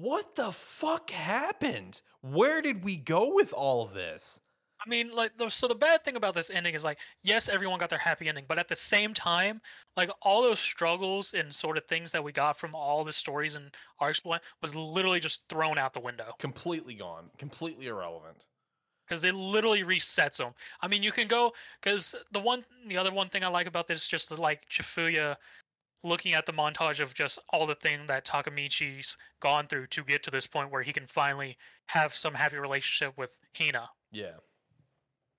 what 0.00 0.34
the 0.34 0.50
fuck 0.52 1.10
happened? 1.10 2.02
Where 2.20 2.60
did 2.60 2.82
we 2.84 2.96
go 2.96 3.32
with 3.34 3.52
all 3.52 3.82
of 3.82 3.94
this? 3.94 4.40
I 4.84 4.88
mean, 4.88 5.12
like, 5.12 5.32
so 5.48 5.68
the 5.68 5.74
bad 5.74 6.04
thing 6.04 6.16
about 6.16 6.34
this 6.34 6.50
ending 6.50 6.74
is 6.74 6.84
like, 6.84 6.98
yes, 7.22 7.48
everyone 7.48 7.78
got 7.78 7.88
their 7.90 7.98
happy 7.98 8.28
ending, 8.28 8.44
but 8.48 8.58
at 8.58 8.68
the 8.68 8.76
same 8.76 9.14
time, 9.14 9.62
like 9.96 10.10
all 10.20 10.42
those 10.42 10.60
struggles 10.60 11.32
and 11.32 11.54
sort 11.54 11.78
of 11.78 11.84
things 11.86 12.12
that 12.12 12.22
we 12.22 12.32
got 12.32 12.58
from 12.58 12.74
all 12.74 13.04
the 13.04 13.12
stories 13.12 13.54
and 13.54 13.74
arcs 14.00 14.22
was 14.60 14.74
literally 14.76 15.20
just 15.20 15.42
thrown 15.48 15.78
out 15.78 15.94
the 15.94 16.00
window 16.00 16.32
Completely 16.38 16.94
gone, 16.94 17.30
completely 17.38 17.86
irrelevant. 17.86 18.44
because 19.06 19.24
it 19.24 19.34
literally 19.34 19.82
resets 19.84 20.38
them. 20.38 20.52
I 20.80 20.88
mean, 20.88 21.02
you 21.02 21.12
can 21.12 21.28
go 21.28 21.52
because 21.80 22.14
the 22.32 22.40
one, 22.40 22.64
the 22.86 22.96
other 22.96 23.12
one 23.12 23.28
thing 23.28 23.44
I 23.44 23.48
like 23.48 23.66
about 23.66 23.86
this 23.86 24.02
is 24.02 24.08
just 24.08 24.28
the, 24.28 24.40
like 24.40 24.68
Chifuya 24.68 25.36
looking 26.04 26.34
at 26.34 26.46
the 26.46 26.52
montage 26.52 27.00
of 27.00 27.12
just 27.14 27.38
all 27.48 27.66
the 27.66 27.74
thing 27.74 28.06
that 28.06 28.24
Takemichi's 28.24 29.16
gone 29.40 29.66
through 29.66 29.86
to 29.88 30.04
get 30.04 30.22
to 30.22 30.30
this 30.30 30.46
point 30.46 30.70
where 30.70 30.82
he 30.82 30.92
can 30.92 31.06
finally 31.06 31.56
have 31.86 32.14
some 32.14 32.34
happy 32.34 32.56
relationship 32.58 33.16
with 33.18 33.36
Hina. 33.58 33.88
Yeah. 34.12 34.34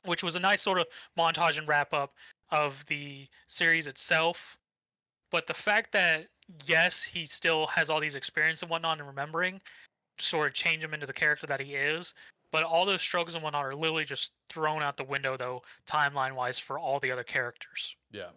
which 0.06 0.22
was 0.24 0.36
a 0.36 0.40
nice 0.40 0.62
sort 0.62 0.78
of 0.80 0.88
montage 1.18 1.58
and 1.58 1.68
wrap 1.68 1.94
up 1.94 2.14
of 2.52 2.86
the 2.88 3.28
series 3.48 3.88
itself. 3.88 4.58
But 5.32 5.48
the 5.48 5.54
fact 5.54 5.92
that 5.94 6.28
yes, 6.66 7.02
he 7.04 7.26
still 7.26 7.66
has 7.68 7.90
all 7.90 8.00
these 8.00 8.16
experiences 8.16 8.62
and 8.64 8.70
whatnot 8.70 9.00
and 9.00 9.08
remembering, 9.08 9.62
sort 10.20 10.48
of 10.48 10.54
change 10.54 10.84
him 10.84 10.94
into 10.94 11.06
the 11.06 11.14
character 11.14 11.48
that 11.48 11.60
he 11.60 11.74
is. 11.76 12.14
But 12.52 12.64
all 12.64 12.86
those 12.86 13.02
struggles 13.02 13.36
and 13.36 13.44
whatnot 13.44 13.66
are 13.66 13.76
literally 13.76 14.06
just 14.06 14.32
thrown 14.50 14.84
out 14.84 14.96
the 14.96 15.04
window, 15.04 15.36
though, 15.38 15.62
timeline 15.88 16.34
wise, 16.34 16.60
for 16.60 16.78
all 16.78 17.00
the 17.00 17.12
other 17.12 17.24
characters. 17.24 17.96
Yeah. 18.12 18.30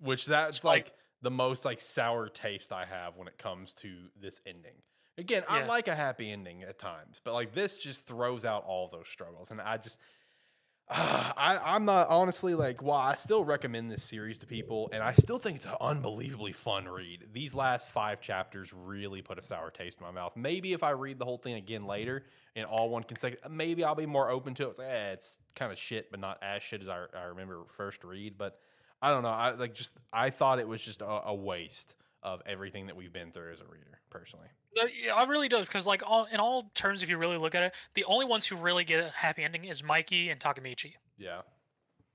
Which 0.00 0.26
that's 0.26 0.62
like- 0.64 0.86
like 0.86 0.94
the 1.26 1.30
most 1.32 1.64
like 1.64 1.80
sour 1.80 2.28
taste 2.28 2.72
I 2.72 2.84
have 2.84 3.16
when 3.16 3.26
it 3.26 3.36
comes 3.36 3.72
to 3.78 3.92
this 4.22 4.40
ending. 4.46 4.76
Again, 5.18 5.42
I 5.48 5.66
like 5.66 5.88
a 5.88 5.94
happy 5.94 6.30
ending 6.30 6.62
at 6.62 6.78
times, 6.78 7.20
but 7.24 7.34
like 7.34 7.52
this 7.52 7.80
just 7.80 8.06
throws 8.06 8.44
out 8.44 8.64
all 8.64 8.88
those 8.88 9.08
struggles, 9.08 9.50
and 9.50 9.60
I 9.60 9.76
just. 9.76 9.98
I, 10.88 11.58
I'm 11.64 11.84
not 11.84 12.06
honestly 12.10 12.54
like, 12.54 12.80
well, 12.80 12.96
I 12.96 13.16
still 13.16 13.44
recommend 13.44 13.90
this 13.90 14.04
series 14.04 14.38
to 14.38 14.46
people, 14.46 14.88
and 14.92 15.02
I 15.02 15.14
still 15.14 15.38
think 15.38 15.56
it's 15.56 15.66
an 15.66 15.74
unbelievably 15.80 16.52
fun 16.52 16.86
read. 16.86 17.26
These 17.32 17.56
last 17.56 17.90
five 17.90 18.20
chapters 18.20 18.72
really 18.72 19.20
put 19.20 19.36
a 19.36 19.42
sour 19.42 19.72
taste 19.72 19.98
in 19.98 20.06
my 20.06 20.12
mouth. 20.12 20.36
Maybe 20.36 20.74
if 20.74 20.84
I 20.84 20.90
read 20.90 21.18
the 21.18 21.24
whole 21.24 21.38
thing 21.38 21.54
again 21.54 21.86
later 21.86 22.22
in 22.54 22.66
all 22.66 22.88
one 22.88 23.02
consecutive, 23.02 23.50
maybe 23.50 23.82
I'll 23.82 23.96
be 23.96 24.06
more 24.06 24.30
open 24.30 24.54
to 24.54 24.68
it. 24.68 24.70
It's, 24.70 24.78
like, 24.78 24.88
eh, 24.88 25.10
it's 25.14 25.38
kind 25.56 25.72
of 25.72 25.78
shit, 25.78 26.08
but 26.12 26.20
not 26.20 26.38
as 26.40 26.62
shit 26.62 26.82
as 26.82 26.88
I, 26.88 27.06
I 27.16 27.24
remember 27.24 27.64
first 27.66 28.04
read. 28.04 28.38
But 28.38 28.60
I 29.02 29.10
don't 29.10 29.22
know. 29.22 29.28
I 29.28 29.52
like 29.52 29.74
just 29.74 29.92
I 30.12 30.30
thought 30.30 30.58
it 30.58 30.66
was 30.68 30.82
just 30.82 31.02
a, 31.02 31.06
a 31.26 31.34
waste 31.34 31.96
of 32.22 32.42
everything 32.46 32.86
that 32.86 32.96
we've 32.96 33.12
been 33.12 33.30
through 33.30 33.52
as 33.52 33.60
a 33.60 33.64
reader, 33.64 34.00
personally. 34.10 34.48
Yeah, 34.74 35.14
I 35.14 35.24
really 35.24 35.48
does 35.48 35.66
because, 35.66 35.86
like, 35.86 36.02
all, 36.04 36.26
in 36.32 36.38
all 36.40 36.70
terms, 36.74 37.02
if 37.02 37.08
you 37.08 37.18
really 37.18 37.38
look 37.38 37.54
at 37.54 37.62
it, 37.62 37.74
the 37.94 38.04
only 38.04 38.26
ones 38.26 38.44
who 38.46 38.56
really 38.56 38.84
get 38.84 39.04
a 39.04 39.10
happy 39.10 39.42
ending 39.44 39.64
is 39.66 39.82
Mikey 39.84 40.30
and 40.30 40.40
Takemichi. 40.40 40.94
Yeah. 41.18 41.42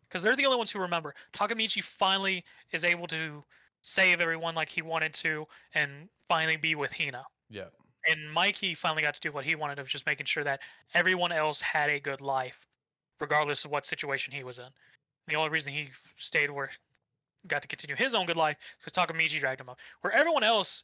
because 0.09 0.23
they're 0.23 0.35
the 0.35 0.45
only 0.45 0.57
ones 0.57 0.71
who 0.71 0.79
remember. 0.79 1.15
Takemichi 1.33 1.83
finally 1.83 2.43
is 2.71 2.83
able 2.83 3.07
to 3.07 3.43
save 3.81 4.19
everyone 4.21 4.53
like 4.55 4.69
he 4.69 4.81
wanted 4.81 5.13
to 5.13 5.45
and 5.73 6.09
finally 6.27 6.57
be 6.57 6.75
with 6.75 6.91
Hina. 6.95 7.23
Yeah. 7.49 7.65
And 8.07 8.31
Mikey 8.31 8.75
finally 8.75 9.01
got 9.03 9.13
to 9.15 9.19
do 9.21 9.31
what 9.31 9.45
he 9.45 9.55
wanted 9.55 9.79
of 9.79 9.87
just 9.87 10.05
making 10.05 10.25
sure 10.25 10.43
that 10.43 10.59
everyone 10.93 11.31
else 11.31 11.61
had 11.61 11.89
a 11.89 11.99
good 11.99 12.19
life, 12.21 12.67
regardless 13.19 13.63
of 13.65 13.71
what 13.71 13.85
situation 13.85 14.33
he 14.33 14.43
was 14.43 14.59
in. 14.59 14.67
The 15.31 15.37
only 15.37 15.49
reason 15.49 15.71
he 15.71 15.87
stayed 16.17 16.51
where 16.51 16.69
got 17.47 17.61
to 17.61 17.67
continue 17.67 17.95
his 17.95 18.15
own 18.15 18.25
good 18.25 18.35
life 18.35 18.57
because 18.79 18.91
Takemichi 18.93 19.39
dragged 19.39 19.61
him 19.61 19.69
up. 19.69 19.79
Where 20.01 20.11
everyone 20.13 20.43
else, 20.43 20.83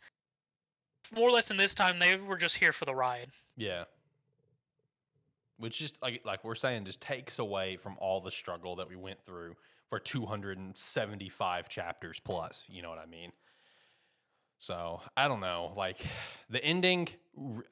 more 1.14 1.28
or 1.28 1.32
less 1.32 1.52
in 1.52 1.58
this 1.58 1.76
time, 1.76 2.00
they 2.00 2.16
were 2.16 2.38
just 2.38 2.56
here 2.56 2.72
for 2.72 2.86
the 2.86 2.96
ride. 2.96 3.30
Yeah. 3.58 3.84
Which 5.58 5.80
just 5.80 6.02
like 6.02 6.22
like 6.24 6.44
we're 6.46 6.56
saying, 6.56 6.86
just 6.86 7.02
takes 7.02 7.40
away 7.40 7.76
from 7.76 7.98
all 8.00 8.22
the 8.22 8.32
struggle 8.32 8.76
that 8.78 8.88
we 8.88 8.96
went 8.96 9.20
through 9.26 9.56
for 9.90 10.00
275 10.00 11.70
chapters 11.70 12.22
plus. 12.24 12.66
You 12.70 12.82
know 12.82 12.90
what 12.90 13.00
I 13.00 13.06
mean? 13.06 13.32
So 14.60 15.02
I 15.16 15.28
don't 15.28 15.40
know. 15.40 15.74
Like 15.76 15.98
the 16.50 16.64
ending, 16.64 17.10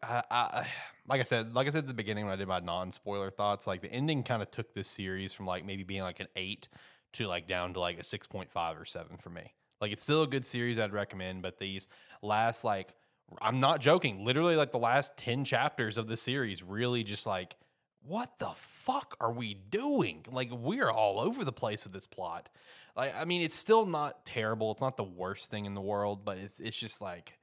I, 0.04 0.24
I- 0.30 0.68
like 1.08 1.20
I 1.20 1.24
said, 1.24 1.54
like 1.54 1.68
I 1.68 1.72
said 1.72 1.80
at 1.80 1.88
the 1.88 1.94
beginning 1.94 2.26
when 2.26 2.34
I 2.34 2.36
did 2.36 2.48
my 2.48 2.60
non-spoiler 2.60 3.30
thoughts, 3.30 3.68
like 3.68 3.82
the 3.82 3.92
ending 3.92 4.24
kind 4.24 4.42
of 4.42 4.50
took 4.50 4.74
this 4.74 4.88
series 4.88 5.34
from 5.34 5.46
like 5.46 5.64
maybe 5.64 5.84
being 5.84 6.02
like 6.02 6.20
an 6.20 6.28
eight 6.36 6.68
to 7.14 7.28
like 7.28 7.48
down 7.48 7.74
to 7.76 7.80
like 7.80 8.00
a 8.00 8.04
6.5 8.04 8.48
or 8.82 8.86
seven 8.86 9.18
for 9.18 9.30
me. 9.30 9.54
Like 9.82 9.92
it's 9.92 10.02
still 10.02 10.24
a 10.24 10.28
good 10.28 10.46
series 10.46 10.80
I'd 10.80 10.94
recommend, 10.94 11.42
but 11.44 11.60
these 11.60 11.88
last 12.24 12.64
like 12.64 12.96
I'm 13.42 13.60
not 13.60 13.82
joking, 13.82 14.26
literally 14.26 14.56
like 14.56 14.72
the 14.72 14.80
last 14.80 15.16
10 15.18 15.46
chapters 15.46 15.98
of 15.98 16.08
the 16.08 16.18
series 16.18 16.64
really 16.64 17.04
just 17.04 17.26
like 17.26 17.56
what 18.02 18.38
the 18.38 18.52
fuck 18.58 19.16
are 19.20 19.32
we 19.32 19.56
doing? 19.56 20.24
Like 20.32 20.52
we're 20.52 20.92
all 20.92 21.20
over 21.20 21.44
the 21.44 21.52
place 21.52 21.84
with 21.84 21.94
this 21.94 22.06
plot. 22.08 22.50
Like 22.96 23.16
I 23.16 23.26
mean, 23.26 23.42
it's 23.42 23.56
still 23.56 23.86
not 23.86 24.26
terrible. 24.26 24.72
It's 24.72 24.82
not 24.82 24.98
the 24.98 25.04
worst 25.04 25.52
thing 25.52 25.66
in 25.66 25.74
the 25.74 25.82
world, 25.82 26.24
but 26.24 26.38
it's 26.38 26.60
it's 26.60 26.78
just 26.78 27.02
like 27.02 27.38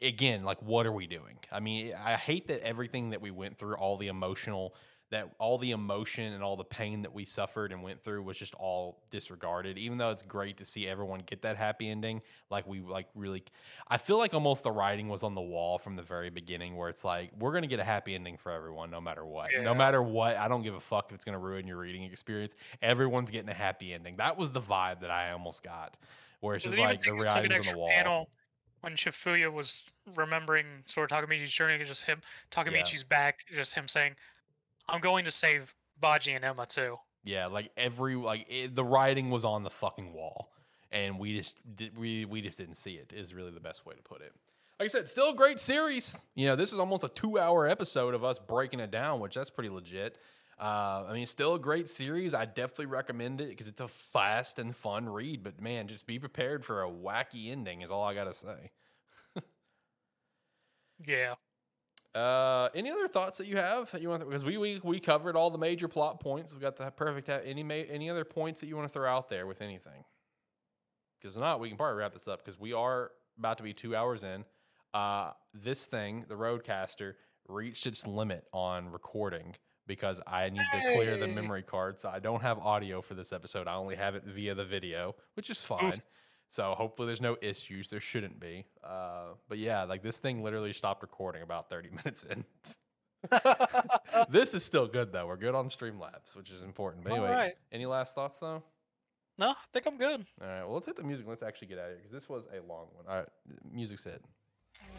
again, 0.00 0.44
like 0.44 0.62
what 0.62 0.86
are 0.86 0.92
we 0.92 1.06
doing? 1.06 1.38
I 1.50 1.60
mean, 1.60 1.94
I 1.94 2.14
hate 2.14 2.48
that 2.48 2.62
everything 2.62 3.10
that 3.10 3.20
we 3.20 3.30
went 3.30 3.58
through, 3.58 3.76
all 3.76 3.96
the 3.96 4.08
emotional 4.08 4.74
that 5.10 5.30
all 5.38 5.58
the 5.58 5.70
emotion 5.70 6.32
and 6.32 6.42
all 6.42 6.56
the 6.56 6.64
pain 6.64 7.02
that 7.02 7.14
we 7.14 7.24
suffered 7.24 7.72
and 7.72 7.82
went 7.82 8.02
through 8.02 8.22
was 8.22 8.36
just 8.36 8.54
all 8.54 9.02
disregarded. 9.10 9.78
Even 9.78 9.98
though 9.98 10.10
it's 10.10 10.22
great 10.22 10.56
to 10.58 10.64
see 10.64 10.86
everyone 10.88 11.22
get 11.26 11.42
that 11.42 11.56
happy 11.56 11.88
ending 11.88 12.22
like 12.50 12.66
we 12.66 12.80
like 12.80 13.06
really 13.14 13.42
i 13.88 13.98
feel 13.98 14.18
like 14.18 14.34
almost 14.34 14.62
the 14.62 14.70
writing 14.70 15.08
was 15.08 15.22
on 15.22 15.34
the 15.34 15.40
wall 15.40 15.78
from 15.78 15.96
the 15.96 16.02
very 16.02 16.30
beginning 16.30 16.76
where 16.76 16.88
it's 16.88 17.04
like 17.04 17.30
we're 17.38 17.52
gonna 17.52 17.66
get 17.66 17.80
a 17.80 17.84
happy 17.84 18.14
ending 18.14 18.36
for 18.36 18.52
everyone 18.52 18.90
no 18.90 19.00
matter 19.00 19.24
what. 19.24 19.50
No 19.60 19.74
matter 19.74 20.02
what 20.02 20.36
i 20.36 20.48
don't 20.48 20.62
give 20.62 20.74
a 20.74 20.80
fuck 20.80 21.06
if 21.08 21.14
it's 21.14 21.24
gonna 21.24 21.38
ruin 21.38 21.66
your 21.66 21.78
reading 21.78 22.04
experience. 22.04 22.54
Everyone's 22.82 23.30
getting 23.30 23.48
a 23.48 23.54
happy 23.54 23.92
ending. 23.92 24.16
That 24.16 24.36
was 24.36 24.52
the 24.52 24.60
vibe 24.60 25.00
that 25.00 25.10
i 25.10 25.32
almost 25.32 25.62
got 25.62 25.96
where 26.40 26.56
it's 26.56 26.64
just 26.64 26.78
like 26.78 27.02
the 27.02 27.12
writing's 27.12 27.68
on 27.68 27.74
the 27.74 27.78
wall. 27.78 27.88
panel 27.88 28.28
when 28.82 28.94
Chifuya 28.94 29.52
was 29.52 29.92
remembering 30.14 30.66
sort 30.84 31.10
of 31.10 31.18
Takemichi's 31.18 31.50
journey, 31.50 31.82
just 31.82 32.04
him, 32.04 32.20
Takemichi's 32.52 33.02
back, 33.02 33.44
just 33.52 33.74
him 33.74 33.88
saying, 33.88 34.14
"I'm 34.88 35.00
going 35.00 35.24
to 35.24 35.30
save 35.30 35.74
Baji 36.00 36.32
and 36.32 36.44
Emma 36.44 36.66
too." 36.66 36.96
Yeah, 37.24 37.46
like 37.46 37.70
every 37.76 38.14
like 38.14 38.46
it, 38.48 38.74
the 38.74 38.84
writing 38.84 39.30
was 39.30 39.44
on 39.44 39.62
the 39.62 39.70
fucking 39.70 40.12
wall, 40.12 40.52
and 40.92 41.18
we 41.18 41.36
just 41.38 41.56
did, 41.76 41.96
we 41.96 42.24
we 42.24 42.40
just 42.40 42.58
didn't 42.58 42.76
see 42.76 42.94
it. 42.94 43.12
Is 43.14 43.34
really 43.34 43.50
the 43.50 43.60
best 43.60 43.84
way 43.86 43.94
to 43.94 44.02
put 44.02 44.20
it. 44.20 44.32
Like 44.78 44.86
I 44.86 44.88
said, 44.88 45.08
still 45.08 45.30
a 45.30 45.34
great 45.34 45.58
series. 45.58 46.20
You 46.34 46.46
know, 46.46 46.56
this 46.56 46.72
is 46.72 46.78
almost 46.78 47.02
a 47.02 47.08
two-hour 47.08 47.66
episode 47.66 48.12
of 48.14 48.24
us 48.24 48.38
breaking 48.38 48.80
it 48.80 48.90
down, 48.90 49.20
which 49.20 49.34
that's 49.34 49.48
pretty 49.48 49.70
legit. 49.70 50.18
Uh, 50.60 51.04
I 51.08 51.12
mean, 51.12 51.26
still 51.26 51.54
a 51.54 51.58
great 51.58 51.88
series. 51.88 52.34
I 52.34 52.44
definitely 52.44 52.86
recommend 52.86 53.40
it 53.40 53.48
because 53.48 53.68
it's 53.68 53.80
a 53.80 53.88
fast 53.88 54.58
and 54.58 54.74
fun 54.74 55.08
read. 55.08 55.42
But 55.42 55.60
man, 55.60 55.88
just 55.88 56.06
be 56.06 56.18
prepared 56.18 56.64
for 56.64 56.82
a 56.82 56.88
wacky 56.88 57.50
ending. 57.50 57.82
Is 57.82 57.90
all 57.90 58.02
I 58.02 58.14
gotta 58.14 58.34
say. 58.34 58.70
Yeah. 61.04 61.34
Uh, 62.16 62.70
any 62.74 62.90
other 62.90 63.08
thoughts 63.08 63.36
that 63.36 63.46
you 63.46 63.58
have 63.58 63.90
that 63.90 64.00
you 64.00 64.08
want? 64.08 64.24
Because 64.24 64.42
we, 64.42 64.56
we 64.56 64.80
we 64.82 64.98
covered 64.98 65.36
all 65.36 65.50
the 65.50 65.58
major 65.58 65.86
plot 65.86 66.18
points. 66.18 66.52
We've 66.52 66.62
got 66.62 66.76
the 66.76 66.90
perfect. 66.90 67.28
Any 67.28 67.62
any 67.90 68.08
other 68.08 68.24
points 68.24 68.60
that 68.60 68.68
you 68.68 68.76
want 68.76 68.88
to 68.88 68.92
throw 68.92 69.10
out 69.10 69.28
there 69.28 69.46
with 69.46 69.60
anything? 69.60 70.02
Because 71.20 71.36
not, 71.36 71.60
we 71.60 71.68
can 71.68 71.76
probably 71.76 71.98
wrap 71.98 72.14
this 72.14 72.26
up 72.26 72.42
because 72.42 72.58
we 72.58 72.72
are 72.72 73.10
about 73.38 73.58
to 73.58 73.62
be 73.62 73.74
two 73.74 73.94
hours 73.94 74.22
in. 74.22 74.44
Uh, 74.94 75.32
this 75.52 75.86
thing, 75.86 76.24
the 76.28 76.34
Roadcaster, 76.34 77.14
reached 77.48 77.86
its 77.86 78.06
limit 78.06 78.44
on 78.52 78.90
recording 78.90 79.54
because 79.86 80.20
I 80.26 80.48
need 80.48 80.64
to 80.72 80.94
clear 80.94 81.18
the 81.18 81.28
memory 81.28 81.62
card, 81.62 82.00
so 82.00 82.08
I 82.08 82.18
don't 82.18 82.40
have 82.40 82.58
audio 82.58 83.02
for 83.02 83.14
this 83.14 83.32
episode. 83.32 83.68
I 83.68 83.74
only 83.74 83.94
have 83.94 84.14
it 84.14 84.24
via 84.24 84.54
the 84.54 84.64
video, 84.64 85.14
which 85.34 85.50
is 85.50 85.62
fine. 85.62 85.88
Oops. 85.88 86.06
So 86.50 86.74
hopefully 86.76 87.06
there's 87.06 87.20
no 87.20 87.36
issues. 87.42 87.88
There 87.88 88.00
shouldn't 88.00 88.40
be. 88.40 88.64
Uh, 88.82 89.34
but 89.48 89.58
yeah, 89.58 89.82
like 89.84 90.02
this 90.02 90.18
thing 90.18 90.42
literally 90.42 90.72
stopped 90.72 91.02
recording 91.02 91.42
about 91.42 91.68
30 91.68 91.90
minutes 92.04 92.24
in. 92.24 92.44
this 94.30 94.54
is 94.54 94.64
still 94.64 94.86
good 94.86 95.12
though. 95.12 95.26
We're 95.26 95.36
good 95.36 95.54
on 95.54 95.68
Streamlabs, 95.68 96.36
which 96.36 96.50
is 96.50 96.62
important. 96.62 97.04
But 97.04 97.12
anyway, 97.12 97.28
Alright. 97.28 97.54
any 97.72 97.86
last 97.86 98.14
thoughts 98.14 98.38
though? 98.38 98.62
No, 99.38 99.50
I 99.50 99.54
think 99.72 99.86
I'm 99.86 99.98
good. 99.98 100.24
All 100.40 100.46
right. 100.46 100.62
Well, 100.62 100.74
let's 100.74 100.86
hit 100.86 100.96
the 100.96 101.02
music. 101.02 101.26
Let's 101.28 101.42
actually 101.42 101.68
get 101.68 101.78
out 101.78 101.86
of 101.86 101.90
here 101.90 101.96
because 101.98 102.12
this 102.12 102.28
was 102.28 102.46
a 102.46 102.56
long 102.66 102.86
one. 102.94 103.04
All 103.08 103.16
right, 103.16 103.28
music's 103.70 104.04
hit. 104.04 104.22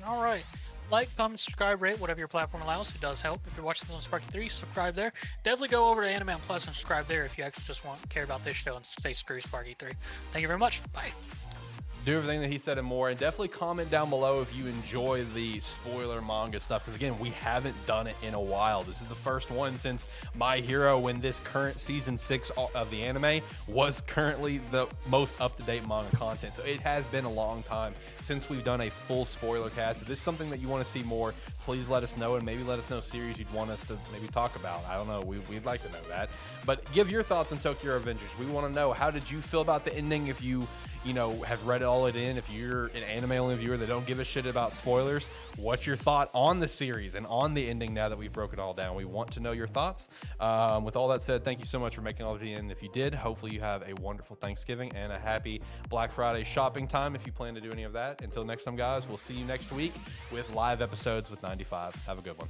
All 0.05 0.21
right. 0.21 0.43
Like, 0.89 1.13
comment, 1.17 1.39
subscribe, 1.39 1.81
rate, 1.81 1.99
whatever 1.99 2.19
your 2.19 2.29
platform 2.29 2.63
allows. 2.63 2.95
It 2.95 3.01
does 3.01 3.19
help. 3.19 3.41
If 3.45 3.57
you're 3.57 3.65
watching 3.65 3.87
this 3.87 3.95
on 3.95 4.01
Sparky 4.01 4.27
3, 4.31 4.47
subscribe 4.47 4.95
there. 4.95 5.11
Definitely 5.43 5.67
go 5.69 5.89
over 5.89 6.01
to 6.01 6.09
Anime 6.09 6.29
on 6.29 6.39
Plus 6.39 6.65
and 6.65 6.73
subscribe 6.73 7.07
there 7.07 7.25
if 7.25 7.37
you 7.37 7.43
actually 7.43 7.65
just 7.65 7.83
want 7.83 8.07
care 8.09 8.23
about 8.23 8.43
this 8.45 8.55
show 8.55 8.75
and 8.75 8.85
say 8.85 9.11
screw 9.11 9.41
Sparky 9.41 9.75
3. 9.77 9.91
Thank 10.31 10.41
you 10.41 10.47
very 10.47 10.59
much. 10.59 10.81
Bye 10.93 11.11
do 12.07 12.15
everything 12.15 12.39
that 12.39 12.49
he 12.49 12.57
said 12.57 12.77
and 12.77 12.87
more. 12.87 13.09
And 13.09 13.19
definitely 13.19 13.49
comment 13.49 13.91
down 13.91 14.09
below 14.09 14.41
if 14.41 14.55
you 14.55 14.65
enjoy 14.65 15.25
the 15.35 15.59
spoiler 15.59 16.21
manga 16.21 16.57
stuff. 16.61 16.85
Because 16.85 16.95
again, 16.95 17.19
we 17.19 17.31
haven't 17.31 17.75
done 17.85 18.07
it 18.07 18.15
in 18.23 18.33
a 18.33 18.39
while. 18.39 18.83
This 18.83 19.01
is 19.01 19.07
the 19.07 19.15
first 19.15 19.51
one 19.51 19.77
since 19.77 20.07
My 20.33 20.59
Hero, 20.59 20.97
when 20.97 21.19
this 21.19 21.41
current 21.41 21.81
season 21.81 22.17
six 22.17 22.49
of 22.73 22.89
the 22.91 23.03
anime 23.03 23.41
was 23.67 23.99
currently 24.07 24.61
the 24.71 24.87
most 25.07 25.39
up 25.41 25.57
to 25.57 25.63
date 25.63 25.85
manga 25.85 26.15
content. 26.15 26.55
So 26.55 26.63
it 26.63 26.79
has 26.79 27.05
been 27.07 27.25
a 27.25 27.31
long 27.31 27.61
time 27.63 27.93
since 28.21 28.49
we've 28.49 28.63
done 28.63 28.79
a 28.79 28.89
full 28.89 29.25
spoiler 29.25 29.69
cast. 29.71 30.01
If 30.01 30.07
this 30.07 30.19
is 30.19 30.23
something 30.23 30.49
that 30.49 30.61
you 30.61 30.69
want 30.69 30.85
to 30.85 30.89
see 30.89 31.03
more, 31.03 31.33
please 31.65 31.89
let 31.89 32.03
us 32.03 32.15
know 32.15 32.35
and 32.35 32.45
maybe 32.45 32.63
let 32.63 32.79
us 32.79 32.89
know 32.89 33.01
series 33.01 33.37
you'd 33.37 33.51
want 33.51 33.69
us 33.69 33.83
to 33.83 33.97
maybe 34.13 34.29
talk 34.29 34.55
about. 34.55 34.81
I 34.85 34.95
don't 34.95 35.09
know. 35.09 35.19
We, 35.23 35.39
would 35.39 35.65
like 35.65 35.83
to 35.85 35.91
know 35.91 36.07
that. 36.07 36.29
But 36.65 36.89
give 36.93 37.11
your 37.11 37.21
thoughts 37.21 37.51
on 37.51 37.57
Tokyo 37.57 37.99
Revengers. 37.99 38.39
We 38.39 38.45
want 38.45 38.65
to 38.65 38.71
know 38.71 38.93
how 38.93 39.11
did 39.11 39.29
you 39.29 39.39
feel 39.39 39.59
about 39.59 39.83
the 39.83 39.93
ending? 39.93 40.27
If 40.27 40.41
you 40.41 40.65
you 41.07 41.13
know, 41.13 41.31
have 41.43 41.65
read 41.65 41.81
all 41.83 42.05
it 42.07 42.17
in, 42.17 42.37
if 42.37 42.51
you're 42.51 42.87
an 42.87 43.03
anime 43.03 43.31
only 43.31 43.55
viewer 43.55 43.77
that 43.77 43.87
don't 43.87 44.05
give 44.05 44.19
a 44.19 44.25
shit 44.25 44.45
about 44.45 44.75
spoilers, 44.75 45.29
what's 45.55 45.87
your 45.87 45.95
thought 45.95 46.29
on 46.33 46.59
the 46.59 46.67
series 46.67 47.15
and 47.15 47.25
on 47.27 47.53
the 47.53 47.65
ending 47.69 47.93
now 47.93 48.09
that 48.09 48.17
we've 48.17 48.33
broken 48.33 48.59
it 48.59 48.61
all 48.61 48.73
down? 48.73 48.93
We 48.93 49.05
want 49.05 49.31
to 49.31 49.39
know 49.39 49.53
your 49.53 49.67
thoughts. 49.67 50.09
Um, 50.41 50.83
with 50.83 50.97
all 50.97 51.07
that 51.07 51.23
said, 51.23 51.45
thank 51.45 51.59
you 51.59 51.65
so 51.65 51.79
much 51.79 51.95
for 51.95 52.01
making 52.01 52.25
all 52.25 52.35
of 52.35 52.41
the 52.41 52.53
end. 52.53 52.73
If 52.73 52.83
you 52.83 52.89
did, 52.91 53.15
hopefully 53.15 53.53
you 53.53 53.61
have 53.61 53.83
a 53.87 53.93
wonderful 54.01 54.35
Thanksgiving 54.35 54.91
and 54.95 55.13
a 55.13 55.17
happy 55.17 55.61
Black 55.89 56.11
Friday 56.11 56.43
shopping 56.43 56.89
time 56.89 57.15
if 57.15 57.25
you 57.25 57.31
plan 57.31 57.55
to 57.55 57.61
do 57.61 57.71
any 57.71 57.83
of 57.83 57.93
that. 57.93 58.21
Until 58.21 58.43
next 58.43 58.65
time, 58.65 58.75
guys, 58.75 59.07
we'll 59.07 59.15
see 59.15 59.33
you 59.33 59.45
next 59.45 59.71
week 59.71 59.93
with 60.29 60.53
live 60.53 60.81
episodes 60.81 61.31
with 61.31 61.41
95. 61.41 61.95
Have 62.05 62.19
a 62.19 62.21
good 62.21 62.35
one. 62.37 62.49